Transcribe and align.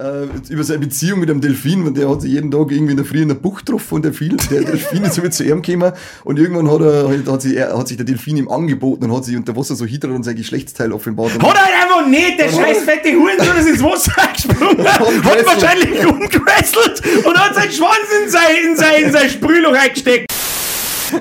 äh, 0.00 0.52
über 0.52 0.64
seine 0.64 0.80
Beziehung 0.80 1.20
mit 1.20 1.28
dem 1.28 1.40
Delfin, 1.40 1.86
und 1.86 1.96
der 1.96 2.08
hat 2.08 2.22
sich 2.22 2.32
jeden 2.32 2.50
Tag 2.50 2.70
irgendwie 2.70 2.92
in 2.92 2.96
der 2.96 3.04
Früh 3.04 3.22
in 3.22 3.28
der 3.28 3.34
Bucht 3.34 3.66
getroffen 3.66 3.96
und 3.96 4.04
der, 4.04 4.12
viel, 4.12 4.36
der 4.50 4.62
Delfin 4.62 5.04
ist 5.04 5.14
so 5.14 5.22
mit 5.22 5.34
zu 5.34 5.44
ihm 5.44 5.62
gekommen 5.62 5.92
und 6.24 6.38
irgendwann 6.38 6.70
hat, 6.70 6.80
er, 6.80 7.08
halt, 7.08 7.28
hat, 7.28 7.42
sich, 7.42 7.56
er, 7.56 7.76
hat 7.76 7.88
sich 7.88 7.96
der 7.96 8.06
Delfin 8.06 8.36
ihm 8.38 8.48
angeboten 8.48 9.04
und 9.04 9.14
hat 9.14 9.24
sich 9.24 9.36
unter 9.36 9.54
Wasser 9.56 9.76
so 9.76 9.84
hydrat 9.84 10.12
und 10.12 10.22
sein 10.22 10.36
Geschlechtsteil 10.36 10.92
offenbart. 10.92 11.32
Hat 11.32 11.42
er 11.42 11.82
einfach 11.82 12.06
nicht, 12.08 12.38
der 12.38 12.48
scheiß 12.48 12.84
fette 12.84 13.12
Hurensohn 13.12 13.56
ist 13.58 13.68
ins 13.68 13.82
Wasser 13.82 14.12
gesprungen, 14.32 14.86
hat 14.86 15.00
Umgewesselt. 15.00 15.46
wahrscheinlich 15.46 16.06
umgewesselt 16.06 17.26
und 17.26 17.38
hat 17.38 17.54
seinen 17.54 17.72
Schwanz 17.72 18.06
in 18.24 18.30
sein, 18.30 18.42
in 18.70 18.76
sein, 18.76 19.02
in 19.04 19.12
sein 19.12 19.28
Sprühloch 19.30 19.74
reingesteckt. 19.74 20.30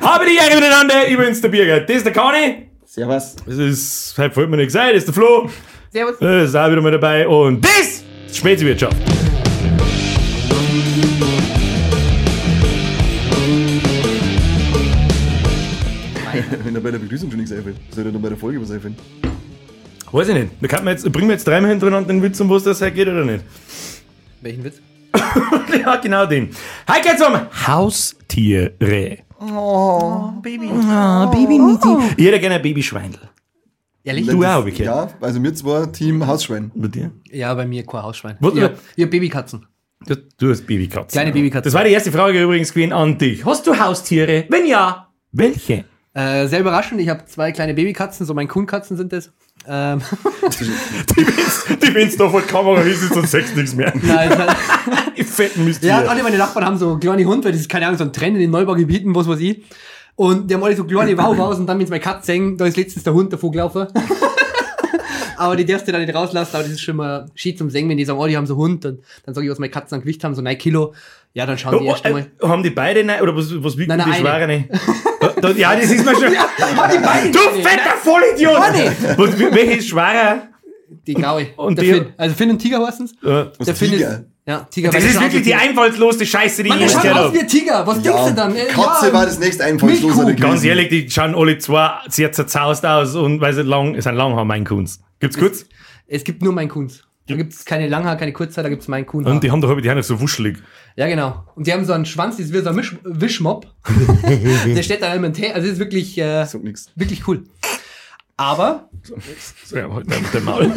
Habe 0.01 0.25
die 0.25 0.37
Ehre 0.37 0.55
miteinander, 0.55 1.07
übrigens 1.09 1.41
der 1.41 1.49
Birger. 1.49 1.81
Das 1.81 1.97
ist 1.97 2.05
der 2.05 2.13
Kani. 2.13 2.67
Servus. 2.85 3.35
Das 3.45 3.57
ist, 3.57 4.15
heute 4.17 4.35
wollte 4.35 4.49
man 4.49 4.59
nicht 4.59 4.67
gesagt, 4.67 4.91
das 4.91 4.97
ist 4.97 5.07
der 5.07 5.13
Flo. 5.13 5.49
Servus. 5.91 6.15
Das 6.19 6.49
ist 6.49 6.55
auch 6.55 6.71
wieder 6.71 6.81
mal 6.81 6.91
dabei. 6.91 7.27
Und 7.27 7.65
das 7.65 8.03
Spätwirtschaft. 8.33 8.95
Wenn 16.63 16.75
er 16.75 16.81
bei 16.81 16.91
der 16.91 16.99
Begrüßung 16.99 17.29
schon 17.29 17.39
nichts 17.39 17.55
einfällt, 17.55 17.77
soll 17.91 18.05
er 18.05 18.11
dann 18.11 18.21
bei 18.21 18.29
der 18.29 18.37
Folge 18.37 18.61
was 18.61 18.71
einfallen? 18.71 18.95
Weiß 20.11 20.27
ich 20.29 20.35
nicht. 20.35 20.51
Da 20.61 20.67
kann 20.67 20.83
man 20.83 20.93
jetzt, 20.93 21.11
bringen 21.11 21.27
wir 21.27 21.35
jetzt 21.35 21.47
dreimal 21.47 21.69
hintereinander 21.69 22.07
den 22.07 22.23
Witz, 22.23 22.39
um 22.39 22.49
was 22.49 22.63
das 22.63 22.81
heute 22.81 22.93
geht 22.93 23.07
oder 23.07 23.25
nicht? 23.25 23.43
Welchen 24.41 24.63
Witz? 24.63 24.81
ja, 25.79 25.95
genau 25.97 26.25
den. 26.25 26.49
Heute 26.89 27.09
geht's 27.09 27.21
um 27.21 27.35
Haustiere. 27.67 29.17
Oh, 29.39 30.31
Baby. 30.41 30.69
Ah, 30.89 31.27
Baby 31.27 31.59
Ich 32.17 32.25
hätte 32.25 32.39
gerne 32.39 32.55
ein 32.55 32.61
Babyschweindel. 32.61 33.21
Ehrlich? 34.09 34.27
Du 34.27 34.43
auch, 34.43 34.65
okay. 34.65 34.83
Ja, 34.85 35.07
also 35.21 35.43
wir 35.43 35.53
zwei 35.53 35.85
Team 35.85 36.25
Hausschwein. 36.25 36.71
Bei 36.73 36.87
dir? 36.87 37.11
Ja, 37.31 37.53
bei 37.53 37.65
mir 37.67 37.85
kein 37.85 38.01
Hausschwein. 38.01 38.37
Was- 38.39 38.55
Ja, 38.55 38.71
ihr 38.95 39.07
Babykatzen. 39.09 39.67
Du, 40.07 40.15
du 40.37 40.49
hast 40.49 40.65
Babykatzen. 40.65 41.11
Kleine 41.19 41.31
Babykatzen. 41.31 41.65
Das 41.65 41.73
war 41.73 41.83
die 41.83 41.91
erste 41.91 42.11
Frage 42.11 42.41
übrigens 42.41 42.73
gewesen 42.73 42.91
an 42.93 43.17
dich. 43.19 43.45
Hast 43.45 43.67
du 43.67 43.77
Haustiere? 43.77 44.45
Wenn 44.49 44.65
ja, 44.65 45.09
welche? 45.31 45.85
Äh, 46.15 46.47
sehr 46.47 46.61
überraschend, 46.61 46.99
ich 47.01 47.09
habe 47.09 47.23
zwei 47.25 47.51
kleine 47.51 47.75
Babykatzen, 47.75 48.25
so 48.25 48.33
mein 48.33 48.47
Kuhnkatzen 48.47 48.97
sind 48.97 49.13
das. 49.13 49.31
Ähm, 49.67 50.01
Die 50.59 51.75
die 51.75 51.93
wenn's 51.93 52.17
da 52.17 52.29
vor 52.29 52.39
der 52.41 52.49
Kamera 52.49 52.81
ist, 52.81 53.01
sagst 53.29 53.53
du 53.55 53.59
nichts 53.59 53.75
mehr. 53.75 53.93
nein, 54.01 54.29
nein. 54.29 54.55
Die 55.17 55.23
fetten 55.23 55.65
Mystier. 55.65 55.89
Ja, 55.89 55.99
alle 56.05 56.23
meine 56.23 56.37
Nachbarn 56.37 56.65
haben 56.65 56.77
so 56.77 56.97
kleine 56.97 57.25
Hunde, 57.25 57.45
weil 57.45 57.51
das 57.51 57.61
ist 57.61 57.69
keine 57.69 57.85
Ahnung, 57.85 57.97
so 57.97 58.05
ein 58.05 58.13
Trend 58.13 58.35
in 58.35 58.41
den 58.41 58.51
Neubaugebieten, 58.51 59.13
was 59.13 59.27
weiß 59.27 59.39
ich. 59.41 59.63
Und 60.19 60.49
die 60.51 60.53
haben 60.53 60.63
alle 60.65 60.75
so 60.75 60.83
kleine 60.83 61.17
Wauwaus 61.17 61.59
und 61.59 61.65
dann, 61.65 61.79
wenn 61.79 61.85
sie 61.85 61.91
meine 61.91 62.01
Katze 62.03 62.25
sehen, 62.25 62.57
da 62.57 62.65
ist 62.65 62.75
letztens 62.75 63.05
der 63.05 63.13
Hund 63.13 63.31
davor 63.31 63.51
gelaufen. 63.51 63.87
aber 65.37 65.55
die 65.55 65.65
darfst 65.65 65.87
du 65.87 65.93
dann 65.93 66.01
nicht 66.03 66.13
rauslassen, 66.13 66.55
aber 66.57 66.63
das 66.63 66.73
ist 66.73 66.81
schon 66.81 66.97
mal 66.97 67.27
schied 67.35 67.57
zum 67.57 67.69
Singen, 67.69 67.89
wenn 67.89 67.97
die 67.97 68.03
sagen, 68.03 68.19
oh, 68.19 68.27
die 68.27 68.35
haben 68.35 68.45
so 68.45 68.55
einen 68.55 68.61
Hund, 68.63 68.83
dann, 68.83 68.99
dann 69.25 69.33
sage 69.33 69.47
ich, 69.47 69.51
was 69.51 69.59
meine 69.59 69.71
Katzen 69.71 69.95
an 69.95 70.01
Gewicht 70.01 70.21
haben, 70.25 70.35
so 70.35 70.41
9 70.41 70.57
Kilo. 70.57 70.93
Ja, 71.33 71.45
dann 71.45 71.57
schauen 71.57 71.79
die 71.79 71.85
Oh, 71.85 71.91
erst 71.91 72.03
einmal. 72.05 72.27
äh, 72.41 72.47
haben 72.47 72.63
die 72.63 72.69
beide 72.69 73.01
nein, 73.05 73.21
oder 73.21 73.33
was, 73.33 73.45
was 73.63 73.77
wiegen 73.77 73.87
Nein, 73.87 73.99
nein, 73.99 74.11
die. 74.11 74.19
Schwere 74.19 74.47
nicht? 74.47 74.69
Da- 75.21 75.33
da- 75.41 75.51
ja, 75.51 75.75
das 75.75 75.91
ist 75.91 76.05
mir 76.05 76.13
schon. 76.15 76.31
die 76.31 76.97
beiden. 77.05 77.31
Du 77.31 77.39
fetter 77.39 77.95
Vollidiot! 78.03 78.53
Was, 79.17 79.39
welche 79.39 79.73
ist 79.79 79.87
schwerer? 79.89 80.43
Die 81.07 81.13
graue. 81.13 81.47
Und 81.57 81.77
der 81.77 81.83
die- 81.85 81.93
Finn. 81.93 82.05
Also 82.17 82.35
Finn 82.35 82.49
und 82.51 82.59
Tiger 82.59 82.85
heißen's. 82.85 83.11
Äh, 83.23 83.45
Der 83.65 83.75
Finn 83.75 83.91
Tiger? 83.91 84.11
ist. 84.11 84.23
Ja, 84.49 84.61
Tiger. 84.61 84.89
Das 84.89 85.03
ist 85.03 85.13
wirklich 85.13 85.43
die 85.43 85.51
Tiger. 85.51 85.59
einfallsloseste 85.61 86.25
Scheiße, 86.25 86.63
die 86.63 86.69
Mann, 86.69 86.79
ich 86.79 86.85
je 86.85 86.91
schaut 86.91 87.03
gehört 87.03 87.17
habe. 87.19 87.33
wie 87.35 87.39
ein 87.41 87.47
Tiger. 87.47 87.85
Was 87.85 88.01
denkst 88.01 88.25
du 88.29 88.33
dann? 88.33 88.55
Katze 88.55 89.07
ja, 89.07 89.13
war 89.13 89.25
das 89.27 89.37
nächste 89.37 89.63
Einfallslose. 89.63 90.33
Ganz 90.33 90.63
ehrlich, 90.63 90.89
die 90.89 91.07
schauen 91.07 91.35
alle 91.35 91.59
zwei 91.59 91.99
sehr 92.07 92.31
zerzaust 92.31 92.83
aus 92.83 93.13
und 93.13 93.41
weil 93.41 93.53
sie 93.53 93.61
lang, 93.61 94.01
sind 94.01 94.15
lang 94.15 94.35
haben, 94.35 94.47
mein 94.47 94.65
Kunst. 94.65 95.03
Gibt's 95.19 95.37
kurz? 95.37 95.67
Es 96.07 96.23
gibt 96.23 96.41
nur 96.41 96.51
mein 96.51 96.67
Kunz. 96.67 97.03
Da 97.27 97.35
gibt 97.35 97.53
es 97.53 97.63
keine 97.63 97.87
Langhaar, 97.87 98.17
keine 98.17 98.33
Kurzhaar, 98.33 98.63
da 98.63 98.71
gibt 98.71 98.81
es 98.81 98.87
mein 98.87 99.05
Kuhn. 99.05 99.23
Und 99.23 99.43
die 99.43 99.51
haben 99.51 99.61
doch 99.61 99.79
die 99.79 99.87
haben 99.87 99.97
doch 99.97 100.03
so 100.03 100.19
wuschelig. 100.19 100.57
Ja, 100.95 101.05
genau. 101.05 101.43
Und 101.53 101.67
die 101.67 101.71
haben 101.71 101.85
so 101.85 101.93
einen 101.93 102.07
Schwanz, 102.07 102.37
das 102.37 102.47
ist 102.47 102.53
wie 102.53 102.61
so 102.61 102.69
ein 102.69 102.75
Misch 102.75 102.97
Wischmopp. 103.03 103.67
der 104.65 104.81
steht 104.81 105.03
dann 105.03 105.15
immer 105.15 105.27
im 105.27 105.33
Tee. 105.33 105.51
Also, 105.51 105.67
das 105.67 105.73
ist 105.73 105.79
wirklich, 105.79 106.17
äh, 106.17 106.47
wirklich 106.95 107.27
cool. 107.27 107.43
Aber, 108.35 108.88
So, 109.03 109.77
ja, 109.77 109.91
halt 109.93 110.07
mit 110.07 110.33
dem 110.33 110.43
Maul. 110.45 110.71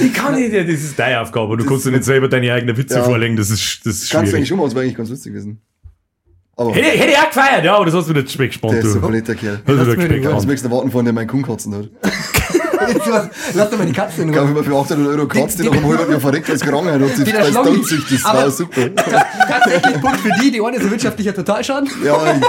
ich 0.00 0.12
kann 0.14 0.34
nicht, 0.34 0.52
ja, 0.52 0.62
das 0.62 0.74
ist 0.74 0.98
deine 0.98 1.20
Aufgabe. 1.20 1.56
Du 1.56 1.64
kannst 1.66 1.86
dir 1.86 1.90
nicht 1.90 2.04
selber 2.04 2.28
deine 2.28 2.52
eigenen 2.52 2.76
Witze 2.76 2.96
Ja. 2.96 3.04
vorlegen, 3.04 3.36
das 3.36 3.50
ist, 3.50 3.84
das 3.84 3.96
ist 3.96 4.10
Kannst 4.10 4.12
du 4.12 4.18
eigentlich 4.18 4.30
schwierig. 4.30 4.48
schon 4.48 4.58
mal, 4.58 4.64
das 4.64 4.74
wäre 4.74 4.84
eigentlich 4.84 4.96
ganz 4.96 5.10
lustig 5.10 5.32
gewesen. 5.32 5.60
Aber 6.58 6.72
Hätte, 6.74 6.88
hätte 6.88 7.10
ich 7.12 7.18
auch 7.18 7.26
gefeiert, 7.28 7.64
ja, 7.64 7.76
aber 7.76 7.84
das 7.84 7.94
hast 7.94 8.08
du 8.08 8.28
Speck 8.28 8.50
gespannt, 8.50 8.72
der 8.74 8.80
ist 8.80 8.92
so 8.92 9.00
du. 9.00 9.06
ein 9.06 9.12
netter 9.12 9.34
Kerl. 9.34 9.60
Hast 9.66 9.66
du 9.68 9.72
Jetzt 9.90 10.08
gespannt. 10.08 10.46
möchtest 10.46 10.64
du 10.64 10.70
warten, 10.70 10.90
von 10.90 11.04
dem 11.04 11.14
mein 11.14 11.26
Kuhn 11.26 11.42
kotzen 11.42 11.74
hat. 11.74 11.90
lass 13.54 13.70
doch 13.70 13.78
mal 13.78 13.86
die 13.86 13.92
Katze 13.92 14.22
in 14.22 14.28
Ich 14.28 14.32
glaube, 14.34 14.48
Ruhe. 14.52 14.60
immer 14.60 14.64
für 14.64 14.76
800 14.76 15.06
Euro 15.18 15.26
Katze, 15.28 15.56
die 15.58 15.62
die- 15.64 15.68
nach 15.68 15.76
einem 15.76 15.98
halben 15.98 16.10
Jahr 16.12 16.20
verreckt, 16.20 16.48
es 16.48 16.60
gerangen 16.62 16.92
hat. 16.94 17.02
Und 17.02 17.14
sie 17.16 17.24
der 17.24 17.38
als 17.40 17.48
Schloggi. 17.50 17.70
Tanzsüchtig, 17.74 18.22
das 18.22 18.32
war 18.34 18.50
super. 18.50 18.94
Tatsächlich 18.94 20.00
Punkt 20.00 20.20
für 20.20 20.30
die, 20.42 20.50
die 20.50 20.60
eine 20.62 20.76
ist 20.76 20.82
ein 20.84 20.90
wirtschaftlicher 20.90 21.34
Totalschaden. 21.34 21.90
Ja, 22.04 22.16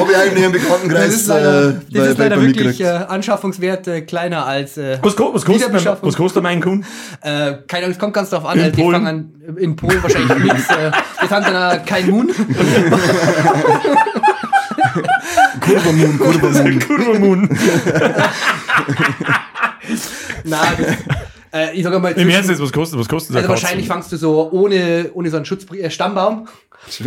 habe 0.00 0.12
ich 0.12 0.16
eigentlich 0.18 0.44
im 0.44 0.52
Bekanntenkreis 0.52 1.04
Das 1.06 1.14
ist 1.14 1.26
leider, 1.28 1.68
äh, 1.68 1.72
das 1.72 1.82
bei- 1.92 2.08
ist 2.10 2.18
leider 2.18 2.36
wirklich 2.40 2.66
mitgekriegt. 2.66 2.80
äh, 2.80 3.04
Anschaffungswert 3.08 3.86
äh, 3.88 4.00
kleiner 4.02 4.46
als. 4.46 4.76
Äh, 4.78 4.98
Was, 5.02 5.18
was, 5.18 5.44
kostet 5.44 5.72
mein, 5.72 5.84
was 6.02 6.16
kostet 6.16 6.42
mein 6.42 6.60
Kuhn? 6.60 6.84
äh, 7.22 7.54
keine 7.66 7.84
Ahnung, 7.84 7.90
es 7.92 7.98
kommt 7.98 8.14
ganz 8.14 8.30
drauf 8.30 8.44
an. 8.44 8.56
In 8.58 8.64
halt, 8.64 8.76
die 8.76 8.82
Polen? 8.82 8.92
fangen 9.04 9.32
an, 9.48 9.56
in 9.58 9.76
Polen 9.76 10.02
wahrscheinlich 10.02 10.38
nichts. 10.52 10.68
Äh, 10.70 10.90
das 11.20 11.30
haben 11.30 11.44
dann 11.44 11.84
kein 11.84 12.08
Moon. 12.10 12.30
Kurvermoon, 15.60 16.18
Kurvermoon. 16.18 16.78
Kurvermoon. 16.80 17.48
Nein, 20.44 20.60
das, 20.78 20.96
äh, 21.52 21.74
ich 21.76 21.82
sag 21.82 22.00
mal, 22.00 22.12
Im 22.12 22.28
Ernst 22.28 22.50
jetzt, 22.50 22.62
was 22.62 22.72
kostet, 22.72 22.98
was 22.98 23.08
kostet 23.08 23.36
Also 23.36 23.48
wahrscheinlich 23.48 23.86
fangst 23.86 24.12
du 24.12 24.16
so 24.16 24.50
ohne, 24.50 25.10
ohne 25.14 25.30
so 25.30 25.36
einen 25.38 25.46
äh, 25.80 25.90
Stammbaum, 25.90 26.46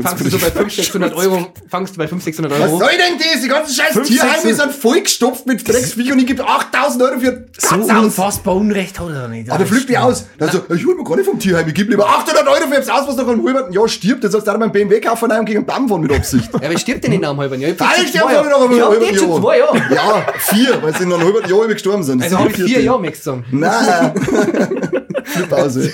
fangst 0.04 0.26
du 0.26 0.30
so 0.30 0.38
bei 0.38 0.52
500, 0.52 0.72
600 0.72 1.14
Euro, 1.16 1.48
fangst 1.70 1.96
du 1.96 1.98
bei 1.98 2.08
500, 2.08 2.24
600 2.24 2.52
Was 2.52 2.70
Euro. 2.70 2.80
soll 2.80 2.90
denn 2.92 3.18
das? 3.18 3.42
Die 3.42 3.48
ganzen 3.48 3.74
scheiß 3.76 4.08
Tierheime 4.08 4.54
sind 4.54 4.72
vollgestopft 4.74 5.48
mit 5.48 5.68
Drecksviech 5.68 6.12
und 6.12 6.20
ich 6.20 6.28
gebe 6.28 6.48
8000 6.48 7.02
Euro 7.04 7.20
für 7.20 7.48
So 7.58 7.68
Katze 7.76 8.00
unfassbar 8.00 8.56
Unrecht 8.56 9.00
hat 9.00 9.10
er 9.10 9.28
nicht. 9.28 9.48
Der 9.48 9.66
flippt 9.66 9.90
mich 9.90 9.98
aus. 9.98 10.26
Dann 10.38 10.52
so, 10.52 10.64
ich 10.74 10.86
hol 10.86 10.96
mir 10.96 11.04
gar 11.04 11.16
nicht 11.16 11.26
vom 11.26 11.40
Tierheim, 11.40 11.68
ich 11.68 11.74
gebe 11.74 11.90
lieber 11.92 12.08
800 12.08 12.48
Euro 12.48 12.68
für 12.70 12.76
das 12.76 12.90
aus, 12.90 13.08
was 13.08 13.16
nach 13.16 13.28
einem 13.28 13.46
halben 13.46 13.74
Jahr 13.74 13.88
stirbt. 13.88 14.24
Jetzt 14.24 14.34
sagst 14.34 14.48
du, 14.48 14.58
mein 14.58 14.72
BMW 14.72 15.00
kaufen 15.02 15.31
und 15.31 15.46
gegen 15.46 15.60
einen 15.60 15.66
Baum 15.66 15.90
fahren 15.90 16.02
mit 16.02 16.12
Absicht. 16.12 16.50
Ja, 16.54 16.60
aber 16.60 16.74
ich 16.74 16.81
stirb 16.81 17.02
denn 17.02 17.20
nach 17.20 17.30
einem 17.30 17.40
halben 17.40 17.60
Jahr? 17.62 17.72
Ich 17.72 17.81
Alle 17.81 18.08
sterben 18.08 18.30
zwei 18.30 18.50
nach 18.50 18.62
einem 18.62 18.81
halben 18.86 19.06
jetzt 19.06 19.20
schon 19.20 19.30
Jahr. 19.30 19.42
zwei 19.42 19.58
Jahre. 19.58 19.78
Ja, 19.96 20.26
vier, 20.38 20.84
weil 20.84 20.96
sie 20.96 21.04
in 21.04 21.14
einem 21.14 21.24
halben 21.24 21.50
Jahr 21.50 21.68
gestorben 21.68 22.04
sind. 22.04 22.22
Also 22.22 22.38
habe 22.40 22.50
ich 22.50 22.56
vier 22.56 22.81
Jahre 22.81 23.02
mehr 23.02 23.12
gesagt. 23.12 23.44
Nein. 23.52 24.14
Flip 25.24 25.52
aus, 25.54 25.76
ey. 25.78 25.94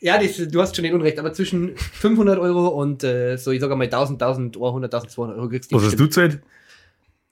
Ja, 0.00 0.18
das, 0.22 0.36
du 0.36 0.60
hast 0.60 0.76
schon 0.76 0.84
den 0.84 0.94
Unrecht, 0.94 1.18
aber 1.18 1.32
zwischen 1.32 1.76
500 1.76 2.38
Euro 2.38 2.68
und 2.68 3.02
äh, 3.04 3.36
so, 3.36 3.50
ich 3.50 3.60
sag 3.60 3.70
mal 3.70 3.84
1000, 3.84 4.22
1100, 4.22 4.94
1200 4.94 5.36
Euro 5.38 5.48
kriegst 5.48 5.72
du. 5.72 5.76
Was 5.76 5.84
hast 5.84 5.98
du 5.98 6.04
gezahlt? 6.04 6.40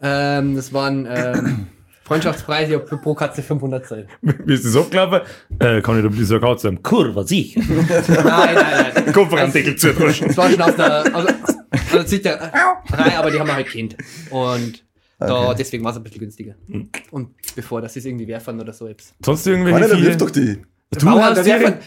Ähm, 0.01 0.57
das 0.57 0.73
waren 0.73 1.07
ähm, 1.09 1.67
Freundschaftspreise, 2.05 2.73
ich 2.75 2.79
hab 2.79 2.89
für 2.89 2.99
pro 2.99 3.15
Katze 3.15 3.43
500 3.43 3.87
Zeit. 3.87 4.09
Wie 4.21 4.55
ist 4.55 4.65
das 4.65 4.77
abgelaufen? 4.77 5.21
Äh, 5.59 5.81
kann 5.81 5.97
ich 5.99 6.03
da 6.05 6.09
dieser 6.09 6.41
Katze 6.41 6.69
haben? 6.69 6.83
Kurva, 6.83 7.23
sicher. 7.25 7.61
Nein, 7.69 7.95
nein, 8.09 8.93
nein. 8.95 9.13
Kopfranddeckel 9.13 9.77
zu 9.77 9.95
drücken. 9.95 10.27
Das 10.29 10.37
war 10.37 10.51
schon 10.51 10.61
aus 10.61 10.77
der, 10.77 11.17
aus, 11.17 11.25
aus 11.27 11.83
der 11.93 12.07
Zeit 12.07 12.25
der 12.25 12.53
Reihe, 12.93 13.19
aber 13.19 13.31
die 13.31 13.39
haben 13.39 13.47
wir 13.47 13.55
halt 13.55 13.69
kennt. 13.69 13.97
Und 14.31 14.85
da, 15.19 15.55
deswegen 15.55 15.83
war 15.83 15.93
es 15.93 15.97
ein 15.97 16.03
bisschen 16.03 16.21
günstiger. 16.21 16.55
Und 17.11 17.31
bevor 17.55 17.81
das 17.81 17.97
ist 17.97 18.05
irgendwie 18.05 18.29
werfen 18.29 18.61
oder 18.61 18.73
so. 18.73 18.87
Jetzt. 18.87 19.15
Sonst 19.25 19.47
irgendwelche 19.47 19.79
der 19.81 19.89
Viecher? 19.97 20.03
wirft 20.09 20.21
doch 20.21 20.31
die. 20.31 20.59
Du 20.91 21.07
Bauern, 21.07 21.23
hast 21.37 21.45
werfen- 21.45 21.79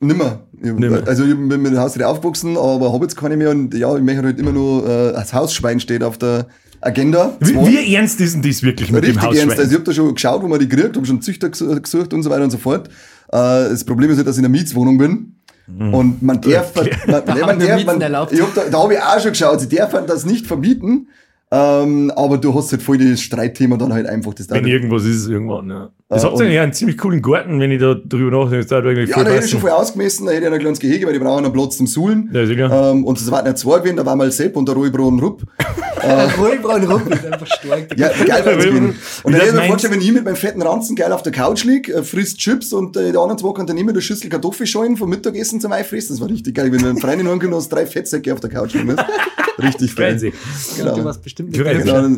Nimmer. 0.00 0.40
Nimmer. 0.60 1.02
Also 1.06 1.24
ich 1.24 1.30
bin 1.30 1.46
mit 1.62 1.72
dem 1.72 1.78
Haustier 1.78 2.08
aufgewachsen, 2.08 2.56
aber 2.56 2.92
habe 2.92 3.04
jetzt 3.04 3.16
keine 3.16 3.36
mehr 3.36 3.50
und 3.50 3.74
ja, 3.74 3.94
ich 3.96 4.02
möchte 4.02 4.22
halt 4.22 4.38
immer 4.38 4.52
nur, 4.52 4.86
äh, 4.88 5.12
das 5.12 5.32
Hausschwein 5.32 5.80
steht 5.80 6.02
auf 6.02 6.18
der 6.18 6.46
Agenda. 6.80 7.36
Wie, 7.40 7.54
wie 7.54 7.94
ernst 7.94 8.20
ist 8.20 8.34
denn 8.34 8.42
das 8.42 8.62
wirklich 8.62 8.90
mit 8.92 9.02
Richtig 9.02 9.20
dem 9.20 9.22
ernst. 9.22 9.36
Also 9.38 9.48
Hausschwein? 9.52 9.68
ich 9.68 9.74
habe 9.74 9.84
da 9.84 9.92
schon 9.92 10.14
geschaut, 10.14 10.42
wo 10.42 10.48
man 10.48 10.58
die 10.60 10.68
kriegt, 10.68 10.96
habe 10.96 11.06
schon 11.06 11.22
Züchter 11.22 11.48
ges- 11.48 11.80
gesucht 11.80 12.12
und 12.12 12.22
so 12.22 12.28
weiter 12.30 12.44
und 12.44 12.50
so 12.50 12.58
fort. 12.58 12.88
Äh, 12.88 12.90
das 13.38 13.84
Problem 13.84 14.10
ist 14.10 14.18
halt, 14.18 14.26
dass 14.26 14.36
ich 14.36 14.40
in 14.40 14.44
einer 14.46 14.52
Mietswohnung 14.52 14.98
bin. 14.98 15.30
Und 15.66 16.20
man 16.22 16.42
darf, 16.42 16.74
man, 16.74 16.84
man, 17.06 17.24
Da 17.24 17.46
man, 17.46 17.58
wir 17.60 17.68
darf, 17.68 17.84
man, 17.86 17.98
erlaubt. 18.02 18.32
ich 18.32 18.40
hab 18.42 18.54
da, 18.54 18.62
da 18.70 18.82
habe 18.82 18.92
ich 18.94 19.00
auch 19.00 19.18
schon 19.18 19.30
geschaut, 19.32 19.60
sie 19.62 19.68
dürfen 19.68 20.00
das 20.06 20.26
nicht 20.26 20.46
verbieten, 20.46 21.08
ähm, 21.50 22.12
aber 22.14 22.36
du 22.36 22.54
hast 22.54 22.70
halt 22.72 22.82
voll 22.82 22.98
das 22.98 23.22
Streitthema 23.22 23.78
dann 23.78 23.90
halt 23.94 24.06
einfach. 24.06 24.34
Das 24.34 24.50
Wenn 24.50 24.66
irgendwas 24.66 25.04
ist, 25.04 25.26
irgendwann, 25.26 25.70
ja. 25.70 25.88
Das 26.14 26.22
Äh, 26.22 26.26
habt 26.26 26.34
ihr 26.36 26.38
und- 26.38 26.42
eigentlich 26.46 26.60
einen 26.60 26.72
ziemlich 26.72 26.98
coolen 26.98 27.20
Garten, 27.22 27.60
wenn 27.60 27.70
ich 27.70 27.80
da 27.80 27.94
drüber 27.94 28.30
nachdenke. 28.44 28.64
Das 28.66 28.72
eigentlich 28.84 29.10
ja, 29.10 29.22
da 29.24 29.30
hätte 29.30 29.44
ich 29.44 29.50
schon 29.50 29.60
voll 29.60 29.70
ausgemessen, 29.70 30.26
da 30.26 30.32
hätte 30.32 30.46
ich 30.46 30.52
ein 30.52 30.58
kleines 30.58 30.78
Gehege, 30.80 31.06
weil 31.06 31.12
die 31.12 31.18
brauchen 31.18 31.44
einen 31.44 31.52
Platz 31.52 31.76
zum 31.76 31.86
Suhlen. 31.86 32.30
Ja, 32.32 32.46
sicher. 32.46 32.90
Ähm, 32.92 33.04
und 33.04 33.18
es 33.20 33.30
waren 33.30 33.44
ja 33.46 33.54
zwei 33.54 33.78
gewesen, 33.78 33.96
da 33.96 34.06
war 34.06 34.16
mal 34.16 34.30
Sepp 34.30 34.56
und 34.56 34.66
der 34.68 34.74
Rollbraun 34.74 35.18
Rupp. 35.20 35.42
Rollbraun 36.38 36.84
rum 36.84 37.02
ist 37.10 37.24
einfach 37.24 37.46
stark. 37.46 37.96
Ja, 37.96 38.08
geil 38.26 38.44
wird's 38.44 38.64
gehen. 38.64 38.94
Und 39.22 39.32
Wie 39.32 39.32
dann 39.32 39.32
das 39.32 39.40
hätte 39.40 39.46
ich 39.46 39.52
mir 39.54 39.66
vorgestellt, 39.66 39.94
wenn 39.94 40.00
ich 40.02 40.12
mit 40.12 40.24
meinem 40.24 40.36
fetten 40.36 40.62
Ranzen 40.62 40.96
geil 40.96 41.12
auf 41.12 41.22
der 41.22 41.32
Couch 41.32 41.64
lieg, 41.64 41.88
äh, 41.88 42.02
frisst 42.02 42.38
Chips 42.38 42.72
und 42.72 42.96
äh, 42.96 43.10
der 43.12 43.20
anderen 43.20 43.38
zwei 43.38 43.52
kann 43.54 43.66
dann 43.66 43.78
immer 43.78 43.90
eine 43.92 44.00
Schüssel 44.02 44.28
Kartoffelschalen 44.28 44.96
vom 44.96 45.08
Mittagessen 45.08 45.60
zum 45.60 45.72
Einfressen. 45.72 46.14
Das 46.16 46.20
war 46.20 46.28
richtig 46.28 46.54
geil. 46.54 46.70
Wenn 46.72 46.80
du 46.80 46.88
einen 46.88 46.98
Freund 46.98 47.20
in 47.20 47.54
hast, 47.54 47.68
drei 47.70 47.86
Fettsäcke 47.86 48.32
auf 48.32 48.40
der 48.40 48.50
Couch 48.50 48.74
liegen. 48.74 48.96
Richtig 49.62 49.92
fein. 49.94 50.18
sie. 50.18 50.30
Du 50.78 50.84
Genau. 50.84 51.04
warst 51.04 51.22
bestimmt 51.22 51.50
nicht 51.52 51.64
der 51.64 51.74
Genau. 51.78 52.02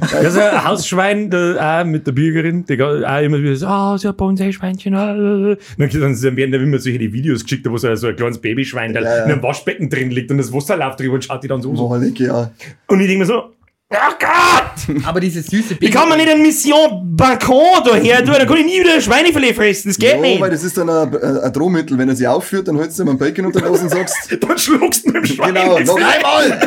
Das 0.00 0.34
ist 0.34 0.38
ein 0.38 0.64
Hausschwein, 0.64 1.30
der, 1.30 1.56
auch 1.80 1.84
mit 1.84 2.06
der 2.06 2.12
Bürgerin, 2.12 2.64
die 2.64 2.76
ga- 2.76 3.02
auch 3.18 3.22
immer 3.22 3.38
wieder 3.42 3.56
so, 3.56 3.66
ah, 3.66 3.98
so 3.98 4.08
ein 4.08 4.16
Bonsai-Schweinchen. 4.16 4.94
ah, 4.94 5.14
Dann, 5.14 5.56
dann 5.90 6.36
werden 6.36 6.52
da 6.52 6.58
immer 6.58 6.78
solche 6.78 6.98
die 6.98 7.12
Videos 7.12 7.42
geschickt, 7.42 7.66
wo 7.70 7.76
so, 7.76 7.94
so 7.94 8.06
ein 8.08 8.16
kleines 8.16 8.38
Babyschwein 8.38 8.92
da 8.92 9.00
Ja, 9.00 9.16
ja. 9.18 9.24
in 9.24 9.32
einem 9.32 9.42
Waschbecken 9.42 9.88
drin 9.90 10.10
liegt 10.10 10.30
und 10.30 10.38
das 10.38 10.52
Wasser 10.52 10.76
läuft 10.76 11.00
drüber 11.00 11.14
und 11.14 11.24
schaut 11.24 11.42
die 11.42 11.48
dann 11.48 11.62
so. 11.62 11.74
so. 11.74 11.90
Wahrlich, 11.90 12.18
ja. 12.18 12.50
Und 12.86 13.00
ich 13.00 13.06
denke 13.06 13.20
mir 13.20 13.26
so, 13.26 13.42
ach 13.90 14.18
Gott! 14.18 14.96
Aber 15.04 15.20
diese 15.20 15.42
süße 15.42 15.76
Wie 15.80 15.90
kann 15.90 16.08
man 16.08 16.18
nicht 16.18 16.30
eine 16.30 16.40
Mission 16.40 17.16
Balkon 17.16 17.82
da 17.84 17.94
her 17.96 18.24
tun? 18.24 18.34
Da 18.38 18.44
kann 18.44 18.56
ich 18.56 18.64
nie 18.66 18.80
wieder 18.80 18.94
ein 18.94 19.02
Schweinefilet 19.02 19.54
fressen. 19.54 19.88
Das 19.90 19.98
geht 19.98 20.12
Ja, 20.12 20.16
nicht. 20.18 20.40
weil 20.40 20.50
das 20.50 20.62
ist 20.64 20.76
dann 20.78 20.88
ein, 20.88 21.14
ein 21.14 21.38
ein 21.38 21.52
Drohmittel. 21.52 21.98
Wenn 21.98 22.08
er 22.08 22.16
sie 22.16 22.26
aufführt, 22.26 22.68
dann 22.68 22.78
hältst 22.78 22.98
du 22.98 23.02
ihm 23.02 23.08
einen 23.10 23.18
Bacon 23.18 23.46
unter 23.46 23.68
und 23.70 23.88
sagst, 23.90 24.14
Dann 24.40 24.58
schluckst 24.58 25.04
du 25.06 25.10
mit 25.10 25.16
dem 25.16 25.26
Schwein. 25.26 25.54
genau, 25.54 25.78
noch 25.80 25.96
einmal! 25.96 26.60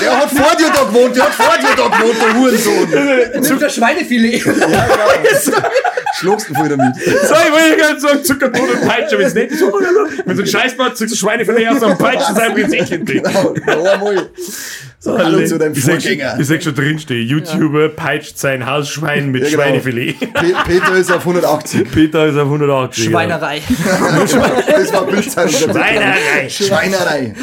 Der 0.00 0.16
hat 0.16 0.30
vor 0.30 0.56
dir 0.56 0.70
da 0.74 0.84
gewohnt, 0.84 1.16
der 1.16 1.24
hat 1.24 1.34
vor 1.34 1.54
dir 1.58 1.76
da 1.76 1.88
gewohnt, 1.88 2.16
der 2.20 2.34
Hurensohn. 2.34 3.40
Nimm 3.48 3.58
das 3.60 3.74
Schweinefilet. 3.74 4.42
Schluckst 6.18 6.48
du 6.50 6.54
voll 6.54 6.68
damit. 6.68 6.96
So, 6.96 7.10
ich 7.12 7.52
wollte 7.52 7.76
gerade 7.76 8.00
sagen, 8.00 8.24
Zuckerbrot 8.24 8.70
und 8.74 8.88
Peitsche, 8.88 9.18
wenn 9.18 9.26
es 9.26 9.34
nicht 9.34 9.52
ist. 9.52 9.62
Wenn 10.24 10.36
so 10.36 10.42
ein 10.42 10.48
Scheißbart, 10.48 10.96
zückst 10.96 11.14
du 11.14 11.18
Schweinefilet 11.18 11.68
aus 11.68 11.82
und 11.82 11.98
peitschen 11.98 12.34
sein 12.34 12.54
Prinzesschen 12.54 13.04
drin. 13.04 13.22
Genau, 13.22 13.54
noch 13.66 13.84
einmal. 13.92 14.30
So, 15.00 15.16
hallo 15.16 15.44
zu 15.46 15.58
deinem 15.58 15.74
Ich 15.74 15.84
sag 15.84 16.02
schon- 16.02 16.10
Vorgänger. 16.10 16.40
Ich 16.40 16.46
sag 16.48 16.60
schon 16.62 16.74
drinstehen. 16.74 17.28
YouTuber 17.28 17.88
peitscht 17.90 18.36
sein 18.36 18.66
Hausschwein 18.66 19.30
mit 19.30 19.44
Ja, 19.44 19.50
genau. 19.50 19.62
Schweinefilet. 19.62 20.18
Pe 20.34 20.54
Peter 20.66 20.96
ist 20.96 21.12
auf 21.12 21.20
180. 21.20 21.88
Peter 21.90 22.26
ist 22.26 22.34
auf 22.36 22.46
180. 22.46 23.04
Schweinerei. 23.04 23.62
Das 24.68 24.92
war 24.92 25.06
Bildzeitung. 25.06 25.52
Schweinerei. 25.72 26.48
Schweinerei. 26.48 27.34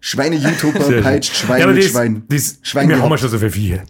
Schweine-YouTuber 0.00 1.02
peitscht 1.02 1.36
Schwein 1.36 1.58
Ja, 1.58 1.64
aber 1.66 1.74
mit 1.74 1.84
das, 1.84 1.90
Schwein. 1.92 2.22
das, 2.28 2.58
Schwein 2.62 2.88
wir 2.88 2.96
haben 2.96 3.02
ja 3.02 3.06
gehabt. 3.08 3.20
schon 3.20 3.30
so 3.30 3.38
viele 3.38 3.50
Viecher. 3.50 3.82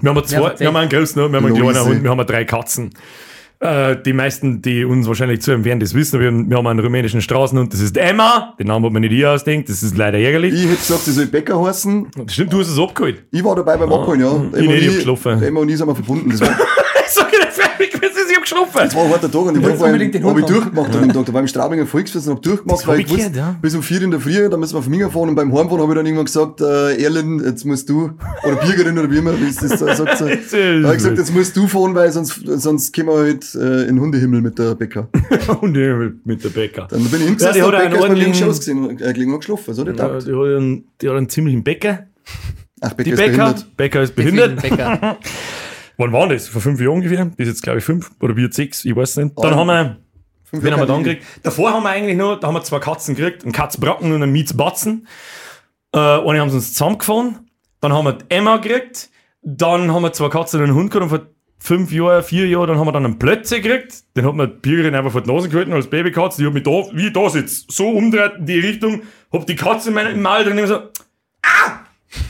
Wir 0.00 0.10
haben, 0.10 0.24
zwei, 0.26 0.36
erzähl. 0.48 0.60
wir 0.60 0.66
haben 0.68 0.76
einen 0.76 0.88
großen 0.90 1.22
Hund, 1.22 1.32
wir 1.32 1.36
haben 1.36 1.46
einen 1.46 1.56
Luise. 1.56 1.70
kleinen 1.72 1.86
Hund, 1.88 2.02
wir 2.02 2.10
haben 2.10 2.26
drei 2.26 2.44
Katzen. 2.44 2.90
Äh, 3.60 3.96
die 4.02 4.12
meisten, 4.12 4.60
die 4.62 4.84
uns 4.84 5.06
wahrscheinlich 5.06 5.40
zuhören, 5.40 5.64
werden 5.64 5.80
das 5.80 5.94
wissen. 5.94 6.20
Wir 6.20 6.26
haben, 6.26 6.50
wir 6.50 6.56
haben 6.56 6.66
einen 6.66 6.80
rumänischen 6.80 7.20
Straßenhund, 7.20 7.72
das 7.72 7.80
ist 7.80 7.96
Emma. 7.96 8.54
Den 8.58 8.66
Namen 8.66 8.84
hat 8.84 8.92
man 8.92 9.00
nicht 9.00 9.12
ich 9.12 9.26
ausdenkt, 9.26 9.68
das 9.68 9.82
ist 9.82 9.96
leider 9.96 10.18
ärgerlich. 10.18 10.52
Ich 10.54 10.64
hätte 10.64 10.76
gesagt, 10.76 11.02
sie 11.02 11.12
soll 11.12 11.26
Bäcker 11.26 11.64
heißen. 11.64 12.08
Das 12.16 12.34
stimmt, 12.34 12.52
du 12.52 12.60
hast 12.60 12.68
es 12.68 12.78
abgeholt. 12.78 13.24
Ich 13.30 13.42
war 13.42 13.56
dabei 13.56 13.76
beim 13.76 13.92
Abholen, 13.92 14.20
ja. 14.20 14.32
Emma 14.32 14.50
nicht, 14.50 14.68
und 14.68 14.74
ich 14.74 14.96
geschlafen. 14.96 15.42
Emma 15.42 15.60
und 15.60 15.68
ich 15.68 15.78
sind 15.78 15.86
wir 15.86 15.94
verbunden. 15.94 16.30
Das 16.30 16.40
war, 16.40 16.48
ich 17.78 17.94
ich 17.94 18.34
hab 18.36 18.42
geschlafen. 18.42 18.70
das 18.74 18.94
war 18.94 19.04
ein 19.04 19.10
harter 19.10 19.30
Tag 19.30 19.42
und 19.42 19.56
ich 19.56 19.62
wolltest 19.62 19.80
habe 19.82 19.92
unbedingt 19.92 20.14
den 20.14 20.22
ich 20.22 20.26
Hund 20.26 20.42
haben. 20.42 20.52
durchgemacht 20.52 20.94
an 20.96 21.02
dem 21.02 21.12
Tag. 21.12 21.26
Da 21.26 21.32
war 21.32 21.40
ich 21.40 21.44
im 21.44 21.48
Straubinger 21.48 21.86
Volksfest 21.86 22.28
und 22.28 22.34
hab 22.36 22.42
durchgemacht, 22.42 22.86
weil 22.86 23.00
ich 23.00 23.06
ich 23.06 23.12
wusste, 23.12 23.38
ja. 23.38 23.56
bis 23.60 23.74
um 23.74 23.82
vier 23.82 24.02
in 24.02 24.10
der 24.10 24.20
Früh, 24.20 24.48
da 24.48 24.56
müssen 24.56 24.74
wir 24.74 24.78
auf 24.78 24.88
Minga 24.88 25.08
fahren 25.08 25.28
und 25.30 25.34
beim 25.34 25.52
Heimfahren 25.56 25.80
habe 25.82 25.92
ich 25.92 25.96
dann 25.96 26.06
irgendwann 26.06 26.24
gesagt, 26.26 26.60
äh, 26.60 27.02
Erlen, 27.02 27.44
jetzt 27.44 27.64
musst 27.64 27.88
du, 27.88 28.10
oder 28.44 28.56
Bürgerin 28.56 28.98
oder 28.98 29.10
wie 29.10 29.18
immer, 29.18 29.38
wie 29.40 29.48
es 29.48 29.56
das 29.56 29.78
da 29.78 29.94
sagt, 29.94 30.18
so, 30.18 30.24
da 30.26 30.30
habe 30.30 30.36
ich 30.36 30.92
gesagt, 30.94 31.18
jetzt 31.18 31.34
musst 31.34 31.56
du 31.56 31.66
fahren, 31.66 31.94
weil 31.94 32.10
sonst, 32.12 32.40
sonst 32.44 32.94
kommen 32.94 33.08
wir 33.08 33.18
halt 33.18 33.54
äh, 33.54 33.82
in 33.82 33.96
den 33.96 34.00
Hundehimmel 34.00 34.40
mit 34.40 34.58
der 34.58 34.74
Bäcker. 34.74 35.08
Und 35.60 35.76
ich 35.76 36.12
mit, 36.24 36.44
der 36.44 36.48
Bäcker. 36.50 36.86
Dann 36.90 37.04
bin 37.04 37.20
ich 37.20 37.20
Ja, 37.20 37.26
hingesessen, 37.26 37.52
die 37.54 37.58
ja, 37.60 37.66
hat 37.66 37.72
der 37.72 37.80
einen 37.80 37.90
Bäcker 37.92 38.04
ist 38.04 38.08
bei 38.08 38.14
mir 38.14 38.14
im 38.14 38.26
ordentlichen- 38.32 38.46
Schoß 38.46 38.58
gesehen, 38.58 38.90
äh, 39.00 39.12
gelegen 39.12 39.32
und 39.32 39.40
geschlafen, 39.40 39.74
so 39.74 39.84
der 39.84 39.94
Ja, 39.94 40.08
die, 40.18 40.32
hat 40.32 40.56
einen, 40.56 40.84
die 41.00 41.08
hat 41.08 41.16
einen 41.16 41.28
ziemlichen 41.28 41.62
Bäcker. 41.64 42.06
Ach, 42.80 42.92
Bäcker 42.92 43.04
Die 43.04 43.10
ist 43.12 43.16
Bäcker. 43.16 43.36
behindert. 43.36 43.76
Bäcker 43.76 44.02
ist 44.02 44.14
behindert. 44.16 44.62
Wann 45.96 46.12
war 46.12 46.28
das? 46.28 46.48
Vor 46.48 46.60
fünf 46.60 46.80
Jahren 46.80 46.94
ungefähr? 46.94 47.24
Das 47.24 47.34
ist 47.38 47.48
jetzt, 47.48 47.62
glaube 47.62 47.78
ich, 47.78 47.84
fünf 47.84 48.10
oder 48.20 48.36
wird 48.36 48.54
sechs, 48.54 48.84
ich 48.84 48.94
weiß 48.94 49.16
nicht. 49.18 49.34
Dann 49.36 49.54
haben 49.54 49.66
wir, 49.66 49.96
wen 50.52 50.72
haben 50.72 50.80
wir 50.80 50.86
dann 50.86 51.04
gekriegt? 51.04 51.24
Davor 51.42 51.72
haben 51.72 51.82
wir 51.82 51.90
eigentlich 51.90 52.16
nur, 52.16 52.38
da 52.38 52.48
haben 52.48 52.54
wir 52.54 52.62
zwei 52.62 52.78
Katzen 52.78 53.14
gekriegt, 53.14 53.44
einen 53.44 53.52
Katzbracken 53.52 54.12
und 54.12 54.22
einen 54.22 54.32
Mietsbatzen. 54.32 55.06
Äh, 55.92 55.98
eine 55.98 56.40
haben 56.40 56.50
sie 56.50 56.56
uns 56.56 56.72
zusammengefahren. 56.72 57.50
Dann 57.80 57.92
haben 57.92 58.04
wir 58.04 58.12
die 58.14 58.24
Emma 58.28 58.56
gekriegt. 58.56 59.10
Dann 59.42 59.92
haben 59.92 60.02
wir 60.02 60.12
zwei 60.12 60.28
Katzen 60.28 60.60
und 60.60 60.66
einen 60.66 60.74
Hund 60.74 60.90
gehabt 60.90 61.04
und 61.04 61.10
vor 61.10 61.26
fünf 61.64 61.92
Jahren, 61.92 62.22
vier 62.22 62.46
Jahren, 62.46 62.68
dann 62.68 62.78
haben 62.78 62.86
wir 62.86 62.92
dann 62.92 63.04
einen 63.04 63.18
Plötze 63.18 63.60
gekriegt. 63.60 64.04
Den 64.16 64.26
hat 64.26 64.34
mir 64.34 64.48
die 64.48 64.58
Bürgerin 64.60 64.94
einfach 64.94 65.12
vor 65.12 65.22
die 65.22 65.32
Nase 65.32 65.48
gehalten 65.48 65.72
als 65.72 65.88
Babykatze. 65.88 66.42
Die 66.42 66.46
hat 66.46 66.52
mich 66.52 66.62
da, 66.62 66.70
wie 66.92 67.06
ich 67.06 67.12
da 67.12 67.30
sitze, 67.30 67.64
so 67.68 67.88
umdreht 67.88 68.32
in 68.38 68.46
die 68.46 68.58
Richtung, 68.58 69.02
hab 69.32 69.46
die 69.46 69.56
Katze 69.56 69.88
in 69.88 69.94
meinem 69.94 70.14
im 70.14 70.22
Maul 70.22 70.44
drin 70.44 70.58
und 70.58 70.66
so, 70.66 70.80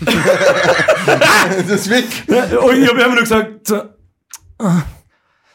Das 0.05 1.69
ist 1.69 1.91
weg. 1.91 2.05
Ja, 2.29 2.59
Und 2.59 2.83
ich 2.83 2.89
habe 2.89 3.01
immer 3.01 3.15
nur 3.15 3.21
gesagt, 3.21 3.69
so, 3.69 3.83
ah, 4.59 4.83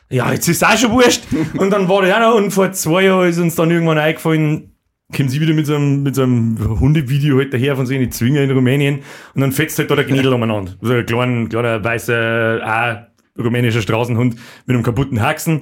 ja, 0.09 0.31
jetzt 0.31 0.47
ist 0.47 0.65
auch 0.65 0.77
schon 0.77 0.91
wurscht. 0.91 1.23
Und 1.57 1.69
dann 1.69 1.87
war 1.87 2.01
der 2.01 2.17
auch 2.17 2.31
noch, 2.31 2.35
und 2.35 2.51
vor 2.51 2.71
zwei 2.71 3.03
Jahren 3.03 3.29
ist 3.29 3.37
uns 3.37 3.55
dann 3.55 3.69
irgendwann 3.69 3.97
eingefallen, 3.97 4.75
kommen 5.15 5.29
sie 5.29 5.39
wieder 5.41 5.53
mit 5.53 5.65
so 5.65 5.75
einem, 5.75 6.03
mit 6.03 6.15
so 6.15 6.23
einem 6.23 6.79
Hundevideo 6.79 7.37
halt 7.37 7.53
daher 7.53 7.75
von 7.75 7.85
so 7.85 7.93
einer 7.93 8.09
Zwinger 8.09 8.41
in 8.41 8.51
Rumänien 8.51 8.99
und 9.33 9.41
dann 9.41 9.51
fetzt 9.51 9.77
halt 9.79 9.89
da 9.91 9.95
der 9.95 10.05
Gnädel 10.05 10.33
umeinander. 10.33 10.73
So 10.81 10.93
ein 10.93 11.05
kleiner, 11.05 11.47
kleiner 11.47 11.83
weißer, 11.83 12.61
auch 12.63 13.43
rumänischer 13.43 13.81
Straßenhund 13.81 14.35
mit 14.65 14.73
einem 14.75 14.83
kaputten 14.83 15.21
Haxen. 15.21 15.61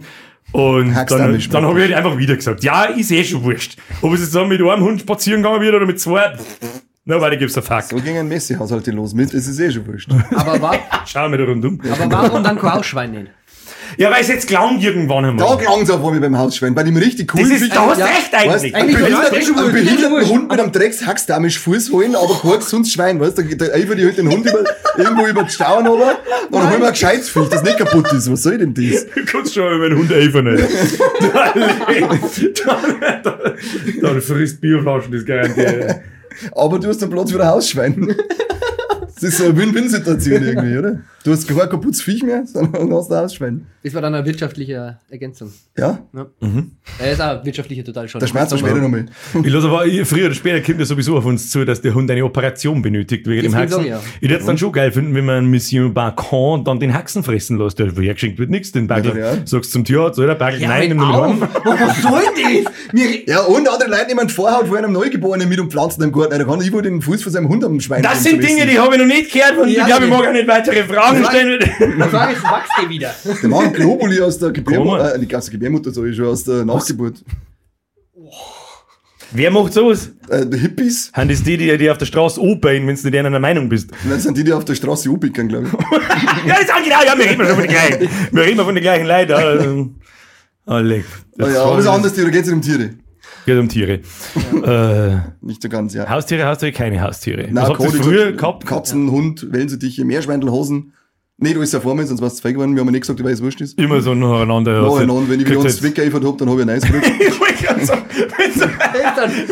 Und 0.54 0.96
auch 0.96 1.06
dann, 1.06 1.34
nicht 1.34 1.54
dann 1.54 1.66
habe 1.66 1.80
ich 1.80 1.88
halt 1.88 2.06
einfach 2.06 2.18
wieder 2.18 2.36
gesagt, 2.36 2.64
ja, 2.64 2.86
ist 2.86 3.12
eh 3.12 3.24
schon 3.24 3.44
wurscht. 3.44 3.78
Ob 4.02 4.14
es 4.14 4.22
jetzt 4.22 4.34
dann 4.34 4.48
mit 4.48 4.62
einem 4.62 4.82
Hund 4.82 5.02
spazieren 5.02 5.44
gegangen 5.44 5.62
wird 5.62 5.76
oder 5.76 5.86
mit 5.86 6.00
zwei, 6.00 6.38
weil 7.08 7.38
gibt's 7.38 7.58
ein 7.58 7.64
Fuck. 7.64 7.84
So 7.84 7.96
ging 7.98 8.18
ein 8.18 8.28
Messi-Haushalt 8.28 8.88
los 8.88 9.14
mit, 9.14 9.34
es 9.34 9.48
ist 9.48 9.60
eh 9.60 9.72
schon 9.72 9.88
wurscht. 9.88 10.10
Aber, 10.36 10.62
wa 10.62 10.76
Schau 11.06 11.30
mir 11.30 11.38
da 11.38 11.46
rundum. 11.46 11.80
aber 11.90 12.12
warum 12.12 12.44
dann 12.44 12.60
kein 12.60 12.72
Ausschwein 12.72 13.12
nehmen? 13.12 13.30
Ja, 13.96 14.12
weil 14.12 14.22
es 14.22 14.28
jetzt 14.28 14.48
gelangt 14.48 14.84
irgendwann 14.84 15.24
einmal. 15.26 15.48
Da 15.48 15.56
klang 15.56 15.82
es 15.82 15.90
auf 15.90 16.04
einmal 16.04 16.20
beim 16.20 16.38
Hausschwein, 16.38 16.76
bei 16.76 16.84
dem 16.84 16.98
richtig 16.98 17.32
Das 17.32 17.38
coolen 17.42 17.52
ist, 17.56 17.74
da 17.74 17.86
hast 17.88 17.96
du 17.98 18.02
Ja. 18.02 18.06
recht 18.08 18.34
Weißt, 18.34 18.36
eigentlich. 18.54 18.76
einen 18.76 18.90
Eigentlich 18.90 19.00
eh 19.00 19.06
einen 19.06 19.56
wurscht. 19.56 19.72
behinderten. 19.74 20.30
Hund 20.30 20.52
mit 20.52 20.60
einem 20.60 20.72
Dreckshackstamisch 20.74 21.60
Fuß 21.60 21.92
holen, 21.94 22.16
aber 22.16 22.38
kein 22.42 22.60
gesundes 22.60 22.92
Schwein, 22.92 23.20
weißt 23.20 23.38
du? 23.38 23.44
Da, 23.44 23.66
da 23.68 23.74
eifert 23.74 23.98
die 23.98 24.04
halt 24.06 24.18
den 24.18 24.30
Hund 24.30 24.46
über, 24.46 24.60
irgendwo 24.98 25.26
über 25.26 25.44
die 25.44 25.50
Stauen 25.50 25.88
runter, 25.88 26.18
dann 26.52 26.70
holen 26.70 26.80
wir 26.82 26.88
ein 26.88 26.92
gescheites 26.94 27.30
Viech, 27.30 27.48
das 27.50 27.64
nicht 27.64 27.78
kaputt 27.78 28.12
ist. 28.12 28.30
Was 28.32 28.44
soll 28.44 28.58
denn 28.58 28.74
das? 28.74 29.06
Du 29.08 29.26
kannst 29.26 29.54
schon 29.54 29.74
über 29.74 29.90
den 29.90 29.98
Hund 29.98 30.12
eifern. 30.12 30.48
ey. 30.48 30.58
dann, 32.66 33.24
dann, 33.24 33.34
dann 34.02 34.22
frisst 34.22 34.60
Bierflaschen, 34.62 35.12
das 35.14 35.26
garantiert. 35.26 36.02
Aber 36.54 36.80
du 36.80 36.88
hast 36.88 37.02
einen 37.02 37.12
Platz 37.12 37.32
für 37.32 37.42
ein 37.42 37.48
Hausschwein. 37.48 38.16
Das 39.20 39.24
ist 39.24 39.38
so 39.40 39.46
eine 39.46 39.58
Win-Win-Situation 39.58 40.44
irgendwie, 40.44 40.78
oder? 40.78 41.00
Du 41.24 41.32
hast 41.34 41.46
kein 41.46 41.58
kaputtes 41.58 42.02
Viech 42.02 42.24
mehr, 42.24 42.46
sondern 42.46 42.94
hast 42.94 43.12
ein 43.12 43.18
Hausschwein. 43.18 43.66
Das 43.84 43.94
war 43.94 44.02
dann 44.02 44.16
eine 44.16 44.26
wirtschaftliche 44.26 45.00
Ergänzung. 45.10 45.52
Ja? 45.78 46.00
Er 47.00 47.12
ist 47.12 47.22
auch 47.22 47.44
wirtschaftliche 47.44 47.84
total 47.84 48.08
schon. 48.08 48.20
Der 48.20 48.28
schmerzt 48.28 48.54
wir 48.54 48.60
später 48.60 48.76
nochmal. 48.76 49.08
Ich 49.44 49.52
lasse 49.52 49.68
aber, 49.68 49.84
früher 50.06 50.28
oder 50.28 50.36
später 50.36 50.62
kommt 50.62 50.80
ja 50.80 50.86
sowieso 50.86 51.18
auf 51.18 51.26
uns 51.26 51.50
zu, 51.50 51.66
dass 51.66 51.82
der 51.82 51.96
Hund 51.96 52.10
eine 52.12 52.24
Operation 52.24 52.82
benötigt 52.82 53.28
wegen 53.28 53.42
dem 53.44 53.56
Haxen. 53.56 53.78
sagen, 53.80 53.90
ja. 53.90 54.02
Ich 54.22 54.30
würde 54.30 54.40
es 54.40 54.46
dann 54.46 54.58
schon 54.58 54.72
geil 54.72 54.92
finden, 54.92 55.16
wenn 55.16 55.26
man 55.26 55.48
Mission 55.48 55.94
Bacon 55.94 56.64
dann 56.64 56.80
den 56.80 56.94
Haxen 56.94 57.24
fressen 57.24 57.58
lässt. 57.58 57.80
Der 57.80 57.92
hergeschenkt 57.92 58.40
wird 58.40 58.50
nichts, 58.50 58.72
den 58.72 58.88
Bagel. 58.88 59.18
Ja, 59.18 59.34
ja. 59.36 59.38
Sagst 59.46 59.72
zum 59.72 59.84
Tierarzt, 59.84 60.20
oder? 60.20 60.36
Bagel, 60.36 60.62
Ja, 60.62 60.70
nein, 60.70 60.90
nimm 60.90 60.98
nein, 60.98 61.10
ihn 61.10 61.42
heim. 61.42 61.50
Was 61.66 62.02
soll 62.04 62.22
das? 62.22 62.74
Wir, 62.94 63.28
Ja, 63.28 63.42
und 63.42 63.68
andere 63.68 63.90
Leute 63.90 64.08
nehmen 64.08 64.28
die 64.28 64.34
Vorhaut 64.34 64.68
von 64.68 64.78
einem 64.78 64.94
Neugeborenen 64.94 65.50
mit 65.50 65.60
und 65.60 65.72
pflanzen 65.72 66.04
im 66.04 66.12
Garten. 66.14 66.38
Da 66.38 66.44
kann 66.46 66.62
ich 66.62 66.72
wohl 66.72 66.82
den 66.84 67.02
Fuß 67.02 67.24
von 67.24 67.34
seinem 67.34 67.50
Hund 67.50 67.66
am 67.66 67.80
Schwein 67.82 68.02
Das 68.02 68.24
sind. 68.24 68.42
Dinge, 68.42 68.66
die 68.66 68.80
habe 68.80 68.96
ich 68.96 69.02
noch 69.02 69.07
nicht 69.08 69.32
gehört 69.32 69.58
und 69.58 69.70
Ja, 69.70 69.82
ich 69.82 69.88
glaube, 69.88 70.06
ich 70.06 70.10
mag 70.12 70.28
auch 70.28 70.32
nicht 70.32 70.48
weitere 70.48 70.84
Fragen 70.84 71.22
Ja. 71.24 71.30
stellen. 71.30 71.60
die 71.60 72.02
Frage 72.10 72.34
ist, 72.34 72.44
wächst 72.44 72.72
die 72.84 72.90
wieder? 72.90 73.16
Der 73.42 73.50
machen 73.50 73.74
Globuli 73.74 74.22
aus 74.22 74.38
der 74.40 74.52
Gebärmutter, 74.52 75.04
Komm. 75.10 75.16
äh, 75.16 75.18
nicht 75.20 75.36
aus 75.36 75.46
der 75.46 75.52
Gebärmutter, 75.54 75.92
sag 75.92 76.06
ich 76.06 76.16
schon, 76.16 76.26
aus 76.28 76.44
der 76.44 76.66
Nachgeburt. 76.66 77.24
Wer 79.32 79.52
macht 79.52 79.74
sowas? 79.74 80.10
Äh, 80.30 80.46
die 80.46 80.58
Hippies, 80.58 81.12
Haben 81.14 81.28
das 81.30 81.44
die, 81.44 81.58
die, 81.58 81.78
die 81.78 81.90
auf 81.92 81.98
der 81.98 82.06
Straße 82.06 82.40
anbeilen, 82.40 82.88
wenn 82.88 82.96
du 82.96 83.10
nicht 83.10 83.18
einer 83.26 83.40
Meinung 83.40 83.68
bist? 83.68 83.90
das 84.10 84.24
sind 84.24 84.38
die, 84.38 84.44
die 84.44 84.54
auf 84.54 84.64
der 84.64 84.76
Straße 84.76 85.10
umpicken, 85.12 85.50
glaube 85.50 85.68
ich. 85.68 85.74
Ja, 86.48 86.54
das 86.56 86.62
ist 86.62 86.84
genau, 86.84 87.04
ja, 87.06 87.18
wir 87.18 87.26
reden 87.26 87.46
schon 87.46 87.56
von 87.56 87.60
den 87.64 87.70
gleichen. 87.72 88.10
Wir 88.32 88.44
reden 88.44 88.60
von 88.64 88.74
den 88.76 88.82
gleichen 88.84 89.06
Leuten. 89.06 89.34
Also, 89.34 89.90
oh, 90.68 90.78
leck. 90.78 91.04
Ah, 91.40 91.48
ja, 91.50 91.64
aber 91.64 91.78
es 91.80 91.86
ist 91.86 91.92
anders, 91.92 92.14
da 92.14 92.24
geht 92.30 92.46
es 92.46 92.52
um 92.52 92.62
Tiere. 92.62 92.92
Geht 93.48 93.58
um 93.58 93.70
Tiere. 93.70 94.02
Äh, 94.64 95.16
Nicht 95.42 95.62
so 95.64 95.70
ganz, 95.70 95.94
ja. 95.94 96.08
Haustiere, 96.10 96.46
Haustiere, 96.46 96.74
keine 96.74 97.02
Haustiere. 97.02 97.44
Nein, 97.50 97.56
Was 97.56 97.70
habt 97.70 97.82
ihr 97.82 98.04
früher 98.04 98.32
gehabt? 98.34 98.66
Katzen, 98.66 99.10
Hund, 99.10 99.48
Wellensittiche, 99.52 100.04
Meerschweindel, 100.06 100.52
Hosen. 100.52 100.92
Nee, 101.40 101.54
du 101.54 101.62
ist 101.62 101.72
ja 101.72 101.80
vor 101.80 101.94
mir, 101.96 102.06
sonst 102.06 102.20
warst 102.22 102.40
du 102.40 102.42
feig 102.42 102.56
geworden. 102.56 102.74
Wir 102.76 102.80
haben 102.82 102.88
ja 102.88 102.92
nicht 102.92 103.02
gesagt, 103.02 103.24
weil 103.24 103.32
es 103.32 103.42
wurscht 103.44 103.62
ist. 103.62 103.80
Immer 103.80 104.02
so 104.02 104.14
nacheinander. 104.16 104.74
Ja, 104.74 104.88
und 104.88 105.30
wenn 105.30 105.40
ich 105.40 105.48
wieder 105.48 105.60
uns 105.60 105.82
weggeeifert 105.82 106.26
hab, 106.26 106.38
dann 106.40 106.50
hab 106.50 106.58
ich 106.58 106.62
ein 106.64 106.70
Eis 106.70 106.84
gekriegt. 106.84 107.06
Ich 107.20 107.40
wollte 107.40 107.64
gerade 107.64 107.86
sagen, 107.86 108.02
wenn 108.38 108.52
so- 108.54 108.66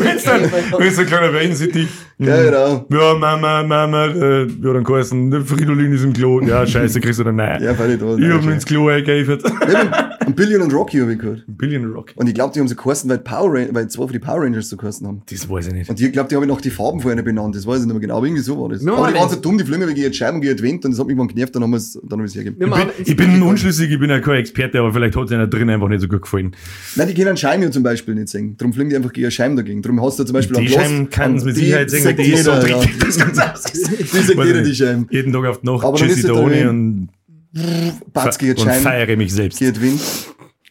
wenn 0.04 0.18
so 0.18 0.30
ein- 0.30 0.50
wenn 0.80 0.92
so 0.92 1.00
ein 1.02 1.06
kleiner 1.06 1.32
Wellensittich. 1.32 1.88
Ja, 2.18 2.42
genau. 2.42 2.86
Ja, 2.90 3.14
Mama, 3.14 3.62
Mama, 3.62 4.06
äh, 4.06 4.42
ja, 4.46 4.72
dann 4.72 4.84
geheißen, 4.84 5.30
der 5.30 5.42
Fridolin 5.42 5.92
ist 5.92 6.02
im 6.04 6.12
Klo. 6.12 6.40
Ja, 6.40 6.66
scheiße, 6.66 7.00
kriegst 7.00 7.20
du 7.20 7.24
dann 7.24 7.36
nein. 7.36 7.62
Ja, 7.62 7.78
weil 7.78 7.92
ich 7.92 8.00
da. 8.00 8.16
ich 8.16 8.32
hab 8.32 8.42
ihn 8.42 8.50
ins 8.52 8.64
Klo 8.66 8.88
eingeeifert. 8.88 9.42
Billion 10.34 10.62
und 10.62 10.72
Rocky 10.72 10.98
habe 10.98 11.12
ich 11.12 11.18
gehört. 11.18 11.44
Billion 11.46 11.92
Rock. 11.92 12.12
Und 12.16 12.26
ich 12.26 12.34
glaube, 12.34 12.52
die 12.52 12.60
haben 12.60 12.68
so 12.68 12.74
geheißen, 12.74 13.08
weil, 13.08 13.18
Power 13.18 13.54
Ran 13.54 13.68
weil 13.72 13.88
zwei 13.88 14.06
für 14.06 14.12
die 14.12 14.18
Power 14.18 14.42
Rangers 14.42 14.68
so 14.68 14.76
geheißen 14.76 15.06
haben. 15.06 15.22
Das 15.30 15.48
weiß 15.48 15.68
ich 15.68 15.72
nicht. 15.72 15.90
Und 15.90 16.00
ich 16.00 16.12
glaube, 16.12 16.28
die 16.28 16.36
haben 16.36 16.46
noch 16.46 16.60
die 16.60 16.70
Farben 16.70 17.00
vorher 17.00 17.22
benannt. 17.22 17.54
Das 17.54 17.66
weiß 17.66 17.80
ich 17.80 17.84
nicht 17.86 17.92
mehr 17.92 18.00
genau. 18.00 18.16
Aber 18.16 18.26
irgendwie 18.26 18.42
so 18.42 18.60
war 18.60 18.68
das. 18.68 18.82
Ja, 18.82 18.94
aber 18.94 19.08
die 19.08 19.14
waren 19.14 19.28
so 19.28 19.36
dumm, 19.36 19.58
die 19.58 19.64
fliegen 19.64 19.86
wegen 19.86 19.96
jetzt 20.00 20.16
Scheiben 20.16 20.40
gegen 20.40 20.56
die 20.56 20.62
Wand 20.64 20.84
und 20.84 20.90
das 20.90 21.00
hat 21.00 21.06
mich 21.06 21.12
irgendwann 21.16 21.34
genervt, 21.34 21.54
dann 21.54 21.62
haben 21.62 21.70
wir 21.70 21.76
es, 21.76 21.98
dann 22.02 22.20
haben 22.20 22.26
hergegeben. 22.28 22.72
Ich 22.72 22.74
bin, 22.76 23.06
ich 23.06 23.16
bin 23.16 23.42
unschlüssig, 23.42 23.90
ich 23.90 23.98
bin 23.98 24.10
ja 24.10 24.20
kein 24.20 24.36
Experte, 24.36 24.78
aber 24.78 24.92
vielleicht 24.92 25.16
hat 25.16 25.24
es 25.26 25.32
einer 25.32 25.46
drin 25.46 25.70
einfach 25.70 25.88
nicht 25.88 26.00
so 26.00 26.08
gut 26.08 26.22
gefallen. 26.22 26.54
Nein, 26.96 27.08
die 27.08 27.14
können 27.14 27.36
Scheiben 27.36 27.62
ja 27.62 27.70
zum 27.70 27.82
Beispiel 27.82 28.14
nicht 28.14 28.28
singen. 28.28 28.56
Darum 28.56 28.72
fliegen 28.72 28.90
die 28.90 28.96
einfach 28.96 29.12
gegen 29.12 29.30
Scheiben 29.30 29.56
dagegen. 29.56 29.82
Darum 29.82 30.02
hast 30.02 30.18
du 30.18 30.24
zum 30.24 30.34
Beispiel 30.34 30.56
Die 30.58 30.68
Scheiben 30.68 31.10
kann 31.10 31.36
es 31.36 31.44
mit 31.44 31.56
Sicherheit 31.56 31.90
singen, 31.90 32.16
die 32.16 32.32
ist 32.32 32.44
so 32.44 32.52
jeder, 32.52 32.80
das 33.00 33.20
auch 33.20 33.26
Die 33.26 33.42
sagt 33.42 34.36
Weiß 34.36 34.46
jeder, 34.46 34.60
ich 34.60 34.68
die. 34.68 34.74
Scheiben. 34.74 35.06
Jeden 35.10 35.32
Tag 35.32 35.44
auf 35.44 35.60
die 35.60 35.66
Nacht 35.66 35.82
da 35.82 36.32
ohne 36.34 36.54
drin. 36.56 36.68
und, 36.68 37.08
Batz 38.12 38.38
gegen 38.38 38.54
die 38.54 38.60
und 38.60 38.66
Scheiben, 38.68 38.82
feiere 38.82 39.16
mich 39.16 39.32
selbst. 39.32 39.60
die 39.60 39.80
Wind. 39.80 40.00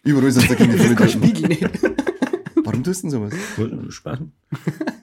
Überall 0.04 0.32
sind 0.32 0.50
da 0.50 0.54
gegen 0.56 0.72
die 0.72 0.78
Das 0.78 0.88
ist 0.88 0.96
kein 0.98 1.10
Vollidioten. 1.10 1.52
Spiegel 1.52 1.70
nicht. 1.70 1.80
Warum 2.66 2.84
tust 2.84 3.04
du 3.04 3.10
denn 3.10 3.12
sowas? 3.12 3.34
Spaß. 3.90 4.20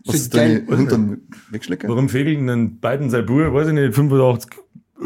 Was 0.07 0.15
ist 0.15 0.33
geil. 0.33 0.65
deine 0.67 0.79
Hund 0.79 0.93
dann 0.93 1.19
wegschlecken? 1.51 1.89
Warum 1.89 2.09
fehlen 2.09 2.47
denn 2.47 2.81
beiden 2.81 3.11
sein 3.11 3.25
Bub, 3.27 3.53
weiß 3.53 3.69
ich 3.69 3.75
nicht, 3.75 3.95
85 3.95 4.51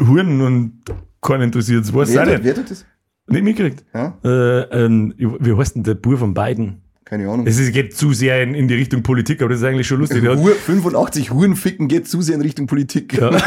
Huren 0.07 0.41
und 0.41 0.81
keinen 1.21 1.43
interessiert 1.43 1.83
es, 1.85 1.93
weiß 1.93 2.09
ich 2.09 2.15
Wer, 2.15 2.23
tut- 2.23 2.33
nicht. 2.33 2.43
wer 2.43 2.55
tut 2.55 2.71
das? 2.71 2.85
Nicht 3.29 3.43
mitgekriegt. 3.43 3.83
Ja? 3.93 4.17
Äh, 4.23 4.61
ähm, 4.85 5.13
wie 5.17 5.53
heißt 5.55 5.75
denn 5.75 5.83
der 5.83 5.95
Bub 5.95 6.17
von 6.17 6.33
beiden? 6.33 6.81
Keine 7.05 7.29
Ahnung. 7.29 7.47
Es 7.47 7.57
geht 7.71 7.95
zu 7.95 8.11
sehr 8.13 8.41
in, 8.43 8.53
in 8.53 8.67
die 8.67 8.73
Richtung 8.73 9.01
Politik, 9.01 9.41
aber 9.41 9.49
das 9.51 9.59
ist 9.59 9.65
eigentlich 9.65 9.87
schon 9.87 9.99
lustig. 9.99 10.21
Der 10.23 10.31
hat- 10.31 10.39
Hu 10.39 10.47
85 10.47 11.31
Huren 11.31 11.55
ficken 11.55 11.87
geht 11.87 12.07
zu 12.07 12.21
sehr 12.21 12.35
in 12.35 12.41
Richtung 12.41 12.67
Politik. 12.67 13.13
Ja. 13.17 13.29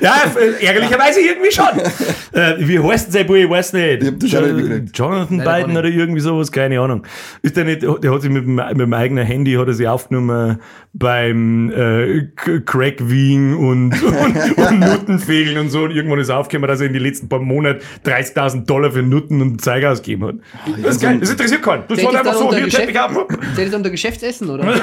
Ja, 0.00 0.14
äh, 0.36 0.64
ärgerlicherweise 0.64 1.20
irgendwie 1.20 1.50
schon. 1.50 1.66
äh, 2.32 2.54
wie 2.58 2.78
heißt 2.78 3.06
denn 3.06 3.12
sein 3.12 3.26
Bub? 3.26 3.36
Ich 3.36 3.48
weiß 3.50 3.72
nicht. 3.74 4.02
Ich 4.02 4.08
hab 4.08 4.20
das 4.20 4.52
nicht. 4.52 4.98
Jonathan 4.98 5.36
Nein, 5.38 5.62
Biden 5.66 5.76
oder 5.76 5.88
irgendwie 5.88 6.20
sowas, 6.20 6.50
keine 6.52 6.80
Ahnung. 6.80 7.02
Ist 7.42 7.56
der 7.56 7.64
nicht, 7.64 7.82
der 7.82 8.12
hat 8.12 8.22
sich 8.22 8.30
mit 8.30 8.44
dem, 8.44 8.54
mit 8.56 8.80
dem 8.80 8.92
eigenen 8.94 9.24
Handy 9.26 9.52
hat 9.54 9.66
er 9.68 9.74
sich 9.74 9.86
aufgenommen 9.88 10.58
beim 10.92 11.70
äh, 11.70 12.28
K- 12.36 12.60
Crack-Wien 12.60 13.54
und, 13.54 13.92
und, 14.02 14.58
und 14.58 14.78
Nuttenfegeln 14.80 15.58
und 15.58 15.70
so. 15.70 15.82
Und 15.84 15.90
irgendwann 15.90 16.18
ist 16.20 16.30
aufgekommen, 16.30 16.68
dass 16.68 16.80
er 16.80 16.86
in 16.86 16.92
den 16.92 17.02
letzten 17.02 17.28
paar 17.28 17.40
Monaten 17.40 17.80
30.000 18.06 18.64
Dollar 18.66 18.92
für 18.92 19.02
Nutten 19.02 19.40
und 19.42 19.60
Zeiger 19.60 19.92
ausgegeben 19.92 20.26
hat. 20.26 20.34
Das 20.82 20.96
ist 20.96 21.02
geil, 21.02 21.18
das 21.20 21.30
interessiert 21.30 21.62
keinen. 21.62 21.84
Das 21.88 22.02
war 22.04 22.14
einfach 22.14 22.34
so, 22.34 22.50
hier 22.50 22.68
check 22.68 22.86
Geschäft? 22.86 22.86
mich 22.88 23.00
auf. 23.00 23.26
Zählt 23.56 23.68
das 23.68 23.74
unter 23.74 23.90
Geschäftsessen, 23.90 24.50
oder? 24.50 24.74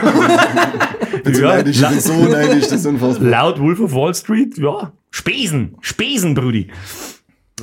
Ich 1.13 1.23
bin 1.23 1.33
so 1.33 1.41
Ja, 1.43 1.47
neidisch, 1.55 1.81
ich 1.81 1.87
bin 1.87 1.99
so 1.99 2.13
neidisch, 2.25 2.63
das 2.67 2.71
ist 2.73 2.85
unfassbar. 2.85 3.27
Laut 3.29 3.59
Wolf 3.59 3.79
of 3.79 3.93
Wall 3.93 4.13
Street, 4.13 4.57
ja. 4.57 4.91
Spesen, 5.11 5.77
Spesen, 5.81 6.33
Brudi. 6.33 6.67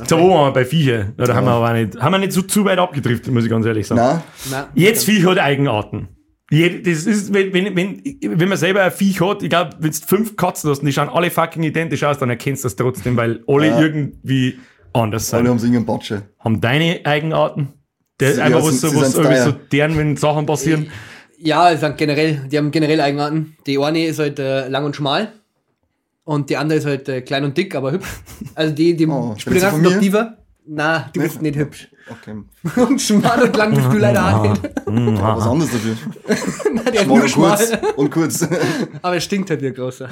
So, 0.07 0.19
wo 0.21 0.31
waren 0.31 0.49
wir 0.49 0.53
bei 0.53 0.65
Viecher? 0.65 1.13
Ja, 1.19 1.25
da 1.27 1.35
haben 1.35 1.47
wir 1.47 1.53
aber 1.53 1.73
nicht, 1.73 2.01
haben 2.01 2.13
wir 2.13 2.19
nicht 2.19 2.33
so 2.33 2.43
zu 2.43 2.65
weit 2.65 2.79
abgedriftet, 2.79 3.33
muss 3.35 3.45
ich 3.45 3.51
ganz 3.51 3.67
ehrlich 3.67 3.87
sagen. 3.87 4.23
Nein, 4.51 4.65
Jetzt 4.75 5.05
Viech 5.07 5.27
hat 5.27 5.39
Eigenarten. 5.39 6.09
Das 6.51 7.05
ist, 7.05 7.35
wenn, 7.35 7.53
wenn, 7.53 7.75
wenn, 7.77 8.03
wenn 8.23 8.49
man 8.49 8.57
selber 8.57 8.83
ein 8.85 8.93
Viech 8.93 9.21
hat, 9.21 9.43
ich 9.43 9.51
glaube, 9.51 9.73
wenn 9.81 9.91
du 9.91 9.97
fünf 10.07 10.37
Katzen 10.37 10.71
hast 10.71 10.81
und 10.81 10.87
die 10.87 10.93
schauen 10.93 11.09
alle 11.09 11.31
fucking 11.31 11.63
identisch 11.65 12.05
aus, 12.05 12.19
dann 12.19 12.31
erkennst 12.31 12.63
du 12.65 12.67
das 12.69 12.77
trotzdem, 12.77 13.17
weil 13.17 13.43
alle 13.49 13.67
Ja. 13.69 13.81
irgendwie 13.81 14.59
anders 14.93 15.29
sind. 15.31 15.41
alle 15.41 15.49
haben 15.51 15.59
irgendeinen 15.59 15.87
Batsche. 15.87 16.23
Haben 16.39 16.61
deine 16.61 17.01
Eigenarten? 17.05 17.69
Der, 18.21 18.35
Sie- 18.35 18.41
einfach 18.41 18.61
ja, 18.61 18.65
was, 18.67 18.73
sie- 18.75 18.79
so, 18.79 18.89
sie 18.91 18.97
was 19.01 19.15
irgendwie 19.15 19.37
so 19.39 19.53
deren, 19.53 19.97
wenn 19.99 20.17
Sachen 20.17 20.47
passieren. 20.47 20.91
Ja, 21.41 21.71
es 21.71 21.81
sind 21.81 21.97
generell, 21.99 22.47
die 22.51 22.57
haben 22.59 22.71
generell 22.71 23.01
Eigenarten. 23.01 23.57
Die 23.67 23.79
eine 23.79 24.07
ist 24.07 24.19
halt 24.19 24.39
äh, 24.39 24.69
lang 24.69 24.85
und 24.85 24.97
schmal. 24.97 25.33
Und 26.29 26.51
die 26.51 26.59
andere 26.59 26.79
ist 26.79 26.85
halt 26.85 27.09
äh, 27.09 27.23
klein 27.23 27.43
und 27.45 27.57
dick, 27.57 27.75
aber 27.75 27.91
hübsch. 27.93 28.07
Also 28.55 28.75
die, 28.75 28.95
die 28.95 29.07
Oh, 29.07 29.35
mir? 29.47 29.79
noch 29.79 29.99
tiefer. 29.99 30.37
Na, 30.67 31.09
du 31.15 31.21
bist 31.23 31.41
nicht 31.41 31.57
hübsch. 31.57 31.89
Okay. 32.11 32.37
Und 32.83 33.01
schmal 33.01 33.43
und 33.45 33.57
lang 33.57 33.75
bist 33.75 33.87
du 33.91 33.97
leider 33.97 34.37
auch 34.37 34.43
nicht. 34.51 34.63
Aber 34.87 35.37
was 35.39 35.47
anderes 35.47 35.73
dafür. 35.73 35.97
Na, 36.75 36.83
der 36.83 36.95
ist 36.95 37.01
Schmal 37.05 37.17
nur 37.17 37.23
und 37.23 37.31
schmal. 37.31 37.57
kurz. 37.57 37.97
Und 37.97 38.11
kurz. 38.11 38.49
Aber 39.03 39.15
er 39.15 39.21
stinkt 39.23 39.49
halt 39.49 39.63
wie 39.63 39.69
ein 39.69 39.75
großer. 39.75 40.11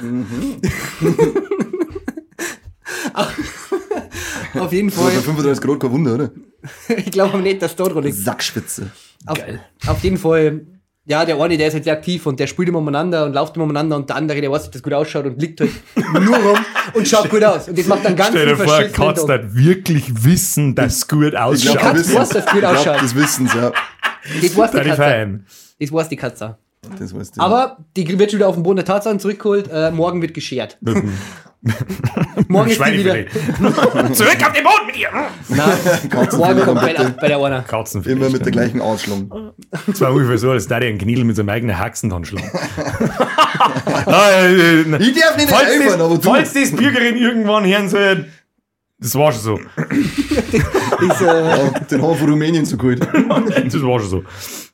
Auf 4.59 4.73
jeden 4.73 4.89
Fall. 4.89 5.11
35 5.11 5.63
Grad 5.63 5.79
kein 5.79 5.91
Wunder, 5.91 6.13
oder? 6.15 6.31
Ich 6.97 7.11
glaube 7.11 7.37
nicht, 7.39 7.61
dass 7.61 7.75
da 7.75 7.83
dran 7.85 8.03
liegt. 8.03 8.17
Sackspitze. 8.17 8.89
Auf, 9.25 9.37
auf 9.87 10.03
jeden 10.03 10.17
Fall. 10.17 10.65
Ja, 11.09 11.23
der 11.23 11.39
eine, 11.39 11.57
der 11.57 11.69
ist 11.69 11.73
halt 11.73 11.85
sehr 11.85 11.93
aktiv 11.93 12.25
und 12.25 12.37
der 12.37 12.47
spielt 12.47 12.67
immer 12.67 12.79
umeinander 12.79 13.25
und 13.25 13.33
läuft 13.33 13.55
immer 13.55 13.63
umeinander 13.63 13.95
und 13.95 14.09
der 14.09 14.17
andere, 14.17 14.41
der 14.41 14.51
weiß, 14.51 14.63
dass 14.63 14.71
das 14.71 14.83
gut 14.83 14.91
ausschaut 14.93 15.25
und 15.25 15.41
liegt 15.41 15.61
halt 15.61 15.71
nur 16.21 16.35
rum 16.35 16.57
und 16.93 17.07
schaut 17.07 17.29
gut 17.29 17.43
aus. 17.45 17.69
Und 17.69 17.77
das 17.79 17.87
macht 17.87 18.03
dann 18.03 18.15
ganz 18.15 18.31
Stell 18.31 18.45
dir 18.47 18.57
viel 18.57 18.65
vor, 18.65 18.83
Katz 18.83 19.25
Tag. 19.25 19.41
das 19.43 19.55
wirklich 19.55 20.23
wissen, 20.25 20.75
dass 20.75 20.97
es 20.97 21.07
gut 21.07 21.29
Ich 21.33 21.37
ausschaut. 21.39 21.77
glaub, 21.79 21.93
Katz 21.93 21.97
das 21.97 22.07
wissen's. 22.07 22.19
weiß, 22.19 22.29
dass 22.29 22.45
es 22.45 22.51
gut 22.51 22.53
Ich 22.55 22.59
glaub, 22.59 22.75
ausschaut. 22.77 23.01
Das 23.01 23.15
wissen's, 23.15 23.53
ja. 23.53 23.71
Das 24.41 24.57
weiß 24.57 24.71
die 24.71 24.79
Katze. 24.81 25.39
Das 25.79 25.91
weiß 25.93 26.09
die 26.09 26.15
Katze. 26.17 26.57
Das 26.99 27.15
weißt 27.15 27.37
du. 27.37 27.41
Aber 27.41 27.77
die 27.95 28.19
wird 28.19 28.31
schon 28.31 28.39
wieder 28.39 28.47
auf 28.49 28.55
den 28.55 28.63
Boden 28.63 28.77
der 28.77 28.85
Tatsachen 28.85 29.19
zurückgeholt. 29.19 29.69
Äh, 29.71 29.91
morgen 29.91 30.21
wird 30.21 30.33
geschert. 30.33 30.77
morgen 32.47 32.69
ist 32.69 32.79
die 32.85 32.99
wieder. 32.99 33.15
Zurück 34.13 34.37
auf 34.45 34.53
den 34.53 34.63
Boden 34.63 34.85
mit 34.87 34.97
ihr! 34.97 35.09
Katzen 36.09 36.39
Morgen 36.39 36.61
kommt 36.61 36.81
bei, 36.81 36.93
der- 36.93 37.09
bei 37.19 37.27
der 37.27 37.37
einer. 37.39 37.61
Katzenfilet. 37.63 38.17
Immer 38.17 38.29
mit 38.29 38.45
der 38.45 38.51
gleichen 38.51 38.81
Ausschlung. 38.81 39.53
Das 39.87 40.01
war 40.01 40.11
ungefähr 40.13 40.37
so, 40.37 40.51
als 40.51 40.67
da 40.67 40.79
der 40.79 40.89
einen 40.89 40.97
Knidel 40.97 41.23
mit 41.23 41.35
seinem 41.35 41.49
eigenen 41.49 41.77
Haxen 41.77 42.09
dann 42.09 42.25
schlagen. 42.25 42.49
Ah, 44.05 44.29
äh, 44.31 44.81
äh, 44.81 44.97
Ich 45.01 45.19
darf 45.19 45.35
nicht 45.35 45.49
falls, 45.49 45.69
helfen, 45.69 45.99
aber 46.01 46.15
du. 46.15 46.21
falls 46.21 46.53
das 46.53 46.71
Bürgerin 46.71 47.17
irgendwann 47.17 47.65
hören 47.65 47.89
soll, 47.89 48.25
das 48.99 49.15
war 49.15 49.31
schon 49.31 49.41
so. 49.41 49.59
Das, 49.75 51.21
äh, 51.21 51.25
Ja, 51.25 51.69
den 51.79 52.01
haben 52.01 52.17
von 52.17 52.29
Rumänien 52.29 52.65
so 52.65 52.77
geholt. 52.77 53.01
Das 53.01 53.81
war 53.81 53.99
schon 53.99 54.09
so. 54.09 54.23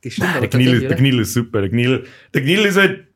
das 0.04 0.14
stimmt 0.14 0.30
Der 0.36 0.50
tatsächlich, 0.50 0.88
der 0.88 1.20
ist 1.20 1.34
super. 1.34 1.62
Der 1.62 1.70
Knidel, 1.70 2.06
der 2.34 2.42
ist 2.66 2.78
halt, 2.78 3.08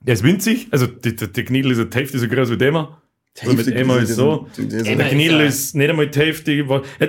der 0.00 0.14
ist 0.14 0.22
winzig. 0.22 0.68
Also 0.70 0.86
der, 0.86 1.12
der, 1.12 1.28
ist 1.72 1.78
halt 1.78 1.94
die 1.94 1.98
Hälfte 1.98 2.18
so 2.18 2.28
groß 2.28 2.50
wie 2.50 2.56
der 2.58 2.68
Emma. 2.68 3.02
Aber 3.42 3.52
mit 3.54 3.66
Emma 3.68 3.98
ist 3.98 4.14
so. 4.14 4.46
Der 4.56 4.86
Emma 4.86 5.04
ja- 5.04 5.40
ist 5.42 5.74
nicht 5.74 5.90
einmal 5.90 6.08
die 6.08 6.18
Hälfte. 6.18 6.50
die 6.56 6.60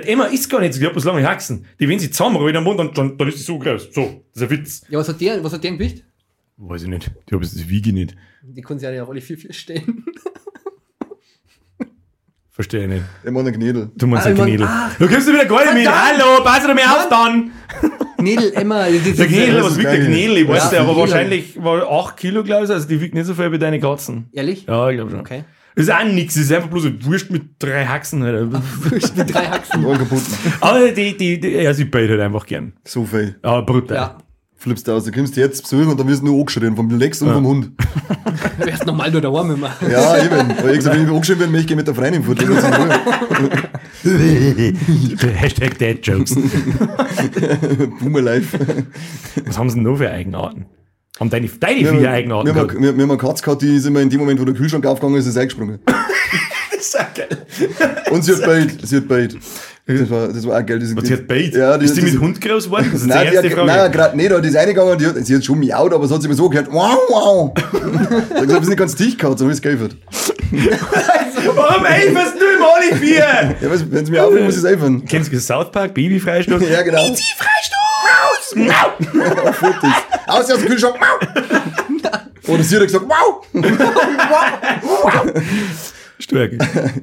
Emma 0.08 0.24
ist 0.26 0.48
gar 0.50 0.60
nicht 0.60 0.74
so, 0.74 0.80
die 0.80 0.86
hat 0.86 0.92
bloß 0.92 1.04
lange 1.04 1.26
Haxen. 1.26 1.64
Die, 1.80 1.88
wenn 1.88 1.98
sie 1.98 2.10
zusammenrollen 2.10 2.56
am 2.56 2.64
Mund, 2.64 2.78
dann, 2.78 2.92
dann, 2.92 3.16
dann 3.16 3.28
ist 3.28 3.38
sie 3.38 3.44
so 3.44 3.58
groß. 3.58 3.88
So, 3.92 4.24
das 4.34 4.42
ist 4.42 4.50
ein 4.50 4.50
Witz. 4.58 4.82
Ja, 4.90 4.98
was 4.98 5.08
hat 5.08 5.20
der, 5.20 5.42
was 5.42 5.52
hat 5.52 5.64
der 5.64 5.70
ein 5.72 5.78
Gewicht? 5.78 6.04
Weiß 6.58 6.82
ich 6.82 6.88
nicht. 6.88 7.10
Ich 7.26 7.32
habe 7.32 7.42
das 7.44 7.68
wiege 7.68 7.88
ich 7.90 7.94
nicht. 7.94 8.14
Die 8.42 8.60
können 8.62 8.78
sich 8.78 8.86
ja 8.86 8.90
nicht 8.92 9.00
auf 9.00 9.08
alle 9.10 9.20
vier, 9.20 9.38
vier 9.38 9.52
stellen. 9.52 10.04
Verstehe 12.50 12.82
ich 12.82 12.88
nicht. 12.88 13.04
Mann 13.32 13.46
ein 13.46 13.52
Knädel. 13.54 13.90
Du 13.94 14.06
meinst 14.08 14.26
Ah, 14.26 14.30
ein 14.30 14.36
ich 14.36 14.42
Knidel. 14.42 14.66
ach. 14.68 14.98
Du 14.98 15.06
kommst 15.06 15.28
du 15.28 15.32
wieder 15.32 15.44
gar 15.44 15.64
nicht 15.64 15.74
mit. 15.84 15.88
Hallo, 15.88 16.42
pass 16.42 16.66
doch 16.66 16.74
mir 16.74 16.90
auf 16.92 17.08
dann. 17.08 17.52
Knedel, 18.18 18.52
Emma. 18.52 18.84
Das 18.86 18.94
ist, 19.06 19.16
Der 19.18 19.26
Knidel, 19.28 19.54
das 19.54 19.64
was 19.64 19.72
ist 19.72 19.78
wiegt 19.78 19.88
der 19.90 19.98
geil. 19.98 20.06
Knidel? 20.06 20.36
Ich 20.38 20.48
weiß 20.48 20.64
Ja, 20.64 20.70
der, 20.70 20.80
aber 20.80 20.96
wahrscheinlich 20.96 21.62
war 21.62 21.88
8 21.88 22.16
Kilo, 22.16 22.42
glaube 22.42 22.64
ich. 22.64 22.70
Also 22.72 22.88
die 22.88 23.00
wiegt 23.00 23.14
nicht 23.14 23.26
so 23.26 23.34
viel 23.34 23.52
wie 23.52 23.58
deine 23.58 23.78
Katzen. 23.78 24.26
Ehrlich? 24.32 24.66
Ja, 24.66 24.90
ich 24.90 24.96
glaube 24.96 25.12
schon. 25.12 25.20
Okay. 25.20 25.44
Das 25.78 25.86
ist 25.86 25.94
auch 25.94 26.02
nix, 26.02 26.34
das 26.34 26.42
ist 26.42 26.52
einfach 26.52 26.70
bloß 26.70 26.86
ein 26.86 26.98
Wurst 27.04 27.30
mit 27.30 27.50
drei 27.60 27.86
Haxen. 27.86 28.24
Halt. 28.24 28.50
Mit 28.50 29.32
drei 29.32 29.46
Haxen. 29.46 29.80
Kaputt. 29.80 30.22
Aber 30.60 30.90
die, 30.90 31.16
die, 31.16 31.38
die, 31.38 31.50
ja, 31.50 31.72
sie 31.72 31.84
beide 31.84 32.14
halt 32.14 32.22
einfach 32.22 32.44
gern. 32.46 32.72
So 32.84 33.04
viel. 33.04 33.36
Aber 33.42 33.64
brutal. 33.64 33.96
Ja. 33.96 34.18
Flippst 34.56 34.88
du 34.88 34.92
aus. 34.92 35.04
Du 35.04 35.12
kommst 35.12 35.36
jetzt 35.36 35.62
besuchen 35.62 35.86
und 35.86 36.00
dann 36.00 36.08
wirst 36.08 36.20
du 36.20 36.26
nur 36.26 36.40
angeschrien. 36.40 36.74
Vom 36.74 36.90
Lex 36.90 37.22
und 37.22 37.32
vom 37.32 37.46
Hund. 37.46 37.70
Du 38.58 38.66
wärst 38.66 38.86
normal 38.86 39.12
nur 39.12 39.20
daheim 39.20 39.52
immer. 39.52 39.70
Ja, 39.88 40.20
eben. 40.20 40.50
Aber 40.50 40.70
ich 40.70 40.78
gesagt, 40.78 40.96
wenn 40.96 41.06
ich 41.06 41.12
angeschrien 41.12 41.38
werde, 41.38 41.52
möchte 41.52 41.62
ich 41.62 41.68
gehen 41.68 41.76
mit 41.76 41.86
der 41.86 41.94
Freundin 41.94 42.24
fort. 42.24 42.42
Hashtag 45.40 45.78
Dad 45.78 46.04
Jokes. 46.04 46.34
Boomer 48.00 48.20
live. 48.20 48.52
Was 49.46 49.56
haben 49.56 49.70
sie 49.70 49.76
denn 49.76 49.84
noch 49.84 49.98
für 49.98 50.10
Eigenarten? 50.10 50.66
Haben 51.20 51.30
deine, 51.30 51.48
deine 51.48 51.80
Wir 51.80 51.88
vier 51.90 51.98
haben, 51.98 52.06
Eigenarten 52.14 52.46
wir, 52.46 52.54
gehabt? 52.54 52.74
wir, 52.74 52.80
wir 52.96 53.02
haben 53.02 53.10
eine 53.10 53.18
Katze 53.18 53.42
gehabt, 53.44 53.62
die 53.62 53.76
ist 53.76 53.86
immer 53.86 54.00
in 54.00 54.10
dem 54.10 54.20
Moment, 54.20 54.40
wo 54.40 54.44
der 54.44 54.54
Kühlschrank 54.54 54.86
aufgegangen 54.86 55.18
ist, 55.18 55.26
ist 55.26 55.36
eingesprungen. 55.36 55.78
Das 56.70 56.86
ist 56.86 57.00
auch 57.00 57.12
geil. 57.12 57.28
Und 58.12 58.24
sie 58.24 58.32
hat 58.34 58.42
beit. 58.46 58.68
Sie 58.84 58.96
hat 58.98 59.08
beit. 59.08 59.34
Das 59.84 60.10
war, 60.10 60.28
das 60.28 60.46
war 60.46 60.60
auch 60.60 60.64
geil. 60.64 60.78
Das 60.78 60.94
Was, 60.94 61.06
sie 61.08 61.14
hat 61.14 61.26
Bait? 61.26 61.52
Ja, 61.56 61.76
die, 61.76 61.86
ist 61.86 61.96
die 61.96 62.02
das- 62.02 62.12
mit 62.12 62.20
Hund 62.20 62.40
groß 62.40 62.64
geworden? 62.66 62.88
Das 62.92 63.00
ist 63.00 63.06
Nein, 63.08 63.24
die 63.24 63.30
die 63.30 63.34
erste 63.34 63.48
hat, 63.50 63.56
Frage. 63.56 63.66
nein, 63.66 63.92
gerade 63.92 64.16
nicht, 64.16 64.30
die 64.44 64.48
ist 64.48 64.56
reingegangen 64.56 64.92
und 64.92 65.00
die 65.00 65.06
hat, 65.06 65.26
sie 65.26 65.34
hat 65.34 65.44
schon 65.44 65.58
miaut, 65.58 65.92
aber 65.92 66.04
es 66.04 66.10
hat 66.12 66.22
sich 66.22 66.26
immer 66.26 66.36
so 66.36 66.48
gehört, 66.48 66.68
wow, 66.70 66.96
wow. 67.08 67.52
Da 67.54 67.62
ich 67.72 68.30
gesagt, 68.30 68.48
wir 68.48 68.48
sind 68.60 68.68
nicht 68.68 68.76
ganz 68.78 68.94
dicht 68.94 69.18
gehabt, 69.18 69.38
so 69.40 69.48
wie 69.48 69.52
es 69.52 69.60
geöffnet. 69.60 69.96
Warum 71.54 71.84
eiferst 71.84 72.34
du 72.38 72.44
im 72.44 72.62
alle 72.62 72.96
vier? 72.96 73.16
Ja, 73.60 73.70
wenn 73.90 74.06
sie 74.06 74.12
mir 74.12 74.24
aufhören, 74.24 74.44
muss 74.44 74.54
ich 74.56 74.60
es 74.60 74.66
öffnen. 74.66 75.04
Kennst 75.04 75.32
du 75.32 75.40
South 75.40 75.72
Park? 75.72 75.94
Babyfreistoß? 75.94 76.62
Ja, 76.70 76.82
genau. 76.82 76.98
Freistoß! 77.02 77.77
Maus! 78.54 79.56
Fotos. 79.56 79.90
Aus 80.26 80.50
aus 80.50 80.58
dem 80.58 80.68
Kühlschrank. 80.68 80.96
Oder 82.48 82.62
sie 82.62 82.76
hat 82.76 82.82
gesagt, 82.84 83.04
wow. 83.08 83.44
Stark. 86.18 86.52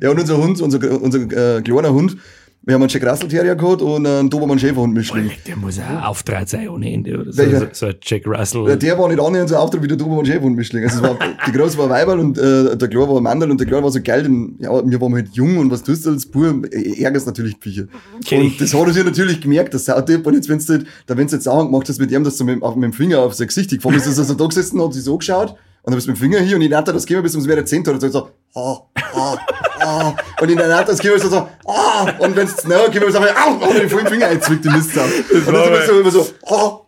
Ja, 0.02 0.10
und 0.10 0.20
unser 0.20 0.38
Hund, 0.38 0.60
unser, 0.62 1.02
unser 1.02 1.58
äh, 1.58 1.62
kleiner 1.62 1.94
Hund, 1.94 2.18
Wir 2.66 2.74
haben 2.74 2.82
einen 2.82 2.90
Jack 2.90 3.06
Russell 3.06 3.28
Terrier 3.28 3.56
gehabt 3.56 3.84
und 3.84 4.08
einen 4.08 4.28
Dobermann 4.28 4.58
Schäferhund 4.58 4.92
Mischling. 4.92 5.30
Der 5.46 5.56
muss 5.56 5.78
ja 5.78 6.04
auftrat 6.08 6.50
sein 6.50 6.68
ohne 6.68 6.92
Ende. 6.92 7.20
Oder 7.20 7.32
so, 7.32 7.44
so, 7.44 7.68
so 7.72 7.86
ein 7.86 7.96
Jack 8.02 8.26
Russell. 8.26 8.76
Der 8.78 8.98
war 8.98 9.08
nicht 9.08 9.20
annähernd 9.20 9.50
so 9.50 9.56
Auftritt 9.56 9.84
wie 9.84 9.88
der 9.88 9.98
Dobermann 9.98 10.26
Schäferhund 10.26 10.56
Mischling. 10.56 10.84
Also 10.84 10.98
es 10.98 11.04
war, 11.04 11.20
die 11.46 11.52
Große 11.52 11.78
war 11.78 11.92
Weiberl 11.92 12.20
und 12.20 12.40
äh, 12.40 12.76
der 12.76 12.88
Kleine 12.88 13.08
war 13.08 13.22
Mandel 13.22 13.52
und 13.52 13.60
der 13.60 13.68
Kleine 13.68 13.84
war 13.84 13.92
so 13.92 14.02
geil, 14.02 14.24
denn, 14.24 14.56
ja, 14.60 14.72
wir 14.84 15.00
waren 15.00 15.14
halt 15.14 15.30
jung 15.34 15.60
und 15.60 15.70
was 15.70 15.84
tust 15.84 16.08
du 16.08 16.10
als 16.10 16.26
Bub? 16.26 16.66
Äh, 16.74 17.04
Ärgerst 17.04 17.28
natürlich. 17.28 17.60
Kenn 17.60 17.88
ich. 18.26 18.54
Und 18.54 18.62
das 18.62 18.74
hat 18.74 18.88
er 18.88 18.94
sich 18.94 19.06
natürlich 19.06 19.42
gemerkt, 19.42 19.76
das 19.76 19.86
Sautyp. 19.86 20.26
Und 20.26 20.34
jetzt, 20.34 20.50
wenn's 20.50 20.66
du, 20.66 20.84
da 21.06 21.16
wenn's 21.16 21.34
jetzt 21.34 21.44
Sachen 21.44 21.68
gemacht 21.68 21.88
hast 21.88 22.00
mit 22.00 22.12
ihm, 22.12 22.24
dass 22.24 22.38
du 22.38 22.46
mit, 22.46 22.64
auf, 22.64 22.76
mit 22.76 22.86
dem 22.86 22.94
Finger 22.94 23.20
auf 23.20 23.36
sein 23.36 23.46
Gesicht 23.46 23.70
gefahren 23.70 23.94
bist, 23.94 24.08
ist 24.08 24.18
er 24.18 24.24
so 24.24 24.34
da 24.34 24.48
gesessen, 24.48 24.82
hat 24.82 24.94
sich 24.94 25.04
so 25.04 25.18
geschaut 25.20 25.56
und 25.86 25.92
dann 25.92 25.98
bist 25.98 26.08
du 26.08 26.12
mit 26.12 26.20
dem 26.20 26.22
Finger 26.22 26.40
hier 26.40 26.56
und 26.56 26.64
ich 26.64 26.70
nannte 26.70 26.92
das 26.94 27.06
Thema 27.06 27.22
bis 27.22 27.36
ums 27.36 27.48
wäre 27.48 27.64
Zehnt 27.64 27.88
oder 27.88 28.00
so, 28.02 28.10
so, 28.10 28.30
ah, 28.56 28.82
ah, 29.14 29.38
ah. 29.82 30.16
Und 30.42 30.50
in 30.50 30.58
der 30.58 30.84
das 30.84 30.98
Thema 30.98 31.20
so, 31.20 31.30
so, 31.30 31.48
ah. 31.68 32.08
Und 32.18 32.36
wenn's 32.36 32.56
zu 32.56 32.68
näher 32.68 32.90
geht, 32.90 33.04
so, 33.12 33.20
au, 33.20 33.70
und 33.70 33.78
den 33.78 33.88
vollen 33.88 34.08
Finger 34.08 34.26
einzwickt, 34.26 34.66
die 34.66 34.70
Mistsau. 34.70 35.04
Und 35.04 35.46
dann 35.46 35.72
wir 35.72 35.86
so, 35.86 36.00
immer 36.00 36.10
so, 36.10 36.28
ah. 36.48 36.85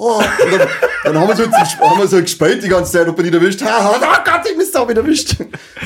Oh, 0.00 0.18
und 0.18 0.52
dann, 0.52 0.68
dann 1.02 1.18
haben 1.18 1.28
wir 1.36 1.36
wir 2.00 2.06
so 2.06 2.20
gespielt 2.20 2.62
die 2.62 2.68
ganze 2.68 2.92
Zeit, 2.92 3.08
ob 3.08 3.18
er 3.18 3.24
nicht 3.24 3.34
erwischt. 3.34 3.60
Ha, 3.62 3.66
ha, 3.82 3.96
oh 4.00 4.22
Gott, 4.24 4.42
ich 4.48 4.56
Mist 4.56 4.76
auch 4.76 4.88
wieder 4.88 5.00
erwischt. 5.00 5.34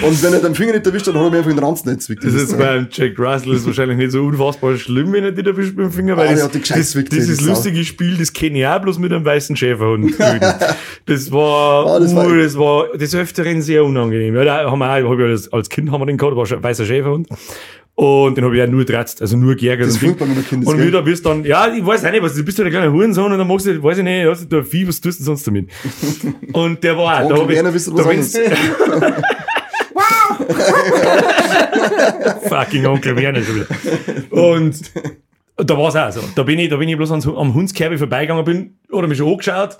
Und 0.03 0.23
wenn 0.23 0.35
er 0.35 0.41
den 0.41 0.55
Finger 0.55 0.75
nicht 0.75 0.87
erwischt, 0.87 1.07
dann 1.07 1.15
hat 1.17 1.23
er 1.25 1.31
mir 1.31 1.39
einfach 1.39 1.51
den 1.51 1.59
Ranzen 1.59 1.89
nicht 1.89 2.03
zwickt. 2.03 2.23
Das 2.23 2.35
ist 2.35 2.59
beim 2.59 2.89
Jack 2.91 3.19
Russell 3.19 3.55
ist 3.55 3.65
wahrscheinlich 3.65 3.97
nicht 3.97 4.11
so 4.13 4.23
unfassbar 4.23 4.77
schlimm, 4.77 5.15
wenn 5.15 5.25
er 5.25 5.33
dich 5.33 5.47
erwischt 5.47 5.75
mit 5.77 5.87
dem 5.87 5.93
Finger, 5.93 6.15
weil 6.19 6.27
der 6.27 6.35
das, 6.37 6.45
hat 6.45 6.55
die 6.55 6.61
gescheit 6.61 6.79
das, 6.81 6.93
dieses 6.93 7.39
die 7.39 7.45
Sau. 7.45 7.51
lustige 7.53 7.85
Spiel, 7.85 8.19
das 8.19 8.35
kenne 8.35 8.59
ich 8.59 8.67
auch 8.67 8.81
bloß 8.83 8.99
mit 8.99 9.15
einem 9.15 9.25
weißen 9.25 9.57
Schäferhund. 9.57 10.13
das 11.07 11.33
war, 11.33 11.87
Ah, 11.87 11.99
das 11.99 12.15
war- 12.15 12.27
uh, 12.27 12.37
das 12.37 12.59
war 12.59 12.89
des 12.95 13.15
Öfteren 13.15 13.63
sehr 13.63 13.83
unangenehm. 13.83 14.35
Ja, 14.37 14.45
da 14.45 14.71
haben 14.71 14.79
wir 14.79 14.91
auch, 14.91 15.11
hab 15.11 15.19
ich 15.19 15.25
als, 15.25 15.51
als 15.55 15.71
Kind 15.71 15.91
haben 15.91 16.03
wir 16.03 16.07
den 16.07 16.19
gehabt, 16.19 16.37
war 16.37 16.45
ein 16.53 16.63
weißer 16.63 16.85
Schäferhund. 16.85 17.29
Und 17.95 18.37
den 18.39 18.45
habe 18.45 18.57
ich 18.57 18.63
auch 18.63 18.69
nur 18.69 18.87
tratzt, 18.87 19.21
also 19.21 19.37
nur 19.37 19.55
geärgert. 19.55 19.87
Das 19.89 19.97
ist 19.97 20.03
und 20.03 20.19
man 20.19 20.47
Kind 20.47 20.63
ist, 20.63 20.69
Und 20.69 20.81
wieder 20.81 21.03
bist 21.03 21.27
dann, 21.27 21.45
ja, 21.45 21.69
ich 21.73 21.85
weiß 21.85 22.05
auch 22.07 22.11
nicht, 22.11 22.23
was, 22.23 22.35
du 22.35 22.43
bist 22.43 22.57
ja 22.57 22.65
der 22.65 22.73
kleine 22.73 22.91
Hurensohn 22.91 23.31
und 23.31 23.39
dann 23.39 23.47
machst 23.47 23.67
du, 23.67 23.83
weiß 23.83 23.99
ich 23.99 24.02
nicht, 24.03 24.27
hast 24.27 24.51
du 24.51 24.65
Vieh, 24.65 24.87
was 24.87 25.01
tust 25.01 25.21
du 25.21 25.25
sonst 25.25 25.47
damit? 25.47 25.71
Und 26.53 26.85
der 26.85 26.97
war 26.97 27.25
auch, 27.25 27.29
da 27.29 27.37
hab 27.37 27.51
ich, 27.51 27.57
ihr 27.57 27.75
was 27.75 27.85
da 27.85 28.03
anderes. 28.03 28.39
Fucking 32.49 32.87
Onkel 32.87 33.17
Werner 33.17 33.43
schon 33.43 33.57
wieder. 33.57 33.67
Und 34.33 34.81
da 35.65 35.77
war 35.77 35.89
es 35.89 35.97
auch 35.97 36.11
so. 36.11 36.21
Da 36.35 36.43
bin 36.43 36.59
ich, 36.59 36.69
da 36.69 36.77
bin 36.77 36.89
ich 36.89 36.97
bloß 36.97 37.11
ans, 37.11 37.27
am 37.27 37.55
Hundskerbe 37.55 37.99
vorbeigegangen 37.99 38.45
bin, 38.45 38.75
oder 38.91 39.07
mich 39.07 39.19
schon 39.19 39.31
angeschaut. 39.31 39.79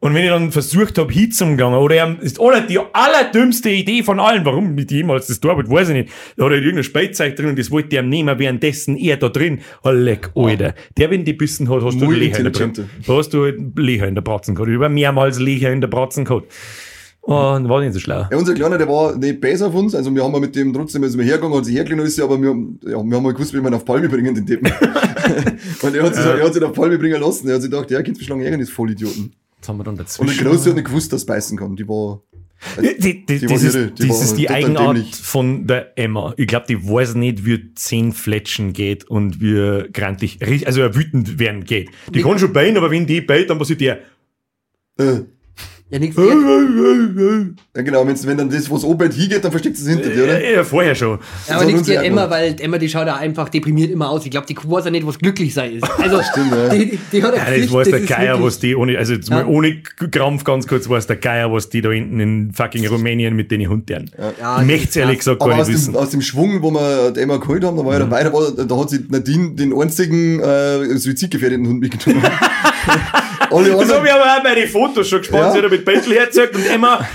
Und 0.00 0.14
wenn 0.14 0.24
ich 0.24 0.30
dann 0.30 0.52
versucht 0.52 0.98
habe, 0.98 1.12
hinzugehen, 1.12 1.74
oder 1.74 1.94
er 1.94 2.16
ist, 2.20 2.38
oder 2.38 2.60
die 2.60 2.78
allerdümmste 2.78 3.70
Idee 3.70 4.02
von 4.02 4.20
allen, 4.20 4.44
warum 4.44 4.74
mit 4.74 4.90
jemals 4.90 5.26
das 5.26 5.40
Tor 5.40 5.56
wird, 5.56 5.70
weiß 5.70 5.88
ich 5.88 5.94
nicht. 5.94 6.10
Da 6.36 6.44
hat 6.44 6.52
er 6.52 6.58
irgendein 6.58 6.84
Spielzeug 6.84 7.34
drin 7.36 7.46
und 7.46 7.58
das 7.58 7.70
wollte 7.70 7.96
er 7.96 8.02
nehmen, 8.02 8.38
währenddessen 8.38 8.96
er 8.96 9.16
da 9.16 9.28
drin, 9.28 9.60
oh, 9.82 9.90
leck, 9.90 10.30
Alter. 10.34 10.74
Der, 10.96 11.10
wenn 11.10 11.24
die 11.24 11.32
bissen 11.32 11.68
hat, 11.68 11.82
hast 11.82 12.00
du 12.00 12.04
Muy 12.04 12.16
Löcher 12.16 12.38
in 12.38 12.44
der 12.44 12.50
Bratzen. 12.50 12.90
Da 13.06 13.16
hast 13.16 13.30
du 13.30 13.44
Löcher 13.44 14.06
in 14.06 14.14
der 14.14 14.22
Bratzen 14.22 14.54
gehabt. 14.54 14.70
Über 14.70 14.88
mehrmals 14.88 15.38
Löcher 15.38 15.72
in 15.72 15.80
der 15.80 15.88
Bratzen 15.88 16.24
gehabt. 16.24 16.52
Und 17.26 17.68
war 17.68 17.80
nicht 17.80 17.92
so 17.92 17.98
schlau. 17.98 18.26
Ja, 18.30 18.36
unser 18.36 18.54
Kleiner, 18.54 18.78
der 18.78 18.88
war 18.88 19.16
nicht 19.16 19.40
besser 19.40 19.66
auf 19.66 19.74
uns. 19.74 19.94
Also 19.94 20.14
wir 20.14 20.22
haben 20.22 20.30
mal 20.32 20.40
mit 20.40 20.54
dem 20.54 20.72
trotzdem, 20.72 21.02
also 21.02 21.18
wir 21.18 21.24
hergegangen, 21.24 21.56
hat 21.56 21.64
sich 21.64 21.74
hergelegt, 21.74 22.06
ist, 22.06 22.20
aber 22.20 22.40
wir, 22.40 22.50
haben- 22.50 22.78
ja, 22.84 22.90
wir 22.90 22.96
haben 23.16 23.22
mal 23.22 23.32
gewusst, 23.32 23.52
wie 23.52 23.60
man 23.60 23.72
ihn 23.72 23.76
auf 23.76 23.84
Palme 23.84 24.08
bringen, 24.08 24.34
den 24.34 24.46
Deppen. 24.46 24.70
und 25.82 25.94
er 25.94 26.02
hat, 26.04 26.14
sich, 26.14 26.24
er 26.24 26.44
hat 26.44 26.54
sich 26.54 26.62
auf 26.62 26.72
Palme 26.72 26.98
bringen 26.98 27.20
lassen. 27.20 27.48
Er 27.48 27.54
hat 27.56 27.62
sich 27.62 27.70
gedacht, 27.70 27.90
ja, 27.90 28.00
gibt's 28.02 28.20
schon 28.24 28.30
lange 28.36 28.44
Ärgernis, 28.44 28.70
Vollidioten. 28.70 29.32
Jetzt 29.56 29.68
haben 29.68 29.76
wir 29.78 29.84
dann 29.84 29.94
Und 29.94 29.98
der 29.98 30.04
dazwischen. 30.04 30.44
Große 30.46 30.68
hat 30.70 30.76
nicht 30.76 30.86
gewusst, 30.86 31.12
dass 31.12 31.24
beißen 31.26 31.58
kann. 31.58 31.74
Die 31.74 31.88
war, 31.88 32.22
Die, 32.80 32.96
die, 32.98 33.26
Die 33.26 33.38
das, 33.40 33.50
war 33.50 33.56
ist, 33.56 33.98
die 33.98 34.08
das 34.08 34.16
war 34.18 34.24
ist 34.24 34.34
die 34.36 34.48
Eigenart 34.50 34.96
dämlich. 34.96 35.14
von 35.16 35.66
der 35.66 35.98
Emma. 35.98 36.32
Ich 36.36 36.46
glaube, 36.46 36.66
die 36.68 36.88
weiß 36.88 37.16
nicht, 37.16 37.44
wie 37.44 37.74
zehn 37.74 38.12
Fletschen 38.12 38.72
geht 38.72 39.04
und 39.10 39.40
wie 39.40 39.88
grantig, 39.92 40.38
also 40.66 40.80
wütend 40.94 41.38
werden 41.40 41.64
geht. 41.64 41.90
Die 42.14 42.22
kann 42.22 42.38
schon 42.38 42.52
beien, 42.52 42.76
aber 42.76 42.90
wenn 42.90 43.06
die 43.06 43.20
beit, 43.20 43.50
dann 43.50 43.58
passiert 43.58 43.80
der. 43.80 43.98
äh, 44.98 45.20
Ja, 45.88 46.00
nichts. 46.00 46.16
ja 46.16 47.82
genau, 47.82 48.04
wenn's, 48.08 48.26
wenn 48.26 48.36
dann 48.36 48.50
das, 48.50 48.68
was 48.68 48.82
oben 48.82 49.08
hingeht, 49.08 49.44
dann 49.44 49.52
versteckt 49.52 49.76
es 49.78 49.86
hinter 49.86 50.08
dir, 50.10 50.24
oder? 50.24 50.42
Ja, 50.42 50.56
ja, 50.56 50.64
vorher 50.64 50.96
schon. 50.96 51.20
Aber 51.48 51.60
hat 51.60 51.66
nichts 51.68 51.82
gegen 51.86 51.92
ja 51.94 52.02
Emma, 52.02 52.28
weil 52.28 52.56
Emma, 52.58 52.76
die 52.78 52.88
schaut 52.88 53.06
da 53.06 53.14
einfach 53.14 53.48
deprimiert 53.50 53.92
immer 53.92 54.10
aus. 54.10 54.24
Ich 54.24 54.32
glaube, 54.32 54.48
die 54.48 54.56
weiß 54.56 54.86
ja 54.86 54.90
nicht, 54.90 55.06
was 55.06 55.16
glücklich 55.18 55.54
sein 55.54 55.74
ist. 55.74 55.86
Also, 55.98 56.20
Stimmt, 56.22 56.50
ja. 56.52 56.68
die, 56.70 56.98
die, 57.12 57.22
hat 57.22 57.34
Ja, 57.36 57.44
das 57.44 57.48
Pflicht, 57.54 57.72
weiß 57.72 57.88
der 57.88 58.00
ist 58.00 58.08
Geier, 58.08 58.42
was 58.42 58.58
die 58.58 58.74
ohne, 58.74 58.98
also 58.98 59.12
jetzt 59.14 59.28
Ja. 59.28 59.36
mal 59.36 59.46
ohne 59.46 59.80
Krampf 60.10 60.42
ganz 60.42 60.66
kurz, 60.66 60.88
weiß 60.88 61.06
der 61.06 61.16
Geier, 61.16 61.52
was 61.52 61.68
die 61.68 61.80
da 61.82 61.90
hinten 61.90 62.18
in 62.18 62.52
fucking 62.52 62.84
Rumänien 62.88 63.36
mit 63.36 63.52
den 63.52 63.68
Hunden. 63.68 64.10
Ja, 64.40 64.60
ich 64.60 64.66
möchte 64.66 64.88
es 64.88 64.96
ehrlich 64.96 65.18
gesagt 65.18 65.38
gar 65.38 65.46
Aber 65.48 65.56
nicht 65.56 65.62
aus 65.62 65.68
wissen. 65.68 65.92
dem, 65.92 66.02
aus 66.02 66.10
dem 66.10 66.20
Schwung, 66.22 66.62
wo 66.62 66.70
wir 66.72 67.12
die 67.12 67.20
Emma 67.20 67.36
geholt 67.36 67.62
haben, 67.64 67.76
da 67.76 67.84
war 67.84 67.92
ja 67.92 68.00
dabei, 68.00 68.24
da, 68.24 68.32
war, 68.32 68.50
da 68.50 68.76
hat 68.76 68.90
sich 68.90 69.08
Nadine 69.08 69.54
den 69.54 69.72
einzigen 69.72 70.40
äh, 70.40 70.96
suizidgefährdeten 70.98 71.66
Hund 71.68 71.80
mitgenommen. 71.80 72.24
alle 73.52 73.70
Das 73.70 73.92
habe 73.94 74.06
ich 74.06 74.12
aber 74.12 74.24
auch 74.24 74.42
bei 74.42 74.54
den 74.54 74.68
Fotos 74.68 75.08
schon 75.08 75.18
gespannt, 75.20 75.42
Ja. 75.44 75.52
mit 75.68 75.84
Bentley 75.84 76.16
erzählt 76.16 76.54
und 76.54 76.64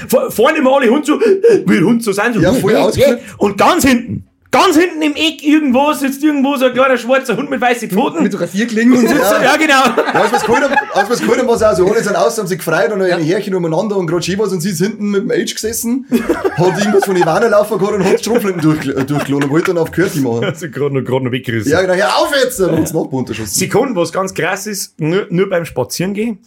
vor- 0.08 0.32
vorne 0.32 0.58
immer 0.58 0.76
alle 0.76 0.90
Hund 0.90 1.06
so, 1.06 1.20
wie 1.20 1.80
Hund 1.84 2.04
so 2.04 2.12
sein, 2.12 2.34
so, 2.34 2.40
Ja, 2.40 2.54
voll 2.54 2.76
ausgeflippt. 2.76 3.24
und 3.38 3.58
ganz 3.58 3.86
hinten, 3.86 4.26
ganz 4.52 4.78
hinten 4.78 5.02
im 5.02 5.16
Eck 5.16 5.42
irgendwo 5.44 5.94
sitzt 5.94 6.24
irgendwo 6.24 6.58
so 6.58 6.66
ein 6.66 6.74
kleiner 6.74 6.98
schwarzer 6.98 7.38
Hund 7.38 7.50
mit 7.50 7.62
weißen 7.62 7.90
Pfoten. 7.90 8.22
Mit 8.22 8.34
so 8.34 8.38
Rasierklingen 8.38 8.98
und 8.98 9.08
so. 9.08 9.16
ja. 9.16 9.42
ja, 9.42 9.56
genau. 9.56 9.74
Ja, 9.74 10.22
als 10.22 10.34
es 10.34 10.44
geholt 10.44 10.64
haben, 10.64 10.74
es 11.12 11.20
geholt 11.22 11.40
haben, 11.40 11.50
es 11.50 11.64
auch 11.64 11.76
so, 11.76 11.88
alle 11.88 12.04
sind 12.04 12.16
aus, 12.16 12.38
haben 12.38 12.48
sich 12.48 12.58
gefreut 12.58 12.92
und 12.92 13.02
ein 13.02 13.24
Härchen 13.24 13.56
umeinander 13.56 13.96
und 13.96 14.08
gerade 14.08 14.38
was 14.38 14.52
und 14.52 14.62
sie 14.62 14.72
ist 14.72 14.82
hinten 14.82 15.12
mit 15.12 15.24
dem 15.24 15.32
Age 15.32 15.54
gesessen, 15.54 16.06
hat 16.10 16.78
irgendwas 16.78 17.06
von 17.06 17.16
Ivana 17.16 17.48
laufen 17.48 17.80
gehabt 17.80 17.96
und 17.96 18.04
hat 18.04 18.20
Strumpflinden 18.20 18.62
durch, 18.62 18.86
äh, 18.86 19.06
durchgelohnt 19.06 19.46
und 19.46 19.52
wollte 19.52 19.68
dann 19.68 19.78
auf 19.78 19.92
Curti 19.92 20.20
machen. 20.20 20.44
Also 20.46 20.70
gerade 20.70 20.96
noch, 20.96 21.04
gerade 21.04 21.26
noch 21.26 21.32
weggerissen. 21.32 21.72
Ja, 21.72 21.82
genau, 21.82 21.94
hör 21.94 22.18
auf 22.18 22.32
jetzt! 22.44 22.60
Und 22.60 22.80
uns 22.80 22.94
Nachbar 22.94 23.14
unterschossen. 23.14 23.48
Sie 23.54 23.70
kann, 23.70 23.96
was 23.96 24.12
ganz 24.12 24.34
krass 24.34 24.68
ist, 24.68 25.00
nur, 25.00 25.28
nur 25.30 25.50
beim 25.50 25.66
Spazieren 25.66 26.14
gehen. 26.14 26.40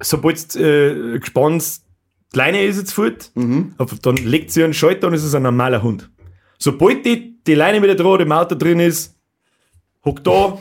Sobald 0.00 0.56
äh, 0.56 1.18
gespannt 1.18 1.64
die 2.34 2.38
Leine 2.38 2.64
ist 2.64 2.76
jetzt 2.76 2.92
fort, 2.92 3.30
aber 3.78 3.96
dann 4.02 4.16
legt 4.16 4.50
sie 4.50 4.64
einen 4.64 4.74
Schalter 4.74 5.06
und 5.06 5.14
es 5.14 5.22
ist 5.22 5.34
ein 5.34 5.42
normaler 5.44 5.82
Hund. 5.82 6.10
Sobald 6.58 7.04
die, 7.06 7.36
die 7.46 7.54
Leine 7.54 7.82
wieder 7.82 7.94
dran 7.94 8.20
im 8.20 8.32
Auto 8.32 8.54
drin 8.54 8.80
ist, 8.80 9.14
hockt 10.04 10.26
da, 10.26 10.58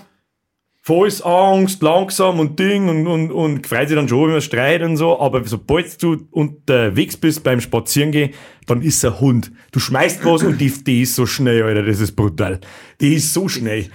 volles 0.81 1.21
Angst, 1.23 1.81
langsam 1.81 2.39
und 2.39 2.59
Ding 2.59 2.87
und, 2.89 3.07
und, 3.07 3.31
und 3.31 3.65
freut 3.65 3.87
sich 3.87 3.95
dann 3.97 4.07
schon, 4.07 4.25
wenn 4.25 4.33
man 4.33 4.41
streit 4.41 4.81
und 4.83 4.97
so, 4.97 5.19
aber 5.19 5.43
sobald 5.45 6.01
du 6.03 6.27
unterwegs 6.31 7.17
bist 7.17 7.43
beim 7.43 7.59
Spazierengehen, 7.59 8.31
dann 8.67 8.81
ist 8.83 9.03
er 9.03 9.19
Hund. 9.19 9.51
Du 9.71 9.79
schmeißt 9.79 10.23
was 10.25 10.43
und 10.43 10.59
die, 10.59 10.69
die 10.83 11.01
ist 11.01 11.15
so 11.15 11.25
schnell, 11.25 11.63
Alter, 11.63 11.83
das 11.83 11.99
ist 11.99 12.15
brutal. 12.15 12.59
Die 13.01 13.15
ist 13.15 13.33
so 13.33 13.47
schnell. 13.47 13.87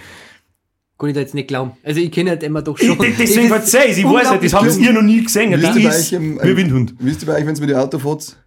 Kann 0.99 1.09
ich 1.09 1.15
da 1.15 1.21
jetzt 1.21 1.33
nicht 1.33 1.47
glauben. 1.47 1.71
Also, 1.83 1.99
ich 1.99 2.11
kenne 2.11 2.29
halt 2.31 2.43
Emma 2.43 2.61
doch 2.61 2.77
schon. 2.77 2.91
Ich, 3.03 3.17
deswegen 3.17 3.47
verzeih 3.47 3.85
ich, 3.89 3.97
ich 3.97 4.03
weiß 4.05 4.31
nicht, 4.33 4.43
das 4.43 4.53
habt 4.53 4.77
ihr 4.77 4.93
noch 4.93 5.01
nie 5.01 5.23
gesehen. 5.23 5.51
Wisst 5.59 5.75
Die 5.75 5.81
ihr 5.81 5.89
bei 5.89 5.95
ist 5.95 6.07
euch 6.07 6.13
im- 6.13 6.39
wie 6.43 6.57
Windhund. 6.57 6.93
Wisst 6.99 7.23
ihr 7.23 7.25
bei 7.27 7.33
euch, 7.39 7.45
wenn 7.47 7.55
ihr 7.55 7.61
mit 7.61 7.69
dem 7.71 7.77
Auto 7.77 7.97
fahrt, 7.97 8.37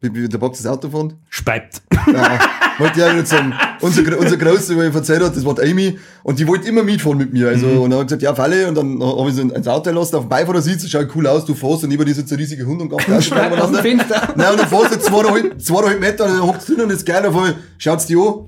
wie, 0.00 0.14
wie 0.14 0.26
der 0.28 0.38
Bock 0.38 0.52
das 0.54 0.64
Auto 0.66 0.88
fährt? 0.88 1.16
Speibt. 1.28 1.82
Ja, 2.78 2.84
wollte 2.84 3.00
ich 3.00 3.04
auch 3.06 3.12
nicht 3.14 3.26
sagen. 3.28 3.52
Unser, 3.80 4.02
Gro- 4.02 4.18
unser 4.18 4.36
Große, 4.36 4.74
ich 4.88 4.94
erzählt 4.94 5.22
hat, 5.22 5.36
das 5.36 5.44
war 5.44 5.54
die 5.54 5.70
Amy, 5.70 5.98
und 6.22 6.38
die 6.38 6.46
wollte 6.46 6.68
immer 6.68 6.82
mitfahren 6.82 7.18
mit 7.18 7.32
mir. 7.32 7.48
Also, 7.48 7.66
Mhm. 7.66 7.80
und 7.80 7.90
dann 7.90 8.00
hat 8.00 8.06
gesagt, 8.08 8.22
ja, 8.22 8.34
Falle, 8.34 8.68
und 8.68 8.74
dann 8.76 9.02
habe 9.02 9.28
ich 9.28 9.34
sie 9.36 9.42
ins 9.42 9.68
Auto 9.68 9.90
gelassen, 9.90 10.16
auf 10.16 10.24
dem 10.24 10.28
Beifahrersitz, 10.28 10.88
schaut 10.88 11.08
cool 11.14 11.26
aus, 11.26 11.44
du 11.44 11.54
fährst, 11.54 11.84
und 11.84 11.90
über 11.90 12.04
die 12.04 12.12
sitzt 12.12 12.32
ein 12.32 12.38
riesiger 12.38 12.64
Hund 12.66 12.80
und 12.82 12.88
ganz 12.88 13.08
Aus 13.08 13.28
dem 13.72 13.74
Fenster. 13.80 14.32
Nein, 14.36 14.50
und 14.52 14.60
dann 14.60 14.68
fährst 14.68 14.94
du 14.94 15.00
zweieinhalb, 15.00 15.60
zweieinhalb 15.62 16.00
Meter, 16.00 16.24
und 16.26 16.30
dann 16.32 16.42
hockst 16.46 16.68
du 16.68 16.74
drin, 16.74 16.84
und 16.84 16.92
das 16.92 17.04
Geile 17.04 17.30
voll, 17.32 17.54
schaut's 17.78 18.06
die 18.06 18.16
an, 18.16 18.46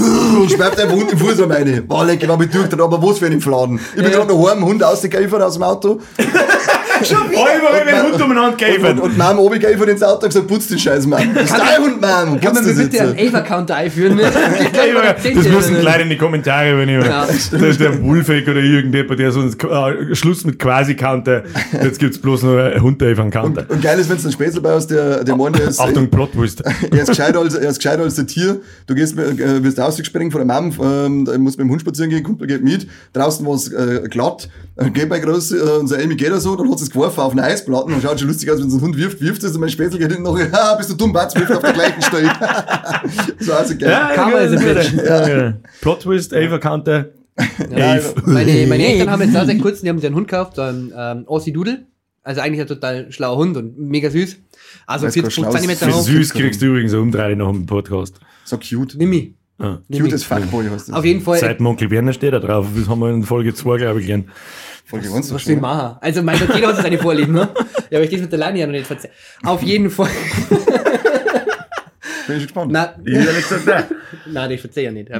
und 0.00 0.50
schreibt 0.50 0.80
einfach 0.80 0.94
unten 0.96 1.10
im 1.12 1.18
Fuß 1.18 1.40
an 1.40 1.48
meine. 1.48 1.82
Boah, 1.82 2.04
leck, 2.04 2.22
ich 2.22 2.28
war 2.28 2.36
mit 2.38 2.54
durch, 2.54 2.72
aber 2.72 3.02
was 3.02 3.18
für 3.18 3.26
einen 3.26 3.40
Fladen. 3.40 3.78
Ich 3.90 4.02
bin 4.02 4.04
Ja. 4.04 4.18
gerade 4.18 4.28
noch 4.32 4.48
heim, 4.50 4.64
Hund 4.64 4.82
ausgegeifert 4.82 5.42
aus 5.42 5.54
dem 5.54 5.62
Auto, 5.64 6.00
Überall 7.02 7.86
wenn 7.86 7.94
ein 7.94 8.02
Hund 8.12 8.22
umeinander 8.22 8.48
und, 8.50 8.58
geifert. 8.58 9.00
und 9.00 9.18
Mom 9.18 9.38
runtergeifert 9.38 9.88
ins 9.88 10.02
Auto 10.02 10.22
und 10.24 10.28
gesagt, 10.28 10.46
putz 10.46 10.68
den 10.68 10.78
Scheiß, 10.78 11.06
Mann. 11.06 11.34
Das 11.34 11.44
ist 11.44 11.58
dein 11.58 11.82
Hund, 11.82 12.00
Mom. 12.00 12.40
Kann 12.40 12.54
man 12.54 12.64
mir 12.64 12.74
das 12.74 12.78
bitte 12.88 13.00
einen. 13.02 13.28
Ava-Counter 13.34 13.74
einführen? 13.74 14.18
Das 14.18 15.48
müssen 15.48 15.80
gleich 15.80 16.00
in 16.02 16.10
die 16.10 16.16
Kommentare, 16.16 16.78
wenn 16.78 16.88
ich 16.88 17.04
Ja. 17.04 17.26
da 17.50 17.66
ist 17.66 17.80
der 17.80 18.02
Wolfeck 18.04 18.46
oder 18.48 18.60
irgendjemand, 18.60 19.18
der 19.18 19.32
so 19.32 19.42
äh, 19.42 20.14
Schluss 20.14 20.44
mit 20.44 20.58
quasi 20.58 20.94
Counter. 20.94 21.42
Jetzt 21.82 21.98
gibt's 21.98 22.18
bloß 22.20 22.42
noch 22.44 22.56
einen 22.56 22.80
Hund, 22.82 23.02
einen 23.02 23.30
Counter. 23.30 23.64
Und 23.68 23.82
geil 23.82 23.98
ist, 23.98 24.08
wenn 24.08 24.16
du 24.18 24.22
einen 24.22 24.32
Spätzle 24.32 24.60
bei 24.60 24.70
hast, 24.72 24.86
der, 24.88 25.24
der 25.24 25.36
der 25.36 25.68
ist, 25.68 25.80
Achtung, 25.80 26.08
Plotwurst. 26.08 26.62
er 26.90 27.02
ist 27.02 27.08
gescheiter 27.08 27.40
als, 27.40 27.54
er 27.54 27.70
ist 27.70 27.76
gescheiter 27.78 28.02
als 28.02 28.14
der 28.14 28.26
Tier. 28.26 28.60
Du 28.86 28.94
gehst, 28.94 29.16
mit- 29.16 29.40
äh, 29.40 29.62
wirst 29.64 29.80
ausgesprengt 29.82 30.32
von 30.32 30.46
der 30.46 30.60
Mom, 30.62 30.72
ähm, 30.82 31.24
da 31.24 31.36
musst 31.38 31.58
mit 31.58 31.66
dem 31.66 31.70
Hund 31.70 31.80
spazieren 31.80 32.10
gehen, 32.10 32.22
Kumpel 32.22 32.46
geht 32.46 32.62
mit. 32.64 32.86
Draußen 33.12 33.44
war 33.46 33.54
es 33.54 33.70
äh, 33.72 34.08
glatt. 34.08 34.48
Äh, 34.76 34.90
geht 34.90 35.08
bei 35.08 35.18
groß, 35.18 35.52
äh, 35.52 35.60
unser 35.80 35.98
Amy 35.98 36.16
geht 36.16 36.30
da 36.30 36.40
so, 36.40 36.56
dann 36.56 36.70
hat 36.70 36.80
es 36.80 36.90
geworfen 36.90 37.20
auf 37.20 37.32
eine 37.32 37.42
Eisplatte 37.42 37.86
und 37.86 38.02
schaut 38.02 38.18
schon 38.18 38.28
lustig 38.28 38.50
aus, 38.50 38.60
wenn 38.60 38.70
so 38.70 38.78
ein 38.78 38.80
Hund 38.82 38.96
wirft, 38.96 39.20
wirft 39.20 39.42
es 39.44 39.54
und 39.54 39.60
mein 39.60 39.68
Spätzle 39.70 39.98
geht 39.98 40.08
hinten 40.08 40.22
noch, 40.24 40.38
ha, 40.52 40.74
bist 40.76 40.90
du 40.90 40.94
dumm, 40.94 41.12
Batz, 41.12 41.34
wirft 41.34 41.52
auf 41.52 41.62
der 41.62 41.72
gleichen 41.72 42.02
Stelle. 42.02 42.28
war 43.46 43.58
also 43.58 43.76
geil. 43.76 44.12
Karma 44.14 44.38
is 44.38 44.52
a 44.52 44.64
bitch. 44.64 44.92
Ja, 44.94 45.28
ja. 45.28 45.54
Plotwurst, 45.80 46.34
Ava 46.34 46.58
Counter. 46.58 47.06
Ja, 47.74 47.92
Ave. 47.94 48.14
meine, 48.26 48.66
meine 48.66 48.86
Eltern 48.92 49.10
haben 49.10 49.22
jetzt 49.22 49.36
auch 49.36 49.46
seit 49.46 49.60
kurzem, 49.60 49.84
die 49.84 49.88
haben 49.90 49.98
sich 49.98 50.06
einen 50.06 50.16
Hund 50.16 50.28
gekauft, 50.28 50.56
so 50.56 50.62
einen 50.62 50.92
ähm, 50.96 51.24
Aussie 51.26 51.52
Doodle. 51.52 51.86
Also 52.24 52.40
eigentlich 52.40 52.60
ein 52.60 52.68
total 52.68 53.10
schlauer 53.10 53.36
Hund 53.36 53.56
und 53.56 53.76
mega 53.78 54.08
süß. 54.08 54.36
Also 54.86 55.06
Weiß 55.06 55.14
40 55.14 55.34
kein 55.34 55.44
Schlaues- 55.44 55.52
Zentimeter 55.54 55.86
Für 55.86 55.92
hoch. 55.94 56.02
süß 56.02 56.32
kriegst 56.34 56.62
du 56.62 56.66
übrigens 56.66 56.92
eine 56.92 57.02
Umdrehung 57.02 57.38
nach 57.38 57.50
dem 57.50 57.66
Podcast. 57.66 58.20
So 58.44 58.58
cute. 58.58 58.96
Mimi. 58.96 59.34
Nämlich- 59.88 60.00
Cute 60.02 60.14
as 60.14 60.24
Fuckboy 60.24 60.64
heißt 60.68 60.88
das. 60.88 60.94
Auf 60.94 61.04
jeden 61.04 61.20
Fall. 61.20 61.38
Seit 61.38 61.60
Onkel 61.60 61.90
Werner 61.90 62.12
steht 62.12 62.32
da 62.32 62.38
drauf. 62.40 62.66
Das 62.76 62.88
haben 62.88 62.98
wir 63.00 63.10
in 63.10 63.22
Folge 63.22 63.54
2, 63.54 63.76
glaube 63.78 64.00
ich, 64.00 64.06
gelernt. 64.06 64.28
Folge 64.84 65.06
1 65.12 65.32
Was 65.32 65.46
will 65.46 65.54
ich 65.54 65.60
machen? 65.60 65.96
Also, 66.00 66.22
mein 66.22 66.38
Gott, 66.38 66.54
jeder 66.54 66.68
hat 66.68 66.76
seine 66.82 66.98
Vorlieben, 66.98 67.32
ne? 67.34 67.48
Ja, 67.90 67.98
aber 67.98 68.04
ich 68.04 68.10
das 68.10 68.20
mit 68.20 68.32
der 68.32 68.38
Leine 68.38 68.58
ja 68.58 68.66
noch 68.66 68.72
nicht 68.72 68.86
verzeiht. 68.86 69.12
Auf 69.44 69.62
jeden 69.62 69.88
Fall. 69.90 70.10
Bin 72.26 72.36
ich 72.36 72.42
gespannt. 72.44 72.70
Na, 72.72 72.94
Ich 73.04 73.16
nicht 73.18 73.48
gesagt, 73.48 73.66
nein. 73.66 73.84
nein, 74.26 74.50
das 74.50 74.60
verzeih 74.60 74.86
ich 74.86 74.92
nicht. 74.92 75.10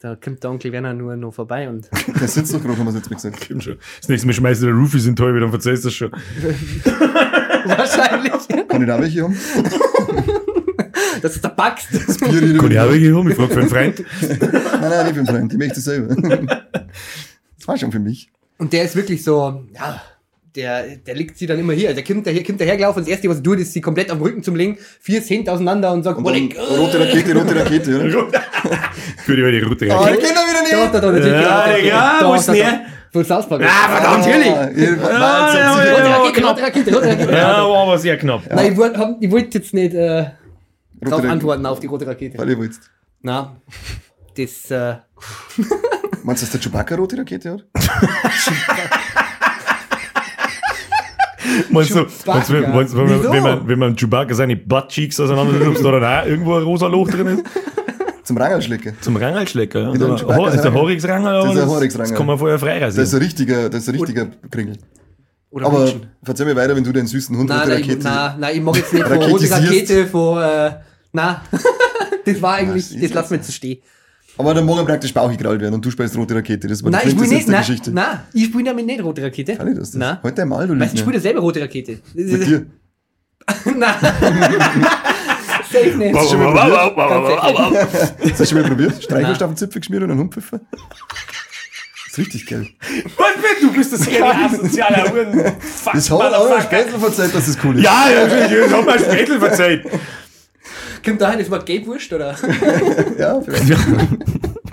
Da 0.00 0.16
kommt 0.16 0.42
der 0.42 0.50
Onkel 0.50 0.70
Werner 0.72 0.92
nur 0.92 1.16
noch 1.16 1.32
vorbei 1.32 1.66
und. 1.68 1.88
Der 2.20 2.28
sitzt 2.28 2.52
doch 2.52 2.60
gerade, 2.62 2.76
haben 2.76 2.84
wir 2.84 2.90
es 2.90 2.96
jetzt 2.96 3.10
mal 3.10 3.16
gesagt. 3.16 3.42
Stimmt 3.44 3.64
schon. 3.64 3.78
Das 4.00 4.08
nächste 4.10 4.26
Mal 4.26 4.32
schmeißt 4.34 4.60
du 4.62 4.66
der 4.66 4.74
Roofies 4.74 5.06
in 5.06 5.16
Teufel, 5.16 5.40
dann 5.40 5.48
verzeihst 5.50 5.84
du 5.84 5.88
das 5.88 5.94
schon. 5.94 6.10
Wahrscheinlich. 7.64 8.32
Kann 8.68 8.82
ich 8.82 8.86
da 8.88 9.00
welche 9.00 9.22
haben? 9.22 9.36
Das 11.24 11.36
ist 11.36 11.42
der 11.42 11.48
Baxt. 11.48 11.88
Das 12.06 12.18
Bier 12.18 12.38
hier 12.38 12.58
Kann 12.58 12.70
ich 12.70 12.78
auch 12.78 12.90
welche 12.90 13.16
haben? 13.16 13.30
Ich 13.30 13.34
frage 13.36 13.54
für 13.54 13.60
einen 13.60 13.70
Freund. 13.70 14.04
Nein, 14.20 14.38
nein, 14.82 15.04
nicht 15.06 15.14
für 15.14 15.20
einen 15.20 15.26
Freund. 15.26 15.52
Die 15.54 15.56
möchte 15.56 15.78
ich 15.78 15.84
selber. 15.84 16.14
Das 16.14 17.66
war 17.66 17.78
schon 17.78 17.90
für 17.90 17.98
mich. 17.98 18.28
Und 18.58 18.74
der 18.74 18.84
ist 18.84 18.94
wirklich 18.94 19.24
so, 19.24 19.64
ja, 19.74 20.02
der, 20.54 20.96
der 20.98 21.14
liegt 21.14 21.38
sie 21.38 21.46
dann 21.46 21.58
immer 21.58 21.72
hier. 21.72 21.88
Also 21.88 22.02
der 22.02 22.04
kommt, 22.04 22.26
daher, 22.26 22.44
kommt 22.44 22.60
dahergelaufen 22.60 22.98
und 23.00 23.08
das 23.08 23.12
erste, 23.12 23.30
was 23.30 23.38
er 23.38 23.42
tut, 23.42 23.58
ist 23.58 23.72
sie 23.72 23.80
komplett 23.80 24.10
auf 24.10 24.18
dem 24.18 24.22
Rücken 24.22 24.42
zum 24.42 24.54
Legen, 24.54 24.76
vier 25.00 25.22
Hände 25.22 25.50
auseinander 25.50 25.92
und 25.94 26.02
sagt, 26.02 26.18
Und 26.18 26.26
dann 26.26 26.50
äh, 26.50 26.76
rote 26.76 27.00
Rakete, 27.00 27.34
rote 27.34 27.56
Rakete, 27.56 28.04
oder? 28.04 28.42
Für 29.24 29.34
die 29.50 29.60
Route. 29.60 29.90
Ah, 29.90 30.00
rein. 30.02 30.16
ich 30.16 30.20
kenn 30.20 30.28
ihn 30.28 30.34
wieder 30.34 30.70
Da, 30.70 30.82
nicht! 30.82 30.94
da, 30.94 31.00
da, 31.00 31.10
natürlich. 31.10 31.32
Ja, 31.32 31.64
da, 31.66 31.76
ja, 31.78 32.16
da, 32.20 32.28
wo 32.28 32.34
ist 32.34 32.48
da, 32.48 32.52
denn 32.52 32.62
da. 32.64 32.70
der? 32.70 32.80
Von 33.12 33.24
South 33.24 33.48
Park. 33.48 33.62
Ah, 33.64 33.88
verdammt, 33.88 34.26
natürlich. 34.26 35.00
Ah, 35.02 35.56
ja, 35.56 35.72
Rote. 35.72 36.04
Rakete, 36.04 36.46
rote 36.46 36.62
Rakete, 36.62 36.94
rote 36.94 37.06
Rakete. 37.08 37.32
War 37.32 37.82
aber 37.82 37.96
sehr 37.98 38.18
knapp. 38.18 38.42
Nein, 38.54 38.72
ich 38.72 39.24
ich 39.24 39.30
wollte 39.30 39.58
jetzt 39.58 39.72
nicht 39.72 39.94
äh, 39.94 40.26
darauf 41.00 41.18
Rakete. 41.18 41.32
antworten 41.32 41.66
auf 41.66 41.80
die 41.80 41.86
rote 41.86 42.06
Rakete. 42.06 42.38
Weil 42.38 42.50
ihr 42.50 42.58
wollt. 42.58 42.72
Na, 43.22 43.56
das, 44.36 44.70
äh, 44.70 44.96
Meinst 46.22 46.42
du, 46.42 46.46
dass 46.46 46.50
der 46.52 46.60
Chewbacca 46.60 46.94
rote 46.96 47.18
Rakete 47.18 47.52
hat? 47.52 47.64
Meinst 51.70 51.90
du, 51.94 51.96
meinst 51.96 52.26
du, 52.26 52.54
Chewbacca. 52.54 52.68
meinst 52.74 52.94
du, 52.94 52.98
wenn, 52.98 53.06
man, 53.08 53.32
wenn, 53.32 53.42
man, 53.42 53.68
wenn 53.68 53.78
man 53.78 53.96
Chewbacca 53.96 54.34
seine 54.34 54.56
Buttcheeks 54.56 55.20
auseinander 55.20 55.52
nimmt, 55.58 55.84
ob 55.84 56.00
da 56.00 56.24
irgendwo 56.24 56.54
ein 56.56 56.62
rosa 56.62 56.86
Loch 56.86 57.08
drin 57.10 57.26
ist? 57.26 57.44
Zum 58.24 58.38
Rangelschlecken. 58.38 58.96
Zum 59.02 59.16
Rangelschlecker, 59.16 59.80
ja. 59.82 59.88
Oder- 59.90 60.14
ist 60.54 60.62
der 60.64 60.70
ein- 60.72 60.74
Horixranger, 60.74 61.32
Das 61.32 61.44
ist 61.44 61.50
aber 61.50 61.62
ein 61.62 61.68
Horixranger. 61.68 62.08
Das 62.08 62.16
kann 62.16 62.26
man 62.26 62.38
vorher 62.38 62.58
frei 62.58 62.78
Das 62.80 62.94
ist 62.94 63.00
rasieren. 63.00 63.20
ein 63.20 63.24
richtiger, 63.26 63.68
das 63.68 63.82
ist 63.82 63.88
ein 63.90 63.94
richtiger 63.96 64.26
Kringel. 64.50 64.78
Oder 65.54 65.66
Aber 65.66 65.78
Menschen. 65.80 66.06
verzeih 66.22 66.44
mir 66.46 66.56
weiter, 66.56 66.74
wenn 66.76 66.84
du 66.84 66.92
den 66.92 67.06
süßen 67.06 67.36
Hund 67.36 67.48
Nein, 67.48 67.68
nein, 67.68 67.78
ich, 67.80 67.88
Rakete. 67.88 68.04
nein, 68.04 68.34
nein, 68.40 68.56
ich 68.56 68.62
mag 68.62 68.76
jetzt 68.76 68.92
nicht 68.92 69.06
von 69.08 69.16
rote. 69.22 69.50
Rakete, 69.50 70.06
von, 70.08 70.42
äh, 70.42 70.70
nein. 71.12 71.36
das 72.24 72.42
war 72.42 72.54
eigentlich, 72.56 73.00
das 73.00 73.10
das 73.12 73.30
wir 73.30 73.36
jetzt 73.36 73.46
so 73.46 73.52
stehen. 73.52 73.78
Aber 74.36 74.52
dann 74.52 74.66
morgen 74.66 74.84
praktisch 74.84 75.14
Bauch 75.14 75.30
gekrallt 75.30 75.60
werden 75.60 75.74
und 75.74 75.84
du 75.84 75.90
spielst 75.92 76.16
rote 76.16 76.34
Rakete. 76.34 76.66
Das 76.66 76.82
war 76.82 76.90
Nein, 76.90 77.02
die 77.04 77.08
ich 77.10 77.14
spiele 77.14 77.28
nicht, 77.34 77.46
der 77.46 77.52
nein, 77.52 77.60
Geschichte. 77.64 77.92
nein, 77.92 78.20
ich 78.32 78.44
spiele 78.46 78.64
damit 78.64 78.84
nicht 78.84 79.02
rote 79.04 79.22
Rakete. 79.22 79.54
Kann 79.56 79.68
ich 79.68 79.78
das? 79.78 79.92
das? 79.92 79.98
Nein. 80.00 80.18
Heute 80.24 80.42
einmal, 80.42 80.66
du 80.66 80.78
Weißt 80.78 80.92
du, 80.92 80.96
ich 80.96 81.00
spiele 81.02 81.20
selber 81.20 81.40
rote 81.40 81.60
Rakete. 81.60 81.98
Das 82.02 82.14
Mit 82.14 82.26
ist- 82.26 82.48
dir. 82.48 82.66
Nein. 83.76 83.94
Safe 85.70 85.96
nicht. 85.98 86.14
Hast 86.16 86.26
du 86.26 86.30
schon 86.30 86.40
mal 86.40 86.90
probiert? 86.90 86.96
Ganz 86.96 88.30
Hast 88.32 88.40
du 88.40 88.44
schon 88.46 88.60
mal 88.60 88.68
probiert? 88.68 89.02
Streichholstaffenzipfel 89.04 89.80
geschmiert 89.80 90.02
und 90.02 90.10
einen 90.10 90.20
Hundpfiffer? 90.20 90.60
Das 92.14 92.18
ist 92.20 92.26
richtig 92.26 92.46
geil. 92.46 92.68
Was 93.16 93.26
du 93.60 93.72
bist 93.72 93.92
das 93.92 94.00
sehr 94.02 94.24
asozialer 94.24 95.10
Huren. 95.10 95.52
Fuck, 95.58 95.94
Das 95.94 96.08
hat 96.08 96.20
auch 96.20 96.44
Motherfucker. 96.44 96.62
Spätzle 96.62 96.98
verzeiht, 97.00 97.34
dass 97.34 97.46
das 97.46 97.58
cool 97.64 97.76
ist. 97.76 97.82
Ja, 97.84 98.08
ja, 98.08 98.26
natürlich, 98.28 98.70
das 98.70 98.72
hat 98.72 98.86
mir 98.86 98.98
Spätel 99.00 99.38
verzeiht. 99.40 99.84
Kommt 101.04 101.20
dahin, 101.20 101.38
das 101.40 101.50
war 101.50 101.64
Gelbwurst, 101.64 102.12
oder? 102.12 102.36
Ja, 103.18 103.40
vielleicht. 103.40 103.64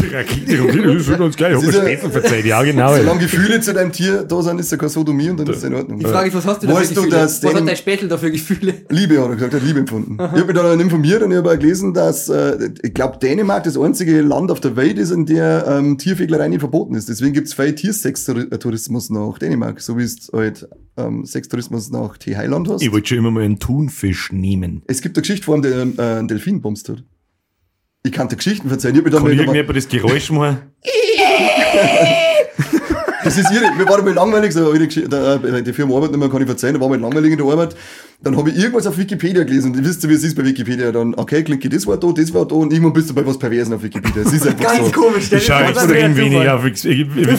Gute 0.00 0.12
Rakete, 0.14 0.62
okay, 0.62 0.82
das 0.82 0.94
ist 0.96 1.06
schon 1.06 1.18
ganz 1.18 1.36
geil. 1.36 1.50
Ich 1.52 1.56
hab 1.56 1.62
mir 1.64 1.66
Das 1.72 1.76
ist 1.76 1.82
ja- 1.82 1.96
Spätel 1.96 2.10
verzeiht, 2.10 2.44
ja, 2.44 2.62
genau. 2.62 2.96
Solange 2.96 3.20
Gefühle 3.20 3.60
zu 3.60 3.74
deinem 3.74 3.92
Tier 3.92 4.22
da 4.24 4.42
sind, 4.42 4.60
ist 4.60 4.70
ja 4.72 4.76
keine 4.78 4.88
Sodomie 4.88 5.28
und 5.30 5.38
dann 5.40 5.46
ist 5.48 5.58
es 5.58 5.64
in 5.64 5.74
Ordnung. 5.74 5.98
Die 5.98 6.06
Frage 6.06 6.28
ist, 6.28 6.34
was 6.34 6.46
hast 6.46 6.62
du 6.62 6.66
da 6.66 6.74
für 6.74 6.80
Weißt 6.80 6.90
du, 6.96 7.02
Gefühle? 7.02 7.16
was 7.22 7.44
hat 7.44 7.68
dein 7.68 7.76
Spätel 7.76 8.08
da 8.08 8.18
für 8.18 8.30
Gefühle? 8.30 8.74
Liebe 8.88 9.18
hat 9.20 9.28
er 9.28 9.34
gesagt, 9.34 9.54
er 9.54 9.60
hat 9.60 9.66
Liebe 9.66 9.80
empfunden. 9.80 10.14
Ich 10.14 10.20
habe 10.20 10.44
mich 10.44 10.54
dann 10.56 10.80
informiert 10.80 11.22
und 11.22 11.30
ich 11.30 11.36
habe 11.36 11.58
gelesen, 11.58 11.92
dass, 11.94 12.28
äh, 12.28 12.70
ich 12.82 12.94
glaube, 12.94 13.18
Dänemark 13.18 13.64
das 13.64 13.76
einzige 13.78 14.20
Land 14.22 14.50
auf 14.50 14.60
der 14.60 14.76
Welt 14.76 14.98
ist, 14.98 15.10
in 15.10 15.26
der 15.26 15.66
ähm, 15.68 15.98
Tierfeglerei 15.98 16.48
nicht 16.48 16.60
verboten 16.60 16.94
ist. 16.94 17.08
Deswegen 17.08 17.32
gibt 17.32 17.48
es 17.48 17.54
viel 17.54 17.74
Tiersextourismus 17.74 19.10
nach 19.10 19.38
Dänemark, 19.38 19.80
so 19.80 19.98
wie 19.98 20.02
es 20.02 20.30
halt 20.32 20.68
ähm, 20.96 21.24
Sextourismus 21.24 21.90
nach 21.90 22.16
Thailand 22.18 22.68
hast. 22.68 22.82
Ich 22.82 22.92
wollte 22.92 23.08
schon 23.08 23.18
immer 23.18 23.30
mal 23.30 23.42
einen 23.44 23.58
Thunfisch 23.58 24.32
nehmen. 24.32 24.82
Es 24.86 25.00
gibt 25.02 25.16
eine 25.16 25.22
Geschichte, 25.22 25.46
wo 25.46 25.54
einem 25.54 25.96
der, 25.96 26.04
äh, 26.16 26.18
ein 26.18 26.28
Delfin 26.28 26.60
bombst 26.60 26.88
hat. 26.88 27.02
Ich 28.02 28.12
kann 28.12 28.28
dir 28.28 28.36
Geschichten 28.36 28.70
erzählen. 28.70 28.94
Ich 28.94 28.98
hab 29.00 29.04
mich 29.04 29.12
dann 29.12 29.22
Kann 29.24 29.30
mal- 29.30 29.38
irgendjemand 29.38 29.76
das 29.76 29.88
Geräusch 29.88 30.30
machen? 30.30 30.58
Das 33.22 33.36
ist 33.36 33.50
irre. 33.52 33.70
Mir 33.76 33.86
war 33.86 34.02
mal 34.02 34.14
langweilig, 34.14 34.54
so 34.54 34.72
Geschichte, 34.72 35.40
äh, 35.54 35.62
die 35.62 35.74
Firma 35.74 35.94
Arbeit 35.96 36.10
nicht 36.12 36.20
mehr 36.20 36.30
kann 36.30 36.40
ich 36.40 36.46
verzeihen, 36.46 36.72
da 36.74 36.80
war 36.80 36.88
mal 36.88 36.98
langweilig 36.98 37.32
in 37.32 37.38
der 37.38 37.46
Arbeit. 37.46 37.76
Dann 38.22 38.34
habe 38.36 38.48
ich 38.50 38.56
irgendwas 38.56 38.86
auf 38.86 38.96
Wikipedia 38.96 39.44
gelesen 39.44 39.72
und 39.72 39.78
ihr 39.78 39.84
wisst 39.84 40.08
wie 40.08 40.14
es 40.14 40.24
ist 40.24 40.34
bei 40.34 40.44
Wikipedia. 40.44 40.90
Dann, 40.90 41.14
okay, 41.14 41.42
klicke 41.42 41.68
das 41.68 41.86
war 41.86 41.98
da, 41.98 42.10
das 42.12 42.32
war 42.32 42.46
da 42.48 42.54
und 42.54 42.72
irgendwann 42.72 42.94
bist 42.94 43.10
du 43.10 43.14
bei 43.14 43.26
was 43.26 43.38
Perversen 43.38 43.74
auf 43.74 43.82
Wikipedia. 43.82 44.22
Es 44.22 44.32
ist 44.32 44.46
einfach 44.46 44.84
so. 44.86 44.90
komisch. 44.90 45.30
Ich 45.30 45.44
schaue 45.44 45.64
extrem 45.64 46.16
wenig 46.16 46.48
auf 46.48 46.64
Wikipedia. 46.64 47.36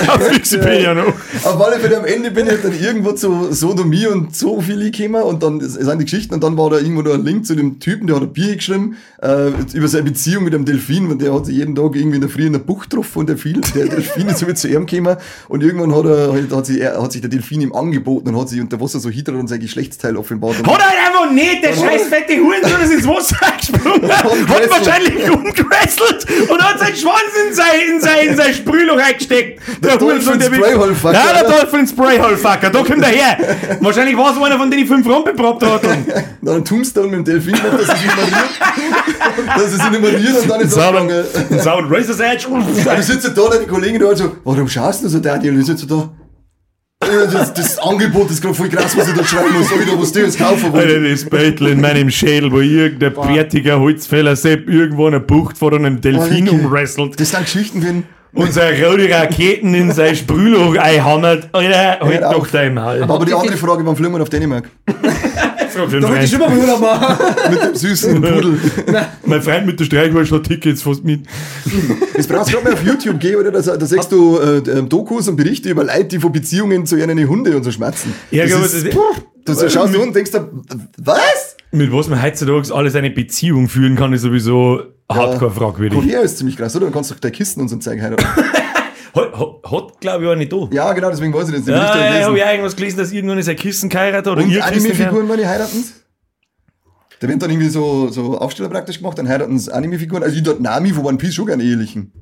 auf 0.08 0.30
Wikipedia 0.30 0.94
noch. 0.94 1.14
Auf 1.44 1.60
alle 1.60 1.78
Fälle 1.78 1.98
am 1.98 2.04
Ende 2.04 2.30
bin 2.30 2.46
ich 2.46 2.60
dann 2.62 2.78
irgendwo 2.78 3.12
zu 3.12 3.52
Sodomie 3.52 4.06
und 4.06 4.34
Zoophilie 4.36 4.90
gekommen 4.90 5.22
und 5.22 5.42
dann 5.42 5.60
sind 5.60 5.98
die 5.98 6.04
Geschichten 6.04 6.34
und 6.34 6.42
dann 6.44 6.56
war 6.56 6.70
da 6.70 6.78
irgendwo 6.78 7.02
noch 7.02 7.14
ein 7.14 7.24
Link 7.24 7.46
zu 7.46 7.54
dem 7.54 7.80
Typen, 7.80 8.06
der 8.06 8.16
hat 8.16 8.22
ein 8.22 8.32
Bier 8.32 8.56
geschrieben 8.56 8.96
äh, 9.22 9.48
über 9.72 9.88
seine 9.88 10.04
Beziehung 10.04 10.44
mit 10.44 10.54
einem 10.54 10.64
Delfin 10.64 11.10
und 11.10 11.20
der 11.22 11.34
hat 11.34 11.46
sich 11.46 11.56
jeden 11.56 11.74
Tag 11.74 11.94
irgendwie 11.96 12.16
in 12.16 12.20
der 12.20 12.30
Früh 12.30 12.46
in 12.46 12.52
der 12.52 12.60
Bucht 12.60 12.90
getroffen 12.90 13.18
und 13.20 13.28
der, 13.28 13.36
Viel, 13.38 13.60
der 13.74 13.86
Delfin 13.86 14.28
ist 14.28 14.38
so 14.38 14.46
mit 14.46 14.58
zu 14.58 14.68
ihm 14.68 14.86
gekommen 14.86 15.16
und 15.48 15.62
irgendwann 15.62 15.94
hat, 15.94 16.04
er, 16.04 16.32
halt- 16.32 16.52
hat, 16.52 16.66
sich, 16.66 16.80
er, 16.80 17.02
hat 17.02 17.12
sich 17.12 17.20
der 17.20 17.30
Delfin 17.30 17.60
ihm 17.60 17.72
angeboten 17.72 18.28
und 18.28 18.40
hat 18.40 18.48
sich 18.48 18.60
unter 18.60 18.80
Wasser 18.80 19.00
so 19.00 19.10
hydrat 19.10 19.36
und 19.36 19.48
sein 19.48 19.60
Geschlechtsteil 19.60 20.16
offenbart. 20.16 20.56
Hat 20.58 20.66
er 20.80 21.06
einfach 21.06 21.32
nicht, 21.32 21.62
der 21.64 21.72
scheiß 21.74 22.04
fette 22.08 22.34
Hurensohn 22.36 22.80
ist 22.82 22.92
ins 22.92 23.06
Wasser 23.06 23.36
gesprungen, 23.58 24.10
hat 24.10 24.70
wahrscheinlich 24.70 25.30
umgewesselt 25.30 26.26
und 26.50 26.62
hat 26.62 26.78
seinen 26.78 26.96
Schwanz 26.96 27.30
in 27.48 27.54
sein, 27.54 27.66
in 27.94 28.00
sein, 28.00 28.28
in 28.28 28.36
sein 28.36 28.54
Sprühloch 28.54 28.98
eingesteckt. 28.98 29.60
Der, 29.82 29.96
der 29.96 30.08
will- 30.08 30.22
Sprayhole-Fucker, 30.22 31.14
Ja, 31.14 31.42
der? 31.42 31.50
Dolphin 31.50 31.86
Sprayhole-Fucker, 31.86 32.70
da 32.70 32.82
kommt 32.82 33.02
er 33.02 33.08
her. 33.08 33.38
Wahrscheinlich 33.80 34.16
war 34.16 34.30
es 34.36 34.42
einer 34.42 34.58
von 34.58 34.70
denen, 34.70 34.82
die 34.82 34.88
fünf 34.88 35.06
Rompe 35.06 35.32
probt 35.34 35.62
hat. 35.64 35.82
Dann 36.42 36.56
ein 36.56 36.64
Tombstone 36.64 37.08
mit 37.08 37.18
dem 37.18 37.24
Delfin 37.24 37.52
dass 37.54 37.82
es 37.82 37.88
nummeriert. 37.88 38.50
dass 39.56 39.72
es 39.72 39.78
ihn 39.84 39.92
nummeriert 39.92 40.42
und 40.42 40.50
dann 40.50 40.60
ist 40.60 40.76
er 40.76 41.62
sauber 41.62 41.90
Razor's 41.90 42.20
Edge. 42.20 42.46
Da 42.84 43.02
sitzt 43.02 43.26
da, 43.36 43.42
die 43.60 43.66
Kollegin 43.66 44.00
da 44.00 44.14
so, 44.16 44.36
warum 44.44 44.68
schaust 44.68 45.04
du 45.04 45.08
so, 45.08 45.18
Daniel? 45.18 45.54
Und 45.54 45.60
ich 45.60 45.66
sitze 45.66 45.86
da. 45.86 46.08
Ja, 47.04 47.26
Das, 47.26 47.54
das 47.54 47.78
Angebot 47.78 48.30
ist 48.30 48.42
gerade 48.42 48.54
voll 48.54 48.68
krass, 48.68 48.96
was 48.96 49.08
ich 49.08 49.14
da 49.14 49.24
schreiben 49.24 49.52
muss. 49.56 49.68
Soll 49.68 49.80
ich 49.82 49.90
da 49.90 49.98
was 50.00 50.12
Tolles 50.12 50.36
kaufen? 50.36 50.64
Alter, 50.66 50.74
wollte? 50.74 51.10
das 51.10 51.24
Beitel 51.24 51.68
in 51.68 51.80
meinem 51.80 52.10
Schädel, 52.10 52.50
wo 52.50 52.58
irgendein 52.60 53.14
bärtiger 53.14 53.78
Holzfäller 53.78 54.34
Sepp 54.34 54.68
irgendwo 54.68 55.06
in 55.08 55.14
einer 55.14 55.22
Bucht 55.24 55.56
vor 55.56 55.72
einem 55.72 56.00
Delfin 56.00 56.48
umwrestelt 56.48 57.18
Das 57.18 57.30
sind 57.30 57.44
Geschichten, 57.44 57.82
wenn. 57.84 58.04
und 58.34 58.52
seine 58.52 58.84
rote 58.84 59.08
Raketen 59.10 59.74
in 59.74 59.92
sein 59.92 60.16
Sprühloch 60.16 60.76
einhammert. 60.76 61.48
Alter, 61.52 62.00
halt 62.00 62.22
doch 62.22 62.34
auf. 62.40 62.50
dein 62.50 62.74
Maul. 62.74 63.02
Aber 63.02 63.24
die 63.24 63.32
andere 63.34 63.56
Frage, 63.56 63.86
wann 63.86 63.96
fliegen 63.96 64.12
wir 64.14 64.22
auf 64.22 64.28
Dänemark? 64.28 64.68
Frag 65.78 65.90
für 65.90 66.00
Da 66.00 66.08
wollte 66.08 66.24
ich 66.24 66.30
schon 66.30 66.40
mal 66.40 66.56
Urlaub 66.58 66.80
machen. 66.80 67.24
Mit 67.50 67.62
dem 67.62 67.74
süßen 67.74 68.14
Pudel. 68.22 68.58
Mein 69.24 69.42
Freund 69.42 69.66
mit 69.66 69.80
der 69.80 69.84
Streichwurst 69.84 70.32
hat 70.32 70.44
Tickets 70.44 70.82
fast 70.82 71.04
mit. 71.04 71.22
Das 72.16 72.26
brauchst 72.26 72.48
du 72.48 72.52
gerade 72.56 72.64
mal 72.64 72.74
auf 72.74 72.84
YouTube 72.84 73.18
gehen, 73.20 73.36
oder? 73.36 73.50
Da, 73.50 73.76
da 73.76 73.86
siehst 73.86 74.10
du 74.12 74.38
äh, 74.38 74.58
ähm, 74.70 74.88
Dokus 74.88 75.28
und 75.28 75.36
Berichte 75.36 75.70
über 75.70 75.84
Leute, 75.84 76.04
die 76.06 76.18
von 76.18 76.32
Beziehungen 76.32 76.86
zu 76.86 76.96
ihren 76.96 77.18
Hunde 77.28 77.56
und 77.56 77.62
so 77.64 77.70
schmerzen. 77.70 78.12
Ja, 78.30 78.44
das 78.44 78.54
aber 78.54 78.64
ist, 78.66 78.86
das- 78.86 78.94
puh, 78.94 79.00
du 79.44 79.54
so 79.54 79.68
schaust 79.68 79.94
du 79.94 80.02
und 80.02 80.14
denkst 80.14 80.30
dir, 80.32 80.48
was? 80.98 81.56
Mit 81.70 81.92
was 81.92 82.08
man 82.08 82.22
heutzutage 82.22 82.74
alles 82.74 82.94
eine 82.94 83.10
Beziehung 83.10 83.68
führen 83.68 83.94
kann, 83.96 84.12
ist 84.12 84.22
sowieso 84.22 84.82
hardcore 85.10 85.50
fragwürdig. 85.50 85.98
Korea 85.98 86.20
ist 86.20 86.38
ziemlich 86.38 86.56
krass, 86.56 86.74
oder? 86.76 86.86
Dann 86.86 86.94
kannst 86.94 87.10
du 87.10 87.14
doch 87.14 87.20
deine 87.20 87.32
Kisten 87.32 87.60
und 87.60 87.68
so 87.68 87.76
zeigen 87.76 88.00
heiraten. 88.02 88.24
Hat, 89.18 90.00
glaube 90.00 90.24
ich, 90.24 90.30
auch 90.30 90.36
nicht 90.36 90.52
da. 90.52 90.68
Ja, 90.72 90.92
genau, 90.92 91.10
deswegen 91.10 91.32
weiß 91.32 91.48
ich 91.48 91.56
das. 91.56 91.66
Ja, 91.66 91.74
Bericht 91.74 91.88
hab 91.88 91.96
ich 91.96 92.02
ja, 92.02 92.20
ich 92.20 92.26
habe 92.26 92.38
ja 92.38 92.50
irgendwas 92.50 92.76
gelesen, 92.76 92.98
dass 92.98 93.12
irgendwann 93.12 93.38
ist 93.38 93.48
ein 93.48 93.56
Kissen 93.56 93.88
geheiratet 93.88 94.32
oder 94.32 94.42
Und 94.42 94.50
ihr. 94.50 94.64
Anime-Figuren, 94.64 95.28
wenn 95.28 95.38
die 95.38 95.46
heiraten? 95.46 95.84
Da 97.20 97.26
werden 97.26 97.40
dann 97.40 97.50
irgendwie 97.50 97.68
so, 97.68 98.08
so 98.08 98.38
Aufsteller 98.38 98.68
praktisch 98.68 98.98
gemacht, 98.98 99.18
dann 99.18 99.28
heiraten 99.28 99.58
sie 99.58 99.72
Anime-Figuren. 99.72 100.22
Also 100.22 100.36
ich 100.36 100.42
dort 100.42 100.60
Nami 100.60 100.90
von 100.90 101.04
One 101.04 101.18
Piece 101.18 101.34
schon 101.34 101.46
gerne 101.46 101.62
ehelichen. 101.64 102.12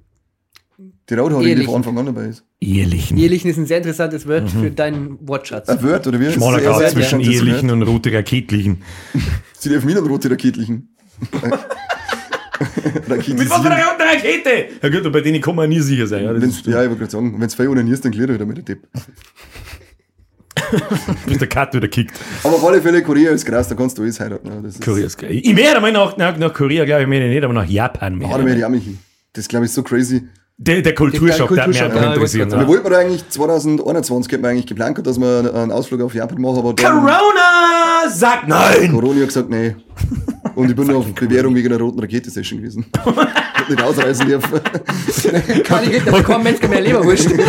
Die 1.09 1.15
Rothaarige, 1.15 1.45
die 1.45 1.51
Ehelichen. 1.51 1.67
von 1.67 1.77
Anfang 1.77 1.99
an 1.99 2.07
dabei 2.07 2.27
ist. 2.27 2.45
Ehelichen. 2.61 3.17
Ehelichen 3.17 3.51
ist 3.51 3.59
ein 3.59 3.67
sehr 3.67 3.79
interessantes 3.79 4.27
Wort 4.27 4.51
für 4.51 4.71
deinen 4.71 5.19
Wortschatz. 5.27 5.69
Ein 5.69 5.83
Word, 5.83 6.07
oder 6.07 6.19
wie? 6.19 6.33
Schmaler 6.33 6.61
Das 6.61 6.77
ist 6.77 6.83
Grad 6.83 6.91
zwischen 6.93 7.21
ehelichen 7.21 7.71
und 7.71 7.83
rote 7.83 8.13
Raketlichen. 8.13 8.83
Sie 9.59 9.69
dürfen 9.69 9.89
wieder 9.89 10.01
rote 10.01 10.31
Raketlichen. 10.31 10.97
Mit 13.09 13.51
was 13.51 13.63
für 13.63 13.71
einer 13.71 13.85
Rakete? 13.99 14.67
Ja 14.83 14.89
gut, 14.89 15.13
bei 15.13 15.21
denen 15.21 15.41
kann 15.41 15.55
man 15.55 15.69
nie 15.69 15.81
sicher 15.81 16.07
sein. 16.07 16.25
Ja, 16.25 16.41
Wenn's, 16.41 16.63
ja, 16.65 16.83
ich 16.83 16.89
wollte 16.89 17.01
gerade 17.01 17.13
sagen, 17.13 17.35
wenn 17.35 17.47
es 17.47 17.53
zwei 17.53 17.69
onanierst, 17.69 18.05
dann 18.05 18.13
klärt 18.13 18.31
er 18.31 18.35
wieder 18.35 18.47
mit 18.47 18.57
der 18.57 18.65
Depp. 18.65 18.89
bis 21.27 21.39
der 21.39 21.49
Cut 21.49 21.75
wieder 21.75 21.89
kickt. 21.89 22.19
Aber 22.43 22.55
auf 22.55 22.65
alle 22.65 22.81
Fälle, 22.81 23.03
Korea 23.03 23.33
ist 23.33 23.45
krass, 23.45 23.69
da 23.69 23.75
kannst 23.75 23.99
du 23.99 24.03
alles 24.03 24.19
heiraten. 24.19 24.49
Ja, 24.49 24.61
das 24.61 24.75
ist, 24.75 24.85
Korea 24.85 25.07
ist 25.07 25.19
geil. 25.19 25.31
Ich 25.33 25.57
werde 25.57 25.81
mal 25.81 25.93
nach, 25.93 26.17
nach, 26.17 26.37
nach 26.37 26.53
Korea, 26.53 26.85
glaube 26.85 27.03
ich, 27.03 27.09
meine 27.09 27.29
nicht, 27.29 27.45
aber 27.45 27.55
nach 27.55 27.67
Japan 27.67 28.17
mehr. 28.17 28.29
Ah, 28.29 28.39
da 28.39 28.45
werde 28.45 28.59
ich 28.59 28.65
auch 28.65 28.71
mich 28.71 28.85
hin. 28.85 28.99
Das 29.33 29.49
glaube 29.49 29.67
ich 29.67 29.73
so 29.73 29.83
crazy. 29.83 30.29
Der, 30.59 30.81
der 30.81 30.95
Kulturschock, 30.95 31.51
der 31.53 31.65
hat 31.65 31.69
mich 31.69 31.79
Kulturschock, 31.79 31.91
einfach 31.91 32.03
ja, 32.03 32.15
interessiert. 32.15 32.51
Wir 32.51 32.67
wollten 32.67 32.95
eigentlich 32.95 33.29
2021 33.29 34.33
hätten 34.33 34.43
wir 34.43 34.49
eigentlich 34.49 34.67
geplant, 34.67 34.95
gehabt, 34.95 35.07
dass 35.07 35.21
wir 35.21 35.55
einen 35.55 35.71
Ausflug 35.71 36.01
auf 36.01 36.15
Japan 36.15 36.41
machen, 36.41 36.59
aber 36.59 36.73
dann 36.73 36.95
Corona 36.95 38.09
sagt 38.09 38.49
nein! 38.49 38.91
Corona 38.91 39.21
hat 39.21 39.27
gesagt, 39.27 39.51
nee. 39.51 39.77
Und 40.57 40.71
ich 40.71 40.75
bin 40.75 40.87
nur 40.87 40.97
auf 40.97 41.13
Bewährung 41.13 41.55
wegen 41.55 41.69
einer 41.69 41.79
roten 41.79 42.01
Rakete-Session 42.01 42.59
gewesen. 42.59 42.87
Hab 42.97 43.69
nicht 43.69 43.83
ausreisen 43.83 44.27
dürfen. 44.27 44.59
Kann 45.65 45.85
ich 45.85 45.91
nicht, 45.91 46.07
da 46.07 46.17
bekommen 46.17 46.45
Metzger 46.45 46.69
mehr 46.69 46.81
Leberwurst. 46.81 47.31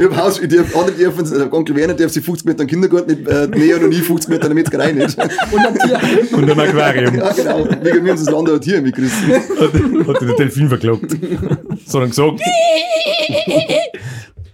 Ich 0.00 0.06
hab 0.06 0.16
Haus, 0.16 0.40
ich 0.40 0.48
darf, 0.48 0.74
andere 0.74 0.96
dürfen, 0.96 1.30
der 1.30 1.52
Onkel 1.52 1.76
Werner 1.76 1.92
darf 1.92 2.10
sich 2.10 2.24
50 2.24 2.46
Meter 2.46 2.62
in 2.62 2.68
den 2.68 2.70
Kindergarten 2.70 3.10
nicht 3.10 3.28
äh, 3.28 3.46
nähern 3.48 3.84
und 3.84 3.92
ich 3.92 4.02
50 4.02 4.30
Meter 4.30 4.44
in 4.44 4.48
der 4.48 4.54
Metzgerei 4.54 4.92
nicht. 4.92 5.18
Und 5.18 5.66
am 5.66 5.78
Tierheim. 5.78 6.18
Und 6.32 6.48
im 6.48 6.58
Aquarium. 6.58 7.14
Ja, 7.16 7.32
genau. 7.32 7.68
Wegen 7.82 8.02
mir 8.02 8.12
uns 8.12 8.24
das 8.24 8.32
Land 8.32 8.48
ein 8.48 8.60
Tier 8.62 8.80
mitgerissen. 8.80 9.34
Hat 9.34 10.20
der 10.22 10.36
Delfin 10.36 10.68
verklagt. 10.70 11.16
Sondern 11.84 12.08
gesagt, 12.08 12.40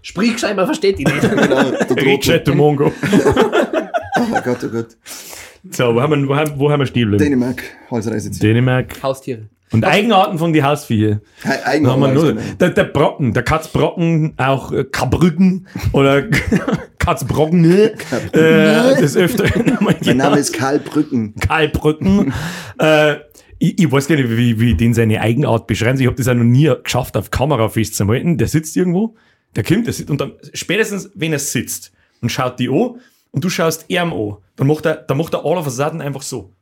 Sprich 0.03 0.33
gescheit, 0.33 0.57
man 0.57 0.67
versteht 0.67 0.99
ihn 0.99 1.07
nicht. 1.07 1.21
Genau, 1.21 2.39
der 2.39 2.55
Mongo. 2.57 2.93
Oh 4.19 4.41
Gott, 4.43 4.59
oh 4.65 4.69
Gott. 4.69 4.89
So, 5.71 5.95
wo 5.95 6.01
haben 6.01 6.23
wir, 6.23 6.29
wo 6.29 6.37
haben, 6.37 6.53
wo 6.57 6.71
haben 6.71 6.81
wir 6.81 6.87
stehen 6.87 7.11
geblieben? 7.11 7.25
Dänemark, 7.25 7.63
Halsreiseziel. 7.91 8.41
Dänemark. 8.49 9.03
Haustiere. 9.03 9.49
Und 9.73 9.85
Eigenarten 9.85 10.39
von 10.39 10.53
die 10.53 10.63
Hausviecher. 10.63 11.21
He- 11.43 11.49
Da 11.49 11.67
Eigener 11.67 11.93
haben 11.93 12.01
wir 12.01 12.07
Reis, 12.09 12.15
nur, 12.15 12.25
genau. 12.35 12.41
der, 12.61 12.71
der 12.71 12.85
Brocken, 12.85 13.33
der 13.35 13.43
Katzbrocken, 13.43 14.35
auch 14.37 14.71
äh, 14.73 14.85
Kabrücken 14.85 15.67
oder 15.93 16.23
Katzbrocken, 16.99 17.65
äh, 17.65 17.91
das 18.33 19.17
Öfteren. 19.17 19.77
Mein 20.05 20.17
Name 20.17 20.39
ist 20.39 20.53
Karl 20.53 20.79
Brücken. 20.79 21.35
Karl 21.41 21.69
Brücken. 21.69 22.33
äh, 22.79 23.17
ich, 23.59 23.79
ich 23.81 23.91
weiß 23.91 24.07
gar 24.07 24.17
nicht, 24.17 24.31
wie, 24.37 24.61
wie 24.61 24.75
den 24.75 24.95
seine 24.95 25.21
Eigenart 25.21 25.67
beschreiben. 25.67 25.99
Ich 25.99 26.07
habe 26.07 26.17
das 26.17 26.29
auch 26.29 26.35
noch 26.35 26.45
nie 26.45 26.71
geschafft, 26.85 27.17
auf 27.17 27.31
Kamera 27.31 27.69
festzuhalten. 27.69 28.39
Der 28.39 28.49
sitzt 28.49 28.77
irgendwo, 28.77 29.15
der 29.57 29.65
kommt, 29.65 29.87
der 29.87 29.95
sitzt, 29.95 30.11
und 30.11 30.21
dann 30.21 30.33
spätestens, 30.53 31.11
wenn 31.15 31.33
er 31.33 31.39
sitzt 31.39 31.91
und 32.21 32.31
schaut 32.31 32.59
die 32.61 32.69
an 32.69 32.97
und 33.33 33.45
du 33.45 33.51
schaust 33.51 33.85
ihm 33.89 34.13
an, 34.13 34.37
dann 34.57 34.67
macht 34.67 34.87
er, 34.87 34.97
dann 34.97 35.19
macht 35.19 35.35
er 35.35 35.45
all 35.45 35.57
of 35.59 35.67
a 35.67 35.71
sudden 35.71 36.01
einfach 36.01 36.23
so. 36.23 36.53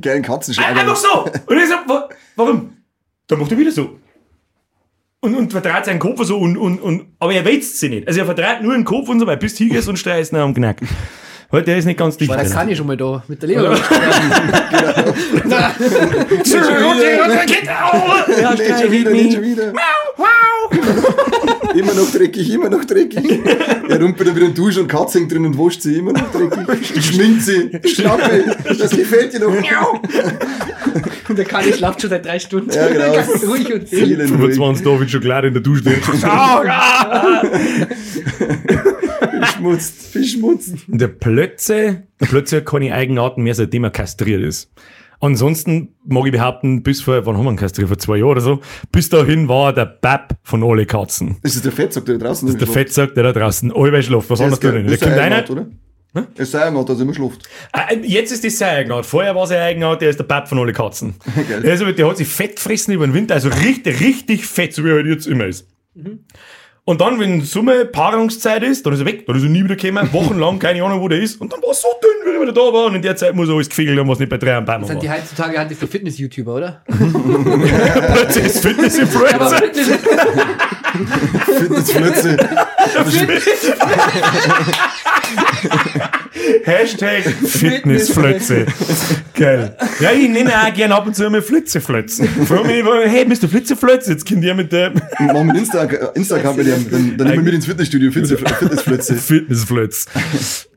Geilen 0.00 0.22
Katzenschlager. 0.22 0.80
Einfach 0.80 0.96
so! 0.96 1.24
Und 1.46 1.56
ich 1.58 1.68
so, 1.68 1.74
wa- 1.86 2.08
warum? 2.36 2.76
Dann 3.26 3.38
macht 3.38 3.52
er 3.52 3.58
wieder 3.58 3.70
so. 3.70 3.98
Und, 5.20 5.36
und 5.36 5.52
verdreht 5.52 5.84
seinen 5.84 6.00
Kopf 6.00 6.22
so 6.24 6.36
und, 6.38 6.56
und, 6.56 6.80
und, 6.80 7.06
aber 7.20 7.32
er 7.32 7.44
wälzt 7.44 7.78
sie 7.78 7.88
nicht. 7.88 8.08
Also 8.08 8.20
er 8.20 8.26
verdreht 8.26 8.62
nur 8.62 8.74
den 8.74 8.84
Kopf 8.84 9.08
und 9.08 9.20
so, 9.20 9.26
weil 9.26 9.36
bis 9.36 9.56
hingehst 9.56 9.88
und 9.88 9.96
streichst 9.98 10.32
ihn 10.32 10.36
am 10.38 10.52
Knack. 10.52 10.80
Weil 11.50 11.62
der 11.62 11.76
ist 11.76 11.84
nicht 11.84 11.98
ganz 11.98 12.16
dicht. 12.16 12.30
Da 12.32 12.42
drin. 12.42 12.50
kann 12.50 12.68
ich 12.70 12.78
schon 12.78 12.86
mal 12.88 12.96
da 12.96 13.22
mit 13.28 13.40
der 13.42 13.48
Leberwurst. 13.50 13.84
Ja, 15.48 15.74
Nicht 18.52 18.80
schon 18.80 18.90
wieder, 18.90 19.10
nicht 19.10 19.32
schon 19.34 19.42
wieder. 19.42 19.72
Immer 21.74 21.94
noch 21.94 22.10
dreckig, 22.10 22.50
immer 22.50 22.68
noch 22.68 22.84
dreckig. 22.84 23.40
Er 23.88 24.00
rumpelt 24.00 24.28
dann 24.28 24.36
wieder 24.36 24.46
in 24.46 24.54
die 24.54 24.60
Dusche 24.60 24.80
und 24.80 24.88
Katze 24.88 25.18
hängt 25.18 25.32
drin 25.32 25.46
und 25.46 25.58
wascht 25.58 25.82
sie 25.82 25.96
immer 25.96 26.12
noch 26.12 26.30
dreckig. 26.30 27.04
Schminkt 27.04 27.42
sie. 27.42 27.70
Schnappe. 27.86 28.44
Das 28.78 28.90
gefällt 28.90 29.32
dir 29.32 29.40
noch. 29.40 29.52
Und 31.28 31.38
der 31.38 31.44
Kani 31.44 31.72
schlaft 31.72 32.00
schon 32.00 32.10
seit 32.10 32.26
drei 32.26 32.38
Stunden. 32.38 32.70
Ja, 32.70 32.88
genau. 32.88 33.12
Ganz 33.12 33.42
ruhig 33.44 33.72
und 33.72 33.92
ruhig. 33.92 34.16
25 34.16 34.84
David 34.84 35.10
Schokolade 35.10 35.48
in 35.48 35.54
der 35.54 35.62
Dusche 35.62 35.82
drin. 35.82 36.00
Beschmutzt, 39.40 40.12
beschmutzt. 40.12 40.74
Und 40.88 41.00
der 41.00 41.08
Plötze, 41.08 42.02
der 42.20 42.26
Plötze 42.26 42.58
hat 42.58 42.66
keine 42.66 42.94
Eigenarten 42.94 43.42
mehr, 43.42 43.54
seitdem 43.54 43.84
er 43.84 43.90
kastriert 43.90 44.42
ist. 44.42 44.70
Ansonsten 45.22 45.94
mag 46.04 46.26
ich 46.26 46.32
behaupten, 46.32 46.82
bis 46.82 47.00
vor, 47.00 47.24
wann 47.24 47.36
haben 47.36 47.44
wir 47.44 47.52
ihn 47.52 47.56
kastriert? 47.56 47.86
Vor 47.86 47.96
zwei 47.96 48.16
Jahren 48.16 48.30
oder 48.30 48.40
so. 48.40 48.60
Bis 48.90 49.08
dahin 49.08 49.48
war 49.48 49.68
er 49.68 49.72
der 49.72 49.84
Bab 49.86 50.36
von 50.42 50.64
alle 50.64 50.84
Katzen. 50.84 51.36
Das 51.44 51.54
ist 51.54 51.64
der 51.64 51.70
Fettsack, 51.70 52.04
der 52.06 52.18
da 52.18 52.26
draußen 52.26 52.48
Das 52.48 52.56
ist 52.56 52.60
der 52.60 52.68
Fettsack, 52.68 53.14
der 53.14 53.22
da 53.22 53.32
draußen 53.32 53.70
allweil 53.72 54.02
schläft. 54.02 54.28
Was 54.28 54.40
Der 54.40 54.46
anderes 54.48 54.64
er. 54.64 54.72
Das 54.72 54.82
Der 54.82 54.92
ist 54.94 55.00
kommt 55.00 55.14
ein 55.14 55.32
einer. 55.32 55.48
Oder? 55.50 55.66
Er 56.14 56.26
ist 56.42 56.54
ein 56.56 56.62
Eigenart, 56.62 56.90
also 56.90 57.02
immer 57.04 57.14
schläft. 57.14 57.48
Äh, 57.72 57.98
Jetzt 58.04 58.32
ist 58.32 58.44
das 58.44 58.58
sein 58.58 58.76
Eigenart. 58.78 59.06
Vorher 59.06 59.34
war 59.36 59.46
sein 59.46 59.60
Eigenart, 59.60 60.02
der 60.02 60.10
ist 60.10 60.18
der 60.18 60.24
Bab 60.24 60.48
von 60.48 60.58
alle 60.58 60.72
Katzen. 60.72 61.14
Geil. 61.48 61.70
Also, 61.70 61.92
der 61.92 62.08
hat 62.08 62.16
sich 62.16 62.26
fett 62.26 62.56
gefressen 62.56 62.92
über 62.92 63.06
den 63.06 63.14
Winter, 63.14 63.34
also 63.34 63.48
richtig, 63.48 64.00
richtig 64.00 64.44
fett, 64.44 64.74
so 64.74 64.84
wie 64.84 64.88
er 64.88 64.96
halt 64.96 65.06
jetzt 65.06 65.28
immer 65.28 65.46
ist. 65.46 65.68
Und 66.84 67.00
dann, 67.00 67.20
wenn 67.20 67.42
Summe 67.42 67.84
Paarungszeit 67.84 68.64
ist, 68.64 68.84
dann 68.84 68.92
ist 68.92 68.98
er 68.98 69.06
weg, 69.06 69.24
dann 69.26 69.36
ist 69.36 69.44
er 69.44 69.48
nie 69.48 69.62
wieder 69.62 69.76
gekommen, 69.76 70.08
wochenlang, 70.12 70.58
keine 70.58 70.82
Ahnung, 70.82 71.00
wo 71.00 71.06
der 71.06 71.20
ist. 71.20 71.40
Und 71.40 71.52
dann 71.52 71.62
war 71.62 71.68
er 71.68 71.74
so 71.74 71.86
dünn, 72.02 72.32
wie 72.32 72.36
er 72.36 72.42
wieder 72.42 72.52
da 72.52 72.72
war. 72.72 72.86
Und 72.86 72.96
in 72.96 73.02
der 73.02 73.14
Zeit 73.14 73.36
muss 73.36 73.48
er 73.48 73.54
alles 73.54 73.68
gefegelt 73.68 74.00
haben, 74.00 74.08
was 74.08 74.18
nicht 74.18 74.28
bei 74.28 74.36
drei 74.36 74.56
am 74.56 74.64
Bein 74.64 74.84
Sind 74.84 75.00
die 75.00 75.08
war. 75.08 75.16
heutzutage 75.16 75.58
halt 75.58 75.78
so 75.78 75.86
Fitness-YouTuber, 75.86 76.54
oder? 76.56 76.82
Plötzlich 76.88 78.46
ist 78.46 78.66
Fitness-Influencer. 78.66 79.62
Fitnessflötze. 81.58 82.36
Hashtag 86.64 87.24
Fitnessflötze. 87.24 88.66
Geil. 89.34 89.76
Ja, 90.00 90.12
ich 90.12 90.28
nenne 90.28 90.50
auch 90.54 90.72
gerne 90.74 90.94
ab 90.94 91.06
und 91.06 91.14
zu 91.14 91.28
mal 91.28 91.42
Flitzeflötzen. 91.42 92.26
Frag 92.46 92.66
mich, 92.66 92.82
hey, 92.84 93.24
Mr. 93.26 93.48
Flitzeflötze, 93.48 94.12
jetzt 94.12 94.26
könnt 94.26 94.44
ihr 94.44 94.54
mit 94.54 94.72
der 94.72 94.90
Machen 94.90 95.48
wir 95.48 95.54
Insta- 95.60 96.12
Insta-Account 96.14 96.56
mit 96.58 96.66
dem. 96.66 96.90
Dann, 96.90 97.16
dann 97.18 97.26
nehmen 97.28 97.38
wir 97.38 97.42
mit 97.44 97.54
ins 97.54 97.66
Fitnessstudio. 97.66 98.10
Fitness- 98.10 98.38
Fitnessflötze. 98.58 99.14
Fitnessflötz. 99.16 100.06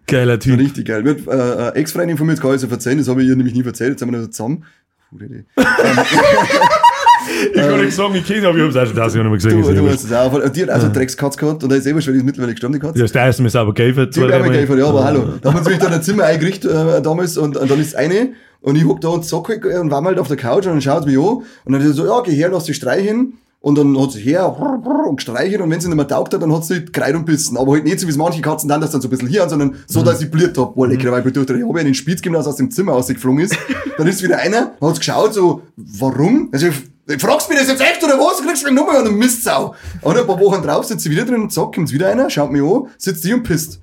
Geiler 0.08 0.40
Typ. 0.40 0.60
Richtig 0.60 0.86
geil. 0.88 1.04
Wird, 1.06 1.28
äh, 1.28 1.32
eine 1.32 1.76
Ex-Freundin 1.76 2.18
von 2.18 2.28
mir, 2.28 2.34
das 2.34 2.42
kann 2.42 2.54
ich 2.54 2.62
so 2.62 2.68
erzählen, 2.68 2.98
das 2.98 3.08
habe 3.08 3.24
ich 3.24 3.30
ihr 3.30 3.36
nämlich 3.36 3.56
nie 3.56 3.66
erzählt, 3.66 3.92
jetzt 3.92 4.00
sind 4.02 4.12
wir 4.12 4.20
noch 4.20 4.30
zusammen. 4.30 4.66
Idee. 5.14 5.46
Ich 7.54 7.62
kann 7.62 7.84
nicht 7.84 7.96
sagen, 7.96 8.16
ich 8.16 8.26
kenne 8.26 8.48
aber 8.48 8.58
ich 8.58 8.64
hab's 8.64 8.76
auch 8.76 8.86
schon 8.86 8.96
tausend 8.96 9.16
Jahre 9.16 9.30
mal 9.30 9.36
gesehen. 9.36 9.62
Du, 9.62 9.74
du 9.74 9.90
hast 9.90 10.04
es 10.04 10.12
auch. 10.12 10.26
aber 10.34 10.50
Die 10.50 10.64
hat 10.64 10.70
auch 10.70 10.80
so 10.80 10.86
eine 10.86 10.94
Dreckskatz 10.94 11.38
gehabt 11.38 11.64
und 11.64 11.70
da 11.72 11.76
ist 11.76 11.86
eh 11.86 11.92
ist 11.92 12.08
mittlerweile 12.08 12.54
gestorben, 12.54 12.74
die 12.74 12.80
Katze. 12.80 13.00
Ja, 13.00 13.04
das 13.04 13.16
erste 13.16 13.42
Mal 13.44 13.50
sauber 13.50 13.74
gegeben. 13.74 14.10
Die 14.10 14.22
haben 14.22 14.52
gegeben, 14.52 14.78
ja, 14.78 14.88
aber 14.88 15.04
hallo. 15.04 15.24
Da 15.42 15.50
haben 15.50 15.56
wir 15.56 15.60
uns 15.60 15.68
nämlich 15.68 15.84
dann 15.84 15.94
ein 15.94 16.04
Zimmer 16.04 16.26
eingerichtet 16.26 16.72
äh, 16.72 17.02
damals 17.02 17.38
und, 17.38 17.58
und 17.58 17.70
dann 17.70 17.80
ist 17.80 17.96
eine 17.96 18.34
und 18.62 18.76
ich 18.76 18.86
hock 18.86 19.00
da 19.02 19.10
und 19.10 19.24
Socke 19.26 19.60
und 19.80 19.92
war 19.92 20.02
mal 20.02 20.10
halt 20.10 20.20
auf 20.20 20.28
der 20.28 20.38
Couch 20.38 20.66
und 20.66 20.74
dann 20.74 20.82
schaut 20.82 21.06
mich 21.06 21.18
an 21.18 21.44
und 21.66 21.74
dann 21.74 21.82
ist 21.82 21.96
so, 21.96 22.06
ja, 22.06 22.22
geh 22.22 22.32
her, 22.34 22.50
lass 22.50 22.66
dich 22.66 22.76
streichen. 22.78 23.34
Und 23.66 23.80
dann 23.80 24.00
hat 24.00 24.12
sie 24.12 24.22
her 24.22 24.56
und 25.08 25.16
gestreichelt 25.16 25.60
und 25.60 25.72
wenn 25.72 25.82
sie 25.82 25.88
nicht 25.88 25.96
mehr 25.96 26.08
taugt 26.08 26.36
hat, 26.36 26.42
dann 26.44 26.54
hat 26.54 26.66
sie 26.66 26.86
kreit 26.86 27.16
und 27.16 27.26
bissen. 27.26 27.58
Aber 27.58 27.72
halt 27.72 27.84
nicht 27.84 28.00
so 28.00 28.06
wie 28.06 28.12
es 28.12 28.16
manche 28.16 28.40
Katzen 28.40 28.70
dann, 28.70 28.80
das 28.80 28.92
dann 28.92 29.02
so 29.02 29.08
ein 29.08 29.10
bisschen 29.10 29.28
hier 29.28 29.42
an, 29.42 29.50
sondern 29.50 29.78
so, 29.88 30.04
dass 30.04 30.20
sie 30.20 30.28
blüht 30.28 30.56
hat. 30.56 30.76
Boah, 30.76 30.88
lecker, 30.88 31.12
weil 31.12 31.26
ich 31.26 31.34
durch 31.34 31.50
ich 31.50 31.68
habe 31.68 31.80
ja 31.80 31.84
den 31.84 31.96
Spitz 31.96 32.22
als 32.32 32.46
aus 32.46 32.58
dem 32.58 32.70
Zimmer 32.70 32.92
rausgeflogen 32.92 33.40
ist. 33.40 33.58
Dann 33.98 34.06
ist 34.06 34.22
wieder 34.22 34.38
einer, 34.38 34.74
hat 34.80 34.98
geschaut, 35.00 35.34
so, 35.34 35.64
warum? 35.78 36.50
Also, 36.52 36.68
fragst 37.18 37.48
du 37.48 37.54
mich 37.54 37.60
das 37.60 37.70
jetzt 37.70 37.82
echt 37.82 38.04
oder 38.04 38.20
was? 38.20 38.38
Du 38.38 38.44
kriegst 38.44 38.64
meine 38.64 38.76
Nummer 38.76 39.00
und 39.00 39.06
dann 39.06 39.16
Mistsau. 39.16 39.74
Und 40.02 40.16
ein 40.16 40.28
paar 40.28 40.40
Wochen 40.40 40.62
drauf 40.62 40.86
sitzt 40.86 41.04
sie 41.04 41.10
wieder 41.10 41.26
drin 41.26 41.42
und 41.42 41.52
zack, 41.52 41.74
kommt 41.74 41.92
wieder 41.92 42.10
einer, 42.10 42.30
schaut 42.30 42.52
mich 42.52 42.62
an, 42.62 42.84
sitzt 43.00 43.24
die 43.24 43.34
und 43.34 43.42
pisst. 43.42 43.80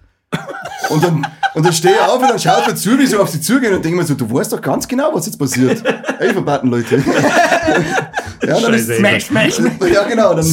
Und 0.90 1.02
dann, 1.02 1.26
und 1.54 1.66
dann 1.66 1.72
stehe 1.72 1.94
ich 1.94 2.00
auf 2.00 2.22
und 2.22 2.28
dann 2.28 2.38
schaut 2.38 2.68
mir 2.68 2.76
zu, 2.76 2.96
wie 3.00 3.06
sie 3.06 3.16
auf 3.16 3.30
sie 3.30 3.40
zugehen 3.40 3.74
und 3.74 3.84
denke 3.84 3.98
mir 3.98 4.04
so, 4.04 4.14
du 4.14 4.32
weißt 4.32 4.52
doch 4.52 4.60
ganz 4.60 4.86
genau, 4.86 5.10
was 5.12 5.26
jetzt 5.26 5.38
passiert. 5.38 5.82
Ey, 6.20 6.32
verbaten 6.32 6.70
Leute. 6.70 7.02
ja, 8.46 8.60
dann 8.60 8.74
ist, 8.74 8.86
Scheiße, 8.88 8.94
Smash, 8.98 9.24
smash. 9.24 9.58
ja, 9.92 10.02
genau, 10.08 10.34
dann, 10.34 10.44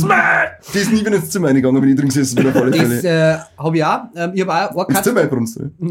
die 0.74 0.78
ist 0.78 0.92
nie 0.92 1.00
wieder 1.02 1.16
ins 1.16 1.30
Zimmer 1.30 1.48
reingegangen, 1.50 1.82
wenn 1.82 1.90
ich 1.90 1.96
drin 1.96 2.08
gesessen 2.08 2.36
bin, 2.36 2.48
auf 2.50 2.56
alle 2.56 2.72
Das 2.72 2.80
Fälle. 3.02 3.34
äh, 3.34 3.62
habe 3.64 3.78
ich 3.78 3.84
auch. 3.84 4.00
Ähm, 4.16 4.32
ich 4.34 4.42
habe 4.42 4.54
auch 4.54 4.72
eine 4.72 4.88
Ins 4.88 4.96
Katze. 4.98 5.10
Zimmer 5.10 5.22
gebrunst, 5.24 5.58
oder? 5.58 5.70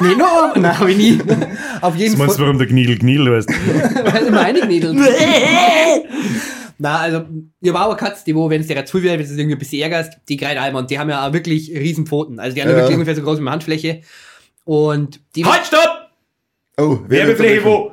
Nee, 0.00 0.14
no, 0.14 0.52
nein, 0.54 0.78
habe 0.78 0.92
ich 0.92 0.96
nie. 0.96 1.18
Auf 1.80 1.96
jeden 1.96 2.12
Du 2.12 2.18
meinst, 2.20 2.36
Fall. 2.36 2.44
warum 2.46 2.56
der 2.58 2.68
Gnidel 2.68 2.98
Gnidel 3.00 3.34
heißt? 3.34 3.48
Weil 4.12 4.26
immer 4.26 4.42
eingenädelt. 4.42 4.96
Na, 6.78 6.98
also, 6.98 7.24
ich 7.60 7.68
habe 7.70 7.80
auch 7.84 7.88
eine 7.88 7.96
Katze, 7.96 8.22
die, 8.24 8.34
wo, 8.36 8.48
wenn 8.48 8.60
es 8.60 8.68
dir 8.68 8.84
zu 8.84 9.02
wird, 9.02 9.14
wenn 9.14 9.20
es 9.24 9.32
irgendwie 9.32 9.56
ein 9.56 9.58
bisschen 9.58 9.82
ärgerst, 9.82 10.12
die 10.28 10.36
kreit 10.36 10.56
einmal. 10.56 10.82
Und 10.82 10.90
die 10.92 10.98
haben 11.00 11.10
ja 11.10 11.26
auch 11.26 11.32
wirklich 11.32 11.70
riesen 11.72 12.06
Pfoten. 12.06 12.38
Also, 12.38 12.54
die 12.54 12.60
haben 12.62 12.68
ja 12.68 12.74
Ja. 12.76 12.80
wirklich 12.82 12.94
ungefähr 12.94 13.16
so 13.16 13.22
groß 13.22 13.38
wie 13.38 13.42
eine 13.42 13.50
Handfläche. 13.50 14.02
Und 14.64 15.18
die. 15.34 15.44
Halt, 15.44 15.66
stopp! 15.66 16.10
Oh, 16.76 16.98
Werbefläche 17.08 17.64
wo? 17.64 17.90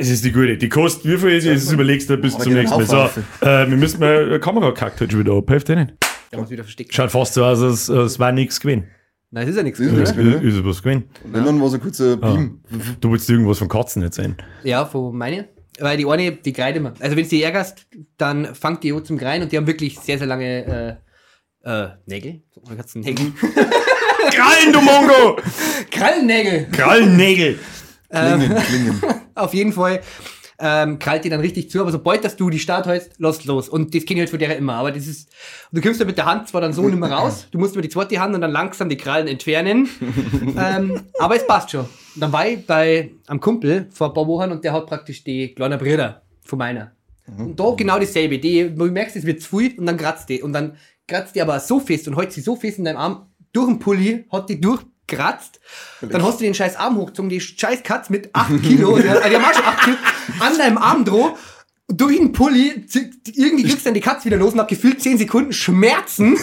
Es 0.00 0.08
ist 0.08 0.24
die 0.24 0.32
gute. 0.32 0.56
Die 0.56 0.70
kostet, 0.70 1.04
wie 1.12 1.18
viel 1.18 1.28
ist 1.30 1.44
es? 1.44 1.64
Das 1.66 1.72
überlegst 1.74 2.08
du 2.08 2.16
bis 2.16 2.34
Aber 2.34 2.44
zum 2.44 2.54
nächsten 2.54 2.74
Mal. 2.74 2.86
So, 2.86 3.46
äh, 3.46 3.68
wir 3.68 3.76
müssen 3.76 4.00
mal, 4.00 4.40
Kamera 4.40 4.72
kackt 4.72 4.98
heute 4.98 5.10
schon 5.10 5.20
wieder 5.20 5.34
ab. 5.34 5.50
Hilft 5.50 5.68
dir 5.68 5.76
nicht? 5.76 5.92
Muss 6.34 6.48
wieder 6.48 6.64
versteckt. 6.64 6.94
Schaut 6.94 7.10
fast 7.10 7.34
so 7.34 7.44
aus, 7.44 7.60
als 7.60 7.90
als 7.90 8.18
wäre 8.18 8.32
nichts 8.32 8.58
gewesen. 8.60 8.86
Nein, 9.30 9.44
das 9.44 9.50
ist 9.50 9.56
ja 9.58 9.62
nichts. 9.62 9.78
Das 9.78 9.88
ist 9.88 10.16
nichts. 10.16 10.36
Ist 10.36 10.42
ist 10.42 10.54
es 10.54 10.64
was 10.64 10.82
gewesen? 10.82 11.04
Und 11.22 11.34
dann 11.34 11.60
war 11.60 11.68
so 11.68 11.74
ein 11.76 11.82
kurzer 11.82 12.16
Beam. 12.16 12.62
Du 13.00 13.12
willst 13.12 13.28
irgendwas 13.28 13.58
von 13.58 13.68
Katzen 13.68 14.02
erzählen. 14.02 14.36
Ja, 14.64 14.86
von 14.86 15.14
meinen. 15.14 15.44
Weil 15.78 15.98
die 15.98 16.06
eine, 16.06 16.32
die 16.32 16.52
kreit 16.54 16.76
immer. 16.76 16.94
Also, 16.98 17.14
wenn 17.14 17.24
du 17.24 17.28
die 17.28 17.42
ärgerst, 17.42 17.86
dann 18.16 18.54
fangt 18.54 18.82
die 18.82 18.94
an 18.94 19.04
zum 19.04 19.18
Kreien 19.18 19.42
und 19.42 19.52
die 19.52 19.58
haben 19.58 19.66
wirklich 19.66 19.98
sehr, 19.98 20.16
sehr 20.16 20.26
lange 20.26 20.98
äh, 21.64 21.70
äh, 21.70 21.88
Nägel. 22.06 22.42
So, 22.54 22.62
Katzennägel. 22.74 23.32
Krallen, 24.30 24.72
du 24.72 24.80
Mongo! 24.80 25.36
Krallennägel! 25.90 26.68
Krallennägel! 26.72 27.58
Klingen, 28.10 28.56
klingen. 28.56 29.02
Auf 29.34 29.54
jeden 29.54 29.72
Fall. 29.72 30.00
ähm, 30.62 30.98
krallt 30.98 31.24
die 31.24 31.30
dann 31.30 31.40
richtig 31.40 31.70
zu, 31.70 31.80
aber 31.80 31.90
sobald 31.90 32.22
dass 32.22 32.36
du 32.36 32.50
die 32.50 32.58
Start 32.58 32.86
hältst, 32.86 33.14
lass 33.18 33.44
los. 33.46 33.68
Und 33.68 33.94
das 33.94 34.04
ging 34.04 34.18
halt 34.18 34.28
für 34.28 34.36
der 34.36 34.56
immer. 34.58 34.74
Aber 34.74 34.92
das 34.92 35.06
ist, 35.06 35.30
du 35.72 35.80
kommst 35.80 36.00
ja 36.00 36.06
mit 36.06 36.18
der 36.18 36.26
Hand 36.26 36.48
zwar 36.48 36.60
dann 36.60 36.74
so 36.74 36.82
nicht 36.82 36.98
mehr 36.98 37.10
raus, 37.10 37.46
du 37.50 37.58
musst 37.58 37.74
über 37.74 37.82
die 37.82 37.88
zweite 37.88 38.20
Hand 38.20 38.34
und 38.34 38.42
dann 38.42 38.50
langsam 38.52 38.88
die 38.88 38.96
Krallen 38.96 39.26
entfernen. 39.26 39.88
ähm, 40.58 41.00
aber 41.18 41.36
es 41.36 41.46
passt 41.46 41.70
schon. 41.70 41.86
Und 42.14 42.20
dann 42.20 42.32
war 42.32 42.46
ich 42.46 42.66
bei 42.66 43.10
einem 43.26 43.40
Kumpel 43.40 43.88
vor 43.90 44.08
ein 44.08 44.14
paar 44.14 44.26
Wochen 44.26 44.50
und 44.50 44.62
der 44.62 44.72
hat 44.74 44.86
praktisch 44.86 45.24
die 45.24 45.54
kleinen 45.54 45.78
Brüder 45.78 46.22
von 46.42 46.58
meiner. 46.58 46.92
Und 47.38 47.58
da 47.58 47.72
genau 47.76 47.98
dasselbe. 47.98 48.38
Die, 48.38 48.74
du 48.74 48.84
merkst, 48.86 49.16
es 49.16 49.24
wird 49.24 49.40
zu 49.40 49.58
viel 49.58 49.78
und 49.78 49.86
dann 49.86 49.96
kratzt 49.96 50.28
die. 50.28 50.42
Und 50.42 50.52
dann 50.52 50.76
kratzt 51.06 51.34
die 51.34 51.42
aber 51.42 51.60
so 51.60 51.78
fest 51.78 52.08
und 52.08 52.16
hält 52.16 52.32
sie 52.32 52.40
so 52.40 52.56
fest 52.56 52.78
in 52.78 52.84
deinem 52.84 52.96
Arm, 52.96 53.26
durch 53.52 53.66
den 53.66 53.78
Pulli, 53.78 54.26
hat 54.30 54.48
die 54.48 54.60
durchkratzt. 55.10 55.60
Dann 56.00 56.22
hast 56.22 56.40
du 56.40 56.44
den 56.44 56.54
scheiß 56.54 56.76
Arm 56.76 56.96
hochgezogen, 56.96 57.28
die 57.28 57.40
scheiß 57.40 57.82
Katz 57.82 58.10
mit 58.10 58.30
8 58.32 58.62
Kilo, 58.62 58.96
hat, 58.98 59.24
haben 59.24 59.44
auch 59.44 59.54
schon 59.54 59.64
8 59.64 59.84
Kilo, 59.84 59.96
an 60.40 60.58
deinem 60.58 60.78
Arm 60.78 61.04
droh. 61.04 61.36
Durch 61.92 62.16
den 62.16 62.30
Pulli, 62.30 62.86
irgendwie 63.34 63.64
kriegst 63.64 63.80
du 63.80 63.84
dann 63.86 63.94
die 63.94 64.00
Katze 64.00 64.26
wieder 64.26 64.36
los 64.36 64.52
und 64.52 64.58
nach 64.58 64.68
gefühlt 64.68 65.02
10 65.02 65.18
Sekunden 65.18 65.52
Schmerzen. 65.52 66.38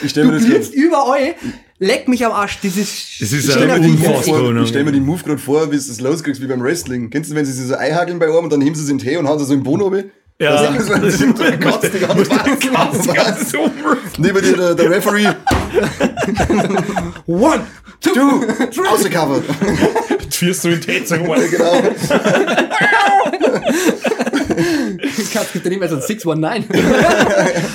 Ich 0.00 0.10
stell 0.12 0.26
mir 0.26 0.32
du 0.32 0.38
das 0.38 0.46
blitzt 0.46 0.74
überall. 0.74 1.34
Leck 1.80 2.06
mich 2.06 2.24
am 2.24 2.30
Arsch. 2.30 2.60
Das 2.62 2.76
ist, 2.76 3.20
Das 3.20 3.32
ist 3.32 3.34
ich 3.46 3.50
ein 3.50 3.50
stell 3.50 3.66
mir 3.66 3.80
den 3.80 3.82
die- 3.82 3.88
Move 3.98 4.08
unfassbar. 4.10 4.38
vor, 4.38 4.52
ne? 4.52 4.62
ich 4.62 4.68
stell 4.68 4.84
mir 4.84 4.92
den 4.92 5.04
Move 5.04 5.20
gerade 5.24 5.38
vor, 5.38 5.72
wie 5.72 5.76
du 5.76 5.82
das 5.84 6.00
loskriegst, 6.00 6.40
wie 6.40 6.46
beim 6.46 6.62
Wrestling. 6.62 7.10
Kennst 7.10 7.32
du, 7.32 7.34
wenn 7.34 7.44
sie 7.44 7.50
sich 7.52 7.66
so 7.66 7.74
einhakeln 7.74 8.20
bei 8.20 8.26
einem 8.26 8.36
und 8.44 8.52
dann 8.52 8.60
heben 8.60 8.76
sie 8.76 8.84
es 8.84 8.90
in 8.90 8.98
den 8.98 9.04
Tee 9.08 9.16
und 9.16 9.26
hauen 9.26 9.40
sie 9.40 9.44
so 9.46 9.54
im 9.54 9.64
Boden 9.64 9.82
oben? 9.82 10.12
Ja. 10.40 10.62
Das 10.72 10.78
ist 10.78 10.86
so 11.18 11.24
Katz? 13.12 13.52
Neben 14.18 14.40
dir 14.42 14.56
der, 14.56 14.74
der 14.76 14.90
Referee. 14.90 15.26
One, 17.26 17.60
two, 18.02 18.82
rausgecovert. 18.82 19.44
Führst 20.30 20.64
du 20.64 20.68
in 20.70 21.26
mal. 21.26 21.48
genau. 21.48 21.82
Die 24.98 25.32
Katze 25.32 25.52
gibt 25.52 25.64
ja 25.64 25.70
nicht 25.70 25.80
mehr 25.80 25.88
so 25.88 25.96
ein 25.96 26.02
619. 26.02 26.68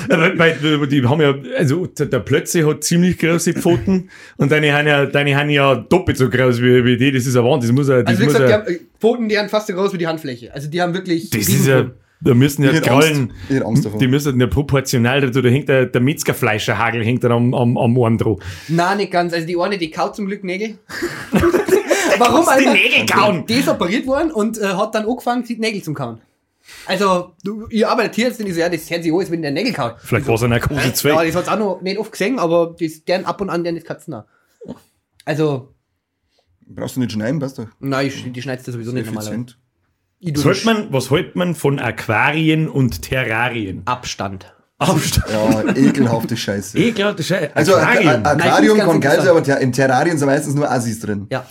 Weil, 0.08 0.38
weil 0.38 0.86
die 0.86 1.06
haben 1.06 1.20
ja, 1.20 1.34
also 1.56 1.86
der 1.86 2.20
Plötze 2.20 2.66
hat 2.66 2.84
ziemlich 2.84 3.18
große 3.18 3.54
Pfoten 3.54 4.10
und 4.36 4.52
deine 4.52 4.72
haben 4.72 4.86
ja, 4.86 5.06
deine 5.06 5.36
haben 5.36 5.50
ja 5.50 5.74
doppelt 5.74 6.18
so 6.18 6.28
groß 6.28 6.60
wie, 6.60 6.84
wie 6.84 6.96
die. 6.96 7.12
Das 7.12 7.26
ist 7.26 7.36
ein 7.36 7.44
Wahnsinn. 7.44 7.74
Das 7.74 7.76
muss 7.76 7.88
ja, 7.88 8.02
das 8.02 8.08
Also 8.08 8.20
wie 8.20 8.24
muss 8.24 8.34
gesagt, 8.34 8.48
die 8.48 8.52
ja, 8.52 8.58
haben 8.58 8.74
äh, 8.74 8.80
Pfoten, 9.00 9.28
die 9.28 9.38
haben 9.38 9.48
fast 9.48 9.66
so 9.68 9.74
groß 9.74 9.92
wie 9.92 9.98
die 9.98 10.06
Handfläche. 10.06 10.52
Also 10.52 10.68
die 10.68 10.80
haben 10.80 10.94
wirklich. 10.94 11.30
das 11.30 11.48
ist 11.48 11.66
ja, 11.66 11.90
da 12.20 12.34
müssen 12.34 12.64
ja 12.64 12.72
Krallen, 12.80 13.32
davor. 13.48 13.98
die 13.98 14.08
müssen 14.08 14.40
ja 14.40 14.46
proportional 14.46 15.20
dazu, 15.20 15.40
da 15.40 15.48
hängt 15.48 15.68
der, 15.68 15.86
der 15.86 16.00
Metzgerfleischerhagel 16.00 17.04
hängt 17.04 17.22
da 17.24 17.30
am, 17.30 17.54
am, 17.54 17.76
am 17.78 17.98
Arm 18.02 18.18
dran. 18.18 18.36
Nein, 18.68 18.96
nicht 18.98 19.12
ganz. 19.12 19.32
Also 19.32 19.46
die 19.46 19.56
eine, 19.58 19.78
die 19.78 19.90
kaut 19.90 20.16
zum 20.16 20.26
Glück 20.26 20.42
Nägel. 20.44 20.78
Warum? 22.18 22.42
die 22.44 22.48
Alter? 22.50 22.72
Nägel 22.72 23.06
kauen? 23.06 23.46
Die 23.46 23.54
ist 23.54 23.68
operiert 23.68 24.06
worden 24.06 24.32
und 24.32 24.58
äh, 24.58 24.64
hat 24.66 24.94
dann 24.94 25.06
angefangen, 25.06 25.44
die 25.44 25.56
Nägel 25.56 25.82
zum 25.82 25.94
kauen. 25.94 26.20
Also, 26.86 27.32
du, 27.44 27.66
ihr 27.68 27.88
arbeitet 27.88 28.16
hier 28.16 28.26
jetzt 28.26 28.40
und 28.40 28.46
ich 28.46 28.54
so, 28.54 28.60
ja, 28.60 28.68
das 28.68 28.90
hört 28.90 29.02
sich 29.02 29.12
an, 29.12 29.18
als 29.18 29.30
wenn 29.30 29.40
der 29.40 29.52
Nägel 29.52 29.72
kaut. 29.72 29.94
Vielleicht 30.00 30.26
war 30.26 30.34
es 30.34 30.42
eine 30.42 30.56
Narkose 30.56 30.80
Ja, 30.88 30.92
2. 30.92 31.26
das 31.26 31.36
hat's 31.36 31.48
auch 31.48 31.58
noch 31.58 31.80
nicht 31.80 31.98
oft 31.98 32.12
gesehen, 32.12 32.38
aber 32.38 32.74
das, 32.78 33.04
deren 33.04 33.24
ab 33.24 33.40
und 33.40 33.48
an, 33.48 33.62
deren 33.64 33.76
ist 33.76 33.86
Katzen 33.86 34.12
auch. 34.14 34.24
Also, 35.24 35.72
Brauchst 36.66 36.96
du 36.96 37.00
nicht 37.00 37.12
schneiden, 37.12 37.40
weißt 37.40 37.58
du? 37.58 37.68
nein, 37.80 38.08
ich, 38.08 38.30
die 38.30 38.42
schneidest 38.42 38.68
du 38.68 38.72
sowieso 38.72 38.92
nicht 38.92 39.06
normalerweise. 39.06 39.54
Sollte 40.20 40.48
das 40.48 40.64
man, 40.64 40.92
was 40.92 41.10
hält 41.10 41.36
man 41.36 41.54
von 41.54 41.78
Aquarien 41.78 42.68
und 42.68 43.02
Terrarien? 43.02 43.82
Abstand. 43.84 44.52
Abstand. 44.78 45.26
Ja, 45.30 45.74
ekelhafte 45.76 46.36
Scheiße. 46.36 46.78
Ist 46.78 47.32
ein 47.32 47.50
Also 47.54 47.74
ein 47.74 48.26
Aquarium. 48.26 48.78
Kann 48.78 49.00
geil 49.00 49.20
sein, 49.20 49.28
aber 49.28 49.60
in 49.60 49.72
Terrarien 49.72 50.18
sind 50.18 50.26
meistens 50.26 50.54
nur 50.54 50.70
Assis 50.70 51.00
drin. 51.00 51.26
Ja. 51.30 51.44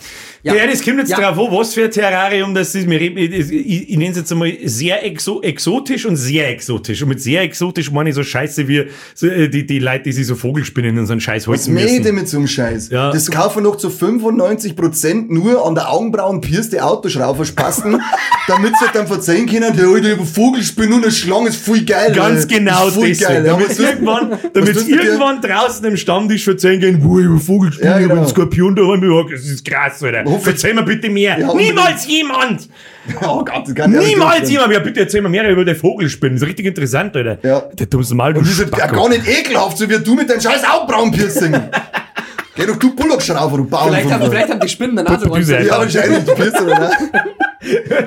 Ja, 0.56 0.68
das 0.68 0.82
kommt 0.84 1.00
jetzt 1.00 1.10
Ja. 1.12 1.18
drauf 1.32 1.48
an, 1.50 1.58
was 1.58 1.74
für 1.74 1.86
ein 1.86 1.92
Terrarium 1.92 2.54
das 2.54 2.74
ist. 2.76 2.90
Wir 2.90 3.00
reden, 3.00 3.18
ich, 3.18 3.52
ich, 3.52 3.90
ich 3.90 3.98
nenne 3.98 4.12
es 4.12 4.18
jetzt 4.18 4.32
einmal 4.32 4.52
sehr 4.66 5.06
exo, 5.06 5.42
exotisch 5.42 6.06
und 6.06 6.16
sehr 6.16 6.50
exotisch. 6.50 7.02
Und 7.02 7.10
mit 7.10 7.22
sehr 7.22 7.42
exotisch 7.42 7.92
meine 7.92 8.10
ich 8.10 8.16
so 8.16 8.24
Scheiße 8.24 8.68
wie 8.68 8.86
so, 9.14 9.28
äh, 9.28 9.50
die, 9.50 9.66
die 9.66 9.80
Leute, 9.80 10.04
die 10.06 10.12
sich 10.14 10.28
so 10.28 10.36
Vogelspinnen 10.36 10.98
und 10.98 11.06
so 11.06 11.14
einen 11.14 11.22
Scheiß 11.22 11.48
Was 11.48 11.60
halten 11.62 11.74
mäht 11.74 11.84
müssen. 11.86 12.04
denn 12.04 12.16
mit 12.16 12.28
so 12.30 12.38
einem 12.38 12.48
Scheiß? 12.48 12.90
Ja. 12.90 13.12
Das 13.12 13.30
kaufen 13.32 13.64
noch 13.64 13.76
zu 13.78 13.90
95% 13.90 15.26
nur 15.30 15.66
an 15.66 15.76
der 15.76 15.92
Augenbrauen 15.92 16.42
pierste 16.42 16.84
Autoschrauber 16.84 17.46
spasten, 17.46 18.02
damit 18.48 18.74
sie 18.80 18.86
halt 18.86 18.96
dann 18.96 19.08
verzeihen 19.08 19.46
können, 19.48 19.76
der 19.76 19.88
alte 19.88 20.12
über 20.12 20.26
Vogelspinne 20.26 20.96
und 20.96 21.04
eine 21.04 21.12
Schlange 21.12 21.50
ist 21.50 21.58
voll 21.64 21.82
geil. 21.82 22.14
Ganz 22.14 22.44
Alter. 22.44 22.48
genau 22.56 22.88
ist 22.88 22.94
voll 22.96 23.10
das. 23.10 23.20
geil. 23.20 23.46
Ja, 23.46 23.52
damit 23.54 23.70
was 23.70 23.78
sie 23.78 23.84
tust- 23.84 23.92
irgendwann, 23.94 24.32
was 24.32 24.40
damit 24.54 24.80
sie 24.80 24.92
irgendwann 24.92 25.42
draußen 25.42 25.86
im 25.86 25.98
Stammtisch 25.98 26.44
verzeihen 26.44 26.80
gehen, 26.80 27.00
wo 27.04 27.20
ich 27.20 27.26
über 27.26 27.40
Vogelspinnen, 27.40 27.92
Ja, 27.92 28.00
über 28.00 28.08
genau. 28.10 28.22
einen 28.22 28.30
Skorpion 28.30 28.76
daheim 28.76 29.02
habe. 29.02 29.32
Das 29.32 29.42
ist 29.46 29.66
krass, 29.66 30.02
Alter. 30.04 30.24
Hoffentlich- 30.38 30.62
Verzeih 30.62 30.74
mir 30.74 30.84
bitte 30.84 31.10
mehr. 31.10 31.40
Ja. 31.40 31.54
Niemals 31.54 32.08
jemand! 32.08 32.70
Oh 33.22 33.44
Gott, 33.44 33.68
das 33.68 33.76
kann 33.76 33.94
ich 33.94 34.08
Niemals 34.08 34.50
jemand! 34.50 34.74
Ja, 34.74 34.80
bitte 34.80 35.02
erzähl 35.02 35.22
mir 35.22 35.30
mehr 35.30 35.50
über 35.50 35.66
die 35.66 35.76
Vogelspinnen. 35.76 36.36
Das 36.36 36.44
ist 36.44 36.48
richtig 36.48 36.66
interessant, 36.66 37.16
Alter. 37.16 37.38
Ja. 37.42 37.62
Der 37.74 37.86
dummste 37.86 38.16
Mal, 38.16 38.34
du 38.34 38.40
Und 38.40 38.48
die 38.48 38.52
sind 38.54 38.76
ja 38.78 38.88
gar 38.88 39.10
nicht 39.10 39.28
ekelhaft, 39.28 39.78
so 39.78 39.90
wie 39.90 40.00
du 40.00 40.16
mit 40.16 40.30
deinem 40.30 40.42
scheiß 40.42 40.64
Augenbrauenpiercing. 40.64 41.54
Geh 42.56 42.66
doch 42.66 42.76
du 42.78 42.96
Bullockschrauber, 42.96 43.58
du 43.58 43.66
Baum. 43.66 43.90
Vielleicht 43.90 44.12
haben, 44.12 44.30
vielleicht 44.32 44.50
haben 44.50 44.60
die 44.60 44.68
Spinnen 44.70 44.96
dann 44.96 45.08
auch 45.08 45.20
so 45.20 45.28
ja, 45.38 45.78
wahrscheinlich, 45.78 46.24
du 46.26 46.34
Piercing, 46.34 46.66
oder? 46.66 46.92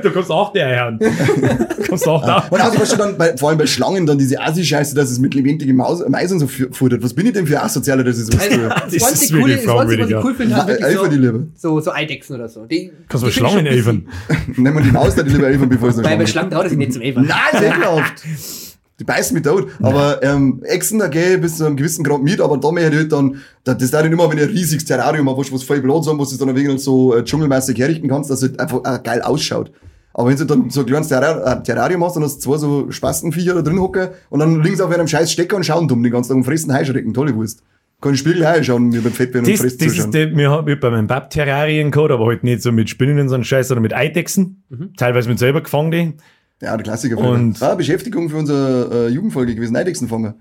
Du 0.02 0.10
kannst 0.10 0.30
auch 0.30 0.52
der 0.52 0.68
hören. 0.76 0.98
Du 0.98 1.82
kannst 1.88 2.06
auch 2.08 2.24
da. 2.24 2.46
Und 2.50 2.60
außerdem 2.60 2.80
hast 2.80 2.92
du 2.92 2.96
dann 2.96 3.18
bei, 3.18 3.36
vor 3.36 3.48
allem 3.50 3.58
bei 3.58 3.66
Schlangen 3.66 4.06
dann 4.06 4.18
diese 4.18 4.40
Assi-Scheiße, 4.40 4.94
dass 4.94 5.10
es 5.10 5.18
mit 5.18 5.34
lebendigen 5.34 5.76
Maus, 5.76 6.02
Mais 6.08 6.30
und 6.32 6.38
so 6.40 6.46
fu- 6.46 6.68
futtert. 6.72 7.02
Was 7.02 7.14
bin 7.14 7.26
ich 7.26 7.32
denn 7.32 7.46
für 7.46 7.62
Asozialer, 7.62 8.04
dass 8.04 8.18
ich 8.18 8.26
sowas 8.26 8.40
Also, 8.42 8.56
tue? 8.56 8.68
das 8.68 8.78
Das 8.92 9.12
ist 9.22 9.32
wirklich 9.32 9.42
Coole, 9.42 9.56
das 9.56 9.76
einzige, 9.80 10.02
was 10.02 10.10
ich 10.10 10.24
cool 10.24 10.34
finde, 10.34 10.56
halt 10.56 10.80
Elfer 10.80 11.08
die 11.08 11.16
so, 11.16 11.20
Liebe. 11.20 11.46
so, 11.56 11.80
so 11.80 11.92
Eidechsen 11.92 12.36
oder 12.36 12.48
so. 12.48 12.64
Die, 12.66 12.90
Kannst 13.08 13.22
du 13.24 13.28
die 13.28 13.32
Schlangen 13.34 13.64
bisschen- 13.64 14.08
Nehmen 14.56 14.76
wir 14.76 14.82
die 14.82 14.90
Maus 14.92 15.14
dann 15.14 15.26
lieber 15.26 15.46
elfern, 15.48 15.68
bevor 15.68 15.88
es 15.90 15.98
eine 15.98 16.06
Weil 16.08 16.16
bei 16.18 16.26
Schlange 16.26 16.50
Schlangen 16.50 16.64
er 16.66 16.68
sich 16.70 16.78
nicht 16.78 16.92
zum 16.92 17.02
Elfern. 17.02 17.26
Nein, 17.26 17.38
ist 17.52 17.62
ekelhaft. 17.62 18.22
Die 19.00 19.04
beißen 19.04 19.34
mich 19.34 19.42
tot. 19.42 19.68
Aber 19.80 20.22
ähm, 20.22 20.60
Echsen, 20.62 20.98
da 20.98 21.08
gehe 21.08 21.34
ich 21.34 21.40
bis 21.40 21.56
zu 21.56 21.64
einem 21.64 21.76
gewissen 21.76 22.04
Grad 22.04 22.22
mit, 22.22 22.38
aber 22.40 22.58
da 22.58 22.70
möchte 22.70 22.90
ich 22.90 22.96
halt 22.98 23.12
dann, 23.12 23.36
da, 23.64 23.72
das 23.72 23.90
darf 23.90 24.04
ich 24.04 24.10
mehr, 24.10 24.30
wenn 24.30 24.36
ich 24.36 24.44
ein 24.44 24.50
riesiges 24.50 24.84
Terrarium 24.84 25.28
habe, 25.28 25.38
was 25.38 25.62
voll 25.62 25.78
haben, 25.78 25.88
wo 25.88 26.02
du 26.02 26.22
es 26.22 26.36
dann 26.36 26.50
ein 26.50 26.54
wenig 26.54 26.82
so 26.82 27.16
äh, 27.16 27.24
dschungelmäßig 27.24 27.78
herrichten 27.78 28.08
kannst, 28.10 28.28
dass 28.30 28.42
es 28.42 28.50
halt 28.50 28.60
einfach 28.60 28.80
äh, 28.84 29.00
geil 29.02 29.22
ausschaut. 29.22 29.72
Aber 30.12 30.28
wenn 30.28 30.36
du 30.36 30.44
dann 30.44 30.68
so 30.68 30.80
ein 30.80 30.86
kleines 30.86 31.08
Terrar 31.08 31.60
äh, 31.60 31.62
Terrarium 31.62 32.04
hast, 32.04 32.16
dann 32.16 32.24
hast 32.24 32.36
du 32.36 32.50
zwei 32.50 32.58
so 32.58 32.90
Spastenviecher 32.90 33.54
da 33.54 33.62
drin 33.62 33.80
hocken 33.80 34.08
und 34.28 34.40
dann 34.40 34.62
links 34.62 34.80
auf 34.82 34.90
einem 34.92 35.08
scheiß 35.08 35.32
Stecker 35.32 35.56
und 35.56 35.64
schauen 35.64 35.88
dumm 35.88 36.02
den 36.02 36.12
ganzen 36.12 36.30
Tag 36.30 36.36
und 36.36 36.44
fressen 36.44 36.76
Heuschrecken. 36.76 37.14
Tolle 37.14 37.34
Wurst. 37.34 37.62
Kann 38.02 38.14
ich 38.14 38.20
Spiegel 38.20 38.44
reinschauen, 38.44 38.88
mir 38.88 39.02
beim 39.02 39.12
Fett 39.12 39.32
werden 39.32 39.46
und 39.46 39.52
Das, 39.52 39.60
fressen 39.60 39.78
das 39.78 39.86
ist 39.88 39.94
zuschauen. 39.96 40.12
der, 40.12 40.36
wir 40.36 40.50
haben 40.50 40.66
wir 40.66 40.78
bei 40.78 40.90
meinem 40.90 41.06
Bab 41.06 41.30
Terrarien 41.30 41.90
gehabt, 41.90 42.10
aber 42.10 42.26
halt 42.26 42.44
nicht 42.44 42.62
so 42.62 42.72
mit 42.72 42.90
Spinnen 42.90 43.18
und 43.18 43.28
so 43.28 43.34
einen 43.34 43.44
Scheiß, 43.44 43.68
sondern 43.68 43.82
mit 43.82 43.94
Eidechsen. 43.94 44.62
Teilweise 44.96 45.28
mit 45.28 45.38
selber 45.38 45.62
gefangen, 45.62 45.90
die. 45.90 46.12
Ja, 46.62 46.76
der 46.76 46.84
Klassiker. 46.84 47.18
Und- 47.18 47.62
ah, 47.62 47.74
Beschäftigung 47.74 48.28
für 48.28 48.36
unsere 48.36 49.06
äh, 49.06 49.08
Jugendfolge 49.08 49.54
gewesen, 49.54 49.76
Eidechsenfanger. 49.76 50.34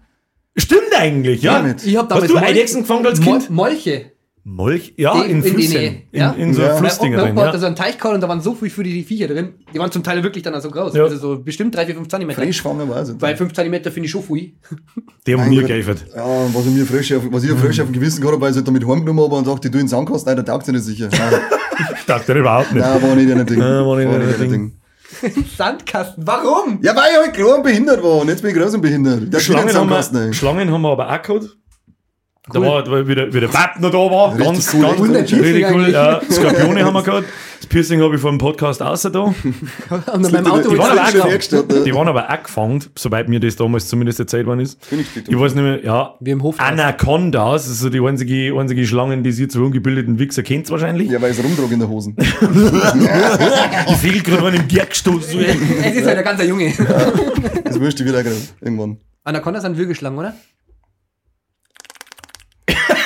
Stimmt 0.58 0.94
eigentlich, 0.98 1.42
ja. 1.44 1.60
Damit. 1.60 1.86
Ich 1.86 1.96
hab 1.96 2.10
damals 2.10 2.26
Hast 2.26 2.34
du 2.34 2.38
Eidechsen 2.46 2.82
gefangen 2.82 3.06
als 3.06 3.22
Kind? 3.22 3.50
Molche. 3.50 4.12
Molch? 4.44 4.94
Ja, 4.98 5.14
Die- 5.22 5.30
in 5.30 5.38
in 5.38 5.44
die 5.44 5.50
Flüssen. 5.50 5.74
Nähe, 5.78 6.02
ja? 6.12 6.32
In, 6.32 6.48
in 6.50 6.54
so 6.56 6.62
Ja. 6.64 6.76
Flussdinger 6.78 7.18
drin, 7.22 7.38
ja. 7.38 7.56
so 7.58 7.66
einen 7.68 7.76
Teich 7.76 7.98
gehauen 7.98 8.16
und 8.16 8.22
da 8.22 8.28
waren 8.30 8.42
so 8.42 8.56
viel 8.56 8.70
für 8.70 8.84
die 8.84 9.04
Viecher 9.04 9.28
drin. 9.28 9.50
Die 9.74 9.78
waren 9.80 9.92
zum 9.92 10.02
Teil 10.02 10.24
wirklich 10.24 10.44
dann 10.44 10.56
auch 10.56 10.62
so 10.62 10.72
groß. 10.72 10.94
Ja. 10.96 11.04
Also 11.04 11.18
so 11.18 11.40
bestimmt 11.44 11.76
3, 11.76 11.86
4, 11.86 11.96
5 11.96 12.08
Zentimeter. 12.08 12.42
Frischfanger 12.42 12.90
war 12.90 13.02
es. 13.02 13.14
Weil 13.22 13.38
5 13.38 13.54
Zentimeter 13.54 13.92
finde 13.92 14.06
ich 14.06 14.12
schon 14.12 14.24
viel. 14.24 14.54
Die 15.28 15.36
haben 15.36 15.48
mir 15.50 15.60
Gott. 15.62 15.68
geeifert. 15.70 16.06
Ja, 16.16 16.26
was 16.54 16.66
ich 16.66 16.74
mir 16.74 16.86
frisch 16.86 17.14
auf, 17.14 17.24
was 17.32 17.44
ich 17.44 17.52
frisch 17.52 17.80
auf 17.80 17.88
dem 17.88 17.94
Gewissen 17.94 18.22
gehabt 18.22 18.36
habe, 18.36 18.46
weil 18.46 18.58
ich 18.58 18.64
damit 18.64 18.88
heimgenommen 18.88 19.24
habe 19.24 19.36
und 19.36 19.46
sagte, 19.46 19.70
die 19.70 19.72
tun 19.72 19.82
in 19.82 19.86
den 19.86 19.90
Sandkasten, 19.90 20.34
nein, 20.36 20.44
da 20.44 20.52
taugt 20.52 20.66
sie 20.66 20.72
nicht 20.72 20.84
sicher. 20.86 21.10
Nein, 21.12 21.40
Ich 22.00 22.06
dachte 22.06 22.34
überhaupt 22.34 22.74
nicht. 22.74 22.82
nein, 22.84 23.02
war 23.04 23.16
nicht 23.16 23.32
ein 23.32 23.46
Ding. 23.46 23.60
Ja, 23.60 23.86
war 23.86 23.98
nicht 23.98 24.42
ein 24.42 24.50
Ding. 24.52 24.79
Sandkasten. 25.58 26.26
Warum? 26.26 26.80
Ja, 26.82 26.96
weil 26.96 27.12
ich 27.12 27.18
halt 27.18 27.34
klein 27.34 27.54
und 27.54 27.64
behindert 27.64 28.04
war 28.04 28.18
und 28.18 28.30
jetzt 28.30 28.42
bin 28.42 28.52
ich 28.52 28.62
groß 28.62 28.76
und 28.76 28.82
behindert. 28.82 29.34
Der 29.34 29.40
Schlangen 29.40 29.74
haben, 29.74 29.90
wir. 29.90 30.34
Schlangen 30.34 30.72
haben 30.72 30.82
wir 30.82 30.92
aber 30.92 31.10
auch 31.10 31.22
gehabt. 31.22 31.58
Da 32.54 32.62
war, 32.62 32.84
da 32.84 32.92
war 32.92 33.08
wieder, 33.08 33.34
wieder 33.34 33.48
Bab 33.48 33.80
noch 33.80 33.92
da 33.92 33.98
war. 33.98 34.32
Richtig 34.34 34.46
Ganz, 34.46 34.74
cool, 34.74 34.82
ganz, 34.82 35.32
cool. 35.32 35.40
richtig 35.40 35.66
cool. 35.72 35.90
Ja, 35.90 36.22
Skorpione 36.30 36.84
haben 36.84 36.94
wir 36.94 37.04
gehabt. 37.04 37.26
Das 37.60 37.68
Piercing 37.68 38.02
habe 38.02 38.16
ich 38.16 38.22
vor 38.22 38.32
dem 38.32 38.38
Podcast 38.38 38.82
außer 38.82 39.10
da. 39.10 39.20
Und 39.90 40.08
an 40.08 40.22
meinem 40.22 40.48
Auto 40.48 40.70
Die 40.70 40.78
waren 40.78 40.98
aber 40.98 41.84
Die 41.84 41.94
waren 41.94 42.08
aber 42.08 42.30
auch 42.30 42.44
gefangen, 42.44 42.84
soweit 42.98 43.28
mir 43.28 43.40
das 43.42 43.58
damals 43.58 43.88
zumindest 43.90 44.20
erzählt 44.20 44.48
worden 44.48 44.62
ist. 44.62 44.80
Königstitel. 44.90 45.32
Ich 45.32 45.40
weiß 45.40 45.56
nicht 45.56 45.64
mehr, 45.64 45.84
ja. 45.84 46.16
Wie 46.22 46.32
im 46.32 46.42
Hof. 46.42 46.56
Anacondas, 46.58 47.64
das 47.64 47.72
ist 47.74 47.80
so 47.82 47.90
die 47.90 48.00
einzige, 48.00 48.58
einzige 48.58 48.88
Schlangen, 48.88 49.24
die 49.24 49.34
sie 49.34 49.48
zu 49.50 49.62
ungebildeten 49.64 50.20
Wichser 50.20 50.42
kennt 50.44 50.70
wahrscheinlich. 50.72 51.10
Ja, 51.10 51.22
weil 51.22 51.32
es 51.32 51.44
rumtrug 51.44 51.72
in 51.72 51.80
der 51.80 51.90
Hosen. 51.90 52.16
Ich 53.90 53.98
fehl 53.98 54.22
gerade 54.22 54.48
an 54.48 54.54
dem 54.54 54.68
Gerd 54.68 54.90
gestoßen. 54.92 55.40
Es 55.40 55.96
ist 55.96 56.06
halt 56.06 56.18
ein 56.18 56.24
ganzer 56.24 56.46
Junge. 56.46 56.74
Das 57.64 57.80
wünschte 57.80 58.04
ich 58.04 58.10
wieder 58.10 58.24
gerade 58.24 58.36
irgendwann. 58.62 58.98
Anaconda 59.24 59.60
sind 59.62 59.78
Würgeschlangen, 59.78 60.18
oder? 60.18 60.34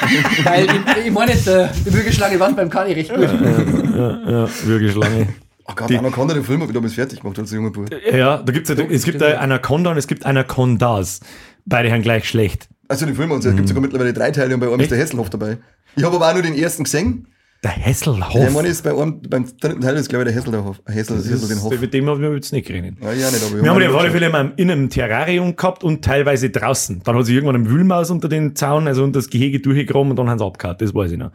Weil 0.43 0.65
ich, 0.65 1.05
ich 1.05 1.11
meine 1.11 1.31
äh, 1.33 1.67
die 1.85 1.93
Würgeschlange 1.93 2.39
waren 2.39 2.55
beim 2.55 2.69
Kani 2.69 2.93
recht 2.93 3.13
gut. 3.13 3.21
Ja, 3.23 4.19
ja, 4.29 4.49
wirklich 4.65 4.95
lange. 4.95 5.27
Ach 5.65 5.75
Gott, 5.75 5.89
Die- 5.89 5.97
Anaconda, 5.97 6.33
den 6.33 6.43
Film 6.43 6.61
habe 6.61 6.71
ich 6.71 6.75
damals 6.75 6.93
fertig 6.93 7.21
gemacht 7.21 7.39
als 7.39 7.51
junger 7.51 7.71
Bub. 7.71 7.89
Ja, 8.11 8.37
da 8.37 8.51
gibt's 8.51 8.69
ja, 8.69 8.75
es 8.75 9.03
gibt 9.05 9.21
eine 9.23 9.39
Anaconda 9.39 9.91
und 9.91 9.97
es 9.97 10.07
gibt 10.07 10.25
Anacondas. 10.25 11.21
Beide 11.65 11.91
haben 11.91 12.01
gleich 12.01 12.27
schlecht. 12.27 12.67
Also 12.89 13.05
den 13.05 13.15
Film, 13.15 13.31
und 13.31 13.43
es 13.45 13.55
gibt 13.55 13.67
sogar 13.67 13.81
mittlerweile 13.81 14.11
drei 14.13 14.31
Teile 14.31 14.53
und 14.53 14.59
bei 14.59 14.67
einem 14.67 14.79
ist 14.81 14.91
der 14.91 14.97
Hesselhoff 14.97 15.29
dabei. 15.29 15.57
Ich 15.95 16.03
habe 16.03 16.15
aber 16.17 16.29
auch 16.29 16.33
nur 16.33 16.41
den 16.43 16.55
ersten 16.55 16.83
gesehen. 16.83 17.27
Der 17.63 17.71
Hesselhof. 17.71 18.33
Ja, 18.33 18.47
ich 18.47 18.53
meine, 18.53 18.67
ist 18.67 18.83
bei 18.83 18.91
einem, 18.91 19.21
beim 19.21 19.45
dritten 19.59 19.79
Teil 19.79 19.95
ist, 19.95 20.09
glaube 20.09 20.23
ich, 20.23 20.33
der 20.33 20.43
Hesselhof. 20.43 20.81
Hessel, 20.85 21.15
das 21.17 21.29
Hessel 21.29 21.47
den 21.47 21.57
ist, 21.57 21.63
Hof. 21.63 21.79
mit 21.79 21.93
dem 21.93 22.09
haben 22.09 22.21
wir 22.21 22.33
jetzt 22.33 22.51
nicht 22.51 22.67
geredet. 22.67 22.95
Ja, 23.01 23.13
ja, 23.13 23.31
nicht, 23.31 23.41
aber 23.41 23.63
Wir 23.63 23.69
haben 23.69 23.81
ihn 23.81 23.89
auf 23.89 23.95
alle. 23.95 24.11
Fälle 24.11 24.29
mal 24.29 24.51
in 24.57 24.69
einem 24.69 24.89
Terrarium 24.89 25.55
gehabt 25.55 25.83
und 25.83 26.03
teilweise 26.03 26.49
draußen. 26.49 27.01
Dann 27.03 27.15
hat 27.15 27.25
sich 27.25 27.35
irgendwann 27.35 27.55
ein 27.55 27.69
Wühlmaus 27.69 28.11
unter 28.11 28.27
den 28.27 28.53
Zaun, 28.55 28.87
also 28.87 29.03
unter 29.03 29.19
das 29.19 29.29
Gehege 29.29 29.61
durchgekommen 29.61 30.11
und 30.11 30.17
dann 30.17 30.29
haben 30.29 30.39
sie 30.39 30.45
abgehauen. 30.45 30.75
Das 30.77 30.93
weiß 30.93 31.13
ich 31.13 31.17
noch. 31.17 31.31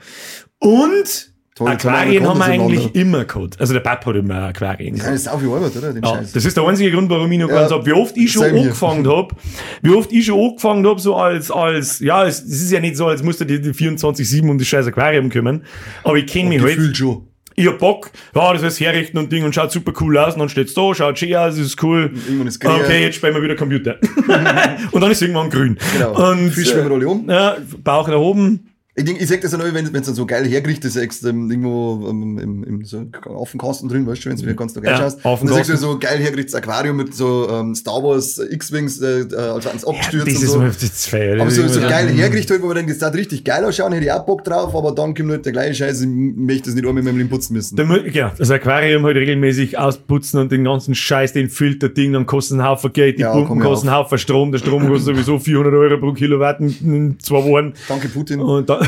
Und 0.58 1.32
Toll, 1.58 1.68
Aquarien 1.68 2.26
haben 2.26 2.38
wir 2.38 2.44
eigentlich 2.44 2.94
immer 2.94 3.24
gehabt. 3.24 3.60
Also 3.60 3.72
der 3.72 3.80
Pap 3.80 4.04
hat 4.06 4.16
immer 4.16 4.44
Aquarien 4.46 4.94
Ja, 4.96 5.02
gehabt. 5.02 5.14
das 5.14 5.20
ist 5.22 5.28
auch 5.28 5.40
viel 5.40 5.48
Arbeit, 5.50 5.76
oder? 5.76 5.92
Den 5.92 6.02
Ja, 6.02 6.14
Scheiß. 6.16 6.32
das 6.32 6.44
ist 6.44 6.56
der 6.56 6.64
einzige 6.66 6.90
Grund, 6.90 7.10
warum 7.10 7.30
ich 7.32 7.38
noch 7.38 7.48
Ja, 7.48 7.54
ganz 7.60 7.72
hab. 7.72 7.84
Wie 7.86 7.92
oft 7.92 8.16
ich 8.16 8.32
schon 8.32 8.44
angefangen 8.44 9.06
hab, 9.08 9.34
wie 9.82 9.90
oft 9.90 10.12
ich 10.12 10.26
schon 10.26 10.40
angefangen 10.40 10.86
hab, 10.86 11.00
so 11.00 11.16
als, 11.16 11.50
als, 11.50 12.00
ja, 12.00 12.24
es, 12.26 12.42
es 12.42 12.62
ist 12.62 12.72
ja 12.72 12.80
nicht 12.80 12.96
so, 12.96 13.06
als 13.06 13.22
musste 13.22 13.44
die, 13.46 13.60
die 13.60 13.70
24-7 13.72 14.48
um 14.48 14.58
das 14.58 14.66
scheiß 14.66 14.86
Aquarium 14.86 15.28
kümmern. 15.30 15.64
Aber 16.04 16.16
ich 16.16 16.26
kenne 16.26 16.48
mich 16.48 16.62
halt. 16.62 16.96
Schon. 16.96 17.24
Ich 17.54 17.66
hab 17.66 17.78
Bock, 17.80 18.12
ja, 18.36 18.52
das 18.52 18.62
ist 18.62 18.78
herrichten 18.78 19.18
und 19.18 19.32
Ding 19.32 19.42
und 19.42 19.52
schaut 19.52 19.72
super 19.72 19.92
cool 20.00 20.16
aus 20.16 20.34
und 20.34 20.38
dann 20.38 20.48
steht's 20.48 20.74
da, 20.74 20.94
schaut 20.94 21.18
schön 21.18 21.34
aus, 21.34 21.58
ist 21.58 21.82
cool. 21.82 22.12
Irgendwann 22.28 22.46
ist. 22.46 22.64
Okay, 22.64 23.02
jetzt 23.02 23.16
spielen 23.16 23.34
wir 23.34 23.42
wieder 23.42 23.56
Computer. 23.56 23.96
und 24.92 25.00
dann 25.00 25.10
ist 25.10 25.20
irgendwann 25.22 25.50
grün. 25.50 25.76
Genau. 25.92 26.30
Und, 26.30 26.52
Fisch 26.52 26.72
wenn 26.76 26.84
wir 26.88 26.92
alle 26.94 27.08
um. 27.08 27.28
ja, 27.28 27.56
Bauch 27.82 28.06
nach 28.06 28.16
oben. 28.16 28.68
Ich, 28.98 29.04
denk, 29.04 29.20
ich 29.20 29.28
sag 29.28 29.40
das 29.40 29.52
ja 29.52 29.58
nur, 29.58 29.72
wenn 29.72 29.84
es 29.86 29.92
dann 30.06 30.14
so 30.14 30.26
geil 30.26 30.44
hergerichtet 30.46 30.94
ist, 30.96 31.24
ähm, 31.24 31.50
irgendwo 31.50 32.06
ähm, 32.10 32.38
im, 32.38 32.64
im 32.64 32.84
so 32.84 33.04
Affenkasten 33.40 33.88
drin, 33.88 34.06
weißt 34.06 34.24
du, 34.24 34.30
wenn 34.30 34.36
du 34.36 34.54
ganz 34.54 34.74
noch 34.74 34.82
geil 34.82 34.92
Ja, 34.92 34.98
schaust. 34.98 35.24
auf 35.24 35.38
dem 35.38 35.44
Und 35.44 35.48
dann 35.50 35.56
sagst 35.64 35.68
du 35.70 35.72
Kasten. 35.74 35.88
so 35.92 35.98
geil 35.98 36.18
hergerichtetes 36.18 36.54
Aquarium 36.54 36.96
mit 36.96 37.14
so 37.14 37.48
ähm, 37.50 37.74
Star 37.74 38.02
Wars 38.02 38.38
äh, 38.38 38.52
X-Wings, 38.54 39.00
äh, 39.00 39.20
äh, 39.20 39.34
also 39.36 39.68
ans 39.68 39.84
Abgestürzt 39.84 40.26
das 40.26 40.36
und 40.36 40.42
ist 40.44 40.50
so. 40.52 40.58
mal, 40.58 40.68
das 40.80 41.06
feier. 41.06 41.40
Aber 41.40 41.50
so, 41.50 41.66
so 41.68 41.80
Ja. 41.80 41.88
geil 41.88 42.08
hergerichtet, 42.08 42.60
wo 42.62 42.66
man 42.66 42.76
denkt, 42.76 42.90
das 42.90 42.98
darf 42.98 43.14
richtig 43.14 43.44
geil 43.44 43.64
ausschauen, 43.64 43.92
hätte 43.92 44.04
ich 44.04 44.12
auch 44.12 44.26
Bock 44.26 44.42
drauf, 44.44 44.74
aber 44.74 44.92
dann 44.92 45.14
kommt 45.14 45.30
halt 45.30 45.44
der 45.46 45.52
gleiche 45.52 45.74
Scheiß, 45.74 46.00
ich 46.02 46.08
möchte 46.08 46.64
das 46.66 46.74
nicht 46.74 46.82
einmal 46.82 46.94
mit 46.94 47.04
meinem 47.04 47.18
Leben 47.18 47.30
putzen 47.30 47.52
müssen. 47.54 47.76
Da 47.76 47.84
mu- 47.84 47.96
Ja, 48.12 48.32
das 48.36 48.50
Aquarium 48.50 49.04
halt 49.04 49.16
regelmäßig 49.16 49.78
ausputzen 49.78 50.40
und 50.40 50.50
den 50.50 50.64
ganzen 50.64 50.94
Scheiß, 50.94 51.32
den 51.32 51.48
Filterding, 51.50 52.12
dann 52.14 52.26
kostet 52.26 52.58
ein 52.58 52.64
Haufen 52.64 52.92
Geld, 52.92 53.18
die 53.18 53.22
Ja, 53.22 53.32
Pumpen 53.32 53.60
kosten 53.60 53.88
einen 53.88 53.96
Haufen 53.96 54.18
Strom, 54.18 54.50
der 54.52 54.58
Strom 54.58 54.88
kostet 54.88 55.14
sowieso 55.14 55.38
400 55.38 55.72
Euro 55.74 55.98
pro 55.98 56.12
Kilowatt 56.12 56.60
in, 56.60 56.74
in 56.82 57.18
zwei 57.20 57.44
Wochen. 57.44 57.74
Danke 57.88 58.08
Putin. 58.08 58.40
Und 58.40 58.68
dann, 58.68 58.87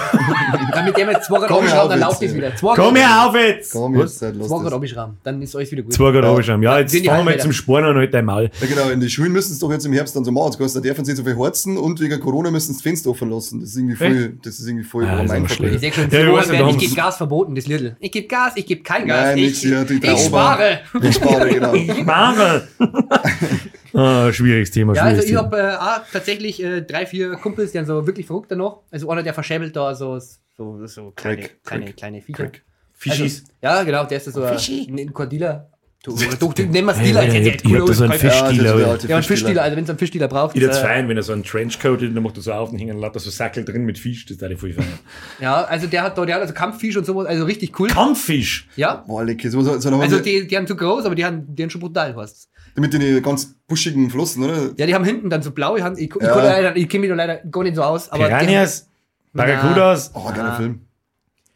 Dann 0.72 0.84
mit 0.84 0.96
dem 0.96 1.08
jetzt 1.08 1.26
zwei 1.26 1.38
Grad 1.38 1.50
abschrauben, 1.50 2.00
dann 2.00 2.10
jetzt, 2.10 2.22
es 2.22 2.34
wieder. 2.34 2.56
Zwei 2.56 2.74
komm 2.74 2.96
her 2.96 3.26
auf 3.26 3.34
jetzt! 3.34 3.72
Komm, 3.72 3.98
jetzt, 3.98 4.18
Zeit, 4.18 4.34
lass 4.36 4.48
Zwei 4.48 4.62
Grad 4.62 4.72
abschrauben, 4.72 5.16
dann 5.22 5.42
ist 5.42 5.56
alles 5.56 5.70
wieder 5.70 5.82
gut. 5.82 5.92
Zwei 5.92 6.12
Grad 6.12 6.46
Ja. 6.46 6.58
Ja, 6.60 6.78
jetzt 6.78 7.06
fahren 7.06 7.26
wir 7.26 7.38
zum 7.38 7.52
Sparen 7.52 7.86
und 7.86 7.96
halt 7.96 8.14
einmal. 8.14 8.50
Ja, 8.60 8.66
genau, 8.66 8.88
in 8.90 9.00
die 9.00 9.10
Schulen 9.10 9.32
müssen 9.32 9.52
es 9.52 9.58
doch 9.58 9.70
jetzt 9.70 9.86
im 9.86 9.92
Herbst 9.92 10.14
dann 10.16 10.24
so 10.24 10.30
machen. 10.30 10.56
Da 10.58 10.80
dürfen 10.80 11.04
sie 11.04 11.14
so 11.14 11.24
viel 11.24 11.36
horzen 11.36 11.76
und 11.76 12.00
wegen 12.00 12.20
Corona 12.20 12.50
müssen 12.50 12.68
sie 12.68 12.78
das 12.78 12.82
Fenster 12.82 13.10
offen 13.10 13.30
lassen. 13.30 13.60
Das 13.60 13.70
ist 13.70 13.76
irgendwie 13.76 13.96
voll, 13.96 14.32
das 14.42 14.58
ist 14.58 14.66
irgendwie 14.66 14.84
voll 14.84 15.06
das 15.06 15.22
ist 15.22 15.28
mein 15.28 15.48
schlecht. 15.48 15.82
Ich 15.82 15.94
sag 15.94 16.10
schon, 16.10 16.10
Ja, 16.10 16.68
ich 16.68 16.76
ich 16.76 16.78
gebe 16.78 16.94
Gas 16.94 17.16
verboten, 17.16 17.54
das 17.54 17.66
Little. 17.66 17.96
Ich 18.00 18.12
gebe 18.12 18.26
Gas, 18.26 18.52
ich 18.56 18.66
gebe 18.66 18.82
kein 18.82 19.06
Gas. 19.06 19.34
Nein, 19.34 19.38
ich, 19.38 19.64
ich 19.64 20.20
spare. 20.20 20.80
Ich 21.02 21.14
spare, 21.14 21.48
genau. 21.48 21.74
Sparen! 21.74 22.62
ah, 23.94 24.32
schwieriges 24.32 24.70
Thema, 24.70 24.94
Ja, 24.94 25.04
also 25.04 25.22
ich 25.22 25.34
habe 25.34 25.58
äh, 25.58 25.76
auch 25.76 26.00
tatsächlich 26.12 26.62
äh, 26.62 26.82
drei, 26.82 27.06
vier 27.06 27.32
Kumpels, 27.32 27.72
die 27.72 27.78
sind 27.78 27.86
so 27.86 28.06
wirklich 28.06 28.26
verrückt 28.26 28.50
noch. 28.52 28.82
Also 28.90 29.10
einer, 29.10 29.22
der 29.22 29.34
verschäbelt 29.34 29.74
da 29.76 29.94
so, 29.94 30.18
so, 30.56 30.86
so 30.86 31.10
kleine, 31.12 31.42
Crack, 31.42 31.62
kleine, 31.64 31.84
Crack, 31.86 31.96
kleine 31.96 32.22
Viecher. 32.22 32.44
Crack. 32.44 32.62
Fischis. 32.92 33.40
Also, 33.40 33.52
ja, 33.62 33.82
genau, 33.82 34.04
der 34.04 34.18
ist 34.18 34.26
so 34.32 34.42
ein, 34.42 34.98
ein 34.98 35.12
Cordealer. 35.12 35.70
Du, 36.02 36.16
du, 36.16 36.18
du 36.18 36.52
es 36.54 36.96
Hey, 36.96 37.12
Dealer, 37.12 37.20
hab- 37.20 37.34
ich 37.34 37.74
hab 37.74 37.86
da 37.86 37.92
so 37.92 38.04
einen 38.04 38.12
Ja, 38.12 38.16
ist 38.16 38.22
Fischdealer, 38.22 38.98
Ja, 39.06 39.16
ein 39.18 39.22
Fischdealer. 39.22 39.62
Also 39.62 39.76
wenn 39.76 39.84
es 39.84 39.90
einen 39.90 39.98
Fischdealer 39.98 40.28
braucht. 40.28 40.56
Ich 40.56 40.62
ist, 40.62 40.68
würde 40.68 40.78
äh, 40.78 40.82
feiern, 40.82 41.08
wenn 41.10 41.16
er 41.18 41.22
so 41.22 41.34
einen 41.34 41.44
Trenchcoat 41.44 42.00
hat, 42.00 42.16
dann 42.16 42.22
macht 42.22 42.36
er 42.38 42.42
so 42.42 42.52
auf 42.52 42.72
und 42.72 42.78
hängt 42.78 42.98
lauter 42.98 43.20
so 43.20 43.28
Sackel 43.28 43.66
drin 43.66 43.84
mit 43.84 43.98
Fisch, 43.98 44.24
das 44.24 44.38
da 44.38 44.48
ich 44.48 44.58
voll 44.58 44.72
feiern. 44.72 44.98
Ja, 45.40 45.62
also 45.64 45.86
der 45.88 46.02
hat 46.02 46.16
da, 46.16 46.24
der 46.24 46.36
hat 46.36 46.42
also 46.42 46.54
Kampffisch 46.54 46.96
und 46.96 47.04
sowas, 47.04 47.26
also 47.26 47.44
richtig 47.44 47.78
cool. 47.78 47.88
Kampffisch! 47.88 48.66
Ja. 48.76 49.04
Boah, 49.06 49.24
lecker. 49.24 49.50
So, 49.50 49.60
so, 49.60 49.78
so 49.78 49.94
Also 50.00 50.20
die, 50.20 50.46
die 50.46 50.56
haben 50.56 50.66
zu 50.66 50.74
groß, 50.74 51.04
aber 51.04 51.14
die 51.14 51.24
haben, 51.24 51.54
die 51.54 51.62
haben 51.62 51.70
schon 51.70 51.82
brutal 51.82 52.16
was. 52.16 52.48
Mit 52.76 52.92
den 52.92 53.22
ganz 53.22 53.54
buschigen 53.66 54.10
Flossen, 54.10 54.44
oder? 54.44 54.70
Ja, 54.76 54.86
die 54.86 54.94
haben 54.94 55.04
hinten 55.04 55.30
dann 55.30 55.42
so 55.42 55.50
blaue 55.50 55.82
Hand. 55.82 55.98
Ich, 55.98 56.14
ich, 56.14 56.22
Ja. 56.22 56.34
leider- 56.42 56.76
ich 56.76 56.88
kenne 56.88 57.00
mich 57.02 57.10
da 57.10 57.14
leider 57.16 57.36
gar 57.36 57.62
nicht 57.62 57.76
so 57.76 57.82
aus. 57.82 58.10
Aber 58.10 58.24
die 58.28 58.34
Piranhas, 58.34 58.88
Barracudas. 59.32 60.10
Oh, 60.14 60.30
geiler 60.34 60.56
Film. 60.56 60.80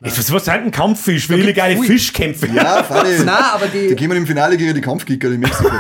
Was, 0.01 0.19
was 0.33 0.43
ist 0.43 0.49
halt 0.49 0.65
ein 0.65 0.71
Kampffisch? 0.71 1.27
Für 1.27 1.37
illegale. 1.37 1.77
Fischkämpfe. 1.79 2.47
Ja, 2.55 2.89
haben, 2.89 3.09
na, 3.25 3.55
aber 3.55 3.67
Die 3.69 3.89
die, 3.89 3.97
kämen 3.97 4.17
im 4.19 4.27
Finale 4.27 4.57
gegen 4.57 4.75
die 4.75 4.81
Kampfkicker 4.81 5.29
in 5.29 5.41
Mexiko. 5.41 5.71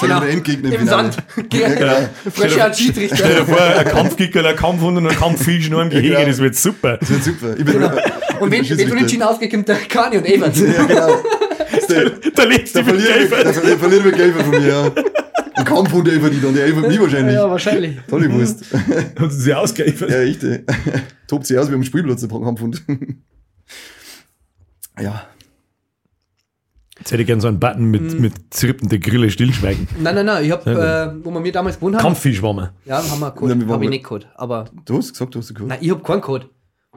Genau. 0.00 0.20
der 0.20 0.28
Endgegner 0.30 0.68
im, 0.68 0.72
im 0.74 0.80
Finale. 0.80 1.12
Sand. 1.12 1.24
Ja, 1.54 1.68
genau. 1.74 1.96
An 1.96 2.08
Stell 2.34 2.48
dir 2.50 2.74
Schiedsrichter. 2.74 3.46
vor, 3.46 3.60
ein 3.60 3.84
Kampfkicker, 3.88 4.44
ein 4.46 4.56
Kampfhund 4.56 4.98
und 4.98 5.06
ein 5.06 5.16
Kampffisch 5.16 5.70
nur 5.70 5.82
im 5.82 5.90
Gehege, 5.90 6.14
Ja. 6.14 6.24
das 6.24 6.38
wird 6.38 6.54
super. 6.54 6.98
Das 6.98 7.08
wird 7.10 7.24
super. 7.24 7.56
Ich 7.56 7.64
bin 7.64 7.74
Genau. 7.74 7.90
Und 8.40 8.50
wenn, 8.50 8.68
wenn 8.68 8.88
von 8.88 8.98
den 8.98 9.08
Schienen 9.08 9.22
ausgeht, 9.22 9.50
kommt 9.50 9.66
der 9.68 9.76
Kani 9.76 10.18
und 10.18 10.26
Evans. 10.26 10.60
Ja, 10.60 10.84
genau. 10.84 11.08
Der, 11.88 12.10
Der 12.10 12.46
letzte 12.46 12.82
der 12.84 12.92
mit 12.94 13.02
verliert, 13.02 13.30
der, 13.64 13.78
verliert 13.78 14.04
mit 14.04 14.16
Gelfer 14.16 14.40
von 14.44 14.50
mir, 14.50 14.66
ja. 14.66 14.92
Ein 15.54 15.64
Kampfhund, 15.64 16.06
der 16.06 16.14
Elfer 16.14 16.30
die 16.30 16.40
dann, 16.40 16.54
der 16.54 16.64
Elfer 16.66 16.86
nie 16.88 16.98
wahrscheinlich. 17.00 17.34
Ja, 17.34 17.48
wahrscheinlich. 17.50 17.96
Tolle 18.08 18.30
Wurst. 18.32 18.64
Hat 19.18 19.30
sie 19.32 19.54
ausgeeifert. 19.54 20.10
Ja, 20.10 20.20
echt, 20.20 20.42
ey. 20.44 20.64
Tobt 21.26 21.46
sie 21.46 21.58
aus 21.58 21.70
wie 21.70 21.74
am 21.74 21.82
Spielplatz, 21.84 22.20
der 22.20 22.28
Kampfhund. 22.28 22.82
Ja. 24.98 25.26
Jetzt 26.98 27.12
hätte 27.12 27.20
ich 27.22 27.26
gerne 27.26 27.42
so 27.42 27.48
einen 27.48 27.60
Button 27.60 27.90
mit, 27.90 28.14
Mhm. 28.14 28.20
mit 28.22 28.32
zirpende 28.54 28.98
Grille 28.98 29.30
stillschweigen. 29.30 29.86
Nein, 30.00 30.14
nein, 30.14 30.24
nein. 30.26 30.44
Ich 30.44 30.50
hab, 30.50 30.66
äh, 30.66 31.12
wo 31.22 31.30
wir 31.30 31.40
mir 31.40 31.52
damals 31.52 31.76
gewohnt 31.76 31.96
haben, 31.96 32.02
Kampffisch 32.02 32.40
war 32.40 32.54
man. 32.54 32.70
ja, 32.86 32.96
haben 33.06 33.20
wir 33.20 33.26
Ja, 33.26 33.30
Code. 33.32 33.54
wir 33.54 33.62
Hab 33.66 33.68
waren- 33.72 33.82
ich 33.82 33.90
nicht 33.90 34.04
Code. 34.04 34.26
Aber, 34.34 34.64
Du 34.86 34.96
hast 34.96 35.12
gesagt, 35.12 35.34
du 35.34 35.38
hast 35.40 35.52
gehört. 35.54 35.68
nein, 35.68 35.78
ich 35.82 35.90
hab 35.90 36.02
keinen 36.02 36.22
Code. 36.22 36.48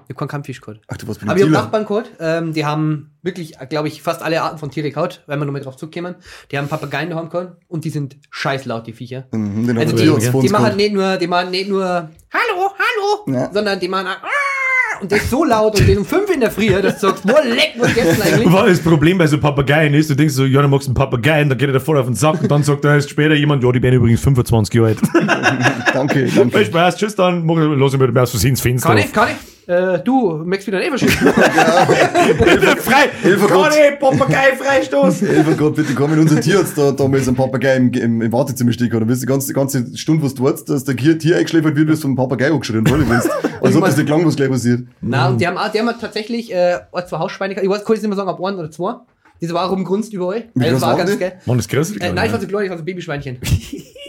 Ich 0.09 0.13
hab 0.15 0.17
keinen 0.17 0.27
Kampffisch-Code. 0.29 0.79
Ach, 0.87 0.97
du 0.97 1.07
warst 1.07 1.19
bei 1.21 1.27
Aber 1.27 1.35
den 1.35 1.37
ich 1.37 1.43
hab 1.43 1.49
Dealer. 1.51 1.61
Nachbarn-Code. 1.65 2.09
Ähm, 2.19 2.53
die 2.53 2.65
haben 2.65 3.11
wirklich, 3.21 3.53
glaube 3.69 3.89
ich, 3.89 4.01
fast 4.01 4.23
alle 4.23 4.41
Arten 4.41 4.57
von 4.57 4.71
Tiere 4.71 4.89
gehaut, 4.89 5.21
weil 5.27 5.37
wir 5.37 5.45
noch 5.45 5.53
mal 5.53 5.61
drauf 5.61 5.77
zurückkommen. 5.77 6.15
Die 6.51 6.57
haben 6.57 6.67
Papageien 6.67 7.11
daheim 7.11 7.29
gehabt 7.29 7.57
und 7.67 7.85
die 7.85 7.91
sind 7.91 8.17
scheiß 8.31 8.65
laut, 8.65 8.87
die 8.87 8.93
Viecher. 8.93 9.25
Mhm, 9.31 9.67
den 9.67 9.77
Also 9.77 9.95
die, 9.95 10.07
vor 10.07 10.41
die 10.41 10.47
uns 10.47 10.51
machen 10.51 10.75
nicht 10.77 10.93
nur, 10.93 11.15
die 11.17 11.27
machen 11.27 11.51
nicht 11.51 11.69
nur 11.69 11.83
Hallo, 11.85 12.71
hallo, 12.73 13.33
Ja. 13.37 13.53
sondern 13.53 13.79
die 13.79 13.87
machen 13.87 14.07
auch, 14.07 14.23
"Ah", 14.23 15.01
und 15.01 15.11
das 15.11 15.19
ist 15.21 15.29
so 15.29 15.45
laut 15.45 15.79
und 15.79 15.87
das 15.87 15.95
um 15.97 16.03
fünf 16.05 16.33
in 16.33 16.39
der 16.39 16.49
Früh, 16.49 16.69
dass 16.81 16.95
du 16.99 17.07
sagst, 17.07 17.27
wo 17.27 17.35
leck, 17.47 17.73
was 17.77 17.95
jetzt 17.95 18.19
eigentlich? 18.25 18.51
Was 18.51 18.65
das 18.67 18.79
Problem 18.79 19.19
bei 19.19 19.27
so 19.27 19.37
Papageien 19.39 19.93
ist, 19.93 20.09
du 20.09 20.15
denkst 20.15 20.33
so, 20.33 20.45
ja, 20.45 20.61
du 20.63 20.67
magst 20.69 20.87
einen 20.87 20.95
Papageien, 20.95 21.49
dann 21.49 21.57
geht 21.59 21.69
er 21.69 21.73
da 21.73 21.79
voll 21.79 21.99
auf 21.99 22.07
den 22.07 22.15
Sack 22.15 22.41
und 22.41 22.49
dann 22.49 22.63
sagt 22.63 22.83
er 22.83 22.95
erst 22.95 23.11
später 23.11 23.35
jemand, 23.35 23.63
ja, 23.63 23.71
die 23.71 23.81
werden 23.83 23.95
übrigens 23.95 24.21
25 24.21 24.73
Jahre 24.73 24.87
alt. 24.87 24.99
Danke, 25.93 26.27
Viel 26.27 26.31
danke. 26.49 26.65
Spaß, 26.65 26.97
tschüss, 26.97 27.15
dann 27.15 27.47
lass 27.47 27.93
ich 27.93 27.99
mir 27.99 28.21
aus 28.21 28.31
Versehen 28.31 28.49
ins 28.51 28.61
Fenster 28.61 28.89
Kann 28.89 28.97
ich, 28.97 29.13
kann 29.13 29.29
ich? 29.29 29.35
Äh, 29.69 29.99
du, 29.99 30.41
möchtest 30.45 30.67
wieder 30.67 30.79
ein 30.79 30.89
verschicken? 30.89 31.15
frei! 31.27 33.09
Hilfe, 33.21 33.47
Gott. 33.47 33.71
Papagei, 33.99 34.55
Freistoß! 34.57 35.21
Elfer 35.21 35.53
Gott, 35.53 35.75
bitte 35.75 35.93
komm 35.93 36.13
in 36.13 36.19
unser 36.21 36.41
Tierarzt, 36.41 36.75
da 36.75 36.91
damals 36.91 37.27
ein 37.27 37.35
Papagei 37.35 37.75
im, 37.75 37.93
im, 37.93 38.21
im 38.23 38.31
Wartezimmer 38.31 38.71
stecken, 38.71 38.95
oder 38.95 39.07
willst 39.07 39.21
du 39.21 39.27
die 39.27 39.31
ganze, 39.31 39.47
die 39.49 39.53
ganze 39.53 39.95
Stunde, 39.95 40.23
was 40.23 40.33
du 40.33 40.43
wartest, 40.43 40.69
dass 40.69 40.85
der 40.85 40.95
Tier 40.97 41.19
Tier 41.19 41.37
eingeschläfert 41.37 41.75
wird, 41.75 41.87
wirst 41.87 42.01
du 42.03 42.07
vom 42.07 42.15
Papagei 42.15 42.49
angeschrien, 42.49 42.81
oder? 42.81 43.05
Als 43.61 43.75
ob 43.75 43.85
das 43.85 43.95
nicht 43.95 44.09
lang 44.09 44.25
was 44.25 44.35
gleich 44.35 44.49
passiert. 44.49 44.87
Na, 45.01 45.29
und 45.29 45.39
die 45.39 45.45
haben, 45.45 45.55
auch, 45.59 45.69
die 45.71 45.79
haben 45.79 45.91
tatsächlich 46.01 46.51
äh, 46.51 46.79
ein, 46.91 47.07
zwei 47.07 47.19
Hausschweine 47.19 47.53
gehabt. 47.53 47.63
Ich 47.63 47.69
weiß, 47.71 47.85
kann 47.85 47.95
ich 47.95 48.01
nicht 48.01 48.09
mehr 48.09 48.17
sagen, 48.17 48.29
ob 48.29 48.43
ein 48.43 48.55
oder 48.55 48.71
zwei. 48.71 48.95
Diese 49.39 49.53
waren 49.53 49.69
rumgrunzt 49.69 50.11
überall. 50.13 50.49
Wie 50.55 50.63
Also, 50.63 50.73
das 50.77 50.81
war 50.81 50.89
waren 50.89 50.97
ganz 50.97 51.11
die? 51.11 51.17
geil. 51.19 51.39
Mann, 51.45 51.57
das 51.57 51.67
ist 51.67 51.71
größer, 51.71 52.01
Äh, 52.01 52.11
nein, 52.13 52.25
ich 52.25 52.33
war 52.33 52.41
so 52.41 52.47
klein, 52.47 52.63
ich 52.63 52.71
war 52.71 52.77
so 52.79 52.83
Babyschweinchen. 52.83 53.37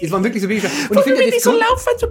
Das 0.02 0.10
waren 0.12 0.24
wirklich 0.24 0.42
so 0.42 0.48
Babyschweinchen. 0.48 0.88
Und 0.88 0.96
ich 0.96 1.02
finde 1.04 1.24
ja, 1.26 1.30
das 1.30 1.42
so 1.42 1.52
laufen, 1.52 1.92
so 1.98 2.06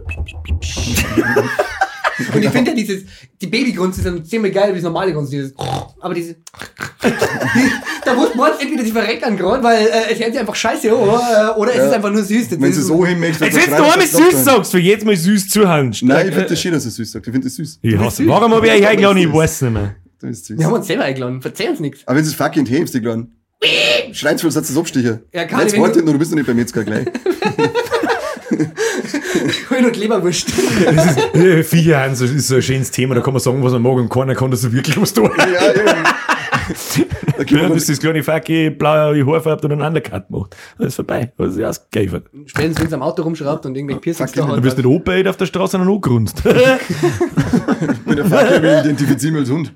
Und 2.34 2.44
ich 2.44 2.50
finde 2.50 2.72
ja 2.72 2.76
dieses, 2.76 3.04
die 3.42 3.48
Babygrunze 3.48 4.02
sind 4.02 4.28
ziemlich 4.28 4.54
geil, 4.54 4.70
wie 4.72 4.76
das 4.76 4.84
normale 4.84 5.14
Grunze, 5.14 5.32
dieses, 5.32 5.54
aber 6.00 6.14
diese, 6.14 6.36
da 8.06 8.14
muss 8.14 8.36
man 8.36 8.52
entweder 8.60 8.84
die 8.84 8.92
verreckern 8.92 9.38
gerade, 9.38 9.64
weil 9.64 9.82
äh, 9.88 10.12
es 10.14 10.20
hört 10.20 10.32
sich 10.32 10.40
einfach 10.40 10.56
scheiße 10.56 10.92
an, 10.92 10.98
äh, 10.98 11.58
oder 11.60 11.72
es 11.72 11.78
Ja. 11.78 11.88
ist 11.88 11.94
einfach 11.94 12.12
nur 12.12 12.24
süß. 12.24 12.52
Wenn 12.52 12.62
du 12.62 12.74
so 12.74 13.06
hinmöchtest, 13.06 13.42
Jetzt 13.42 13.72
wenn 13.72 13.78
du 13.78 13.84
einmal 13.84 14.08
süß 14.08 14.44
sagst, 14.44 14.72
für 14.72 14.80
jedes 14.80 15.06
Mal 15.06 15.16
süß 15.16 15.50
zuhandst. 15.50 16.04
Nein, 16.04 16.28
ich 16.28 16.34
finde 16.34 16.50
das 16.50 16.62
schön, 16.62 16.74
dass 16.74 16.86
er 16.86 16.92
süß 16.92 17.12
sagt. 17.12 17.28
Ich 17.28 17.32
finde 17.32 17.48
das 17.48 17.56
süß. 17.56 17.80
Ich 17.82 17.98
hasse. 17.98 18.28
Warum 18.28 18.54
habe 18.54 18.68
ich 18.68 18.74
euch 18.74 18.88
eingeladen? 18.88 19.18
Ich 19.20 19.32
weiß 19.34 19.62
nicht 19.64 19.72
mehr. 19.74 19.96
Du 20.20 20.28
bist 20.28 20.46
süß. 20.46 20.58
Wir 20.58 20.66
haben 20.66 20.74
uns 20.74 20.88
selber 20.88 21.04
eingeladen, 21.04 21.42
verzeih 21.42 21.70
uns 21.70 21.80
nichts. 21.80 22.02
Aber 22.06 22.18
wenn 22.18 22.24
du 22.24 22.30
es 22.30 22.36
fucking 22.36 22.66
hebst, 22.66 22.94
die 22.94 23.00
Kleinen. 23.02 23.36
Schreibst 24.14 24.44
du, 24.44 24.50
das 24.50 24.78
Abstecher. 24.78 25.20
Ja, 25.34 25.46
Karl, 25.46 25.64
Jetzt 25.64 25.74
wenn 25.74 25.82
warte 25.82 26.00
du- 26.00 26.06
nur, 26.06 26.14
du 26.14 26.20
bist 26.20 26.32
noch 26.32 26.38
nicht 26.38 26.48
beim 26.48 26.56
Metzger 26.56 26.84
gleich. 26.84 27.08
Hol 29.70 29.86
und 29.86 29.97
Leberwurst. 29.97 30.52
Das 30.86 31.06
ist, 31.06 31.36
äh, 31.36 31.64
Viecher 31.64 32.02
haben 32.02 32.16
so, 32.16 32.26
ist 32.26 32.47
so 32.47 32.56
ein 32.56 32.62
schönes 32.62 32.91
Thema, 32.91 33.16
da 33.16 33.22
kann 33.22 33.34
man 33.34 33.39
sagen, 33.41 33.64
was 33.64 33.74
man 33.74 33.82
mag 33.82 33.93
und 33.93 34.10
keiner 34.10 34.36
kann 34.36 34.52
das 34.52 34.62
so 34.62 34.72
wirklich 34.74 35.00
was 35.00 35.14
tun. 35.14 35.30
ja, 35.38 35.72
eben. 35.72 36.04
Da 37.38 37.43
Ja, 37.43 37.64
man 37.64 37.74
bis 37.74 37.88
das 37.88 38.00
kleine 38.00 38.22
Facki 38.22 38.70
blaue 38.70 39.26
Haarfarbe 39.26 39.66
und 39.68 39.72
einen 39.72 39.82
Undercut 39.82 40.30
macht. 40.30 40.56
Das 40.78 40.88
ist 40.88 40.95
vorbei. 40.95 41.32
Das 41.38 41.56
ist 41.56 41.64
ausgegeifert. 41.64 42.28
Spätestens, 42.45 42.80
wenn 42.80 42.88
es 42.88 42.93
am 42.93 43.02
Auto 43.02 43.24
rumschraubt 43.24 43.66
und 43.66 43.76
irgendwelche 43.76 44.02
Piercings 44.02 44.32
da 44.34 44.45
du 44.45 44.56
Du 44.56 44.62
bist 44.62 44.78
hat. 44.78 44.86
nicht 44.86 44.93
Opa 44.93 45.30
auf 45.30 45.38
der 45.38 45.45
Straße, 45.45 45.72
sondern 45.72 45.89
angerunzt. 45.89 46.43
mit 48.06 48.18
der 48.18 48.26
Fackel, 48.26 48.62
wie 48.62 48.88
identifiziere 48.88 49.32
mich 49.34 49.41
als 49.41 49.50
Hund. 49.52 49.74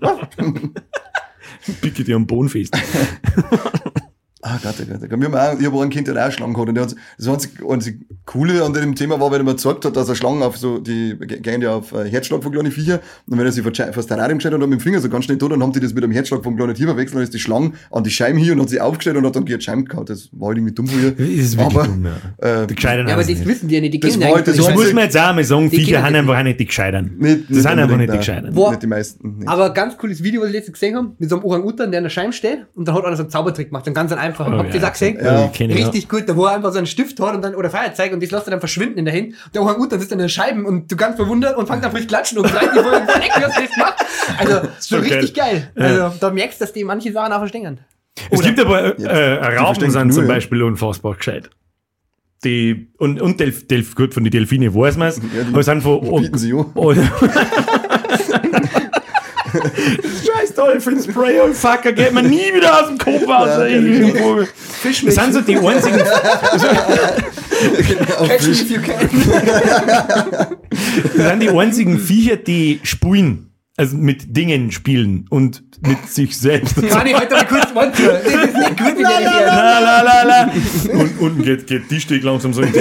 Picke 1.82 2.04
dir 2.04 2.16
am 2.16 2.28
Boden 2.28 2.50
fest. 2.50 2.76
Ah, 4.46 4.60
Gott, 4.62 4.74
oh 4.82 4.84
Gott, 4.86 5.00
oh 5.02 5.08
Gott. 5.08 5.20
Wir 5.22 5.28
haben 5.32 5.36
auch, 5.56 5.60
ich 5.60 5.66
habe 5.66 5.78
auch 5.78 5.82
einen 5.82 5.90
Kind, 5.90 6.08
der 6.08 6.28
auch 6.28 6.32
Schlangen 6.32 6.58
hat. 6.58 6.68
Und 6.68 6.76
der 6.76 6.84
hat, 6.84 6.96
das 7.18 7.28
einzig, 7.30 7.52
einzig 7.68 8.02
Coole 8.26 8.62
an 8.64 8.74
dem 8.74 8.94
Thema 8.94 9.18
war, 9.20 9.32
weil 9.32 9.40
er 9.40 9.44
mir 9.46 9.52
gezeigt 9.52 9.86
hat, 9.86 9.96
dass 9.96 10.10
er 10.10 10.16
Schlangen 10.16 10.44
auf 10.44 10.58
so, 10.58 10.80
die 10.80 11.16
ge- 11.18 11.40
gehen 11.40 11.62
ja 11.62 11.76
auf 11.76 11.94
äh, 11.94 12.10
Herzschlag 12.10 12.44
von 12.44 12.52
kleinen 12.52 12.72
Viecher. 12.72 13.00
Und 13.26 13.38
wenn 13.38 13.46
er 13.46 13.52
sich 13.54 13.64
vor 13.64 13.72
das 13.72 14.06
Terrarium 14.08 14.40
gestellt 14.40 14.54
hat 14.56 14.62
und 14.62 14.70
mit 14.70 14.80
dem 14.80 14.84
Finger 14.84 15.00
so 15.00 15.08
ganz 15.08 15.26
schnell 15.26 15.38
tot, 15.38 15.52
dann 15.54 15.64
haben 15.64 15.72
die 15.72 15.80
das 15.80 15.94
mit 15.94 16.04
dem 16.04 16.12
Herzschlag 16.12 16.44
vom 16.44 16.56
kleinen 16.58 16.76
Tier 16.76 16.88
verwechselt, 16.88 17.16
dann 17.16 17.24
ist 17.24 17.34
die 17.34 17.40
Schlange 17.40 17.72
an 17.90 18.04
die 18.04 18.10
Scheiben 18.12 18.38
hier 18.38 18.54
und 18.54 18.60
hat 18.62 18.70
sie 18.70 18.82
aufgestellt 18.82 19.16
und 19.18 19.26
hat 19.26 19.36
dann 19.36 19.46
die 19.46 19.60
Scheiben 19.62 19.86
gehauen. 19.86 20.06
Das 20.06 20.28
war 20.34 20.50
halt 20.50 20.58
irgendwie 20.58 20.74
dumm 20.76 20.88
von 20.88 21.02
ihr. 21.02 21.12
Das 21.12 21.20
ist 21.28 21.58
wirklich 21.58 21.78
Aber, 21.78 21.88
dumm, 21.88 22.06
ja. 22.42 22.64
äh, 22.64 22.68
Die 22.68 22.76
Gescheitern 22.76 23.08
Ja, 23.08 23.14
aber 23.14 23.22
das 23.24 23.30
nicht. 23.30 23.46
wissen 23.48 23.68
die 23.70 23.76
ja 23.76 23.82
nicht. 23.82 23.94
Die 23.94 24.00
Das 24.02 24.12
kennen 24.12 24.24
war 24.24 24.36
halt 24.36 24.48
das 24.48 24.58
Das 24.58 24.74
muss 24.74 24.94
man 24.94 25.04
jetzt 25.06 25.18
auch 25.18 25.34
mal 25.34 25.44
sagen, 25.44 25.70
Die 25.70 25.78
Viecher 25.78 26.04
haben 26.04 26.16
einfach 26.16 26.38
auch 26.38 26.44
nicht 26.44 26.60
die 26.60 26.66
Gescheitern. 26.66 27.12
Nicht, 27.18 27.44
Das 27.50 27.58
sind 27.60 27.68
einfach 27.68 27.96
nicht 27.98 28.12
die. 28.12 28.18
Gescheitern. 28.18 28.54
Boah. 28.54 28.72
Nicht 28.72 28.84
die 28.84 28.88
meisten. 28.88 29.38
Nicht. 29.38 29.48
Aber 29.48 29.70
ganz 29.74 29.98
cooles 29.98 30.22
Video, 30.22 30.42
was 30.42 30.48
ich 30.50 30.54
letztens 30.56 30.74
gesehen 30.80 30.96
habe, 30.98 31.12
mit 31.18 31.30
so 31.30 31.38
einem 31.38 31.46
Orang-Utan, 31.46 31.92
der 31.92 32.00
an 32.00 32.04
der 32.04 32.10
Scheibe 32.10 32.34
steht 32.34 32.66
und 32.76 32.88
dann 32.88 32.96
hat 32.96 33.06
einer 33.06 33.16
so 33.16 33.24
einen 33.24 33.30
Zaubertrick 33.30 33.68
gemacht, 33.70 33.86
einen 33.86 33.94
ganz 33.96 34.12
einfachen. 34.34 34.54
Oh, 34.54 34.58
Habt 34.58 34.70
ihr 34.70 34.76
ja, 34.76 34.82
das 34.82 34.90
auch 34.90 34.94
gesehen? 34.94 35.18
Ja. 35.24 35.52
ja. 35.52 35.76
Richtig 35.76 36.10
gut, 36.10 36.28
da 36.28 36.36
wo 36.36 36.46
er 36.46 36.56
einfach 36.56 36.72
so 36.72 36.78
einen 36.78 36.88
Stift 36.88 37.20
hat 37.20 37.36
und 37.36 37.42
dann, 37.42 37.56
oder 37.56 37.70
Feuerzeug 37.70 38.12
und 38.14 38.22
das 38.22 38.32
lässt 38.32 38.48
er 38.48 38.52
dann 38.52 38.60
verschwinden 38.60 38.98
in 39.00 39.06
der 39.06 39.14
Hand. 39.14 39.34
Der 39.54 39.62
Orang-Utan 39.62 40.00
sitzt 40.00 40.12
an 40.12 40.20
den 40.20 40.30
Scheiben 40.30 40.66
und 40.66 40.92
du 40.92 40.96
ganz 40.96 41.16
verwundert 41.16 41.56
und 41.58 41.68
fängt 41.68 41.84
an 41.86 41.92
frisch 41.92 42.08
klatschen 42.08 42.38
und 42.40 42.48
gleich 42.52 42.70
die 42.72 42.80
voll 42.80 42.92
weg, 42.92 43.32
wie 43.36 43.42
er 43.42 43.48
das 43.48 43.78
macht. 43.78 44.06
Also, 44.38 44.68
ist 44.78 44.90
schon 44.90 45.00
Okay. 45.00 45.14
richtig 45.16 45.34
geil. 45.36 45.72
Also, 45.76 46.14
da 46.20 46.30
merkst 46.32 46.60
du, 46.60 46.66
dass 46.66 46.74
die 46.74 46.84
manche 46.84 47.12
Sachen 47.12 47.32
auch 47.32 47.40
verstehen. 47.40 47.80
Es 48.30 48.42
gibt 48.42 48.60
aber 48.60 48.90
Jetzt, 48.90 49.06
äh, 49.06 49.34
Raupen 49.58 49.90
sind 49.92 50.14
zum. 50.14 50.28
Beispiel 50.28 50.62
unfassbar 50.64 51.16
gescheit. 51.16 51.50
Die, 52.44 52.90
und, 52.98 53.22
und 53.22 53.40
Delf, 53.40 53.68
Delf, 53.68 53.96
gut, 53.96 54.14
von 54.14 54.24
den 54.24 54.32
Delfine 54.32 54.76
weiß 54.76 54.98
man 54.98 55.08
es. 55.08 55.18
Ja, 55.18 55.24
die 55.44 55.54
aber 55.54 55.64
sind 55.64 55.82
von. 55.82 56.02
bieten 56.22 56.38
sie 56.38 56.54
Scheiß 59.54 60.54
Dolphin-Spray, 60.56 61.40
oh 61.42 61.54
Fucker, 61.54 61.92
geht 61.94 62.14
mir 62.14 62.24
nie 62.24 62.54
wieder 62.54 62.82
aus 62.82 62.88
dem 62.88 62.98
Kopf 62.98 63.28
aus. 63.28 63.48
Ja, 63.48 64.16
Vogel. 64.24 64.48
Das 64.84 65.16
sind 65.16 65.34
so 65.34 65.42
die 65.42 65.58
einzigen, 65.58 66.02
Auf 68.18 68.28
Catch 68.30 68.48
me 68.48 68.54
Fisch. 68.54 68.62
if 68.62 68.72
you 68.72 68.82
can. 68.82 69.10
das 71.16 71.28
sind 71.28 71.40
die 71.44 71.50
einzigen 71.50 72.00
Viecher, 72.00 72.36
die 72.38 72.80
spulen. 72.84 73.50
Also 73.76 73.98
mit 73.98 74.38
Dingen 74.38 74.72
spielen 74.72 75.26
und 75.32 75.64
mit 75.82 76.08
sich 76.08 76.38
selbst. 76.38 76.76
Kann 76.90 77.08
ich 77.08 77.20
heute 77.20 77.34
mal 77.34 77.48
kurz 77.48 77.74
Monster. 77.74 78.22
Das 78.24 78.44
ist 78.46 78.56
nicht 78.56 78.78
gut. 78.78 79.00
La, 79.02 79.80
la, 79.80 80.02
la, 80.04 80.24
la. 80.24 80.52
Und 80.94 81.20
unten 81.20 81.42
geht, 81.42 81.66
geht 81.66 81.90
die 81.90 82.00
Steg 82.00 82.22
langsam 82.22 82.54
so 82.54 82.62
in 82.62 82.72
die 82.72 82.80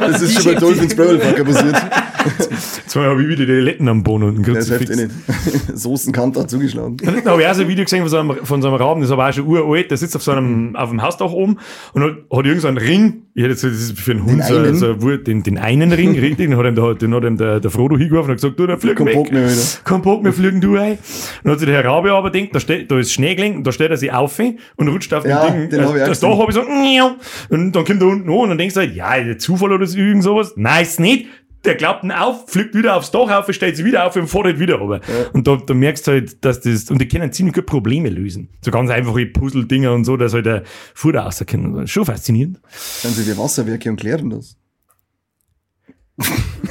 Das 0.00 0.22
ist 0.22 0.32
schon 0.42 0.54
bei 0.54 0.58
Dolphins 0.58 0.94
Barrelfucker 0.96 1.44
passiert. 1.44 1.76
Jetzt 2.26 2.96
habe 2.96 3.22
ich 3.22 3.28
wieder 3.28 3.46
die 3.46 3.52
Letten 3.52 3.88
am 3.88 4.02
Boden 4.02 4.24
und 4.24 4.36
einen 4.36 4.54
Das 4.54 4.68
hilft 4.68 4.86
Kruzifix. 4.86 5.14
nicht. 5.66 5.78
Soßenkant 5.78 6.36
hat 6.36 6.50
zugeschlagen. 6.50 6.96
Da 6.96 7.30
habe 7.30 7.42
ich 7.42 7.48
auch 7.48 7.54
so 7.54 7.62
ein 7.62 7.68
Video 7.68 7.84
gesehen 7.84 8.00
von 8.00 8.08
so 8.08 8.18
einem, 8.18 8.36
von 8.44 8.62
so 8.62 8.68
einem 8.68 8.76
Raben, 8.76 9.00
das 9.00 9.08
ist 9.08 9.12
aber 9.12 9.28
auch 9.28 9.32
schon 9.32 9.46
uralt, 9.46 9.90
der 9.90 9.96
sitzt 9.98 10.16
auf 10.16 10.22
so 10.22 10.32
einem, 10.32 10.76
auf 10.76 10.90
dem 10.90 11.02
Hausdach 11.02 11.30
oben 11.32 11.58
und 11.92 12.02
hat, 12.02 12.12
hat 12.32 12.46
irgend 12.46 12.62
so 12.62 12.68
einen 12.68 12.78
Ring, 12.78 13.22
ich 13.34 13.42
hätte 13.42 13.52
jetzt, 13.52 13.64
das 13.64 13.72
ist 13.72 13.98
für 13.98 14.12
einen 14.12 14.24
Hund, 14.24 14.44
so, 14.44 14.56
einen? 14.56 14.74
so, 14.76 14.94
den, 14.94 15.42
den 15.42 15.58
einen 15.58 15.92
Ring, 15.92 16.12
richtig, 16.18 16.48
den 16.50 16.56
hat 16.56 16.66
ihm, 16.66 16.74
der, 16.74 16.94
den 16.94 17.14
hat 17.14 17.24
ihm 17.24 17.36
der, 17.36 17.60
der 17.60 17.70
Frodo 17.70 17.96
hingeworfen 17.96 18.30
und 18.30 18.36
hat 18.36 18.42
gesagt, 18.42 18.58
du, 18.58 18.66
der 18.66 18.78
fliegt 18.78 18.96
Komm, 18.96 19.06
weg. 19.06 19.32
Mehr 19.32 19.50
wieder. 19.50 19.60
Komm, 19.84 20.02
Bock, 20.02 20.24
wir 20.24 20.32
fliegen 20.32 20.60
du 20.60 20.76
ein. 20.76 20.92
Und 20.92 20.98
dann 21.44 21.52
hat 21.52 21.58
sich 21.60 21.68
der 21.68 21.82
Herr 21.82 21.84
Rabe 21.90 22.12
aber 22.12 22.30
gedacht, 22.30 22.50
da, 22.54 22.60
steht, 22.60 22.90
da 22.90 22.98
ist 22.98 23.12
Schnee 23.12 23.34
gelegen, 23.34 23.56
und 23.56 23.66
da 23.66 23.72
steht 23.72 23.90
er 23.90 23.96
sich 23.96 24.12
auf 24.12 24.38
und 24.76 24.88
rutscht 24.88 25.12
auf 25.14 25.24
Ja, 25.24 25.48
den 25.48 25.62
Ding. 25.62 25.70
den 25.70 25.86
hab 25.86 25.96
ich 25.96 26.02
auch 26.02 26.08
das 26.08 26.20
Dach 26.20 26.38
habe 26.38 26.50
ich 26.50 26.54
so, 26.54 26.62
und 27.50 27.72
dann 27.72 27.84
kommt 27.84 28.00
er 28.02 28.08
unten 28.08 28.28
an 28.28 28.34
und 28.34 28.48
dann 28.50 28.58
denkst 28.58 28.74
du 28.74 28.80
halt, 28.80 28.94
ja, 28.94 29.20
der 29.20 29.38
Zufall 29.38 29.72
oder 29.72 29.86
so, 29.86 29.98
irgend 29.98 30.22
sowas. 30.22 30.54
Nein, 30.56 30.82
ist 30.82 31.00
nicht. 31.00 31.26
Der 31.64 31.76
klappt 31.76 32.04
ihn 32.04 32.12
auf, 32.12 32.44
fliegt 32.48 32.74
wieder 32.74 32.96
aufs 32.96 33.10
Dach 33.10 33.30
auf, 33.30 33.52
stellt 33.52 33.76
sich 33.76 33.84
wieder 33.84 34.06
auf 34.06 34.16
und 34.16 34.28
fährt 34.28 34.58
wieder 34.58 34.76
runter. 34.76 35.00
Und 35.32 35.46
da, 35.46 35.56
da 35.56 35.74
merkst 35.74 36.06
du 36.06 36.12
halt, 36.12 36.44
dass 36.44 36.60
das, 36.60 36.90
und 36.90 37.00
die 37.00 37.08
können 37.08 37.32
ziemlich 37.32 37.54
gut 37.54 37.66
Probleme 37.66 38.10
lösen. 38.10 38.48
So 38.62 38.70
ganz 38.70 38.90
einfache 38.90 39.26
Puzzle-Dinger 39.26 39.92
und 39.92 40.04
so, 40.04 40.16
dass 40.16 40.34
halt 40.34 40.46
der 40.46 40.62
Futter 40.94 41.20
rauskommt. 41.20 41.88
Schon 41.88 42.04
faszinierend. 42.04 42.60
Dann 43.02 43.12
sind 43.12 43.26
wir 43.26 43.38
Wasserwerke 43.38 43.90
und 43.90 43.96
klären 43.96 44.30
das. 44.30 44.56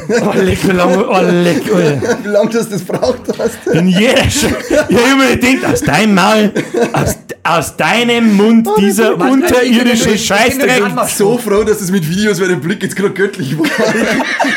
Oh, 0.09 0.33
leck, 0.37 0.57
wie 0.67 0.71
lange, 0.71 1.07
oh, 1.07 1.21
leck, 1.21 1.61
Alter. 1.73 2.17
Wie 2.23 2.27
lange 2.27 2.49
du 2.49 2.57
das 2.57 2.81
braucht 2.81 3.21
hast. 3.39 3.67
In 3.73 3.87
jeder 3.87 4.23
Sch 4.29 4.47
Ich 4.69 4.77
hab 4.77 4.89
immer 4.89 5.35
gedacht, 5.35 5.71
aus 5.73 5.81
deinem 5.81 6.15
Maul, 6.15 6.51
aus, 6.91 7.15
aus 7.43 7.77
deinem 7.77 8.35
Mund, 8.35 8.67
dieser 8.79 9.15
Mann, 9.15 9.31
unterirdische 9.33 10.17
Scheißdreck. 10.17 10.81
ich- 10.87 11.03
ich- 11.05 11.15
So 11.15 11.37
froh, 11.37 11.63
dass 11.63 11.79
es 11.79 11.89
mit 11.91 12.09
Videos, 12.09 12.41
weil 12.41 12.49
der 12.49 12.55
Blick 12.57 12.83
jetzt 12.83 12.95
gerade 12.97 13.13
göttlich 13.13 13.57
war. 13.57 13.65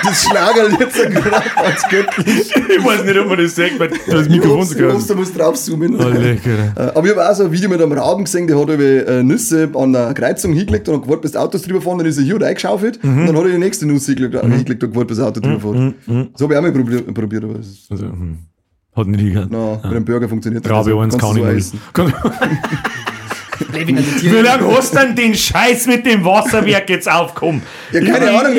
Das 0.04 0.24
Schlagerl 0.24 0.76
jetzt 0.80 0.96
gerade 0.96 1.56
als 1.56 1.82
göttlich. 1.90 2.50
Ich 2.78 2.84
weiß 2.84 3.04
nicht, 3.04 3.18
ob 3.18 3.28
man 3.28 3.38
das 3.38 3.54
sagt, 3.54 3.78
weil 3.78 3.90
das 4.08 4.28
Mikrofon 4.28 4.64
so 4.66 4.74
Du 4.74 4.92
musst, 4.92 5.10
du 5.10 5.14
musst 5.14 5.38
draufzoomen. 5.38 5.96
Oh, 5.96 6.08
lecker. 6.08 6.50
Äh, 6.76 6.80
Aber 6.94 7.04
ich 7.06 7.12
habe 7.14 7.28
auch 7.30 7.34
so 7.34 7.44
ein 7.44 7.52
Video 7.52 7.68
mit 7.68 7.80
einem 7.80 7.92
Raben 7.92 8.24
gesehen, 8.24 8.46
der 8.48 8.58
hat 8.58 8.68
über 8.68 8.82
äh, 8.82 9.22
Nüsse 9.22 9.68
an 9.74 9.92
der 9.92 10.12
Kreuzung 10.14 10.52
hingelegt 10.54 10.88
und 10.88 10.96
hat 10.96 11.02
gewartet, 11.02 11.22
bis 11.22 11.32
die 11.32 11.38
Autos 11.38 11.62
drüber 11.62 11.80
fahren, 11.82 11.98
dann 11.98 12.06
ist 12.06 12.18
er 12.18 12.24
hier 12.24 12.40
reingeschaufelt 12.40 13.02
Mhm. 13.04 13.20
und 13.20 13.26
dann 13.28 13.36
hat 13.36 13.44
er 13.44 13.50
die 13.52 13.58
nächste 13.58 13.86
Nuss 13.86 14.06
hingelegt, 14.06 14.34
äh, 14.34 14.46
gewartet, 14.80 15.08
bis 15.08 15.18
das 15.18 15.26
Auto 15.26 15.40
drüber 15.40 15.60
fährt. 15.74 15.94
So 16.34 16.44
habe 16.44 16.54
ich 16.54 16.58
auch 16.58 16.62
mal 16.62 16.72
probiert, 16.72 17.14
probiert 17.14 17.44
aber 17.44 17.58
es 17.58 17.66
ist, 17.68 17.90
Also, 17.90 18.06
hm. 18.06 18.38
Hat 18.94 19.06
nicht 19.08 19.20
hingehört. 19.20 19.48
na, 19.50 19.74
mit 19.74 19.84
einem 19.84 20.04
Burger 20.06 20.28
funktioniert 20.28 20.64
das. 20.64 20.72
Rabe 20.72 20.90
Also, 20.90 21.00
1 21.00 21.12
kannst 21.18 21.26
kann 21.26 21.36
du 21.36 21.50
ich 21.50 21.54
nicht. 23.92 24.22
Wie 24.22 24.28
lange 24.28 24.68
hast 24.76 24.94
du 24.94 24.98
denn 24.98 25.14
den 25.16 25.34
Scheiß 25.34 25.86
mit 25.86 26.04
dem 26.06 26.24
Wasserwerk 26.24 26.88
jetzt 26.90 27.10
aufgekommen? 27.10 27.62
Ja, 27.92 28.00
keine 28.00 28.30
Ich- 28.30 28.38
Ahnung, 28.38 28.54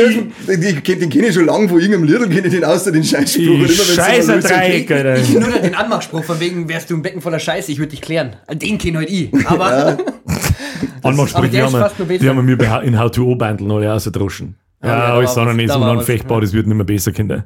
den, 0.48 0.62
den, 0.84 1.00
den 1.00 1.10
kenne 1.10 1.28
ich 1.28 1.34
schon 1.36 1.46
lange, 1.46 1.68
von 1.70 1.80
irgendeinem 1.80 2.04
Liedl 2.06 2.30
kenne 2.30 2.48
ich 2.48 2.54
den 2.54 2.64
außer 2.64 2.92
den 2.92 3.04
Scheißspruch. 3.04 3.42
Ich 3.66 3.82
scheißer 3.96 4.36
Lösung 4.36 4.52
Dreieck, 4.52 4.92
Alter. 4.92 5.18
Ich 5.18 5.30
nur 5.34 5.50
noch 5.50 5.62
den 5.62 5.76
Anmachspruch 5.76 6.24
von 6.24 6.40
wegen, 6.40 6.68
wärst 6.70 6.90
du 6.90 6.96
ein 6.96 7.02
Becken 7.02 7.22
voller 7.22 7.40
Scheiße, 7.40 7.72
ich 7.72 7.78
würde 7.80 7.92
dich 7.92 8.02
klären. 8.02 8.36
Den 8.52 8.78
kenn 8.78 8.98
halt 8.98 9.10
ich. 9.10 9.32
Aber 9.48 9.98
Anmachsprüche, 11.04 11.38
Aber 11.38 11.48
die 11.48 11.58
haben 11.62 11.68
ist 11.68 11.74
wir, 11.74 11.80
fast 11.80 12.00
noch 12.00 12.08
besser. 12.08 12.20
die 12.24 12.30
haben 12.30 12.48
wir 12.48 12.58
bei- 12.58 12.84
in 12.84 13.00
How-to-O-Bandeln 13.00 13.72
alle 13.72 13.94
ausgedroschen. 13.94 14.56
Ja, 14.84 15.14
alles 15.16 15.32
was- 15.32 15.38
war 15.38 15.58
was 15.58 15.76
unanfechtbar, 15.76 16.40
das 16.42 16.54
wird 16.54 16.68
nicht 16.68 16.76
mehr 16.76 16.86
besser, 16.86 17.12
Kinder. 17.12 17.46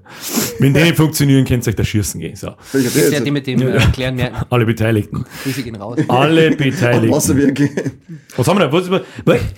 Wenn 0.60 0.74
die 0.74 0.82
nicht 0.82 0.98
funktionieren, 0.98 1.46
könnt 1.46 1.66
ihr 1.66 1.70
euch 1.70 1.76
da 1.76 1.84
schießen 1.84 2.20
gehen. 2.20 2.36
So. 2.36 2.56
Das 2.74 2.82
ist 2.96 3.14
ja 3.14 3.22
die 3.22 3.32
mit 3.32 3.48
dem 3.48 3.62
äh, 3.62 3.80
Klären 3.94 4.16
merken. 4.16 4.36
Alle 4.50 4.66
Beteiligten. 4.66 5.24
Grüße 5.44 5.64
gehen 5.64 5.76
raus. 5.78 5.98
Alle 6.10 6.52
Beteiligten. 6.58 7.10
Wasserwerke. 7.16 7.70
Was 8.36 8.48
haben 8.48 8.60
wir 8.60 8.68
da? 8.68 8.74
Was, 8.74 8.90
was, 8.92 9.02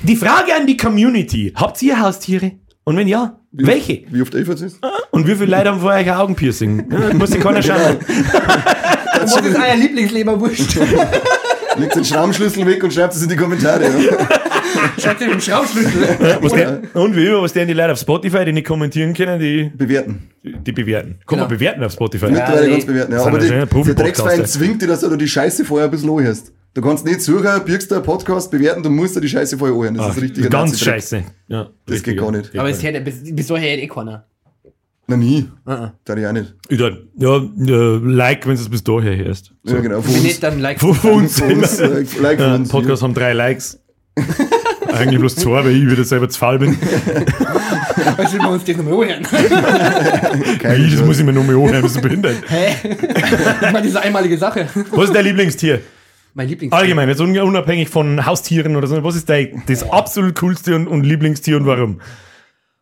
die 0.03 0.15
Frage 0.15 0.53
an 0.55 0.67
die 0.67 0.77
Community. 0.77 1.51
Habt 1.55 1.81
ihr 1.81 1.99
Haustiere? 1.99 2.51
Und 2.83 2.97
wenn 2.97 3.07
ja, 3.07 3.39
welche? 3.51 4.03
Wie 4.11 4.21
oft 4.21 4.35
Elfer 4.35 4.53
ist? 4.53 4.79
Und 5.11 5.25
wie 5.27 5.35
viele 5.35 5.55
Leute 5.55 5.69
haben 5.69 5.79
vor 5.79 5.91
euch 5.91 6.09
ein 6.09 6.15
Augenpiercing? 6.17 6.85
Muss 7.17 7.31
sich 7.31 7.39
keiner 7.39 7.61
schauen. 7.63 7.97
Was 9.19 9.35
ist 9.37 9.55
euer 9.55 9.75
Lieblingsleberwurst? 9.77 10.77
Legt 11.77 11.95
den 11.95 12.05
Schraubenschlüssel 12.05 12.65
weg 12.65 12.83
und 12.83 12.93
schreibt 12.93 13.13
es 13.13 13.23
in 13.23 13.29
die 13.29 13.35
Kommentare. 13.35 13.83
Ja. 13.83 14.17
Mit 15.13 15.21
dem 15.21 15.39
Schraubschlüssel. 15.39 16.17
Was 16.41 16.53
der, 16.53 16.81
und 16.93 17.15
wie 17.15 17.27
immer, 17.27 17.41
was 17.41 17.53
der 17.53 17.65
die 17.65 17.73
Leute 17.73 17.93
auf 17.93 17.99
Spotify, 17.99 18.43
die 18.45 18.53
nicht 18.53 18.65
kommentieren 18.67 19.13
können, 19.13 19.39
die, 19.39 19.71
Bewerten. 19.75 20.29
die 20.43 20.71
bewerten. 20.71 21.19
Kann 21.27 21.39
man 21.39 21.47
Genau. 21.47 21.59
bewerten 21.59 21.83
auf 21.83 21.91
Spotify? 21.93 22.25
Mittlerweile 22.25 22.65
nee. 22.65 22.71
kannst 22.71 22.87
du 22.87 22.91
bewerten. 22.91 23.13
Ja. 23.13 23.25
Aber 23.25 23.43
ja 23.43 23.65
die, 23.65 23.83
der. 23.83 23.93
Drecksverein 23.95 24.45
zwingt 24.45 24.81
dir, 24.81 24.87
dass 24.87 25.01
du 25.01 25.15
die 25.15 25.27
Scheiße 25.27 25.65
vorher 25.65 25.87
ein 25.87 25.91
bisschen 25.91 26.09
anhörst. 26.09 26.51
Du 26.73 26.81
kannst 26.81 27.05
nicht 27.05 27.21
suchen, 27.21 27.45
birgst 27.65 27.91
du 27.91 27.95
einen 27.95 28.03
Podcast 28.03 28.49
bewerten, 28.49 28.81
du 28.81 28.89
musst 28.89 29.15
dir 29.15 29.21
die 29.21 29.29
Scheiße 29.29 29.57
vorher 29.57 29.75
anhören. 29.75 29.95
Das 29.95 30.05
Ach, 30.07 30.15
ist 30.17 30.23
richtig 30.23 30.49
ganz 30.49 30.79
scheiße. 30.79 31.23
Ja, 31.47 31.69
Das 31.85 31.95
richtig, 31.95 32.13
geht 32.15 32.17
gar 32.17 32.31
ja. 32.33 32.39
nicht. 32.39 32.57
Aber 32.57 32.69
es 32.69 32.81
hätte, 32.81 33.01
bis, 33.01 33.15
bis 33.23 33.47
dahin 33.47 33.63
hätte 33.69 33.83
eh 33.83 33.87
keiner. 33.87 34.25
Na 35.15 35.17
nie. 35.17 35.47
Uh-uh. 35.67 35.89
Da 36.05 36.15
ich 36.17 36.25
auch 36.25 36.31
nicht. 36.31 36.55
Ich 36.69 36.77
dachte, 36.79 37.07
ja, 37.17 37.37
äh, 37.37 37.99
like, 38.03 38.47
wenn 38.47 38.55
du 38.55 38.61
es 38.61 38.69
bis 38.69 38.83
daher 38.83 39.15
hörst. 39.15 39.51
Ja, 39.63 39.79
genau. 39.79 40.03
Wenn 40.03 40.13
uns. 40.15 40.23
nicht, 40.23 40.41
dann 40.41 40.59
like. 40.59 40.79
Von 40.79 40.95
von 40.95 41.11
uns. 41.11 41.39
Von 41.39 41.51
uns. 41.53 41.79
äh, 41.79 42.05
Like 42.19 42.39
von 42.39 42.47
Ja, 42.49 42.55
uns. 42.55 42.69
Podcast 42.69 43.03
haben 43.03 43.13
drei 43.13 43.33
Likes. 43.33 43.79
Eigentlich 44.91 45.19
bloß 45.19 45.35
zwei, 45.35 45.63
weil 45.65 45.71
ich 45.75 45.89
wieder 45.91 46.03
selber 46.03 46.29
zu 46.29 46.39
faul 46.39 46.59
bin. 46.59 46.77
Also 48.17 48.37
wir 48.37 48.49
uns 48.49 48.63
das 48.65 48.75
nochmal 48.75 48.93
anhören. 49.03 49.23
Wie, 50.77 50.91
das 50.95 51.05
muss 51.05 51.19
ich 51.19 51.25
mir 51.25 51.31
nochmal 51.33 51.55
anhören, 51.55 51.81
bist 51.83 51.95
du 51.95 52.01
behindert? 52.01 52.35
Hä? 52.47 52.75
Ich 52.83 53.61
meine, 53.71 53.81
diese 53.81 54.01
einmalige 54.01 54.37
Sache. 54.37 54.67
Was 54.91 55.05
ist 55.05 55.15
dein 55.15 55.23
Lieblingstier? 55.25 55.79
Mein 56.33 56.49
Lieblings. 56.49 56.73
Allgemein, 56.73 57.07
jetzt 57.07 57.21
un- 57.21 57.37
unabhängig 57.39 57.89
von 57.89 58.25
Haustieren 58.25 58.75
oder 58.75 58.87
so. 58.87 59.01
Was 59.03 59.15
ist 59.15 59.29
dein, 59.29 59.63
das 59.67 59.89
absolut 59.89 60.35
coolste 60.39 60.75
und, 60.75 60.87
und 60.87 61.03
Lieblingstier 61.03 61.55
und 61.57 61.65
warum? 61.65 62.01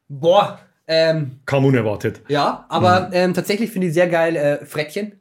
Boah. 0.10 0.60
Ähm, 0.94 1.40
Kaum 1.46 1.64
unerwartet. 1.66 2.20
ja, 2.28 2.66
aber 2.68 3.10
ähm, 3.14 3.34
tatsächlich 3.34 3.72
finde 3.72 3.88
ich 3.88 3.94
sehr 3.94 4.08
geil 4.08 4.36
äh, 4.36 4.66
Frettchen. 4.66 5.14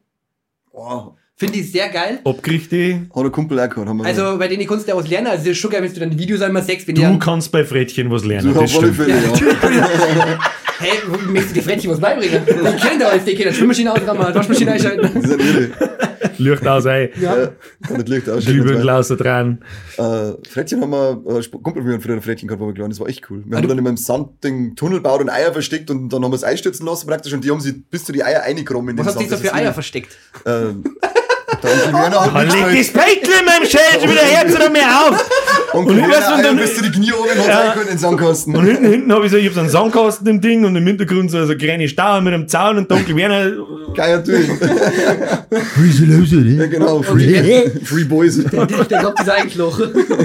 Wow. 0.73 1.13
Finde 1.37 1.59
ich 1.59 1.71
sehr 1.73 1.89
geil. 1.89 2.19
Abgerichte. 2.25 3.07
Hat 3.15 3.23
der 3.23 3.31
Kumpel 3.31 3.59
auch 3.61 3.69
gehabt. 3.69 3.89
Haben 3.89 3.99
wir 3.99 4.05
Also 4.05 4.37
bei 4.37 4.49
denen 4.49 4.67
kannst 4.67 4.87
du 4.87 4.91
ja 4.91 4.97
was 4.99 5.09
lernen. 5.09 5.29
Also 5.29 5.49
das 5.49 5.57
geil, 5.71 5.83
wenn 5.83 5.93
du 5.93 6.01
dann 6.01 6.11
die 6.11 6.19
Videos 6.19 6.43
einmal 6.43 6.63
sechst, 6.63 6.87
wenn 6.89 6.97
die 6.97 7.01
Du 7.01 7.07
dann, 7.07 7.19
kannst 7.19 7.51
bei 7.53 7.65
Frettchen 7.65 8.11
was 8.11 8.25
lernen. 8.25 8.53
so 8.53 8.61
Das 8.61 8.71
stimmt. 8.73 8.97
Fälle, 8.97 9.11
ja. 9.11 9.19
hey, 10.81 10.91
möchtest 11.29 11.51
du 11.57 11.61
die 11.61 11.65
Frettchen 11.67 11.91
was 11.93 12.01
beibringen? 12.01 12.43
Die 12.47 12.77
kennen 12.87 13.01
da 13.01 13.09
alles, 13.09 13.25
die 13.25 13.35
können 13.37 13.55
Schwimmmaschine 13.55 13.93
ausrammen, 13.93 14.35
Waschmaschine 14.35 14.73
einschalten. 14.73 15.11
Das 15.15 15.25
ist 15.31 15.41
ja. 15.41 16.10
Licht 16.39 16.67
aus, 16.67 16.85
ey. 16.85 17.11
Ja. 17.21 17.37
Ja, 17.39 17.49
kann 17.87 17.97
nicht 17.99 18.09
Licht 18.09 18.29
ausschauen. 18.29 18.55
Glühbirnen 18.55 18.89
außer 18.91 19.17
dran. 19.17 19.65
Äh, 19.97 20.33
Frettchen 20.49 20.81
haben 20.83 20.91
wir, 20.91 21.23
äh, 21.39 21.43
Kumpel 21.63 21.83
von 21.83 21.85
mir 21.93 22.01
früher 22.01 22.15
ein 22.15 22.23
Frettchen 22.23 22.49
gehabt, 22.49 22.61
wo 22.63 22.67
wir 22.67 22.75
klein, 22.75 22.91
das 22.91 23.01
war 23.01 23.09
echt 23.09 23.31
cool. 23.31 23.43
Wir 23.47 23.57
haben 23.57 23.63
du- 23.63 23.69
dann 23.69 23.79
in 23.79 23.85
meinem 23.85 23.97
Sand 23.97 24.43
den 24.45 24.77
Tunnel 24.77 24.99
gebaut 24.99 25.21
und 25.21 25.31
Eier 25.31 25.53
versteckt 25.53 25.91
und 25.91 26.09
dann 26.11 26.23
haben 26.25 26.31
wir 26.33 26.37
es 26.37 26.45
einstürzen 26.45 26.85
lassen 26.87 27.07
praktisch 27.07 27.33
und 27.33 27.45
die 27.45 27.51
haben 27.51 27.61
sie 27.61 27.73
bis 27.73 28.05
zu 28.05 28.13
die 28.13 28.23
Eier 28.25 28.41
reingekommen 28.41 28.91
in 28.91 28.99
Was 28.99 29.07
ihr 29.09 29.13
Sand. 29.13 29.31
so 29.31 29.37
für 29.37 29.43
Das 29.45 29.55
Eier 29.55 29.73
versteckt? 29.73 30.17
Ähm, 30.47 30.85
Der 31.63 31.71
Onkel 31.73 31.93
Werner 31.93 32.21
hat 32.21 32.35
Dann 32.35 32.47
nichts 32.73 32.93
leg 32.93 32.93
das. 32.95 33.05
Beitel 33.05 33.31
in 33.41 33.45
meinem 33.47 33.65
Schädel 33.67 34.01
schon 34.01 34.11
wieder 34.11 34.21
Herz 34.23 34.55
oder 34.57 34.71
mehr 34.71 34.89
auf. 35.09 35.31
Und 35.75 35.87
und 35.87 35.99
dann- 35.99 36.11
Eier, 36.11 36.55
bis 36.55 36.77
du 36.77 36.83
die 36.83 36.91
Knie 36.91 37.13
oben 37.13 37.29
Ja. 37.47 37.73
in 37.73 37.87
den 37.89 37.99
Sandkasten. 37.99 38.57
Und 38.57 38.65
hinten, 38.67 38.85
hinten 38.87 39.13
habe 39.13 39.27
ich 39.27 39.31
so, 39.33 39.37
ich 39.39 39.47
hab 39.47 39.55
so 39.55 39.61
einen 39.61 39.69
Sandkasten 39.69 40.27
im 40.27 40.41
Ding 40.41 40.65
und 40.65 40.75
im 40.77 40.87
Hintergrund 40.87 41.31
so, 41.31 41.39
so 41.39 41.45
eine 41.45 41.57
kleine 41.57 41.89
Stauer 41.89 42.21
mit 42.23 42.33
einem 42.35 42.49
Zaun 42.49 42.79
und 42.79 42.91
Onkel 42.91 43.15
Werner. 43.17 43.53
Geil, 43.95 44.17
natürlich. 44.17 44.49
Ja, 46.59 46.67
genau, 46.67 47.03
Free, 47.03 47.71
Free 47.85 48.05
Boys. 48.05 48.43
Der, 48.45 48.67
der 48.67 48.85
glaubt, 49.01 49.19
das 49.19 49.27
ist 49.27 49.33
eigentlich 49.33 49.55
Loch. 49.57 49.81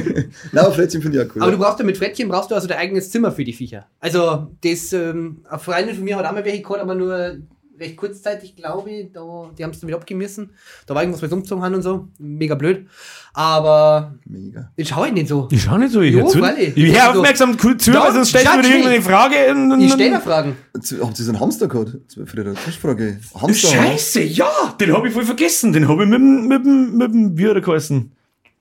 Na, 0.51 0.71
Frettchen 0.71 1.01
finde 1.01 1.21
ich 1.21 1.25
auch 1.29 1.35
cool. 1.35 1.41
Aber 1.41 1.51
du 1.51 1.57
brauchst 1.57 1.79
ja 1.79 1.85
mit 1.85 1.97
Frettchen 1.97 2.27
brauchst 2.29 2.51
du 2.51 2.55
also 2.55 2.67
dein 2.67 2.77
eigenes 2.77 3.09
Zimmer 3.11 3.31
für 3.31 3.43
die 3.43 3.53
Viecher. 3.53 3.85
Also, 3.99 4.47
das, 4.63 4.93
ähm, 4.93 5.37
eine 5.49 5.59
Freundin 5.59 5.95
von 5.95 6.03
mir 6.03 6.17
hat 6.17 6.25
auch 6.25 6.31
mal 6.33 6.45
welche 6.45 6.61
gehabt, 6.61 6.81
aber 6.81 6.95
nur 6.95 7.37
recht 7.79 7.97
kurzzeitig, 7.97 8.55
glaube 8.55 8.89
ich. 8.89 9.11
Da, 9.11 9.21
die 9.57 9.63
haben 9.63 9.71
es 9.71 9.79
dann 9.79 9.87
wieder 9.87 9.97
abgemessen. 9.97 10.51
Da 10.85 10.95
war 10.95 11.03
irgendwas, 11.03 11.23
umgezogen 11.31 11.63
haben 11.63 11.75
und 11.75 11.81
so. 11.81 12.07
Mega 12.17 12.55
blöd. 12.55 12.87
Aber 13.33 14.15
Mega. 14.25 14.71
das 14.77 14.87
schaue 14.87 15.07
ich 15.07 15.13
nicht 15.13 15.27
so. 15.27 15.47
Ich 15.51 15.63
schau 15.63 15.77
nicht 15.77 15.91
so, 15.91 16.01
ich 16.01 16.13
Jo, 16.13 16.27
freilich. 16.27 16.75
Ich 16.75 16.93
hör 16.93 17.07
Also, 17.07 17.19
aufmerksam 17.19 17.57
zu, 17.59 17.93
weil 17.93 18.13
sonst 18.13 18.29
stellst 18.29 18.47
du 18.47 18.51
judge 18.51 18.67
wieder 18.67 18.77
irgendeine. 18.77 19.01
Frage. 19.01 19.51
Und, 19.51 19.71
und, 19.71 19.81
Ich 19.81 19.93
stelle 19.93 20.11
da 20.11 20.19
Fragen. 20.19 20.57
Habt 20.73 20.91
ihr 20.91 21.25
so 21.25 21.31
einen 21.31 21.39
Hamster 21.39 21.67
gehabt? 21.67 21.97
Früher 22.25 22.45
eine 22.45 22.53
Quizfrage. 22.53 23.19
Hamster. 23.33 23.67
Scheiße, 23.67 24.21
ja, 24.23 24.75
den 24.79 24.93
habe 24.93 25.07
ich 25.07 25.13
voll 25.13 25.25
vergessen. 25.25 25.73
Den 25.73 25.87
habe 25.87 26.03
ich 26.03 26.09
mit 26.09 26.19
dem, 26.19 26.47
mit 26.47 26.65
dem, 26.65 26.97
mit 26.97 27.13
dem, 27.13 27.37
wie 27.37 27.47
hat 27.47 27.55
er 27.55 27.61
geheißen? 27.61 28.11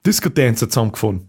Disco 0.05 0.29
Dancer 0.29 0.69
zusammengefahren. 0.69 1.27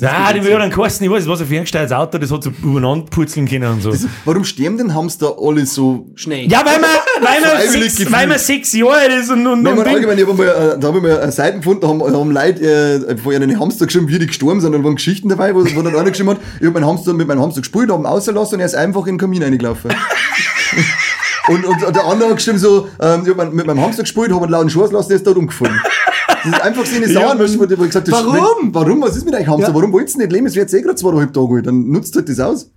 Ja, 0.00 0.32
die 0.32 0.40
dann 0.40 0.72
kosten, 0.72 1.04
ich 1.04 1.10
weiß, 1.10 1.28
war 1.28 1.36
so 1.36 1.44
ein 1.44 1.48
ferngestelltes 1.48 1.92
Auto, 1.92 2.16
das 2.16 2.32
hat 2.32 2.42
so 2.42 2.50
übereinander 2.62 3.04
purzeln 3.10 3.46
können 3.46 3.70
und 3.70 3.82
so. 3.82 3.92
Warum 4.24 4.42
sterben 4.42 4.78
denn 4.78 4.94
Hamster 4.94 5.36
alle 5.38 5.66
so 5.66 6.06
Schnell. 6.14 6.50
Ja, 6.50 6.64
weil 6.64 6.80
man, 6.80 6.88
weil 7.20 7.40
man, 7.42 7.68
sechs, 7.68 8.10
weil 8.10 8.26
man 8.28 8.38
sechs 8.38 8.72
Jahre 8.72 8.94
alt 8.94 9.12
ist 9.12 9.30
und, 9.30 9.46
und, 9.46 9.62
Nein, 9.62 9.78
und 9.78 9.86
allgemein, 9.86 10.18
ich 10.18 10.26
hab 10.26 10.38
mal, 10.38 10.46
äh, 10.46 10.80
da 10.80 10.88
habe 10.88 10.96
ich 10.96 11.02
mal 11.02 11.20
eine 11.20 11.32
Seite 11.32 11.58
gefunden, 11.58 11.82
da 11.82 11.88
haben, 11.88 12.00
haben 12.02 12.30
Leute 12.30 13.06
äh, 13.08 13.16
vorher 13.18 13.42
einen 13.42 13.60
Hamster 13.60 13.84
geschrieben, 13.84 14.08
wie 14.08 14.18
die 14.18 14.26
gestorben 14.26 14.62
sind, 14.62 14.74
und 14.74 14.80
da 14.80 14.84
waren 14.84 14.96
Geschichten 14.96 15.28
dabei, 15.28 15.54
wo, 15.54 15.62
wo 15.62 15.82
dann 15.82 15.94
einer 15.94 16.10
geschrieben 16.10 16.30
hat, 16.30 16.38
ich 16.60 16.66
habe 16.66 16.72
meinen 16.72 16.86
Hamster 16.86 17.12
mit 17.12 17.28
meinem 17.28 17.42
Hamster 17.42 17.60
gespielt, 17.60 17.90
habe 17.90 18.02
ihn 18.02 18.06
ausgelassen 18.06 18.54
und 18.54 18.60
er 18.60 18.66
ist 18.66 18.74
einfach 18.74 19.02
in 19.06 19.14
den 19.14 19.18
Kamin 19.18 19.42
reingelaufen. 19.42 19.90
und, 21.48 21.64
und, 21.66 21.84
und 21.84 21.94
der 21.94 22.04
andere 22.06 22.30
hat 22.30 22.36
geschrieben 22.36 22.58
so, 22.58 22.88
ähm, 23.00 23.20
ich 23.22 23.36
habe 23.36 23.50
mit 23.50 23.66
meinem 23.66 23.82
Hamster 23.82 24.02
gespielt, 24.02 24.32
habe 24.32 24.44
einen 24.44 24.52
lauten 24.52 24.70
Schuss 24.70 24.92
lassen, 24.92 25.08
der 25.08 25.18
ist 25.18 25.26
dort 25.26 25.36
umgefallen. 25.36 25.78
Das 26.44 26.52
ist 26.52 26.60
einfach 26.62 26.86
so 26.86 26.96
eine 26.96 27.06
Ja, 27.12 27.36
Sau, 27.36 27.38
wo 27.38 27.44
ich 27.44 27.90
gesagt 27.90 28.12
habe, 28.12 28.26
Warum? 28.26 28.74
warum? 28.74 29.02
Was 29.02 29.16
ist 29.16 29.24
mit 29.24 29.34
euch 29.34 29.46
Hamster? 29.46 29.68
Ja. 29.68 29.74
Warum 29.74 29.92
wollt 29.92 30.12
ihr 30.12 30.18
nicht 30.18 30.32
leben? 30.32 30.46
Es 30.46 30.54
wird 30.54 30.70
jetzt 30.70 30.74
eh 30.78 30.82
gerade 30.82 30.96
zweieinhalb 30.96 31.32
Tage 31.32 31.54
alt. 31.54 31.66
Dann 31.66 31.88
nutzt 31.90 32.14
halt 32.16 32.28
das 32.28 32.40
aus. 32.40 32.70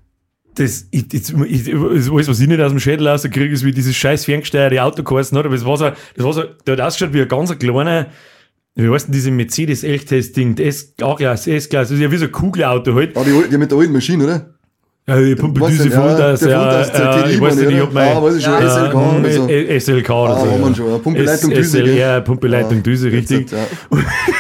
Das, 0.56 0.86
ich, 0.92 1.14
ich, 1.14 1.34
ich, 1.34 1.76
alles, 1.76 2.12
was 2.12 2.40
ich 2.40 2.48
nicht 2.48 2.60
aus 2.60 2.72
dem 2.72 2.80
Schädel 2.80 3.08
rauskriege, 3.08 3.54
ist, 3.54 3.64
wie 3.64 3.72
dieses 3.72 3.96
scheiß 3.96 4.26
ferngesteuerte 4.26 4.84
Auto 4.84 5.02
geheißen 5.02 5.38
hat. 5.38 5.46
Aber 5.46 5.56
es 5.56 5.66
war 5.66 5.78
so, 5.78 5.90
das 6.16 6.26
war 6.26 6.34
so, 6.34 6.44
der 6.66 6.74
hat 6.74 6.82
ausgeschaut 6.82 7.14
wie 7.14 7.22
ein 7.22 7.28
ganz 7.28 7.58
kleiner, 7.58 8.08
wie 8.76 8.90
heißt 8.90 9.08
denn 9.08 9.14
diese 9.14 9.32
Mercedes 9.32 9.84
Elchtest-Ding, 9.84 10.58
S, 10.58 10.94
A-Klasse, 11.02 11.54
S-Klasse, 11.54 11.94
das 11.94 12.00
ist 12.00 12.04
ja 12.04 12.12
wie 12.12 12.18
so 12.18 12.26
ein 12.26 12.32
Kugelauto 12.32 12.94
halt. 12.96 13.16
Ah, 13.16 13.24
die, 13.24 13.50
die 13.50 13.58
mit 13.58 13.72
der 13.72 13.78
alten 13.78 13.94
Maschine, 13.94 14.24
oder? 14.26 14.54
Ja, 15.08 15.20
die 15.20 15.34
Pumpeldüse 15.36 15.86
Weißt 15.86 15.94
du, 15.94 16.00
von 16.00 16.10
ja, 16.10 16.18
das, 16.18 16.40
der 16.42 16.50
ja, 16.52 16.62
ja, 17.18 17.22
TDI 17.24 17.34
ich 17.34 17.42
weiß 17.42 17.56
nicht, 17.56 17.72
ich 17.72 17.80
hab 17.82 17.92
mein, 17.92 18.16
Ah, 18.18 18.22
weiß 18.24 18.36
ich 18.36 18.44
schon, 18.46 18.54
SLK 18.54 18.96
oder 18.96 19.32
so. 19.32 19.48
äh, 19.50 19.80
SLK 19.80 20.10
oder 20.12 20.34
Ah, 20.34 20.40
so. 20.46 20.52
haben 20.52 20.62
wir 20.70 20.76
schon, 20.76 20.92
ja, 20.92 20.98
Pumpeleitung 21.00 21.50
Düse? 21.50 21.84
Ja, 21.92 22.20
Pumpeleitung 22.22 22.84
Düse, 22.84 23.12
richtig. 23.12 23.52
Ja. 23.52 23.58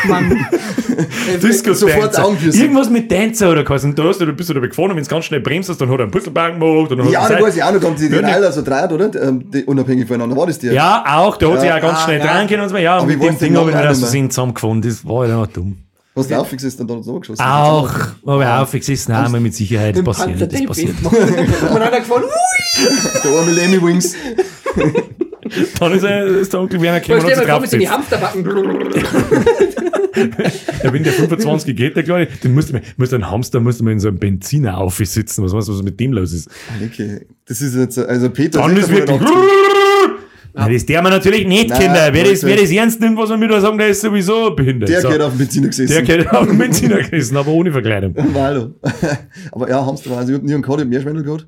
Mann. 0.08 0.46
Disco 1.42 1.74
Sofort. 1.74 2.16
Irgendwas 2.54 2.90
mit 2.92 3.12
Dancer 3.12 3.52
oder 3.52 3.68
was. 3.68 3.84
Und 3.84 3.98
da 3.98 4.04
hast 4.04 4.22
du, 4.22 4.26
da 4.28 4.32
bist 4.34 4.50
du 4.50 4.54
dabei 4.54 4.68
gefahren 4.68 4.92
und 4.92 4.98
wenn 4.98 5.04
du 5.04 5.10
ganz 5.10 5.26
schnell 5.26 5.40
bremst 5.40 5.68
hast, 5.70 5.82
dann 5.82 5.90
hat 5.90 5.98
er 5.98 6.04
einen 6.04 6.12
Putzelbank 6.12 6.60
gemacht. 6.60 6.92
Und 6.92 7.12
Ja, 7.12 7.28
da 7.28 7.42
weiß 7.42 7.56
ich 7.56 7.64
auch 7.64 7.74
noch, 7.74 7.80
da 7.82 7.88
haben 7.88 7.96
die 7.96 8.08
den 8.10 8.22
Ja, 8.22 8.28
Eiler 8.36 8.52
so 8.52 8.62
dreht, 8.62 8.92
oder? 8.92 9.10
Ähm, 9.28 9.50
die, 9.52 9.64
unabhängig 9.64 10.08
voneinander. 10.08 10.38
War 10.38 10.46
das 10.46 10.60
der? 10.60 10.74
Ja, 10.74 11.04
auch, 11.08 11.38
der 11.38 11.52
hat 11.54 11.60
sich 11.62 11.70
Ja. 11.70 11.78
auch 11.78 11.82
ganz 11.82 12.00
Ah, 12.00 12.04
schnell 12.06 12.20
ja. 12.20 12.38
drehen 12.38 12.48
können 12.48 12.62
und 12.64 12.70
so. 12.70 12.78
Ja, 12.78 13.00
und 13.00 13.10
ich 13.10 13.18
mit 13.18 13.28
dem 13.30 13.40
Ding 13.40 13.58
habe 13.58 13.70
ich 13.72 13.76
mir. 13.76 13.82
Versehen 13.84 14.30
zusammengefunden. 14.30 14.88
Das 14.90 15.04
war 15.08 15.24
einfach 15.24 15.48
dumm. 15.48 15.78
Was 16.14 16.28
du 16.28 16.38
aufgesessen 16.40 16.82
und 16.82 16.90
dann 16.90 17.04
so 17.04 17.20
geschossen? 17.20 17.42
Auch, 17.42 17.90
habe 18.28 18.44
ich 18.44 18.50
aufgesessen, 18.50 19.16
haben 19.16 19.34
wir 19.34 19.40
mit 19.40 19.56
Sicherheit. 19.56 19.96
Das 19.96 20.04
Mit 20.06 20.16
passiert, 20.16 20.54
das 20.54 20.66
passiert. 20.66 21.02
Man 21.02 21.82
hat 21.82 21.94
da 21.94 22.00
gefahren, 22.00 22.24
ui, 22.24 23.22
Der 23.24 23.32
arme 23.32 23.52
Lemmy 23.52 23.82
Wings. 23.82 24.16
Dann 25.80 25.92
ist, 25.94 26.04
er, 26.04 26.26
ist 26.28 26.54
der 26.54 26.62
Onkel 26.62 26.82
Werner 26.82 27.02
da 27.02 27.18
gekommen 27.20 27.42
und 27.42 27.50
hat 27.52 27.64
sich 27.64 27.74
in 27.74 27.80
die. 27.80 27.90
Hamsterbacken. 27.90 28.46
Ja, 30.84 30.92
wenn 30.92 31.04
der 31.04 31.14
25 31.14 31.76
geht, 31.76 31.96
der 31.96 32.04
Kleine, 32.04 32.28
mal- 32.44 32.82
musst 32.98 33.12
du 33.12 33.16
einen 33.16 33.32
Hamster 33.32 33.60
musst 33.60 33.80
du 33.80 33.84
mal 33.86 33.92
in 33.92 34.00
so 34.00 34.10
einem 34.10 34.20
Benziner 34.20 34.78
aufsitzen. 34.78 35.44
Was 35.44 35.54
weißt 35.54 35.70
du, 35.70 35.74
was 35.74 35.84
mit 35.84 36.00
dem 36.00 36.12
los 36.14 36.34
ist? 36.34 36.50
Okay. 36.86 37.26
Das 37.46 37.62
ist 37.62 37.76
jetzt, 37.76 37.98
also 37.98 38.30
Peter. 38.30 38.60
Dann 38.60 38.76
ist 38.76 38.90
wirklich. 38.90 39.22
Ja, 40.56 40.68
das 40.68 40.86
der 40.86 41.02
man 41.02 41.12
natürlich 41.12 41.48
nicht, 41.48 41.70
Nein, 41.70 41.80
Kinder. 41.80 42.10
Wer 42.12 42.24
das, 42.26 42.44
wer 42.44 42.58
das 42.58 42.72
ernst 42.72 43.00
nimmt, 43.00 43.18
was 43.18 43.30
man 43.30 43.42
wieder 43.42 43.62
sagen, 43.62 43.78
der 43.78 43.90
ist 43.90 44.02
sowieso 44.02 44.54
behindert. 44.56 44.90
Der 44.90 45.02
so. 45.02 45.08
gehört 45.08 45.24
auf 45.24 45.32
dem 45.32 45.40
Benziner 45.40 45.68
gesessen. 45.68 45.94
der 45.94 46.02
gehört 46.04 46.36
auf 46.36 46.48
den 46.48 46.58
Benziner 46.58 46.98
gerissen, 46.98 47.38
aber 47.38 47.52
ohne 47.52 47.72
Verkleidung. 47.72 48.16
Hallo. 48.34 48.74
Aber 49.52 49.70
ja, 49.70 49.86
Hamster 49.86 50.10
war, 50.12 50.18
also 50.20 50.34
ich 50.34 50.38
hab 50.38 50.44
nie 50.44 50.54
einen 50.54 50.62
gehabt, 50.62 50.80
ich 50.80 50.86
hab 50.86 50.90
Meerschweinel 50.90 51.24
gehabt. 51.24 51.48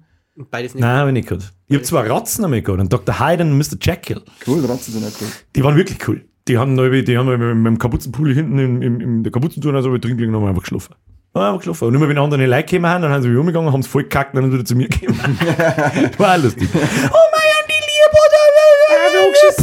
Beides 0.50 0.74
nicht. 0.74 0.82
Nein, 0.82 0.98
habe 0.98 1.10
ich 1.10 1.14
nicht 1.14 1.28
gehabt. 1.28 1.54
Ich 1.68 1.76
habe 1.76 1.84
zwei 1.84 2.08
Ratzen 2.08 2.44
einmal 2.46 2.62
gehabt, 2.62 2.82
und 2.82 2.92
Dr. 2.92 3.20
Hyde 3.20 3.44
und 3.44 3.58
Mr. 3.58 3.78
Jekyll. 3.82 4.22
Cool, 4.48 4.66
Ratzen 4.66 4.94
sind 4.94 5.06
auch 5.06 5.22
cool. 5.22 5.28
Die 5.56 5.64
waren 5.64 5.76
wirklich 5.76 6.08
cool. 6.08 6.26
Die 6.48 6.58
haben, 6.58 6.74
neu, 6.74 7.04
die 7.04 7.18
haben 7.18 7.28
mit 7.62 7.74
dem 7.74 7.78
Kapuzenpool 7.78 8.34
hinten 8.34 8.60
in, 8.60 8.82
in, 8.82 9.00
in 9.00 9.24
der 9.24 9.32
Kapuzentour, 9.32 9.74
also 9.74 9.98
drin 9.98 10.18
gelegen 10.18 10.36
und 10.36 10.42
haben 10.42 10.50
einfach 10.50 10.64
geschlafen. 10.64 10.96
Haben 11.34 11.44
einfach 11.46 11.60
geschlafen. 11.60 11.88
Und 11.88 11.96
immer 11.96 12.10
wenn 12.10 12.18
andere 12.18 12.46
Leute 12.46 12.64
gekommen 12.64 12.88
haben, 12.88 13.02
dann 13.02 13.12
haben 13.12 13.22
sie 13.22 13.30
mich 13.30 13.38
umgegangen, 13.38 13.72
haben 13.72 13.80
es 13.80 13.88
voll 13.88 14.04
gekackt 14.04 14.36
und 14.36 14.44
dann 14.44 14.52
wieder 14.52 14.66
zu 14.66 14.76
mir 14.76 14.90
gekommen. 14.90 15.20
War 16.18 16.38
lustig. 16.38 16.68
oh 16.74 17.33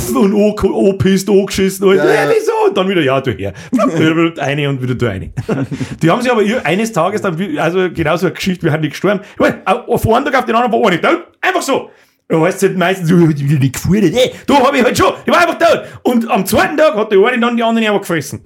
Liebe, 0.09 0.19
und 0.19 0.35
oh, 0.35 0.57
oh 0.63 0.93
pisst, 0.95 1.29
oh 1.29 1.47
geschissen, 1.47 1.89
Alter. 1.89 2.05
Ja, 2.07 2.15
Ja, 2.15 2.25
ja. 2.25 2.31
wieso? 2.37 2.53
Und 2.69 2.77
dann 2.77 2.89
wieder, 2.89 3.03
ja, 3.03 3.21
du 3.21 3.31
her. 3.33 3.53
eine 4.39 4.69
und 4.69 4.83
wieder 4.83 4.95
du 4.95 5.07
eine. 5.09 5.33
Die 6.03 6.11
haben 6.11 6.23
sich 6.23 6.31
aber 6.31 6.43
eines 6.65 6.93
Tages 6.93 7.23
dann, 7.23 7.59
also 7.59 7.91
genauso 7.91 8.27
eine 8.27 8.35
Geschichte, 8.35 8.65
wir 8.65 8.73
haben 8.73 8.83
die 8.83 8.91
gestorben. 8.91 9.21
Ich 9.35 9.39
mein, 9.39 9.67
Auf 9.67 10.09
einen 10.09 10.25
Tag 10.25 10.39
auf 10.39 10.45
den 10.45 10.55
anderen 10.55 10.73
war 10.73 10.91
einer 10.91 11.01
tot. 11.01 11.27
Einfach 11.41 11.63
so. 11.63 11.91
Da 12.29 12.41
heißt 12.41 12.63
es 12.63 12.69
halt 12.69 12.79
meistens, 12.79 13.09
so, 13.09 13.17
die 13.27 13.49
wieder 13.49 13.59
nicht 13.59 13.75
gefordert. 13.75 14.13
Hey, 14.15 14.33
da 14.47 14.55
habe 14.65 14.77
ich 14.79 14.85
halt 14.85 14.97
schon, 14.97 15.13
die 15.27 15.31
war 15.33 15.41
einfach 15.41 15.59
tot. 15.59 15.83
Und 16.05 16.31
am 16.31 16.47
zweiten 16.47 16.77
Tag 16.77 16.95
hat 16.95 17.11
der 17.11 17.19
eine 17.25 17.41
dann 17.41 17.57
die 17.57 17.63
anderen 17.63 17.89
einfach 17.89 18.03
gefressen. 18.03 18.43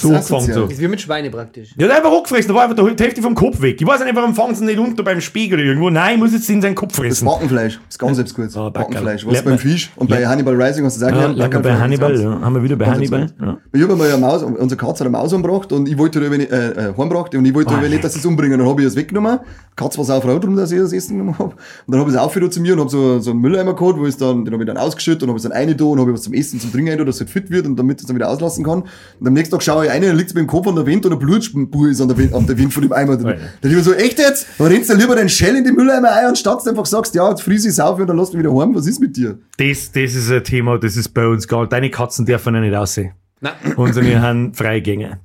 So 0.00 0.12
Das 0.12 0.26
ist 0.26 0.32
angefangen 0.32 0.40
so. 0.40 0.50
asozial. 0.52 0.62
Das 0.68 0.72
ist 0.74 0.80
wie 0.80 0.88
mit 0.88 1.00
Schweine 1.00 1.30
praktisch. 1.30 1.74
Der 1.76 1.88
hat 1.88 1.96
einfach 1.96 2.10
hochgefressen, 2.10 2.48
da 2.48 2.54
war 2.54 2.70
einfach 2.70 2.94
die 2.94 3.02
Hälfte 3.02 3.20
vom 3.20 3.34
Kopf 3.34 3.60
weg. 3.60 3.80
Ich 3.80 3.86
weiß 3.86 4.04
nicht, 4.04 4.14
warum 4.14 4.34
fangen 4.34 4.54
sie 4.54 4.64
nicht 4.64 4.78
unter 4.78 5.02
beim 5.02 5.20
Spiegel 5.20 5.58
oder 5.58 5.66
irgendwo. 5.68 5.90
Nein, 5.90 6.14
ich 6.14 6.20
muss 6.20 6.32
jetzt 6.32 6.48
in 6.48 6.62
seinen 6.62 6.74
Kopf 6.76 6.90
Das 6.90 6.98
fressen. 6.98 7.24
Backenfleisch, 7.26 7.80
das 7.88 7.98
ganz 7.98 8.16
selbst 8.16 8.34
gut. 8.36 8.44
Ah, 8.54 8.68
Backerl. 8.70 8.72
Backenfleisch, 8.72 9.26
was 9.26 9.42
beim 9.42 9.58
Fisch 9.58 9.90
und 9.96 10.08
bei 10.08 10.24
Hannibal 10.26 10.54
Rising 10.60 10.84
hast 10.84 11.00
du 11.00 11.04
es 11.04 11.12
auch 11.12 11.16
Ja, 11.16 11.26
lecker 11.26 11.60
bei 11.60 11.74
Hannibal, 11.74 12.20
ja. 12.20 12.40
Haben 12.40 12.54
wir 12.54 12.62
wieder 12.62 12.76
bei 12.76 12.86
Hannibal. 12.86 13.26
Ja. 13.40 13.58
Ich 13.72 13.82
habe 13.82 13.96
mal 13.96 14.08
eine 14.08 14.18
Maus, 14.18 14.42
unsere 14.42 14.76
Katze 14.76 15.00
hat 15.04 15.08
eine 15.08 15.10
Maus 15.10 15.32
umgebracht 15.32 15.72
und 15.72 15.88
ich 15.88 15.98
wollte 15.98 16.20
nicht, 16.20 16.50
äh, 16.52 16.70
äh, 16.90 16.94
heimgebracht 16.96 17.34
und 17.34 17.44
ich 17.44 17.54
wollte 17.54 17.74
aber 17.74 17.88
nicht, 17.88 18.04
dass 18.04 18.12
sie 18.12 18.20
es 18.20 18.26
umbringen. 18.26 18.58
Dann 18.58 18.68
habe 18.68 18.80
ich 18.82 18.86
es 18.86 18.94
weggenommen. 18.96 19.40
Die 19.72 19.74
Katze 19.82 19.98
war 19.98 20.04
sau 20.04 20.20
froh 20.20 20.38
drum, 20.38 20.56
dass 20.56 20.70
ich 20.72 20.78
das 20.78 20.92
Essen 20.92 21.18
genommen 21.18 21.38
habe. 21.38 21.50
Und 21.54 21.56
dann 21.88 22.00
habe 22.00 22.10
ich 22.10 22.16
es 22.16 22.20
aufgeführt 22.22 22.52
zu 22.52 22.60
mir 22.60 22.74
und 22.74 22.80
habe 22.80 22.90
so, 22.90 23.18
so 23.20 23.30
einen 23.30 23.40
Mülleimer 23.40 23.74
gehabt, 23.74 23.98
wo 23.98 24.06
ich 24.06 24.16
dann, 24.16 24.44
den 24.44 24.52
habe 24.54 24.62
ich 24.62 24.66
dann 24.66 24.76
ausgeschüttet 24.76 25.22
und 25.24 25.28
habe 25.30 25.36
es 25.38 25.42
dann 25.42 25.52
rein 25.52 25.68
und 25.80 26.00
habe 26.00 26.10
ich 26.10 26.14
was 26.14 26.22
zum 26.22 26.34
Essen, 26.34 26.60
zum 26.60 26.72
Trinken 26.72 26.90
rein, 26.90 27.06
dass 27.06 27.16
es 27.16 27.20
halt 27.20 27.30
fit 27.30 27.50
wird 27.50 27.66
und 27.66 27.76
damit 27.76 27.98
ich 27.98 28.02
es 28.02 28.06
dann 28.06 28.16
wieder 28.16 28.28
auslassen 28.28 28.64
kann. 28.64 28.82
Und 29.20 29.26
am 29.26 29.32
nächsten 29.32 29.52
Tag 29.54 29.62
schaue 29.62 29.86
ich 29.86 29.87
rein, 29.88 30.02
dann 30.02 30.16
liegt 30.16 30.28
es 30.28 30.34
mir 30.34 30.40
im 30.40 30.46
Kopf 30.46 30.66
an 30.66 30.76
der 30.76 30.86
Wind 30.86 31.04
und 31.06 31.12
eine 31.12 31.20
Blutspur 31.20 31.88
ist 31.88 32.00
an 32.00 32.08
der 32.08 32.16
Wind, 32.16 32.34
an 32.34 32.46
der 32.46 32.56
Wind 32.56 32.72
von 32.72 32.82
dem 32.82 32.92
Eimer. 32.92 33.16
Dann 33.16 33.50
ich 33.62 33.70
mir 33.70 33.82
so, 33.82 33.92
echt 33.92 34.18
jetzt? 34.18 34.46
Dann 34.58 34.68
rennst 34.68 34.90
du 34.90 34.94
lieber 34.94 35.16
deinen 35.16 35.28
Shell 35.28 35.56
in 35.56 35.64
die 35.64 35.72
Mülleimer 35.72 36.12
ein, 36.12 36.26
anstatt 36.26 36.64
du 36.64 36.70
einfach 36.70 36.86
sagst, 36.86 37.14
ja, 37.14 37.28
jetzt 37.28 37.42
friese 37.42 37.68
ich 37.68 37.72
es 37.72 37.80
auf 37.80 37.98
und 37.98 38.06
dann 38.06 38.16
lass 38.16 38.32
mich 38.32 38.42
wieder 38.42 38.54
heim. 38.54 38.74
Was 38.74 38.86
ist 38.86 39.00
mit 39.00 39.16
dir? 39.16 39.38
Das, 39.56 39.90
das 39.92 40.14
ist 40.14 40.30
ein 40.30 40.44
Thema, 40.44 40.78
das 40.78 40.96
ist 40.96 41.08
bei 41.08 41.26
uns 41.26 41.48
gar 41.48 41.66
Deine 41.66 41.90
Katzen 41.90 42.26
dürfen 42.26 42.54
ja 42.54 42.60
nicht 42.60 42.74
aussehen. 42.74 43.12
Nein. 43.40 43.52
Unsere 43.76 44.20
haben 44.20 44.54
Freigänge. 44.54 45.20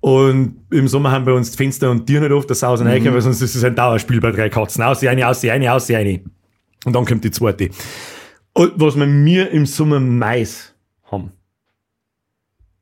Und 0.00 0.56
im 0.70 0.88
Sommer 0.88 1.10
haben 1.12 1.26
bei 1.26 1.32
uns 1.32 1.50
die 1.50 1.58
Fenster 1.58 1.90
und 1.90 2.06
Tiere 2.06 2.22
nicht 2.22 2.32
oft 2.32 2.48
das 2.48 2.62
Haus 2.62 2.80
und 2.80 2.86
mhm. 2.86 3.12
weil 3.12 3.20
sonst 3.20 3.42
ist 3.42 3.54
es 3.54 3.64
ein 3.64 3.74
Dauerspiel 3.74 4.20
bei 4.20 4.30
drei 4.30 4.48
Katzen. 4.48 4.82
Aus, 4.82 5.04
eine, 5.04 5.28
aus, 5.28 5.44
eine, 5.44 5.72
aus, 5.72 5.90
eine. 5.90 6.20
Und 6.86 6.96
dann 6.96 7.04
kommt 7.04 7.22
die 7.22 7.30
zweite. 7.30 7.68
Und 8.54 8.72
was 8.76 8.96
wir 8.96 9.06
mir 9.06 9.50
im 9.50 9.66
Sommer 9.66 10.00
Mais 10.00 10.74
haben. 11.10 11.32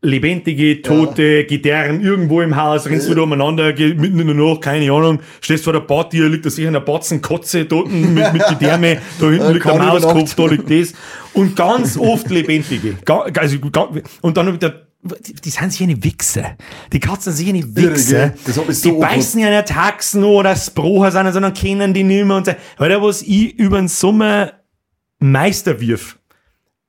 Lebendige, 0.01 0.81
tote 0.81 1.45
Gitarren 1.45 2.01
irgendwo 2.01 2.41
im 2.41 2.55
Haus, 2.55 2.87
rennst 2.87 3.09
du 3.09 3.15
da 3.15 3.23
umeinander, 3.23 3.73
geh 3.73 3.95
mitten 3.95 4.21
in 4.21 4.27
der 4.29 4.37
Nacht, 4.37 4.63
keine 4.63 4.93
Ahnung, 4.93 5.19
stehst 5.41 5.65
vor 5.65 5.73
der 5.73 5.81
Party, 5.81 6.21
liegt 6.21 6.47
da 6.47 6.51
sicher 6.51 6.69
eine 6.69 6.81
Batzen 6.81 7.21
Kotze 7.21 7.65
dort 7.65 7.91
mit, 7.91 8.33
mit 8.33 8.47
Gedärme, 8.49 8.99
da 9.19 9.27
hinten 9.27 9.45
Ja, 9.45 9.51
liegt 9.51 9.65
der 9.65 9.75
Mauskopf, 9.75 10.35
da 10.37 10.47
liegt 10.47 10.71
das. 10.71 10.93
Und 11.33 11.57
ganz 11.57 11.97
oft 11.97 12.31
Lebendige. 12.31 12.97
Also, 13.35 13.57
und 14.21 14.37
dann 14.37 14.55
wieder, 14.55 14.87
die, 15.03 15.35
die 15.35 15.51
sind 15.51 15.73
sicher 15.73 15.85
eine 15.85 16.05
Wichser. 16.05 16.57
Die 16.93 17.01
Katzen 17.01 17.33
sind 17.33 17.47
sicher 17.47 17.57
eine 17.57 17.75
hat 18.57 18.69
mich 18.69 18.81
die 18.81 18.89
so 18.91 19.01
beißen 19.01 19.41
ja 19.41 19.51
nicht 19.51 19.75
Haxen 19.75 20.23
oder 20.23 20.51
das 20.51 20.71
Broher, 20.71 21.11
sondern, 21.11 21.55
kennen 21.55 21.93
die 21.93 22.05
nicht 22.05 22.25
mehr 22.25 22.37
und 22.37 22.47
so. 22.47 22.53
Weil 22.77 22.91
da, 22.91 23.03
was 23.03 23.23
ich 23.23 23.59
über 23.59 23.79
den 23.79 23.89
Sommer 23.89 24.53
Meister 25.19 25.81
wirf, 25.81 26.18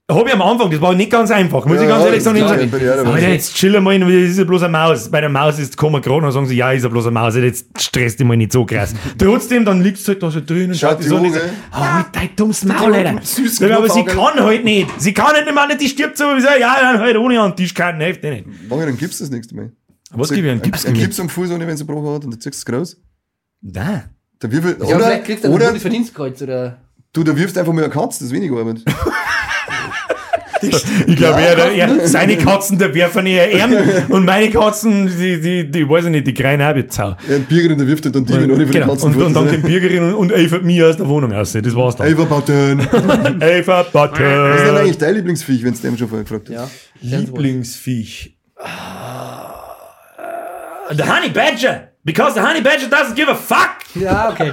Hab 0.09 0.25
ich 0.27 0.33
am 0.33 0.41
Anfang, 0.41 0.71
das 0.71 0.81
war 0.81 0.95
nicht 0.95 1.11
ganz 1.11 1.29
einfach, 1.29 1.65
muss 1.65 1.77
Ja, 1.77 1.83
ich 1.83 1.87
ganz 1.87 2.01
ja, 2.01 2.05
ehrlich 2.07 2.23
sagen. 2.23 2.37
Ich 2.37 2.43
klar, 2.45 2.59
ich 2.63 2.71
dabei. 2.81 3.11
Alter, 3.11 3.29
jetzt 3.29 3.53
chill 3.55 3.79
mal, 3.79 3.99
das 3.99 4.09
ist 4.09 4.39
ja 4.39 4.43
bloß 4.43 4.63
eine 4.63 4.71
Maus. 4.71 5.09
Bei 5.11 5.21
der 5.21 5.29
Maus 5.29 5.59
ist, 5.59 5.77
kommen 5.77 6.01
gerade 6.01 6.25
und 6.25 6.31
sagen 6.31 6.47
sie, 6.47 6.55
ja, 6.55 6.71
ist 6.71 6.81
ja 6.81 6.89
bloß 6.89 7.05
eine 7.05 7.11
Maus, 7.11 7.35
jetzt 7.35 7.67
stresst 7.79 8.19
dich 8.19 8.25
mal 8.25 8.35
nicht 8.35 8.51
so 8.51 8.65
krass. 8.65 8.95
Trotzdem, 9.19 9.65
dann 9.65 9.83
liegst 9.83 10.07
du 10.07 10.13
halt 10.13 10.23
da 10.23 10.31
so 10.31 10.41
drin 10.43 10.71
und 10.71 10.77
Schaut 10.77 10.99
die 10.99 11.03
so 11.03 11.17
an, 11.17 11.25
an, 11.25 11.27
ich 11.27 11.33
so, 11.33 11.39
gell? 11.39 11.51
halt 11.71 12.05
dein 12.11 12.29
dummes 12.35 12.65
Maul, 12.65 12.95
Alter. 12.95 13.19
süß 13.21 13.61
aber 13.61 13.89
sie 13.89 14.03
kann 14.03 14.39
halt 14.39 14.65
nicht. 14.65 14.89
Sie 14.99 15.13
kann 15.13 15.33
nicht 15.33 15.47
immer 15.47 15.67
nicht, 15.67 15.81
die 15.81 15.87
stirbt 15.87 16.17
so, 16.17 16.23
wie 16.23 16.59
ja, 16.59 16.75
dann 16.81 16.99
halt 16.99 17.15
ohne 17.15 17.39
an 17.39 17.51
den 17.51 17.57
Tisch 17.57 17.73
kann, 17.75 18.01
hilft 18.01 18.23
dir 18.23 18.31
nicht. 18.31 18.45
Ich 18.63 18.67
dann 18.69 18.97
Gips 18.97 19.19
das 19.19 19.29
nächste 19.29 19.55
Mal. 19.55 19.71
Was 20.11 20.29
gebe 20.31 20.47
ich 20.47 20.51
einen 20.51 20.61
Gips? 20.63 20.85
Ein 20.87 20.95
Gips 20.95 21.19
am 21.19 21.29
Fuß, 21.29 21.49
wenn 21.51 21.77
sie 21.77 21.85
gebrochen 21.85 22.15
hat, 22.15 22.25
und 22.25 22.31
dann 22.31 22.41
ziehst 22.41 22.67
du 22.67 22.73
es 22.73 22.79
raus. 22.79 22.97
Nein. 23.61 24.05
Der 24.41 24.51
Würfel, 24.51 24.77
Ja, 24.79 24.95
oder, 24.95 25.05
vielleicht 25.05 25.25
kriegst 25.25 25.43
du 25.43 25.49
oder 25.49 25.69
ein 25.69 25.79
Verdienstkreuz 25.79 26.41
oder. 26.41 26.77
du, 27.13 27.23
da 27.23 27.35
wirfst 27.37 27.57
einfach 27.57 27.73
mal 27.73 27.83
eine 27.83 27.93
Katze, 27.93 28.19
das 28.19 28.27
ist 28.27 28.31
weniger 28.31 28.57
Arbeit. 28.57 28.79
Ich 30.61 31.15
glaube, 31.15 31.41
Ja, 31.41 31.47
er, 31.47 31.71
er, 31.71 32.07
seine 32.07 32.37
Katzen, 32.37 32.77
der 32.77 32.93
werfen 32.93 33.25
eher 33.25 33.49
Ehren 33.51 33.75
und 34.09 34.25
meine 34.25 34.49
Katzen, 34.49 35.07
die, 35.07 35.39
die, 35.39 35.69
die, 35.71 35.89
weiß 35.89 36.05
ich 36.05 36.11
nicht, 36.11 36.27
die 36.27 36.33
kreien 36.33 36.61
auch 36.61 36.75
Sau. 36.89 37.15
Ja, 37.29 37.35
ein 37.35 37.43
Biergerin, 37.43 37.77
der 37.77 37.87
wirft 37.87 38.05
dann 38.05 38.13
die 38.25 38.33
Demon 38.33 38.51
ohne 38.51 38.65
den 38.65 38.71
Genau. 38.71 38.87
Katzen 38.87 39.13
Und, 39.13 39.21
und 39.21 39.33
dann 39.33 39.43
fort. 39.45 39.49
kommt 39.55 39.65
Bürgerin 39.65 40.03
und, 40.03 40.13
und 40.13 40.33
eifert 40.33 40.63
mich 40.63 40.81
aus 40.83 40.97
der 40.97 41.07
Wohnung 41.07 41.31
raus. 41.31 41.53
Das 41.53 41.75
war's 41.75 41.95
dann. 41.95 42.07
Eva 42.07 42.23
Button. 42.25 42.79
Was 42.79 43.41
Eva 43.41 43.81
ist 43.81 44.17
denn 44.65 44.77
eigentlich 44.77 44.97
dein 44.97 45.15
Lieblingsviech, 45.15 45.63
wenn 45.63 45.73
es 45.73 45.81
dem 45.81 45.97
schon 45.97 46.07
vorher 46.09 46.23
gefragt 46.23 46.49
hast? 46.49 46.55
Ja. 47.01 47.17
Lieblingsviech. 47.17 48.35
Ah, 48.57 49.53
The 50.91 51.03
Honey 51.03 51.29
Badger. 51.29 51.89
Because 52.09 52.33
the 52.33 52.41
Honey 52.41 52.61
Badger 52.61 52.87
doesn't 52.87 53.13
give 53.13 53.29
a 53.29 53.35
fuck. 53.35 53.77
Ja, 53.93 54.31
okay. 54.31 54.51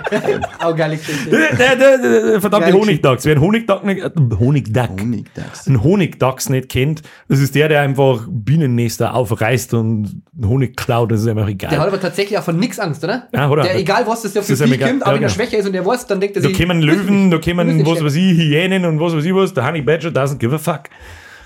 Auch 0.59 0.77
geile 0.77 0.97
Geschichte. 0.99 1.31
Der, 1.31 1.77
der, 1.77 2.41
verdammte 2.41 2.71
Honigdachs. 2.73 3.25
Wer 3.25 3.33
einen 3.33 3.41
Honigdach 3.41 3.83
nicht, 3.83 4.03
äh, 4.05 4.11
Honigdach. 4.39 4.91
Honigdachs. 4.91 5.67
Ein 5.67 5.83
Honigdachs 5.83 6.51
nicht 6.51 6.69
kennt, 6.69 7.01
das 7.29 7.41
ist 7.41 7.55
der, 7.55 7.69
der 7.71 7.81
einfach 7.81 8.27
Bienennester 8.29 9.15
aufreißt 9.15 9.73
und 9.73 10.23
Honig 10.45 10.77
klaut. 10.77 11.11
Das 11.13 11.21
ist 11.23 11.29
einfach 11.29 11.49
egal. 11.49 11.71
Der 11.71 11.81
hat 11.81 11.89
aber 11.89 12.01
tatsächlich 12.01 12.39
auch 12.39 12.45
von 12.45 12.59
nix 12.59 12.79
Angst, 12.79 13.03
oder? 13.05 13.29
Ja, 13.33 13.49
oder? 13.49 13.63
Der, 13.63 13.79
egal 13.79 14.07
was 14.07 14.23
das 14.23 14.35
der 14.35 14.43
Das 14.43 14.51
ist 14.51 14.61
ihm 14.61 14.67
Vieh 14.69 14.75
egal. 14.75 14.91
kommt, 14.91 15.03
aber 15.03 15.13
Ja, 15.13 15.17
wenn 15.17 15.23
er 15.25 15.29
genau. 15.29 15.35
schwächer 15.45 15.59
ist 15.59 15.67
und 15.67 15.73
der 15.73 15.87
weiß, 15.87 16.07
dann 16.07 16.21
denkt 16.21 16.37
er 16.37 16.43
Da 16.43 16.49
sich. 16.49 16.59
kommen 16.59 16.83
Löwen, 16.83 17.31
da 17.31 17.39
nicht 17.39 17.87
was 17.87 18.05
weiß 18.05 18.15
ich, 18.17 18.37
Hyänen 18.39 18.85
und 18.85 19.01
was 19.01 19.17
weiß 19.17 19.25
ich 19.25 19.35
was. 19.35 19.55
Der 19.55 19.67
Honey 19.67 19.81
Badger 19.81 20.11
doesn't 20.11 20.37
give 20.37 20.55
a 20.55 20.59
fuck. 20.59 20.91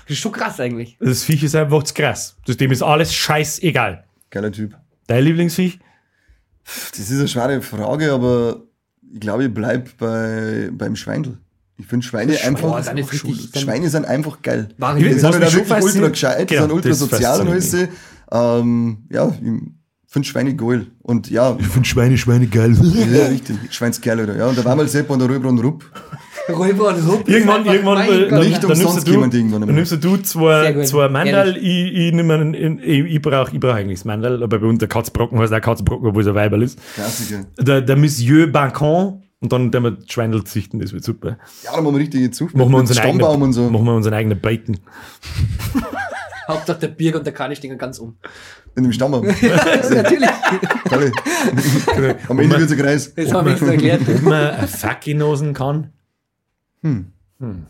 Das 0.07 0.17
ist 0.17 0.19
schon 0.19 0.33
krass 0.33 0.59
eigentlich. 0.59 0.97
Das 0.99 1.23
Viech 1.23 1.41
ist 1.43 1.55
einfach 1.55 1.83
zu 1.83 1.93
krass. 1.93 2.35
Das 2.45 2.57
dem 2.57 2.71
ist 2.71 2.81
alles 2.81 3.13
scheißegal. 3.13 4.03
Geiler 4.29 4.51
Typ. 4.51 4.75
Dein 5.07 5.23
Lieblingsviech? 5.23 5.79
Das 6.91 6.99
ist 6.99 7.11
eine 7.11 7.27
schwere 7.27 7.61
Frage, 7.61 8.11
aber 8.11 8.61
ich 9.13 9.19
glaube, 9.19 9.45
ich 9.45 9.53
bleib 9.53 9.97
bei, 9.97 10.69
beim 10.71 10.95
Schweindel. 10.95 11.37
Ich 11.77 11.87
finde 11.87 12.05
Schweine 12.05 12.33
einfach. 12.43 12.79
Ist 12.79 13.11
richtig- 13.13 13.51
dann- 13.51 13.63
Schweine 13.63 13.89
sind 13.89 14.05
einfach 14.05 14.41
geil. 14.41 14.69
Wahre 14.77 14.99
Die 14.99 15.13
sind 15.13 15.23
halt 15.23 15.41
wirklich 15.53 15.83
ultra 15.83 16.07
gescheit, 16.09 16.49
die 16.49 16.53
Genau, 16.53 16.67
sind 16.67 16.71
ultra 16.73 16.93
sozial 16.93 17.47
und. 17.47 17.89
Ähm, 18.33 18.97
ja, 19.09 19.27
ich 19.29 20.13
finde 20.13 20.27
Schweine 20.27 20.55
geil. 20.55 20.87
Und 21.01 21.29
ja, 21.29 21.57
Ich 21.59 21.67
finde 21.67 21.87
Schweine, 21.87 22.17
Schweine 22.17 22.47
geil. 22.47 22.77
ja, 23.11 23.25
richtig. 23.27 23.57
Schweinskerl, 23.71 24.21
oder? 24.21 24.37
Ja, 24.37 24.47
und 24.47 24.57
da 24.57 24.63
war 24.63 24.75
mal 24.75 24.87
Sepp 24.87 25.09
und 25.09 25.19
der 25.19 25.27
Röber 25.29 25.49
und 25.49 25.59
Rupp. 25.59 25.83
Räuber 26.51 26.89
und 26.89 27.07
Rupp. 27.07 27.27
Irgendwann, 27.27 27.65
irgendwann, 27.65 27.93
mein. 27.95 28.39
Nicht 28.39 28.63
dann 28.63 28.71
umsonst 28.71 29.07
nimmst 29.07 29.07
du, 29.07 29.27
die 29.29 29.37
irgendwann 29.37 29.61
dann 29.61 29.75
nimmst 29.75 30.03
du 30.03 30.17
zwei, 30.17 30.83
zwei 30.83 31.09
Mandel, 31.09 31.57
ich, 31.57 31.93
ich, 31.93 32.13
nehm 32.13 32.31
einen, 32.31 32.79
ich, 32.79 33.05
ich 33.05 33.21
brauche 33.21 33.53
ich 33.53 33.59
brauch 33.59 33.73
eigentlich 33.73 33.99
das 33.99 34.05
Mandel, 34.05 34.43
aber 34.43 34.59
bei 34.59 34.67
uns 34.67 34.79
der 34.79 34.87
Katzbrocken 34.87 35.39
heißt 35.39 35.53
auch 35.53 35.61
Katzbrocken, 35.61 36.07
obwohl 36.07 36.21
es 36.21 36.27
ein 36.27 36.35
Weiberl 36.35 36.63
ist. 36.63 36.79
Klassiker. 36.93 37.45
Der, 37.59 37.81
der 37.81 37.95
Monsieur 37.95 38.47
Bacon 38.47 39.23
und 39.39 39.51
dann 39.51 39.71
der 39.71 39.81
wir 39.81 39.97
Schweindel 40.07 40.43
züchten, 40.43 40.79
das 40.79 40.93
wird 40.93 41.03
super. 41.03 41.37
Ja, 41.63 41.75
da 41.75 41.81
machen 41.81 41.95
wir 41.95 41.99
richtig 41.99 42.33
Zug. 42.33 42.53
Machen 42.53 42.71
wir 42.71 42.77
unseren 42.77 42.97
Stammbaum 42.97 43.29
eigenen, 43.29 43.43
und 43.43 43.53
so. 43.53 43.69
machen 43.69 43.85
wir 43.85 43.95
unseren 43.95 44.13
eigenen 44.13 44.39
Bacon. 44.39 44.77
Hauptsache 46.47 46.79
der 46.79 46.87
Birg 46.89 47.15
und 47.15 47.25
der 47.25 47.33
Kali 47.33 47.55
stehen 47.55 47.77
ganz 47.77 47.99
um. 47.99 48.17
In 48.75 48.83
dem 48.83 48.93
Stammbaum. 48.93 49.25
Natürlich. 49.89 50.29
Am 52.29 52.39
Ende 52.39 52.57
wird 52.57 52.69
es 52.69 52.71
ein 52.71 52.77
Kreis. 52.77 53.13
Das 53.15 53.33
haben 53.33 53.45
wir 53.45 53.53
extra 53.53 53.71
erklärt. 53.71 54.01
Ob 54.07 54.21
man 54.21 54.51
ein 54.51 54.67
Facki-Nosen 56.81 57.13
kann? 57.39 57.67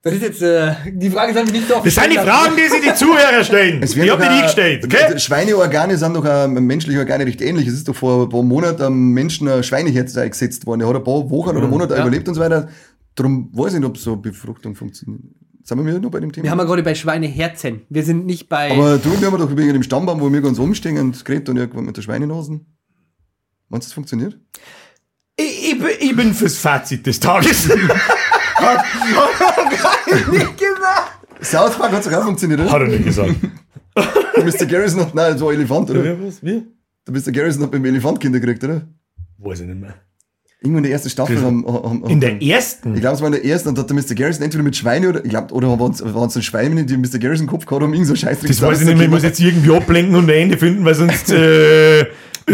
Das 0.00 0.14
ist 0.14 0.22
jetzt, 0.22 0.42
äh, 0.42 0.74
die 0.92 1.10
Frage 1.10 1.32
ist 1.38 1.52
nicht 1.52 1.70
oft 1.72 1.84
Das 1.84 1.94
sind 1.94 2.12
die 2.12 2.16
Fragen, 2.16 2.54
die 2.56 2.68
sich 2.70 2.80
die 2.80 2.94
Zuhörer 2.94 3.42
stellen. 3.42 3.82
Es 3.82 3.90
Ich 3.90 3.96
wird 3.96 4.10
hab 4.10 4.20
doch 4.20 4.26
die 4.28 4.32
nie 4.32 4.38
auch- 4.40 4.44
gestellt, 4.44 4.84
okay? 4.84 5.18
Schweineorgane 5.18 5.98
sind 5.98 6.14
doch 6.14 6.24
auch 6.24 6.46
menschliche 6.48 7.00
Organe 7.00 7.26
recht 7.26 7.40
ähnlich. 7.40 7.66
Es 7.66 7.74
ist 7.74 7.88
doch 7.88 7.96
vor 7.96 8.22
ein 8.22 8.28
paar 8.28 8.42
Monaten 8.44 8.80
einem 8.82 9.10
Menschen 9.12 9.48
ein 9.48 9.62
Schweineherz 9.64 10.16
eingesetzt 10.16 10.66
worden. 10.66 10.80
Der 10.80 10.88
hat 10.88 10.96
ein 10.96 11.04
paar 11.04 11.28
Wochen 11.28 11.56
oder 11.56 11.66
Monate 11.66 11.94
Ja. 11.94 12.02
überlebt 12.02 12.28
und 12.28 12.34
so 12.36 12.40
weiter. 12.40 12.68
Darum 13.16 13.50
weiß 13.52 13.74
ich 13.74 13.80
nicht, 13.80 13.88
ob 13.88 13.98
so 13.98 14.16
Befruchtung 14.16 14.76
funktioniert. 14.76 15.20
Sind 15.64 15.84
wir 15.84 15.98
noch 15.98 16.10
bei 16.10 16.20
dem 16.20 16.32
Thema? 16.32 16.44
Wir 16.44 16.50
haben 16.52 16.58
ja 16.60 16.64
gerade 16.64 16.82
bei 16.84 16.94
Schweineherzen. 16.94 17.82
Wir 17.90 18.04
sind 18.04 18.24
nicht 18.24 18.48
bei. 18.48 18.70
Aber 18.70 18.98
du, 18.98 19.20
wir 19.20 19.26
haben 19.30 19.38
doch 19.38 19.54
wegen 19.54 19.72
dem 19.74 19.82
Stammbaum, 19.82 20.20
wo 20.20 20.32
wir 20.32 20.40
ganz 20.40 20.58
umstehen 20.60 20.96
und 20.98 21.22
geredet 21.24 21.48
und 21.48 21.56
irgendwann 21.56 21.84
mit 21.84 21.96
der 21.96 22.02
Schweinenasen. 22.02 22.64
Meinst 23.68 23.86
du, 23.86 23.90
das 23.90 23.92
funktioniert? 23.94 24.38
Ich, 25.40 25.72
ich, 25.72 25.78
bin- 25.78 25.88
ich 26.00 26.16
bin 26.16 26.34
fürs 26.34 26.58
Fazit 26.58 27.06
des 27.06 27.20
Tages. 27.20 27.68
South 31.42 31.78
Park 31.78 31.92
hat 31.92 32.12
auch 32.12 32.24
funktioniert, 32.24 32.60
oder? 32.60 32.72
Hat 32.72 32.80
er 32.82 32.88
nicht 32.88 33.04
gesagt. 33.04 33.34
Mr. 33.94 34.66
Garrison 34.66 35.00
hat, 35.02 35.14
nein, 35.14 35.32
das 35.32 35.40
war 35.40 35.52
Elefant, 35.52 35.90
oder? 35.90 36.02
Wie, 36.04 36.26
was? 36.26 36.42
Wie? 36.42 36.64
Der 37.06 37.14
Mr. 37.14 37.30
Garrison 37.32 37.62
hat 37.62 37.70
beim 37.70 37.84
Elefant 37.84 38.18
Kinder 38.20 38.40
gekriegt, 38.40 38.64
oder? 38.64 38.82
Weiß 39.38 39.60
ich 39.60 39.66
nicht 39.66 39.80
mehr. 39.80 39.94
Irgendwann 40.60 40.78
in 40.78 40.90
der 40.90 40.92
ersten 40.94 41.10
Staffel 41.10 41.40
haben, 41.40 41.64
haben, 41.64 42.04
In 42.06 42.18
der 42.20 42.42
ersten? 42.42 42.92
Ich 42.96 43.00
glaube, 43.00 43.14
es 43.14 43.20
war 43.20 43.28
in 43.28 43.34
der 43.34 43.44
ersten, 43.44 43.68
und 43.68 43.78
hat 43.78 43.88
der 43.88 43.94
Mr. 43.96 44.14
Garrison 44.16 44.42
entweder 44.42 44.64
mit 44.64 44.74
Schweine 44.74 45.08
oder, 45.10 45.24
ich 45.24 45.30
glaube, 45.30 45.54
oder 45.54 45.78
waren 45.78 45.92
es 45.92 46.02
ein 46.36 46.42
Schweine, 46.42 46.84
die 46.84 46.96
Mr. 46.96 47.20
Garrison 47.20 47.46
im 47.46 47.50
Kopf 47.50 47.64
gehabt 47.64 47.84
haben, 47.84 47.92
irgend 47.92 48.08
so 48.08 48.16
Scheiß 48.16 48.40
Das 48.40 48.60
weiß 48.60 48.80
ich 48.80 48.86
nicht 48.86 48.96
mehr. 48.96 49.04
Ich 49.06 49.10
muss 49.12 49.22
jetzt 49.22 49.38
irgendwie 49.38 49.72
ablenken 49.72 50.16
und 50.16 50.24
ein 50.24 50.30
Ende 50.30 50.58
finden, 50.58 50.84
weil 50.84 50.96
sonst 50.96 51.30
äh, 51.32 52.06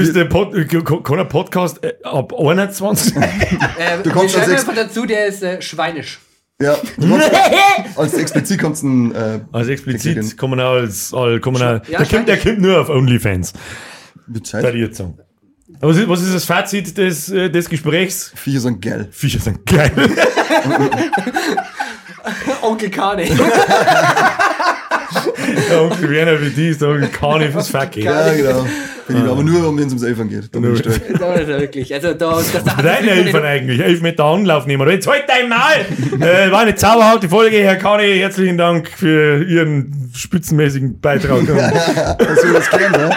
ist 0.08 0.16
der 0.16 0.24
Pod, 0.26 0.54
äh, 0.54 0.64
kann 0.64 1.18
ein 1.18 1.28
Podcast 1.28 1.82
äh, 1.84 1.94
ab 2.02 2.32
21. 2.38 3.16
äh, 3.16 3.98
du 3.98 4.04
wir 4.04 4.12
kommst 4.12 4.36
als 4.36 4.48
einfach 4.48 4.74
dazu, 4.74 5.06
der 5.06 5.26
ist 5.26 5.42
äh, 5.42 5.60
schweinisch. 5.60 6.20
Ja, 6.60 6.76
als 7.96 8.14
explizit 8.14 8.60
kannst 8.60 8.84
du 8.84 8.86
einen, 8.86 9.14
äh, 9.14 9.40
Also 9.50 9.72
explizit 9.72 10.38
kann 10.38 10.50
man 10.50 10.60
auch 10.60 10.74
als, 10.74 11.12
all, 11.12 11.40
kann 11.40 11.52
man 11.52 11.62
auch, 11.62 11.88
Ja, 11.88 11.98
der, 11.98 12.06
kommt, 12.06 12.28
der 12.28 12.38
kommt 12.38 12.60
nur 12.60 12.80
auf 12.80 12.88
OnlyFans. 12.88 13.52
Aber 14.28 15.90
was 15.90 15.96
ist, 15.96 16.08
was 16.08 16.22
ist 16.22 16.34
das 16.34 16.44
Fazit 16.44 16.96
des, 16.96 17.26
des 17.26 17.68
Gesprächs? 17.68 18.32
Viecher 18.36 18.60
sind 18.60 18.80
geil. 18.80 19.08
Viecher 19.10 19.40
sind 19.40 19.66
geil. 19.66 19.90
Onkel 22.62 22.90
Kane. 22.90 23.26
Der 25.70 25.82
Onkel 25.82 26.10
Werner 26.10 26.40
wie 26.40 26.50
die 26.50 26.72
sagen, 26.72 27.10
kann 27.12 27.42
ich 27.42 27.50
fürs 27.50 27.68
Fuck 27.68 27.92
gehen. 27.92 28.04
Ja, 28.04 28.32
genau. 28.32 28.66
Ich, 29.06 29.16
aber 29.16 29.42
nur, 29.42 29.76
wenn 29.76 29.78
es 29.80 29.88
ums 29.88 30.02
Elfern 30.02 30.28
geht. 30.30 30.54
Da 30.54 30.58
bin 30.60 30.72
ich 30.72 30.78
stark. 30.78 31.00
da 31.18 31.34
ist 31.34 31.48
er 31.48 31.60
wirklich. 31.60 31.92
Also 31.92 32.14
da, 32.14 32.36
das, 32.36 32.52
das, 32.52 32.64
Deine 32.64 33.10
Elfern 33.10 33.44
eigentlich. 33.44 33.80
Elf 33.80 34.00
Meter 34.00 34.24
Anlauf 34.24 34.66
nehmen. 34.66 34.88
Jetzt 34.88 35.06
halt 35.06 35.24
dein 35.26 35.48
Mal! 35.48 35.84
äh, 36.20 36.50
war 36.50 36.60
eine 36.60 36.74
zauberhafte 36.74 37.28
Folge, 37.28 37.58
Herr 37.58 37.76
Kani. 37.76 38.18
Herzlichen 38.18 38.56
Dank 38.56 38.88
für 38.88 39.44
Ihren 39.44 40.10
spitzenmäßigen 40.14 41.00
Beitrag. 41.00 41.46
Das 41.46 42.44
will 42.44 42.52
das 42.54 42.68
klären, 42.68 42.94
ja? 42.94 43.10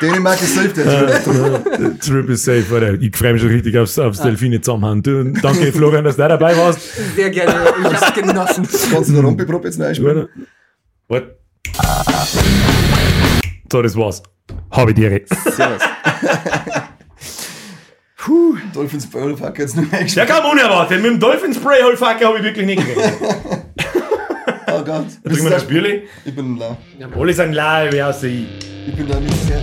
Dänemark 0.00 0.40
ist 0.42 0.54
safe, 0.54 0.68
der 0.68 1.98
Trip 1.98 2.28
is 2.28 2.44
safe, 2.44 2.64
Alter. 2.72 2.94
Ich 3.00 3.16
freue 3.16 3.32
mich 3.32 3.42
schon 3.42 3.50
richtig 3.50 3.78
aufs, 3.78 3.98
aufs 3.98 4.20
Delfine 4.20 4.60
zusammenhauen. 4.60 5.02
Du, 5.02 5.24
danke, 5.32 5.72
Florian, 5.72 6.04
dass 6.04 6.16
du 6.16 6.22
da 6.22 6.28
dabei 6.28 6.56
warst. 6.56 6.80
Sehr 7.16 7.30
gerne. 7.30 7.54
Ich 7.80 8.00
hab's 8.00 8.14
genossen. 8.14 8.68
Kannst 8.92 9.10
du 9.10 9.14
den 9.14 9.24
Rompi-Prop 9.24 9.64
jetzt 9.64 9.78
noch 9.78 9.86
einspielen? 9.86 10.28
So, 13.70 13.82
das 13.82 13.96
war's. 13.96 14.22
Habe 14.70 14.90
ich 14.92 14.96
dir. 14.96 15.20
Servus. 15.26 15.82
Dolphins 18.72 19.06
Bowl, 19.06 19.36
fuck, 19.36 19.58
jetzt 19.58 19.76
noch 19.76 19.84
Der 19.90 19.98
eingespielt. 20.00 20.26
kam 20.28 20.50
unerwartet. 20.50 21.00
Mit 21.00 21.12
dem 21.12 21.20
Dolphin 21.20 21.54
Spray 21.54 21.82
Holfacker 21.82 22.26
habe 22.26 22.38
ich 22.38 22.44
wirklich 22.44 22.66
nicht 22.66 22.84
gerechnet. 22.84 23.20
Oh 24.66 24.82
Gott. 24.82 25.06
Trinken 25.22 25.44
wir 25.44 25.50
das 25.50 25.64
Bierli? 25.68 26.02
Ich 26.24 26.34
bin 26.34 26.58
da. 26.58 26.76
Alle 27.16 27.32
sind 27.32 27.52
la, 27.52 27.92
wie 27.92 28.02
außer 28.02 28.26
ich. 28.26 28.46
Ich 28.88 28.94
bin 28.96 29.06
da 29.06 29.20
nicht 29.20 29.36
sehr. 29.44 29.62